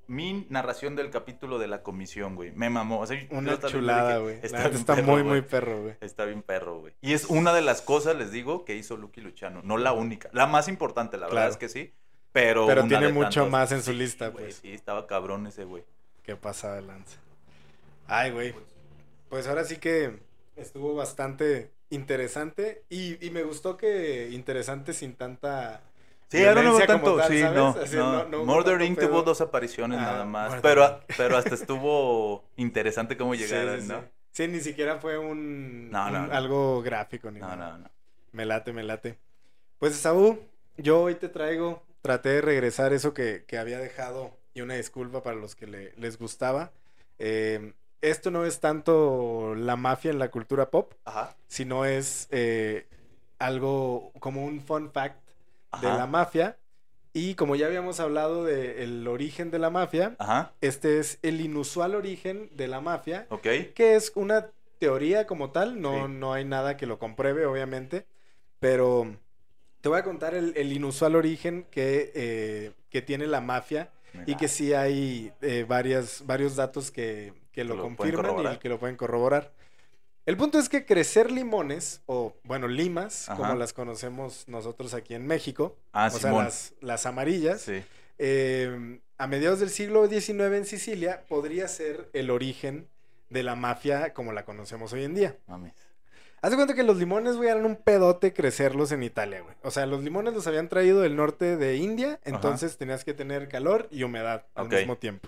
mi 0.07 0.45
narración 0.49 0.95
del 0.95 1.09
capítulo 1.09 1.59
de 1.59 1.67
la 1.67 1.83
comisión, 1.83 2.35
güey. 2.35 2.51
Me 2.53 2.69
mamó. 2.69 2.99
O 3.01 3.05
sea, 3.07 3.19
Una 3.31 3.59
chulada, 3.59 4.19
güey. 4.19 4.39
Está, 4.41 4.67
Está 4.67 4.95
perro, 4.95 5.07
muy, 5.07 5.21
güey. 5.21 5.25
muy 5.25 5.41
perro, 5.41 5.81
güey. 5.81 5.95
Está 5.99 6.23
bien 6.25 6.41
perro, 6.43 6.79
güey. 6.79 6.93
Y 7.01 7.11
es 7.13 7.25
una 7.25 7.53
de 7.53 7.61
las 7.61 7.81
cosas, 7.81 8.15
les 8.15 8.31
digo, 8.31 8.63
que 8.63 8.75
hizo 8.75 8.95
Lucky 8.95 9.19
Luciano. 9.19 9.61
No 9.63 9.77
la 9.77 9.91
única. 9.91 10.29
La 10.31 10.45
más 10.47 10.69
importante, 10.69 11.17
la 11.17 11.25
verdad 11.27 11.41
Claro. 11.41 11.51
es 11.51 11.57
que 11.57 11.67
sí. 11.69 11.93
Pero, 12.31 12.67
Pero 12.67 12.81
una 12.81 12.89
tiene 12.89 13.07
de 13.07 13.13
mucho 13.13 13.49
más 13.49 13.71
en 13.71 13.81
su 13.81 13.91
Sí, 13.91 13.97
lista, 13.97 14.27
güey, 14.29 14.45
pues. 14.45 14.55
Sí, 14.57 14.71
estaba 14.71 15.07
cabrón 15.07 15.45
ese 15.47 15.65
güey. 15.65 15.83
Qué 16.23 16.35
pasada 16.37 16.79
lanza. 16.81 17.17
Ay, 18.07 18.31
güey. 18.31 18.53
Pues 19.29 19.47
ahora 19.47 19.65
sí 19.65 19.75
que 19.77 20.19
estuvo 20.57 20.95
bastante 20.95 21.71
interesante 21.89 22.85
y, 22.89 23.25
y 23.25 23.31
me 23.31 23.43
gustó 23.43 23.77
que 23.77 24.29
interesante 24.31 24.93
sin 24.93 25.15
tanta 25.15 25.81
Sí, 26.29 26.43
ahora 26.45 26.61
no 26.63 26.71
hubo 26.73 26.85
tanto, 26.85 27.13
tal, 27.15 27.35
sí, 27.35 27.35
¿sabes? 27.37 27.53
no, 27.53 27.77
Así, 27.77 27.97
no. 27.97 28.03
no- 28.03 28.25
no 28.25 28.41
hubo 28.43 28.47
Murder 28.47 28.81
tanto 28.81 28.85
Inc. 28.85 28.95
pedo. 28.95 29.09
tuvo 29.09 29.23
dos 29.23 29.39
apariciones 29.41 29.99
Ah, 29.99 30.01
nada 30.01 30.25
más, 30.25 30.55
Murder 30.55 30.61
pero, 30.61 31.01
pero 31.15 31.37
hasta 31.37 31.55
estuvo 31.55 32.43
interesante 32.57 33.15
cómo 33.17 33.33
llegaron, 33.35 33.79
sí, 33.79 33.87
¿no? 33.87 34.03
sí. 34.03 34.11
Sí, 34.31 34.47
ni 34.47 34.59
siquiera 34.59 34.99
fue 34.99 35.17
un, 35.17 35.91
No, 35.91 35.99
algo 36.31 36.81
gráfico 36.81 37.31
ni 37.31 37.41
No, 37.41 37.47
nada. 37.47 37.55
no, 37.55 37.77
no. 37.77 37.89
Me 38.31 38.45
late, 38.45 38.73
me 38.73 38.83
late. 38.83 39.19
Pues, 39.79 39.95
Saúl, 39.97 40.39
yo 40.77 41.01
hoy 41.03 41.15
te 41.15 41.29
traigo, 41.29 41.83
traté 42.01 42.29
de 42.29 42.41
regresar 42.41 42.93
eso 42.93 43.13
que, 43.13 43.45
que 43.47 43.57
había 43.57 43.79
dejado 43.79 44.37
y 44.53 44.61
una 44.61 44.75
disculpa 44.75 45.23
para 45.23 45.37
los 45.37 45.55
que 45.55 45.67
le- 45.67 45.93
les 45.97 46.17
gustaba. 46.19 46.73
Eh, 47.19 47.73
esto 48.01 48.31
no 48.31 48.45
es 48.45 48.59
tanto 48.59 49.55
la 49.55 49.75
mafia 49.75 50.11
en 50.11 50.19
la 50.19 50.29
cultura 50.29 50.69
pop, 50.69 50.93
Ajá. 51.05 51.35
sino 51.47 51.85
es 51.85 52.27
eh, 52.31 52.87
algo 53.39 54.11
como 54.19 54.45
un 54.45 54.61
fun 54.61 54.91
fact 54.91 55.19
de 55.81 55.87
la 55.87 56.07
mafia. 56.07 56.57
Y 57.13 57.33
como 57.35 57.55
ya 57.55 57.65
habíamos 57.65 57.99
hablado 57.99 58.43
del 58.43 59.07
origen 59.07 59.49
de 59.49 59.57
la 59.59 59.69
mafia, 59.71 60.15
Ajá. 60.19 60.53
este 60.61 60.99
es 60.99 61.17
el 61.23 61.41
inusual 61.41 61.95
origen 61.95 62.49
de 62.55 62.67
la 62.67 62.79
mafia, 62.79 63.27
que 63.73 63.95
es 63.95 64.11
una 64.15 64.51
teoría 64.77 65.25
como 65.25 65.49
tal, 65.49 65.81
no, 65.81 66.05
Sí. 66.05 66.13
no 66.13 66.33
hay 66.33 66.45
nada 66.45 66.77
que 66.77 66.85
lo 66.85 66.99
compruebe, 66.99 67.47
obviamente, 67.47 68.05
pero 68.59 69.15
te 69.81 69.89
voy 69.89 69.97
a 69.97 70.03
contar 70.03 70.35
el, 70.35 70.53
el 70.57 70.71
inusual 70.71 71.15
origen 71.15 71.65
que, 71.71 72.11
eh, 72.13 72.71
que 72.91 73.01
tiene 73.01 73.25
la 73.25 73.41
mafia 73.41 73.89
y 74.27 74.35
que 74.35 74.47
sí 74.47 74.73
hay 74.73 75.31
eh, 75.41 75.65
varias, 75.67 76.23
varios 76.27 76.55
datos 76.55 76.91
que, 76.91 77.33
que 77.57 77.63
lo, 77.63 77.81
confirman 77.81 78.53
y 78.53 78.57
que 78.57 78.69
lo 78.69 78.77
pueden 78.77 78.95
corroborar. 78.95 79.51
El 80.27 80.37
punto 80.37 80.59
es 80.59 80.69
que 80.69 80.85
crecer 80.85 81.31
limones, 81.31 82.03
o 82.05 82.35
bueno, 82.43 82.67
limas, 82.67 83.27
Ajá. 83.29 83.35
como 83.41 83.55
las 83.55 83.73
conocemos 83.73 84.47
nosotros 84.47 84.93
aquí 84.93 85.15
en 85.15 85.25
México, 85.25 85.75
Ah, 85.91 86.11
o 86.13 86.19
sea, 86.19 86.31
las, 86.33 86.75
las 86.81 87.07
amarillas, 87.07 87.61
Sí. 87.61 87.83
eh, 88.19 88.99
a 89.17 89.25
mediados 89.25 89.59
del 89.59 89.71
siglo 89.71 90.07
XIX 90.07 90.55
en 90.55 90.65
Sicilia 90.65 91.23
podría 91.27 91.67
ser 91.67 92.11
el 92.13 92.29
origen 92.29 92.87
de 93.31 93.41
la 93.41 93.55
mafia 93.55 94.13
como 94.13 94.33
la 94.33 94.45
conocemos 94.45 94.93
hoy 94.93 95.03
en 95.05 95.15
día. 95.15 95.35
Mames. 95.47 95.73
Haz 96.43 96.51
de 96.51 96.57
cuenta 96.57 96.75
que 96.75 96.83
los 96.83 96.97
limones, 96.97 97.37
güey, 97.37 97.49
eran 97.49 97.65
un 97.65 97.75
pedote 97.75 98.33
crecerlos 98.33 98.91
en 98.91 99.01
Italia, 99.01 99.41
güey. 99.41 99.55
O 99.63 99.71
sea, 99.71 99.87
los 99.87 100.03
limones 100.03 100.35
los 100.35 100.45
habían 100.45 100.69
traído 100.69 101.01
del 101.01 101.15
norte 101.15 101.57
de 101.57 101.77
India, 101.77 102.19
entonces 102.23 102.77
tenías 102.77 103.03
que 103.03 103.15
tener 103.15 103.47
calor 103.49 103.87
y 103.89 104.03
humedad 104.03 104.45
al 104.53 104.69
mismo 104.69 104.97
tiempo. 104.97 105.27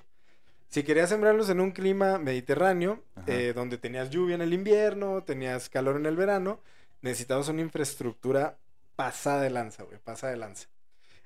Si 0.69 0.83
querías 0.83 1.09
sembrarlos 1.09 1.49
en 1.49 1.59
un 1.59 1.71
clima 1.71 2.19
mediterráneo, 2.19 3.03
eh, 3.25 3.53
donde 3.55 3.77
tenías 3.79 4.11
lluvia 4.11 4.35
en 4.35 4.41
el 4.41 4.53
invierno, 4.53 5.23
tenías 5.23 5.67
calor 5.67 5.95
en 5.95 6.05
el 6.05 6.15
verano, 6.15 6.59
necesitabas 7.01 7.49
una 7.49 7.61
infraestructura 7.61 8.57
pasada 8.95 9.41
de 9.41 9.49
lanza, 9.49 9.83
güey, 9.83 9.97
pasada 9.97 10.31
de 10.31 10.37
lanza. 10.37 10.67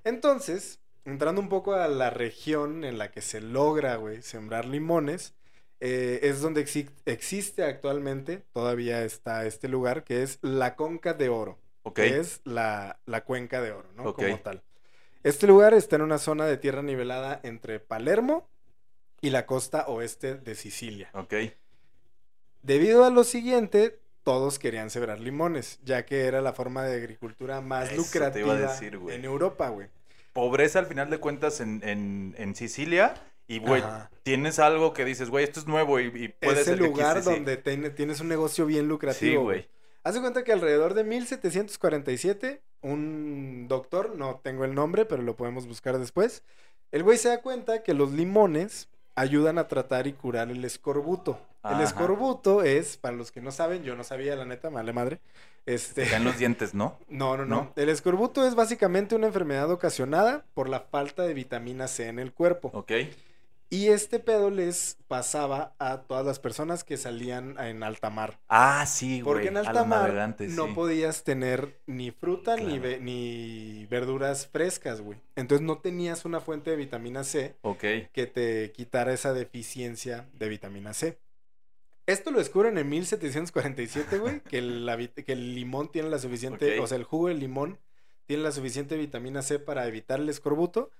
Entonces, 0.05 0.79
entrando 1.05 1.41
un 1.41 1.49
poco 1.49 1.73
a 1.73 1.87
la 1.89 2.09
región 2.09 2.85
en 2.85 2.97
la 2.97 3.11
que 3.11 3.21
se 3.21 3.41
logra, 3.41 3.97
güey, 3.97 4.21
sembrar 4.21 4.65
limones, 4.65 5.33
eh, 5.81 6.21
es 6.23 6.39
donde 6.41 6.65
exi- 6.65 6.89
existe 7.05 7.63
actualmente, 7.65 8.43
todavía 8.53 9.03
está 9.03 9.45
este 9.45 9.67
lugar, 9.67 10.05
que 10.05 10.23
es 10.23 10.39
la 10.41 10.75
Conca 10.77 11.13
de 11.13 11.27
Oro, 11.27 11.59
Ok. 11.83 11.95
que 11.95 12.19
es 12.19 12.39
la, 12.45 12.99
la 13.05 13.25
cuenca 13.25 13.61
de 13.61 13.73
oro, 13.73 13.89
¿no? 13.97 14.13
Como 14.13 14.39
tal. 14.39 14.61
Este 15.23 15.47
lugar 15.47 15.73
está 15.73 15.97
en 15.97 16.03
una 16.03 16.17
zona 16.17 16.45
de 16.45 16.55
tierra 16.55 16.81
nivelada 16.81 17.41
entre 17.43 17.81
Palermo 17.81 18.47
y 19.23 19.29
la 19.31 19.45
costa 19.47 19.85
oeste 19.87 20.35
de 20.35 20.53
Sicilia. 20.53 21.09
Ok. 21.13 21.33
Debido 22.61 23.03
a 23.03 23.09
lo 23.09 23.23
siguiente, 23.23 23.99
todos 24.23 24.59
querían 24.59 24.89
sembrar 24.89 25.19
limones, 25.19 25.79
ya 25.83 26.05
que 26.05 26.25
era 26.25 26.41
la 26.41 26.53
forma 26.53 26.83
de 26.83 26.95
agricultura 26.97 27.61
más 27.61 27.91
Eso 27.91 27.97
lucrativa 28.01 28.55
decir, 28.55 28.99
en 29.09 29.25
Europa, 29.25 29.69
güey. 29.69 29.87
Pobreza 30.33 30.79
al 30.79 30.85
final 30.87 31.09
de 31.09 31.17
cuentas 31.19 31.59
en, 31.61 31.81
en, 31.83 32.35
en 32.37 32.55
Sicilia. 32.55 33.13
Y, 33.47 33.59
güey, 33.59 33.83
tienes 34.23 34.57
algo 34.59 34.93
que 34.93 35.03
dices, 35.03 35.29
güey, 35.29 35.43
esto 35.43 35.59
es 35.59 35.67
nuevo 35.67 35.99
y, 35.99 36.05
y 36.07 36.27
puede 36.29 36.61
Es 36.61 36.67
el 36.69 36.79
lugar 36.79 37.17
sí, 37.17 37.23
sí. 37.29 37.33
donde 37.35 37.57
tiene- 37.57 37.89
tienes 37.89 38.21
un 38.21 38.29
negocio 38.29 38.65
bien 38.65 38.83
Sí, 38.83 38.87
lucrativo, 38.87 39.43
güey. 39.43 39.67
Haz 40.03 40.15
de 40.15 40.21
cuenta 40.21 40.43
que 40.43 40.53
alrededor 40.53 40.93
de 40.93 41.03
1747, 41.03 42.61
un 42.81 43.67
doctor, 43.67 44.15
no 44.15 44.39
tengo 44.43 44.63
el 44.65 44.73
nombre, 44.73 45.05
pero 45.05 45.21
lo 45.23 45.35
podemos 45.35 45.67
buscar 45.67 45.97
después, 45.97 46.43
el 46.91 47.03
güey 47.03 47.17
se 47.17 47.29
da 47.29 47.41
cuenta 47.41 47.83
que 47.83 47.93
los 47.93 48.11
limones 48.11 48.89
ayudan 49.15 49.57
a 49.57 49.67
tratar 49.67 50.07
y 50.07 50.13
curar 50.13 50.49
el 50.49 50.63
escorbuto. 50.65 51.39
El 51.63 51.79
escorbuto 51.79 52.61
es, 52.61 52.97
para 52.97 53.15
los 53.15 53.31
que 53.31 53.39
no 53.39 53.51
saben, 53.51 53.83
yo 53.83 53.95
no 53.95 54.03
sabía, 54.03 54.35
la 54.35 54.43
neta, 54.43 54.69
male 54.69 54.91
madre. 54.91 55.21
Este, 55.65 56.03
Te 56.03 56.09
caen 56.09 56.25
los 56.25 56.37
dientes, 56.37 56.73
¿no? 56.73 56.97
no, 57.07 57.37
no, 57.37 57.45
no, 57.45 57.55
¿No? 57.55 57.73
El 57.77 57.87
escorbuto 57.87 58.45
es 58.45 58.53
básicamente 58.53 59.15
una 59.15 59.27
enfermedad 59.27 59.71
ocasionada 59.71 60.43
por 60.53 60.67
la 60.67 60.81
falta 60.81 61.23
de 61.23 61.33
vitamina 61.33 61.87
C 61.87 62.07
en 62.09 62.19
el 62.19 62.33
cuerpo. 62.33 62.69
Ok. 62.73 62.91
Y 63.73 63.87
este 63.87 64.19
pedo 64.19 64.51
les 64.51 64.97
pasaba 65.07 65.73
a 65.79 66.03
todas 66.03 66.23
las 66.23 66.37
personas 66.37 66.83
que 66.83 66.95
salían 66.95 67.57
en 67.57 67.81
alta 67.81 68.11
mar. 68.11 68.39
Ah, 68.47 68.85
sí, 68.85 69.21
güey. 69.21 69.23
Porque 69.23 69.47
en 69.47 69.57
alta 69.57 69.83
mar 69.83 70.13
no 70.39 70.67
sí. 70.67 70.73
podías 70.73 71.23
tener 71.23 71.79
ni 71.87 72.11
fruta 72.11 72.55
ni, 72.55 72.77
ve- 72.77 72.99
ni 72.99 73.87
verduras 73.89 74.45
frescas, 74.45 75.01
güey. 75.01 75.17
Entonces 75.35 75.65
no 75.65 75.79
tenías 75.79 76.23
una 76.23 76.39
fuente 76.39 76.69
de 76.69 76.75
vitamina 76.75 77.23
C 77.23 77.55
Ok. 77.63 77.83
que 78.11 78.27
te 78.31 78.71
quitara 78.73 79.11
esa 79.11 79.33
deficiencia 79.33 80.29
de 80.33 80.49
vitamina 80.49 80.93
C. 80.93 81.17
Esto 82.05 82.29
lo 82.29 82.37
descubren 82.37 82.77
en 82.77 82.87
1747, 82.89 84.19
güey, 84.19 84.41
que, 84.49 84.59
el 84.59 85.55
limón 85.55 85.91
tiene 85.91 86.09
la 86.09 86.19
suficiente, 86.19 86.79
o 86.79 86.85
sea, 86.85 86.97
el 86.97 87.05
jugo 87.05 87.29
del 87.29 87.39
limón 87.39 87.79
tiene 88.27 88.43
la 88.43 88.51
suficiente 88.51 88.97
vitamina 88.97 89.41
C 89.41 89.57
para 89.57 89.87
evitar 89.87 90.19
el 90.19 90.29
escorbuto, 90.29 90.91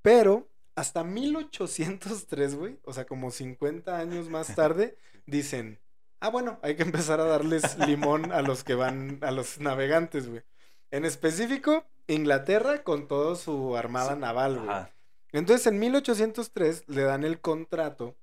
pero 0.00 0.46
hasta 0.76 1.04
1803, 1.04 2.54
güey, 2.56 2.78
o 2.84 2.92
sea, 2.92 3.06
como 3.06 3.30
50 3.30 3.96
años 3.98 4.28
más 4.28 4.54
tarde, 4.54 4.96
dicen, 5.26 5.78
ah, 6.20 6.30
bueno, 6.30 6.58
hay 6.62 6.76
que 6.76 6.82
empezar 6.82 7.20
a 7.20 7.24
darles 7.24 7.78
limón 7.78 8.32
a 8.32 8.42
los 8.42 8.64
que 8.64 8.74
van, 8.74 9.18
a 9.22 9.30
los 9.30 9.60
navegantes, 9.60 10.28
güey. 10.28 10.42
En 10.90 11.04
específico, 11.04 11.84
Inglaterra 12.06 12.82
con 12.82 13.08
toda 13.08 13.34
su 13.36 13.76
armada 13.76 14.14
Sí. 14.14 14.20
naval, 14.20 14.56
güey. 14.58 14.68
Ajá. 14.70 14.90
Entonces, 15.32 15.66
en 15.66 15.78
1803 15.80 16.84
le 16.86 17.02
dan 17.02 17.24
el 17.24 17.40
contrato 17.40 18.14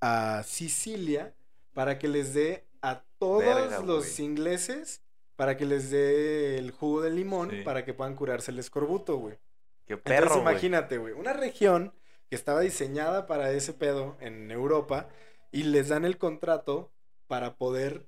a 0.00 0.42
Sicilia 0.44 1.34
para 1.74 1.98
que 1.98 2.06
les 2.08 2.34
dé 2.34 2.64
a 2.82 3.02
todos 3.18 3.42
Verga, 3.44 3.80
los 3.80 4.16
güey. 4.16 4.26
ingleses, 4.28 5.00
para 5.36 5.56
que 5.56 5.64
les 5.64 5.90
dé 5.90 6.58
el 6.58 6.70
jugo 6.70 7.00
de 7.02 7.10
limón, 7.10 7.50
Sí. 7.50 7.62
para 7.62 7.84
que 7.84 7.94
puedan 7.94 8.14
curarse 8.14 8.50
el 8.50 8.58
escorbuto, 8.58 9.16
güey. 9.16 9.38
Qué 9.86 9.96
Entonces, 10.04 10.04
perro, 10.20 10.40
güey. 10.42 10.62
imagínate, 10.62 10.98
güey, 10.98 11.12
una 11.14 11.32
región 11.32 11.92
que 12.28 12.36
estaba 12.36 12.60
diseñada 12.60 13.26
para 13.26 13.52
ese 13.52 13.74
pedo 13.74 14.16
en 14.20 14.50
Europa 14.50 15.08
y 15.50 15.64
les 15.64 15.88
dan 15.88 16.04
el 16.04 16.18
contrato 16.18 16.90
para 17.26 17.56
poder 17.56 18.06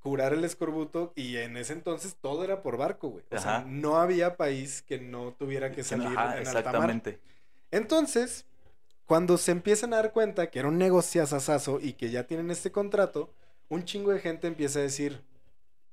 curar 0.00 0.32
el 0.34 0.44
escorbuto 0.44 1.12
y 1.16 1.36
en 1.38 1.56
ese 1.56 1.72
entonces 1.72 2.16
todo 2.20 2.44
era 2.44 2.62
por 2.62 2.76
barco, 2.76 3.08
güey. 3.08 3.24
O 3.30 3.38
sea, 3.38 3.58
Ajá. 3.58 3.64
no 3.66 3.96
había 3.98 4.36
país 4.36 4.82
que 4.82 4.98
no 5.00 5.32
tuviera 5.34 5.72
que 5.72 5.84
salir 5.84 6.18
Ajá, 6.18 6.38
en 6.38 6.46
alta 6.48 6.72
mar. 6.72 6.96
exactamente. 6.96 7.20
Entonces, 7.70 8.46
cuando 9.06 9.38
se 9.38 9.52
empiezan 9.52 9.92
a 9.92 9.96
dar 9.96 10.12
cuenta 10.12 10.50
que 10.50 10.58
era 10.60 10.68
un 10.68 10.78
negociazazazo 10.78 11.80
y 11.80 11.94
que 11.94 12.10
ya 12.10 12.26
tienen 12.26 12.50
este 12.50 12.72
contrato, 12.72 13.32
un 13.68 13.84
chingo 13.84 14.12
de 14.12 14.20
gente 14.20 14.46
empieza 14.46 14.78
a 14.80 14.82
decir, 14.82 15.22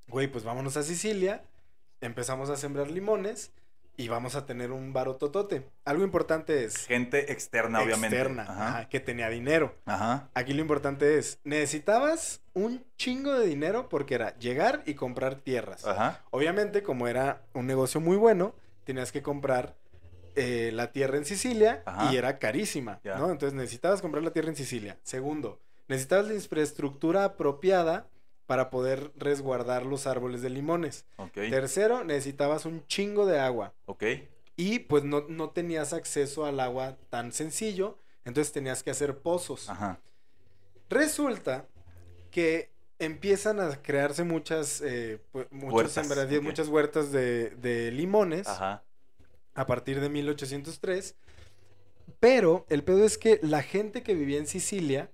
güey, 0.07 0.27
pues 0.27 0.43
vámonos 0.43 0.77
a 0.77 0.83
Sicilia, 0.83 1.43
empezamos 2.01 2.49
a 2.49 2.57
sembrar 2.57 2.91
limones 2.91 3.51
y 3.95 4.07
vamos 4.07 4.35
a 4.35 4.45
tener 4.45 4.71
un 4.71 4.91
barototote. 4.93 5.69
Algo 5.85 6.03
importante 6.03 6.63
es 6.63 6.87
Gente 6.87 7.31
externa, 7.31 7.79
obviamente. 7.81 8.15
externa, 8.15 8.43
Ajá. 8.43 8.67
ajá, 8.69 8.89
que 8.89 8.99
tenía 8.99 9.29
dinero. 9.29 9.75
Ajá. 9.85 10.29
Aquí 10.33 10.53
lo 10.53 10.61
importante 10.61 11.17
es, 11.17 11.39
necesitabas 11.43 12.41
un 12.53 12.83
chingo 12.97 13.33
de 13.33 13.45
dinero 13.47 13.89
porque 13.89 14.15
era 14.15 14.37
llegar 14.37 14.83
y 14.85 14.95
comprar 14.95 15.35
tierras. 15.35 15.85
Ajá. 15.85 16.21
Obviamente, 16.31 16.83
como 16.83 17.07
era 17.07 17.43
un 17.53 17.67
negocio 17.67 18.01
muy 18.01 18.17
bueno, 18.17 18.55
tenías 18.83 19.11
que 19.11 19.21
comprar 19.21 19.75
eh, 20.35 20.71
la 20.73 20.91
tierra 20.91 21.17
en 21.17 21.25
Sicilia 21.25 21.83
Ajá. 21.85 22.11
y 22.11 22.17
era 22.17 22.39
carísima. 22.39 22.99
Entonces 23.03 23.53
necesitabas 23.53 24.01
comprar 24.01 24.23
la 24.23 24.31
tierra 24.31 24.49
en 24.49 24.55
Sicilia. 24.55 24.97
Segundo, 25.03 25.59
necesitabas 25.87 26.27
la 26.27 26.33
infraestructura 26.33 27.23
apropiada 27.25 28.07
para 28.53 28.69
poder 28.69 29.11
resguardar 29.15 29.83
los 29.83 30.05
árboles 30.05 30.43
de 30.43 30.51
limones. 30.51 31.05
Tercero, 31.33 32.03
necesitabas 32.03 32.67
un 32.67 32.85
chingo 32.85 33.25
de 33.25 33.39
agua 33.39 33.73
Ok. 33.87 34.03
y 34.55 34.77
pues 34.77 35.03
no, 35.03 35.25
no 35.27 35.49
tenías 35.49 35.91
acceso 35.91 36.45
al 36.45 36.59
agua 36.59 36.95
tan 37.09 37.31
sencillo, 37.31 37.97
entonces 38.25 38.53
tenías 38.53 38.83
que 38.83 38.91
hacer 38.91 39.17
pozos. 39.17 39.71
Ajá. 39.71 39.99
Resulta 40.87 41.65
que 42.29 42.69
empiezan 42.99 43.59
a 43.59 43.81
crearse 43.81 44.23
muchas, 44.23 44.81
eh, 44.85 45.19
muchos 45.49 45.97
Huertas, 45.97 46.43
muchas 46.43 46.67
huertas 46.67 47.11
de, 47.11 47.49
de 47.55 47.89
limones 47.89 48.47
Ajá. 48.47 48.83
a 49.55 49.65
partir 49.65 49.99
de 49.99 50.09
1803. 50.09 51.15
Pero 52.19 52.67
el 52.69 52.83
pedo 52.83 53.03
es 53.03 53.17
que 53.17 53.39
la 53.41 53.63
gente 53.63 54.03
que 54.03 54.13
vivía 54.13 54.37
en 54.37 54.45
Sicilia 54.45 55.09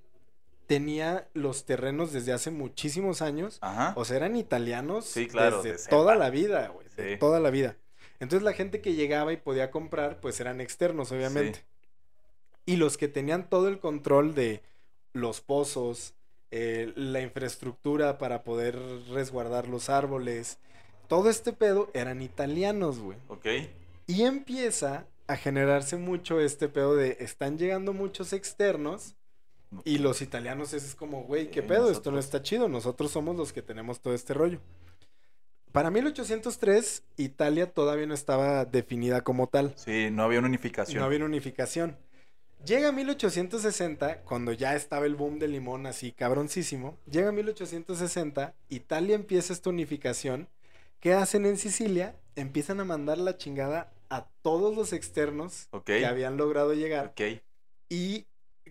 tenía 0.70 1.28
los 1.34 1.65
terrenos 1.65 2.13
desde 2.13 2.32
hace 2.32 2.51
muchísimos 2.51 3.24
años. 3.24 3.57
Ajá. 3.61 3.93
O 3.95 4.05
sea, 4.05 4.17
eran 4.17 4.36
italianos 4.36 5.03
Sí, 5.05 5.28
claro, 5.28 5.63
desde 5.63 5.84
de 5.84 5.89
toda 5.89 6.13
la 6.13 6.30
vida, 6.30 6.67
güey. 6.67 6.86
Sí. 6.95 7.17
toda 7.20 7.39
la 7.39 7.49
vida. 7.49 7.76
Entonces 8.20 8.43
la 8.43 8.53
gente 8.53 8.80
que 8.80 8.93
llegaba 8.93 9.34
y 9.34 9.38
podía 9.38 9.72
comprar, 9.72 10.20
pues 10.20 10.39
eran 10.39 10.61
externos, 10.61 11.11
obviamente. 11.11 11.57
Sí. 11.57 11.65
Y 12.67 12.76
los 12.76 12.97
que 12.97 13.07
tenían 13.07 13.49
todo 13.49 13.67
el 13.67 13.80
control 13.80 14.36
de 14.36 14.61
los 15.11 15.41
pozos, 15.41 16.13
eh, 16.51 16.93
la 16.95 17.22
infraestructura 17.22 18.20
para 18.20 18.43
poder 18.43 18.78
resguardar 19.09 19.67
los 19.67 19.89
árboles, 19.89 20.59
todo 21.07 21.32
este 21.32 21.51
pedo 21.51 21.89
eran 21.95 22.22
italianos, 22.22 22.99
güey. 22.99 23.17
Ok. 23.28 23.47
Y 24.05 24.22
empieza 24.22 25.07
a 25.26 25.36
generarse 25.36 25.97
mucho 25.97 26.39
este 26.39 26.70
pedo 26.70 26.95
de 26.95 27.17
están 27.22 27.57
llegando 27.57 27.91
muchos 27.91 28.34
externos 28.34 29.15
y 29.86 29.99
los 29.99 30.22
italianos 30.22 30.74
es 30.74 30.95
como, 30.95 31.24
güey, 31.24 31.51
¿qué 31.51 31.61
Sí, 31.61 31.67
pedo? 31.67 31.91
Esto 31.91 32.11
no 32.11 32.20
está 32.20 32.41
chido, 32.41 32.67
nosotros 32.67 33.11
somos 33.11 33.36
los 33.36 33.53
que 33.53 33.61
tenemos 33.61 34.01
todo 34.01 34.13
este 34.13 34.34
rollo. 34.34 34.59
Para 35.72 35.91
1803, 35.91 37.03
Italia 37.17 37.72
todavía 37.72 38.07
no 38.07 38.15
estaba 38.15 38.65
definida 38.65 39.22
como 39.22 39.47
tal. 39.47 39.74
Sí, 39.76 40.09
no 40.11 40.24
había 40.24 40.39
una 40.39 40.47
unificación. 40.47 40.99
No 40.99 41.05
había 41.05 41.17
una 41.17 41.28
unificación. 41.28 41.97
Llega 42.65 42.91
1860, 42.91 44.24
cuando 44.24 44.51
ya 44.51 44.76
estaba 44.76 45.05
el 45.05 45.15
boom 45.15 45.39
del 45.39 45.51
limón 45.51 45.86
así 45.86 46.11
cabroncísimo. 46.11 46.97
Llega 47.09 47.32
1860, 47.32 48.53
Italia 48.67 49.15
empieza 49.15 49.53
esta 49.53 49.70
unificación. 49.70 50.49
¿Qué 50.99 51.13
hacen 51.13 51.45
en 51.45 51.57
Sicilia? 51.57 52.15
Empiezan 52.36 52.82
a 52.82 52.86
mandar 52.86 53.17
la 53.17 53.38
chingada 53.38 53.93
a 54.09 54.28
todos 54.41 54.76
los 54.76 54.91
externos 54.91 55.70
que 55.86 56.05
habían 56.05 56.36
logrado 56.36 56.74
llegar. 56.74 57.13
Ok. 57.13 57.41
Y 57.88 58.26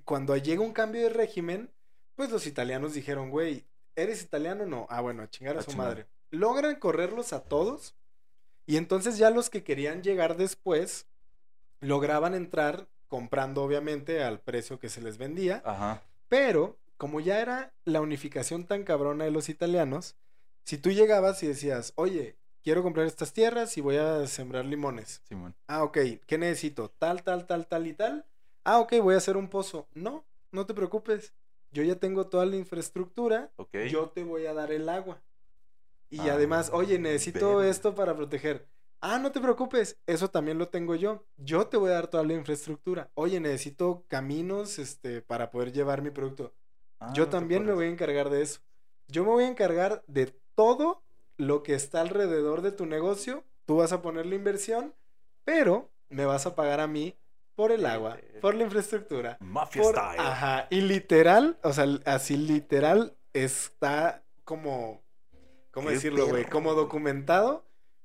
cuando 0.08 0.34
llega 0.38 0.62
un 0.62 0.72
cambio 0.72 1.02
de 1.02 1.10
régimen, 1.10 1.70
pues 2.14 2.30
los 2.30 2.46
italianos 2.46 2.94
dijeron, 2.94 3.28
güey, 3.28 3.66
¿eres 3.94 4.22
italiano 4.22 4.62
o 4.62 4.66
no? 4.66 4.86
Ah, 4.88 5.02
bueno, 5.02 5.22
a 5.22 5.28
chingar 5.28 5.56
a 5.56 5.60
A 5.60 5.62
su 5.62 5.72
chingar. 5.72 5.86
madre. 5.86 6.06
Logran 6.30 6.76
correrlos 6.76 7.34
a 7.34 7.42
todos. 7.44 7.94
Y 8.64 8.78
entonces 8.78 9.18
ya 9.18 9.28
los 9.28 9.50
que 9.50 9.62
querían 9.62 10.02
llegar 10.02 10.38
después, 10.38 11.06
lograban 11.80 12.34
entrar 12.34 12.88
comprando 13.06 13.62
obviamente 13.62 14.24
al 14.24 14.40
precio 14.40 14.78
que 14.78 14.88
se 14.88 15.02
les 15.02 15.18
vendía. 15.18 15.60
Ajá. 15.66 16.02
Pero 16.30 16.78
como 16.96 17.20
ya 17.20 17.40
era 17.40 17.74
la 17.84 18.00
unificación 18.00 18.64
tan 18.64 18.84
cabrona 18.84 19.24
de 19.26 19.30
los 19.30 19.50
italianos, 19.50 20.16
si 20.64 20.78
tú 20.78 20.90
llegabas 20.90 21.42
y 21.42 21.48
decías, 21.48 21.92
oye, 21.96 22.38
quiero 22.64 22.82
comprar 22.82 23.06
estas 23.06 23.34
tierras 23.34 23.76
y 23.76 23.82
voy 23.82 23.96
a 23.98 24.26
sembrar 24.26 24.64
limones. 24.64 25.20
Simón. 25.28 25.54
Ah, 25.66 25.84
ok. 25.84 25.98
¿Qué 26.26 26.38
necesito? 26.38 26.88
Tal, 26.98 27.22
tal, 27.22 27.46
tal, 27.46 27.66
tal 27.66 27.86
y 27.86 27.92
tal. 27.92 28.24
Ah, 28.70 28.80
ok, 28.80 28.96
voy 29.02 29.14
a 29.14 29.16
hacer 29.16 29.38
un 29.38 29.48
pozo. 29.48 29.88
No, 29.94 30.26
no 30.52 30.66
te 30.66 30.74
preocupes. 30.74 31.32
Yo 31.70 31.82
ya 31.82 31.96
tengo 31.96 32.26
toda 32.26 32.44
la 32.44 32.56
infraestructura. 32.56 33.50
Ok. 33.56 33.74
Yo 33.88 34.10
te 34.10 34.24
voy 34.24 34.44
a 34.44 34.52
dar 34.52 34.70
el 34.72 34.90
agua. 34.90 35.22
Y 36.10 36.20
Ah, 36.20 36.34
además, 36.34 36.68
oye, 36.74 36.98
necesito 36.98 37.62
esto 37.62 37.94
para 37.94 38.14
proteger. 38.14 38.68
Ah, 39.00 39.18
no 39.18 39.32
te 39.32 39.40
preocupes. 39.40 39.98
Eso 40.06 40.28
también 40.28 40.58
lo 40.58 40.68
tengo 40.68 40.94
yo. 40.94 41.24
Yo 41.38 41.66
te 41.68 41.78
voy 41.78 41.88
a 41.92 41.94
dar 41.94 42.08
toda 42.08 42.24
la 42.24 42.34
infraestructura. 42.34 43.10
Oye, 43.14 43.40
necesito 43.40 44.04
caminos, 44.06 44.78
este, 44.78 45.22
para 45.22 45.50
poder 45.50 45.72
llevar 45.72 46.02
mi 46.02 46.10
producto. 46.10 46.52
Ah, 47.00 47.10
Yo 47.14 47.24
no 47.24 47.30
también 47.30 47.64
me 47.64 47.72
voy 47.72 47.86
a 47.86 47.90
encargar 47.90 48.28
de 48.28 48.42
eso. 48.42 48.60
Yo 49.06 49.24
me 49.24 49.30
voy 49.30 49.44
a 49.44 49.48
encargar 49.48 50.04
de 50.08 50.34
todo 50.54 51.02
lo 51.38 51.62
que 51.62 51.72
está 51.72 52.02
alrededor 52.02 52.60
de 52.60 52.72
tu 52.72 52.84
negocio. 52.84 53.44
Tú 53.64 53.76
vas 53.76 53.92
a 53.92 54.02
poner 54.02 54.26
la 54.26 54.34
inversión, 54.34 54.94
pero 55.44 55.88
me 56.10 56.26
vas 56.26 56.44
a 56.44 56.54
pagar 56.54 56.80
a 56.80 56.86
mí 56.86 57.16
por 57.58 57.72
el 57.72 57.84
agua, 57.86 58.16
por 58.40 58.54
la 58.54 58.62
infraestructura. 58.62 59.36
Mafia 59.40 59.82
por- 59.82 59.96
style. 59.96 60.20
Ajá, 60.20 60.68
y 60.70 60.80
literal, 60.80 61.58
o 61.64 61.72
sea, 61.72 61.86
así 62.04 62.36
literal 62.36 63.16
está 63.32 64.22
como, 64.44 65.02
¿cómo 65.72 65.90
decirlo, 65.90 66.28
güey? 66.28 66.44
Como 66.44 66.74
documentado, 66.74 67.64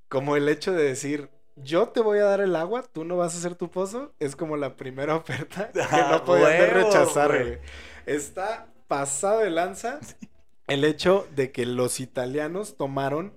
como 0.10 0.36
el 0.38 0.50
hecho 0.50 0.74
de 0.74 0.84
decir, 0.84 1.30
yo 1.56 1.90
te 1.90 2.00
voy 2.00 2.18
a 2.18 2.24
dar 2.24 2.42
el 2.42 2.56
agua, 2.56 2.82
tú 2.82 3.06
no 3.06 3.16
vas 3.18 3.36
a 3.36 3.38
hacer 3.38 3.54
tu 3.54 3.70
pozo, 3.70 4.16
es 4.20 4.36
como 4.36 4.58
la 4.58 4.76
primera 4.76 5.16
oferta 5.18 5.70
que 5.74 5.82
Ah, 5.84 6.08
no 6.14 6.26
podían 6.26 6.50
de 6.54 6.58
huevo, 6.58 6.74
rechazar, 6.90 7.30
güey. 7.30 7.60
Está 8.08 8.74
pasado 8.88 9.42
de 9.42 9.52
lanza 9.52 10.00
el 10.66 10.84
hecho 10.84 11.28
de 11.36 11.52
que 11.52 11.68
los 11.68 12.00
italianos 12.00 12.76
tomaron 12.76 13.34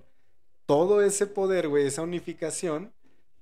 todo 0.64 1.02
ese 1.02 1.26
poder, 1.26 1.68
güey, 1.68 1.86
esa 1.86 2.00
unificación, 2.00 2.94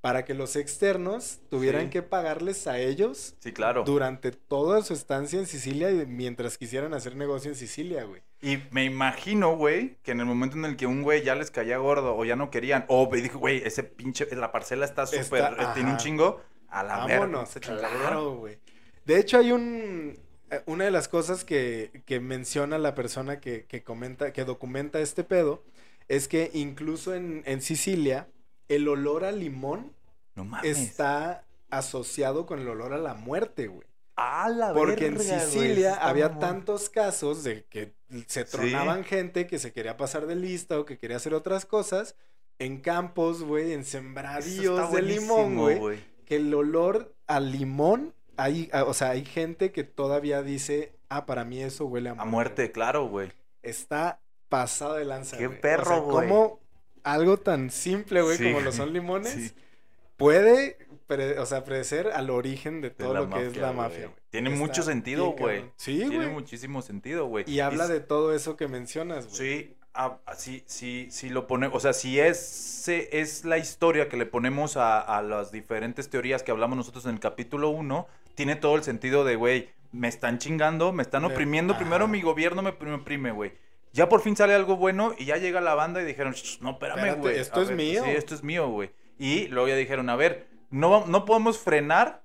para 0.05 0.27
que 0.27 0.35
los 0.35 0.55
externos 0.55 1.41
tuvieran 1.49 1.85
Sí. 1.85 1.89
que 1.89 2.03
pagarles 2.03 2.67
a 2.67 2.79
ellos 2.79 3.37
Sí, 3.41 3.53
claro. 3.55 3.85
durante 3.85 4.33
toda 4.33 4.83
su 4.83 4.93
estancia 4.93 5.39
en 5.39 5.47
Sicilia 5.47 5.91
y 5.91 6.05
mientras 6.05 6.59
quisieran 6.59 6.93
hacer 6.93 7.17
negocio 7.17 7.51
en 7.51 7.57
Sicilia, 7.57 8.05
güey. 8.05 8.21
Y 8.43 8.59
me 8.71 8.85
imagino, 8.85 9.57
güey, 9.57 9.97
que 10.03 10.11
en 10.11 10.21
el 10.21 10.27
momento 10.27 10.59
en 10.59 10.67
el 10.67 10.77
que 10.77 10.87
un 10.87 11.01
güey 11.03 11.23
ya 11.25 11.35
les 11.35 11.51
caía 11.51 11.79
gordo 11.79 12.15
o 12.19 12.23
ya 12.27 12.37
no 12.37 12.51
querían, 12.51 12.85
o 12.89 13.09
me 13.11 13.23
dijo, 13.23 13.39
güey, 13.39 13.63
ese 13.65 13.83
pinche, 13.83 14.27
la 14.37 14.53
parcela 14.53 14.85
está 14.85 15.07
súper, 15.07 15.55
eh, 15.59 15.67
tiene 15.73 15.93
un 15.93 15.97
chingo, 15.97 16.43
a 16.69 16.83
la. 16.83 17.07
Vámonos, 17.07 17.55
claro, 17.63 18.37
güey. 18.37 18.59
De 19.07 19.19
hecho, 19.19 19.39
hay 19.39 19.53
un... 19.53 20.19
eh, 20.51 20.61
Una 20.67 20.85
de 20.85 20.91
las 20.91 21.09
cosas 21.09 21.45
que, 21.47 22.03
que 22.05 22.21
menciona 22.21 22.77
la 22.77 22.95
persona 22.95 23.41
que, 23.41 23.65
que 23.65 23.83
comenta, 23.83 24.35
que 24.35 24.45
documenta 24.45 25.01
este 25.01 25.25
pedo, 25.25 25.65
es 26.09 26.29
que 26.29 26.51
incluso 26.53 27.15
en, 27.15 27.43
en 27.47 27.63
Sicilia, 27.63 28.29
el 28.69 28.89
olor 28.89 29.25
a 29.25 29.33
limón 29.33 29.93
No 30.35 30.45
mames. 30.45 30.79
está 30.79 31.45
asociado 31.71 32.47
con 32.47 32.61
el 32.61 32.69
olor 32.69 32.93
a 32.93 32.99
la 32.99 33.15
muerte, 33.15 33.67
güey. 33.69 33.87
La 34.17 34.73
Porque 34.73 35.07
en 35.07 35.17
verga, 35.19 35.41
Sicilia 35.41 35.95
había 35.97 36.29
mamón. 36.29 36.41
tantos 36.41 36.89
casos 36.89 37.43
de 37.43 37.65
que 37.65 37.95
se 38.27 38.45
tronaban 38.45 39.03
gente 39.05 39.47
que 39.49 39.59
se 39.59 39.73
quería 39.73 39.97
pasar 39.97 40.27
de 40.27 40.37
lista 40.37 40.79
o 40.79 40.85
que 40.85 40.99
quería 40.99 41.17
hacer 41.17 41.35
otras 41.35 41.67
cosas 41.67 42.15
en 42.61 42.81
campos, 42.81 43.43
güey, 43.43 43.73
en 43.73 43.85
sembradíos 43.85 44.93
de 44.93 45.03
limón, 45.03 45.57
güey. 45.57 45.99
Que 46.25 46.37
el 46.37 46.55
olor 46.55 47.13
a 47.27 47.41
limón, 47.41 48.15
hay, 48.37 48.71
o 48.87 48.95
sea, 48.95 49.11
hay 49.11 49.25
gente 49.25 49.73
que 49.73 49.83
todavía 49.85 50.43
dice, 50.43 50.93
ah, 51.09 51.27
para 51.27 51.45
mí 51.45 51.61
eso 51.61 51.87
huele 51.87 52.11
a 52.11 52.13
A 52.13 52.25
muerte. 52.25 52.31
muerte, 52.31 52.73
claro, 52.73 53.09
güey. 53.09 53.33
Está 53.63 54.21
pasado 54.49 54.95
de 54.95 55.05
lanza, 55.05 55.37
Qué 55.37 55.47
güey. 55.49 55.59
O 55.59 55.61
perro, 55.61 55.85
sea, 55.87 55.99
güey. 55.99 56.29
cómo 56.29 56.61
algo 57.05 57.37
tan 57.37 57.71
simple, 57.71 58.23
güey, 58.23 58.37
Sí, 58.37 58.45
como 58.45 58.61
lo 58.61 58.73
son 58.73 58.93
limones, 58.93 59.33
Sí. 59.33 59.53
puede, 60.17 60.77
pre- 61.07 61.39
o 61.39 61.47
sea, 61.47 61.65
predecer 61.65 62.09
al 62.09 62.31
origen 62.31 62.81
de 62.81 62.91
todo 62.91 63.15
lo 63.15 63.31
que 63.31 63.47
es 63.47 63.57
la 63.57 63.73
mafia, 63.73 64.07
güey. 64.07 64.19
Tiene 64.31 64.51
Está 64.51 64.61
mucho 64.65 64.83
sentido, 64.83 65.27
güey. 65.33 65.65
Sí, 65.77 65.99
Tiene 65.99 66.17
güey. 66.17 66.29
muchísimo 66.31 66.83
sentido, 66.83 67.27
güey. 67.27 67.45
Y 67.49 67.61
habla 67.61 67.87
de 67.89 68.01
todo 68.01 68.35
eso 68.35 68.57
que 68.57 68.67
mencionas, 68.69 69.27
güey. 69.27 69.37
Sí, 69.37 69.77
ah, 69.95 70.19
sí, 70.37 70.65
sí, 70.67 71.09
sí 71.11 71.29
lo 71.31 71.47
pone, 71.47 71.69
o 71.73 71.79
sea, 71.79 71.93
si 71.93 72.19
ese 72.19 73.21
es 73.21 73.45
la 73.45 73.59
historia 73.59 74.09
que 74.09 74.17
le 74.17 74.27
ponemos 74.27 74.77
a, 74.77 74.99
a 75.01 75.23
las 75.23 75.53
diferentes 75.53 76.11
teorías 76.11 76.43
que 76.43 76.51
hablamos 76.51 76.77
nosotros 76.77 77.05
en 77.07 77.13
el 77.13 77.21
capítulo 77.21 77.69
1, 77.71 78.09
tiene 78.35 78.57
todo 78.57 78.75
el 78.77 78.83
sentido 78.83 79.25
de, 79.25 79.37
güey, 79.37 79.69
me 79.93 80.09
están 80.09 80.39
chingando, 80.39 80.93
me 80.93 81.05
están 81.05 81.25
oprimiendo, 81.25 81.77
primero 81.77 82.09
mi 82.09 82.21
gobierno 82.21 82.63
me, 82.63 82.73
me 82.73 82.95
oprime, 82.95 83.31
güey. 83.31 83.53
Ya 83.95 84.09
por 84.09 84.21
fin 84.21 84.35
sale 84.37 84.55
algo 84.55 84.77
bueno 84.77 85.15
y 85.17 85.25
ya 85.25 85.37
llega 85.37 85.61
la 85.61 85.75
banda 85.75 86.03
y 86.03 86.05
dijeron, 86.05 86.33
"Shh, 86.33 86.61
no, 86.61 86.73
espérame, 86.73 87.17
güey. 87.21 87.39
esto 87.39 87.61
a 87.61 87.63
es 87.63 87.69
ver, 87.69 87.77
mío". 87.77 88.03
Sí, 88.05 88.11
esto 88.11 88.35
es 88.35 88.43
mío, 88.43 88.69
güey. 88.69 88.91
Y 89.19 89.47
luego 89.49 89.69
ya 89.69 89.77
dijeron, 89.77 90.11
a 90.11 90.17
ver, 90.17 90.49
no, 90.71 91.07
no 91.07 91.25
podemos 91.25 91.59
frenar 91.59 92.25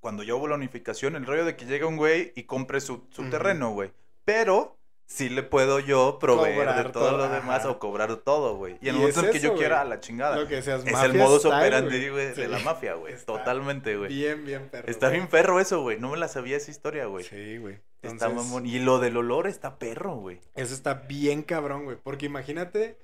cuando 0.00 0.22
ya 0.22 0.34
hubo 0.34 0.48
la 0.48 0.56
unificación, 0.56 1.16
el 1.16 1.24
rollo 1.24 1.46
de 1.46 1.56
que 1.56 1.64
llega 1.64 1.86
un 1.86 1.96
güey 1.96 2.32
y 2.36 2.42
compre 2.42 2.82
su, 2.82 3.06
su 3.10 3.30
terreno, 3.30 3.70
güey. 3.70 3.90
Pero 4.26 4.76
sí 5.06 5.28
le 5.28 5.42
puedo 5.42 5.80
yo 5.80 6.18
proveer 6.20 6.74
de 6.74 6.82
todo 6.90 6.92
todo, 6.92 7.18
lo 7.18 7.28
demás 7.28 7.64
o 7.64 7.78
cobrar 7.78 8.14
todo, 8.16 8.56
güey. 8.56 8.76
Y 8.82 8.88
en 8.88 8.96
el 8.96 9.00
momento 9.00 9.20
es 9.22 9.30
que 9.30 9.40
yo 9.40 9.54
quiera, 9.54 9.80
a 9.80 9.84
la 9.84 10.00
chingada. 10.00 10.36
Lo 10.36 10.46
que 10.46 10.56
decías, 10.56 10.84
es 10.84 11.02
el 11.02 11.14
modus 11.14 11.40
style, 11.40 11.54
operandi, 11.54 12.08
güey, 12.08 12.34
de 12.34 12.48
la 12.48 12.58
mafia, 12.58 12.94
güey. 12.94 13.14
Totalmente, 13.24 13.96
güey. 13.96 14.12
Bien, 14.12 14.44
bien 14.44 14.68
perro. 14.68 14.88
Está 14.88 15.08
bien 15.08 15.26
perro 15.28 15.58
eso, 15.58 15.80
güey. 15.80 15.98
No 15.98 16.10
me 16.10 16.18
la 16.18 16.28
sabía 16.28 16.56
esa 16.58 16.70
historia, 16.70 17.06
güey. 17.06 17.24
Sí, 17.24 17.58
güey. 17.58 17.78
Está 18.02 18.26
Entonces, 18.26 18.50
mamón. 18.50 18.66
Y 18.66 18.80
lo 18.80 18.98
del 18.98 19.16
olor 19.16 19.46
está 19.46 19.78
perro, 19.78 20.16
güey. 20.16 20.40
Eso 20.54 20.74
está 20.74 20.94
bien 20.94 21.42
cabrón, 21.42 21.84
güey. 21.84 21.96
Porque 22.02 22.26
imagínate 22.26 22.98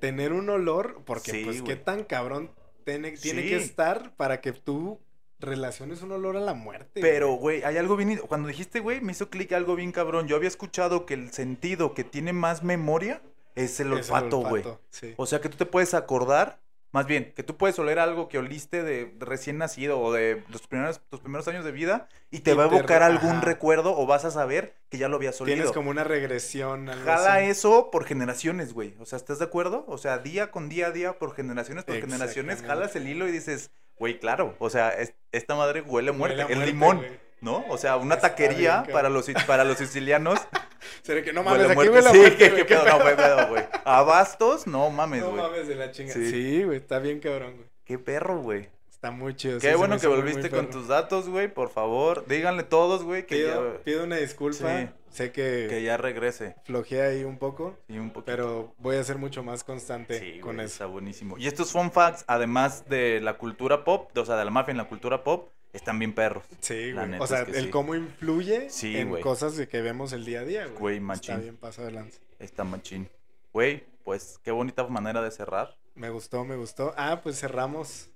tener 0.00 0.32
un 0.32 0.50
olor, 0.50 1.02
porque 1.04 1.30
Sí, 1.30 1.44
pues 1.44 1.62
güey. 1.62 1.76
qué 1.76 1.82
tan 1.82 2.04
cabrón 2.04 2.50
tiene, 2.84 3.14
que 3.14 3.56
estar 3.56 4.14
para 4.16 4.40
que 4.40 4.52
tú 4.52 5.00
relaciones 5.38 6.02
un 6.02 6.12
olor 6.12 6.36
a 6.36 6.40
la 6.40 6.54
muerte. 6.54 7.00
Pero, 7.00 7.32
güey. 7.34 7.62
hay 7.62 7.76
algo 7.76 7.96
bien. 7.96 8.18
Cuando 8.28 8.48
dijiste, 8.48 8.80
güey, 8.80 9.00
me 9.00 9.12
hizo 9.12 9.30
clic 9.30 9.52
algo 9.52 9.76
bien 9.76 9.92
cabrón. 9.92 10.26
Yo 10.26 10.36
había 10.36 10.48
escuchado 10.48 11.06
que 11.06 11.14
el 11.14 11.32
sentido 11.32 11.94
que 11.94 12.04
tiene 12.04 12.32
más 12.32 12.62
memoria 12.62 13.22
es 13.54 13.78
el 13.80 13.92
olfato, 13.92 14.38
güey. 14.38 14.64
Sí. 14.90 15.14
O 15.16 15.26
sea, 15.26 15.40
que 15.40 15.48
tú 15.48 15.56
te 15.56 15.66
puedes 15.66 15.94
acordar, 15.94 16.58
más 16.94 17.06
bien, 17.08 17.32
que 17.34 17.42
tú 17.42 17.56
puedes 17.56 17.76
oler 17.80 17.98
algo 17.98 18.28
que 18.28 18.38
oliste 18.38 18.84
de, 18.84 19.12
recién 19.18 19.58
nacido 19.58 19.98
o 20.00 20.12
de 20.12 20.44
los 20.48 20.64
primeros, 20.68 21.00
tus 21.10 21.18
primeros 21.18 21.48
años 21.48 21.64
de 21.64 21.72
vida 21.72 22.08
y 22.30 22.38
te 22.38 22.52
Y 22.52 22.54
va 22.54 22.62
a 22.62 22.66
evocar 22.68 23.00
re- 23.00 23.06
algún 23.06 23.32
ajá. 23.32 23.40
recuerdo 23.40 23.98
o 23.98 24.06
vas 24.06 24.24
a 24.24 24.30
saber 24.30 24.76
que 24.90 24.98
ya 24.98 25.08
lo 25.08 25.16
habías 25.16 25.40
olido. 25.40 25.56
Tienes 25.56 25.72
como 25.72 25.90
una 25.90 26.04
regresión. 26.04 26.88
algo 26.88 27.04
Jala 27.04 27.34
así. 27.38 27.46
eso 27.50 27.90
por 27.90 28.04
generaciones, 28.04 28.72
güey. 28.72 28.94
O 29.00 29.06
sea, 29.06 29.16
¿estás 29.16 29.40
de 29.40 29.44
acuerdo? 29.46 29.84
O 29.88 29.98
sea, 29.98 30.18
día 30.18 30.52
con 30.52 30.68
día 30.68 30.92
día, 30.92 31.18
por 31.18 31.34
generaciones 31.34 31.84
por 31.84 31.96
generaciones, 32.00 32.62
jalas 32.62 32.94
el 32.94 33.08
hilo 33.08 33.26
y 33.26 33.32
dices, 33.32 33.72
güey, 33.98 34.20
claro. 34.20 34.54
O 34.60 34.70
sea, 34.70 34.90
es- 34.90 35.14
esta 35.32 35.56
madre 35.56 35.80
huele 35.80 36.10
a 36.10 36.12
muerte. 36.12 36.44
Huele 36.44 36.54
a 36.54 36.58
el 36.60 36.66
limón, 36.66 36.98
güey. 36.98 37.23
¿No? 37.44 37.64
O 37.68 37.78
sea, 37.78 37.96
una 37.96 38.16
Está 38.16 38.30
taquería 38.30 38.82
bien, 38.82 38.92
para 38.92 39.08
los, 39.08 39.30
para 39.46 39.64
los 39.64 39.78
sicilianos. 39.78 40.40
Será 41.02 41.22
que 41.22 41.32
no 41.32 41.42
mames, 41.42 41.70
aquí 41.70 41.88
muerte. 41.88 42.10
Sí, 42.10 42.18
muerte, 42.18 42.64
pedo, 42.64 42.84
no, 42.86 43.00
güey, 43.00 43.16
pedo, 43.16 43.48
güey. 43.48 43.64
Abastos, 43.84 44.66
no 44.66 44.90
mames, 44.90 45.20
No 45.22 45.30
güey. 45.30 45.42
mames 45.42 45.68
de 45.68 45.74
la 45.76 45.90
chingada. 45.90 46.18
Sí. 46.18 46.30
Sí, 46.30 46.62
güey, 46.64 46.78
está 46.78 46.98
bien 46.98 47.20
cabrón, 47.20 47.56
güey. 47.56 47.68
Qué 47.84 47.98
perro, 47.98 48.38
güey. 48.40 48.68
Está 48.90 49.10
muy 49.10 49.36
chido. 49.36 49.60
sí, 49.60 49.66
Qué 49.66 49.74
bueno 49.76 49.98
que 49.98 50.06
volviste 50.06 50.48
con 50.50 50.70
tus 50.70 50.88
datos, 50.88 51.28
güey. 51.28 51.48
Por 51.52 51.68
favor, 51.70 52.24
díganle 52.26 52.62
todos, 52.62 53.02
güey, 53.04 53.26
que, 53.26 53.36
Pido, 53.36 53.74
ya, 53.74 53.84
pido 53.84 54.04
una 54.04 54.16
disculpa. 54.16 54.78
Sí. 54.80 54.88
Sé 55.10 55.30
que, 55.30 55.66
que 55.68 55.82
ya 55.82 55.96
regrese. 55.96 56.56
flojeé 56.64 57.02
ahí 57.02 57.24
un 57.24 57.38
poco, 57.38 57.76
Y 57.88 57.98
un 57.98 58.08
poquito. 58.10 58.24
pero 58.24 58.74
voy 58.78 58.96
a 58.96 59.04
ser 59.04 59.16
mucho 59.16 59.44
más 59.44 59.62
constante 59.62 60.18
Sí, 60.18 60.40
con 60.40 60.54
güey, 60.56 60.64
eso. 60.66 60.72
está 60.72 60.86
buenísimo. 60.86 61.36
Y 61.38 61.46
estos 61.46 61.70
fun 61.70 61.92
facts, 61.92 62.24
además 62.26 62.88
de 62.88 63.20
la 63.20 63.34
cultura 63.34 63.84
pop, 63.84 64.10
o 64.16 64.24
sea, 64.24 64.36
de 64.36 64.44
la 64.44 64.50
mafia 64.50 64.72
en 64.72 64.78
la 64.78 64.88
cultura 64.88 65.22
pop, 65.22 65.50
están 65.74 65.98
bien 65.98 66.14
perros. 66.14 66.44
Sí, 66.60 66.92
La 66.92 67.02
güey. 67.02 67.10
neta 67.12 67.24
O 67.24 67.26
sea, 67.26 67.40
es 67.42 67.48
que 67.48 67.58
el 67.58 67.64
sí. 67.66 67.70
cómo 67.70 67.94
influye 67.94 68.70
Sí, 68.70 68.96
en 68.96 69.10
güey. 69.10 69.22
cosas 69.22 69.56
de 69.56 69.68
que 69.68 69.82
vemos 69.82 70.12
el 70.12 70.24
día 70.24 70.40
a 70.40 70.44
día, 70.44 70.66
güey. 70.66 70.78
Güey, 70.78 70.94
Está 70.96 71.06
machín. 71.06 71.40
bien 71.42 71.56
pasado 71.56 71.86
de 71.88 71.92
lanza. 71.92 72.18
Está 72.38 72.64
machín. 72.64 73.08
Güey, 73.52 73.84
pues 74.04 74.40
qué 74.42 74.50
bonita 74.50 74.86
manera 74.88 75.20
de 75.20 75.30
cerrar. 75.30 75.76
Me 75.94 76.08
gustó, 76.10 76.44
me 76.44 76.56
gustó. 76.56 76.94
Ah, 76.96 77.20
pues 77.22 77.38
cerramos 77.38 78.08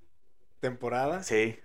temporada. 0.60 1.22
Sí. 1.22 1.58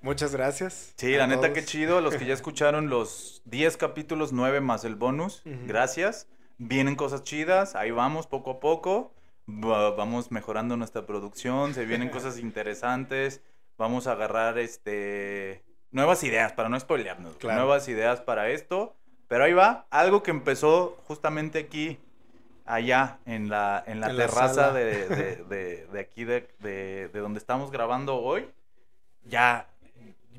Muchas 0.00 0.32
gracias. 0.32 0.92
Sí, 0.96 1.16
la 1.16 1.26
neta, 1.26 1.52
qué 1.52 1.64
chido. 1.64 2.00
Los 2.00 2.14
que 2.14 2.24
ya 2.24 2.32
escucharon 2.34 2.88
los 2.88 3.42
10 3.46 3.76
capítulos, 3.76 4.32
9 4.32 4.60
más 4.60 4.84
el 4.84 4.94
bonus. 4.94 5.42
Gracias. 5.66 6.28
Vienen 6.56 6.94
cosas 6.96 7.24
chidas. 7.24 7.74
Ahí 7.74 7.90
vamos, 7.90 8.26
poco 8.26 8.52
a 8.52 8.60
poco. 8.60 9.12
Va- 9.48 9.90
vamos 9.90 10.30
mejorando 10.30 10.76
nuestra 10.76 11.04
producción. 11.04 11.74
Se 11.74 11.84
vienen 11.84 12.10
cosas 12.10 12.38
interesantes. 12.38 13.40
Vamos 13.78 14.06
a 14.06 14.12
agarrar 14.12 14.58
este 14.58 15.62
nuevas 15.90 16.22
ideas 16.24 16.52
para 16.52 16.68
no 16.68 16.78
spoilearnos. 16.78 17.36
Claro. 17.36 17.60
Nuevas 17.60 17.88
ideas 17.88 18.20
para 18.20 18.50
esto. 18.50 18.94
Pero 19.28 19.44
ahí 19.44 19.52
va. 19.52 19.86
Algo 19.90 20.22
que 20.22 20.30
empezó 20.30 20.98
justamente 21.06 21.58
aquí. 21.58 21.98
Allá 22.64 23.18
en 23.24 23.48
la, 23.48 23.82
en 23.86 24.00
la 24.00 24.10
En 24.10 24.16
terraza 24.16 24.72
de, 24.72 24.84
de- 25.08 25.36
de- 25.48 25.86
de 25.86 26.00
aquí 26.00 26.24
de, 26.24 26.48
de- 26.58 27.08
de 27.08 27.18
donde 27.20 27.38
estamos 27.38 27.70
grabando 27.70 28.16
hoy. 28.16 28.50
Ya 29.24 29.68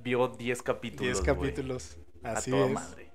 vio 0.03 0.28
10 0.28 0.61
capítulos. 0.61 1.24
10 1.24 1.24
güey. 1.24 1.26
capítulos. 1.52 1.98
A 2.24 2.34
Así 2.34 2.52
toda 2.52 2.68
es. 2.68 2.72
madre. 2.72 3.10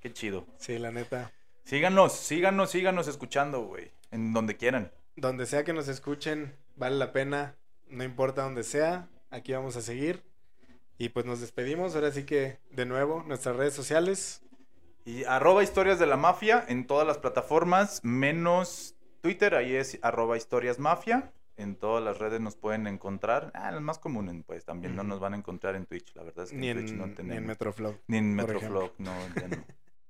Qué 0.00 0.12
chido. 0.12 0.44
Sí, 0.58 0.78
la 0.78 0.90
neta. 0.90 1.32
Síganos, 1.64 2.12
síganos, 2.14 2.70
síganos 2.70 3.08
escuchando, 3.08 3.62
güey. 3.62 3.90
En 4.10 4.32
donde 4.32 4.56
quieran. 4.56 4.90
Donde 5.16 5.46
sea 5.46 5.64
que 5.64 5.72
nos 5.72 5.88
escuchen, 5.88 6.54
vale 6.76 6.96
la 6.96 7.12
pena. 7.12 7.54
No 7.88 8.04
importa 8.04 8.42
donde 8.42 8.62
sea. 8.64 9.08
Aquí 9.30 9.52
vamos 9.52 9.76
a 9.76 9.82
seguir. 9.82 10.22
Y 10.96 11.10
pues 11.10 11.26
nos 11.26 11.40
despedimos. 11.40 11.94
Ahora 11.94 12.10
sí 12.10 12.24
que, 12.24 12.58
de 12.70 12.86
nuevo, 12.86 13.22
nuestras 13.26 13.56
redes 13.56 13.74
sociales. 13.74 14.42
Y 15.04 15.24
arroba 15.24 15.62
historias 15.62 15.98
de 15.98 16.06
la 16.06 16.16
mafia 16.16 16.64
en 16.68 16.86
todas 16.86 17.06
las 17.06 17.18
plataformas, 17.18 18.00
menos 18.04 18.94
Twitter, 19.22 19.54
ahí 19.54 19.74
es 19.74 19.98
arroba 20.02 20.36
historias 20.36 20.78
mafia. 20.78 21.32
En 21.56 21.74
todas 21.76 22.04
las 22.04 22.18
redes 22.18 22.40
nos 22.40 22.56
pueden 22.56 22.86
encontrar. 22.86 23.50
Ah, 23.54 23.72
las 23.72 23.80
más 23.80 23.98
comunes, 23.98 24.44
pues 24.46 24.64
también 24.64 24.94
no 24.94 25.02
nos 25.02 25.18
van 25.18 25.34
a 25.34 25.36
encontrar 25.38 25.74
en 25.76 25.86
Twitch. 25.86 26.14
La 26.14 26.22
verdad 26.22 26.44
es 26.44 26.50
que 26.50 26.56
Ni 26.56 26.68
en 26.68 26.78
Twitch 26.78 26.92
no 26.92 27.06
ni 27.06 27.10
en 27.10 27.16
tenemos. 27.16 27.46
Metroflow. 27.48 27.96
Ni 28.06 28.18
en 28.18 28.34
Metroflog, 28.34 28.92
no, 28.98 29.12
ya 29.34 29.48
no. 29.48 29.64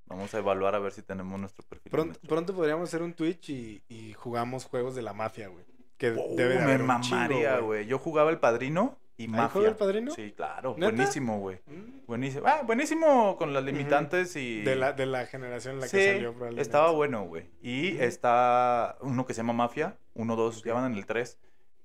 Vamos 0.06 0.34
a 0.34 0.38
evaluar 0.38 0.74
a 0.74 0.78
ver 0.78 0.92
si 0.92 1.02
tenemos 1.02 1.38
nuestro 1.40 1.64
perfil. 1.66 1.90
Pronto, 1.90 2.08
Metroflog. 2.14 2.28
pronto 2.28 2.54
podríamos 2.54 2.88
hacer 2.88 3.02
un 3.02 3.14
Twitch 3.14 3.50
y, 3.50 3.82
y 3.88 4.12
jugamos 4.14 4.64
juegos 4.66 4.94
de 4.94 5.02
la 5.02 5.12
mafia, 5.14 5.48
güey. 5.48 5.64
Que 5.96 6.10
Oh, 6.10 6.34
debe 6.36 6.54
de 6.54 6.58
me 6.58 6.72
haber 6.74 6.82
un 6.82 7.00
chingo, 7.00 7.16
mamaría, 7.16 7.58
güey. 7.60 7.86
Yo 7.86 7.98
jugaba 7.98 8.30
el 8.30 8.38
padrino 8.38 8.98
y 9.18 9.24
¿Ahí 9.24 9.28
mafia. 9.28 9.48
juega 9.48 9.68
el 9.68 9.76
padrino? 9.76 10.10
Sí, 10.12 10.32
claro. 10.34 10.74
¿Neta? 10.78 10.92
Buenísimo, 10.92 11.40
güey. 11.40 11.58
Mm, 11.66 12.06
Buenísimo. 12.06 12.46
Ah, 12.46 12.62
buenísimo 12.64 13.36
con 13.36 13.52
las 13.52 13.62
limitantes 13.64 14.34
y. 14.36 14.62
De 14.62 14.76
la, 14.76 14.92
de 14.94 15.04
la 15.06 15.26
generación 15.26 15.74
en 15.74 15.80
la 15.80 15.88
sí, 15.88 15.96
que 15.96 16.12
salió 16.14 16.30
probablemente. 16.30 16.62
estaba 16.62 16.90
bueno, 16.92 17.24
güey. 17.26 17.50
Y 17.60 17.98
está 17.98 18.96
uno 19.00 19.26
que 19.26 19.34
se 19.34 19.38
llama 19.40 19.52
Mafia, 19.52 19.96
uno, 20.14 20.36
dos, 20.36 20.62
ya 20.62 20.72
van 20.72 20.92
en 20.92 20.96
el 20.98 21.04
tres. 21.04 21.36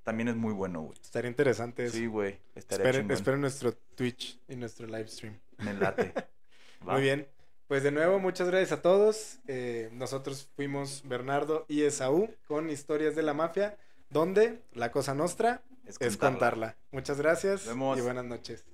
También 0.04 0.28
es 0.28 0.36
muy 0.36 0.54
bueno, 0.54 0.82
güey. 0.82 0.98
Estaría 1.02 1.30
interesante 1.30 1.86
eso. 1.86 1.98
Sí, 1.98 2.06
güey. 2.06 2.38
Estaría 2.56 2.86
esperen, 2.86 3.10
esperen 3.12 3.42
nuestro 3.42 3.74
Twitch 3.96 4.40
y 4.48 4.56
nuestro 4.56 4.86
live 4.86 5.08
stream. 5.08 5.40
Me 5.58 5.74
late. 5.74 6.14
Muy 6.82 7.02
bien. 7.02 7.28
Pues 7.68 7.84
de 7.84 7.92
nuevo, 7.92 8.20
muchas 8.20 8.50
gracias 8.50 8.74
a 8.74 8.82
todos. 8.82 9.40
Eh, 9.48 9.90
nosotros 9.94 10.50
fuimos 10.58 11.02
Bernardo 11.08 11.66
y 11.70 11.84
Esaú 11.84 12.30
con 12.46 12.70
Historias 12.70 13.16
de 13.16 13.24
la 13.24 13.34
Mafia, 13.34 13.78
donde 14.10 14.60
la 14.74 14.92
cosa 14.92 15.14
nostra 15.16 15.62
es 15.86 16.18
contarla. 16.18 16.78
Muchas 16.92 17.18
gracias 17.20 17.66
Nos 17.66 17.68
vemos. 17.68 17.98
y 17.98 18.02
buenas 18.02 18.26
noches. 18.26 18.66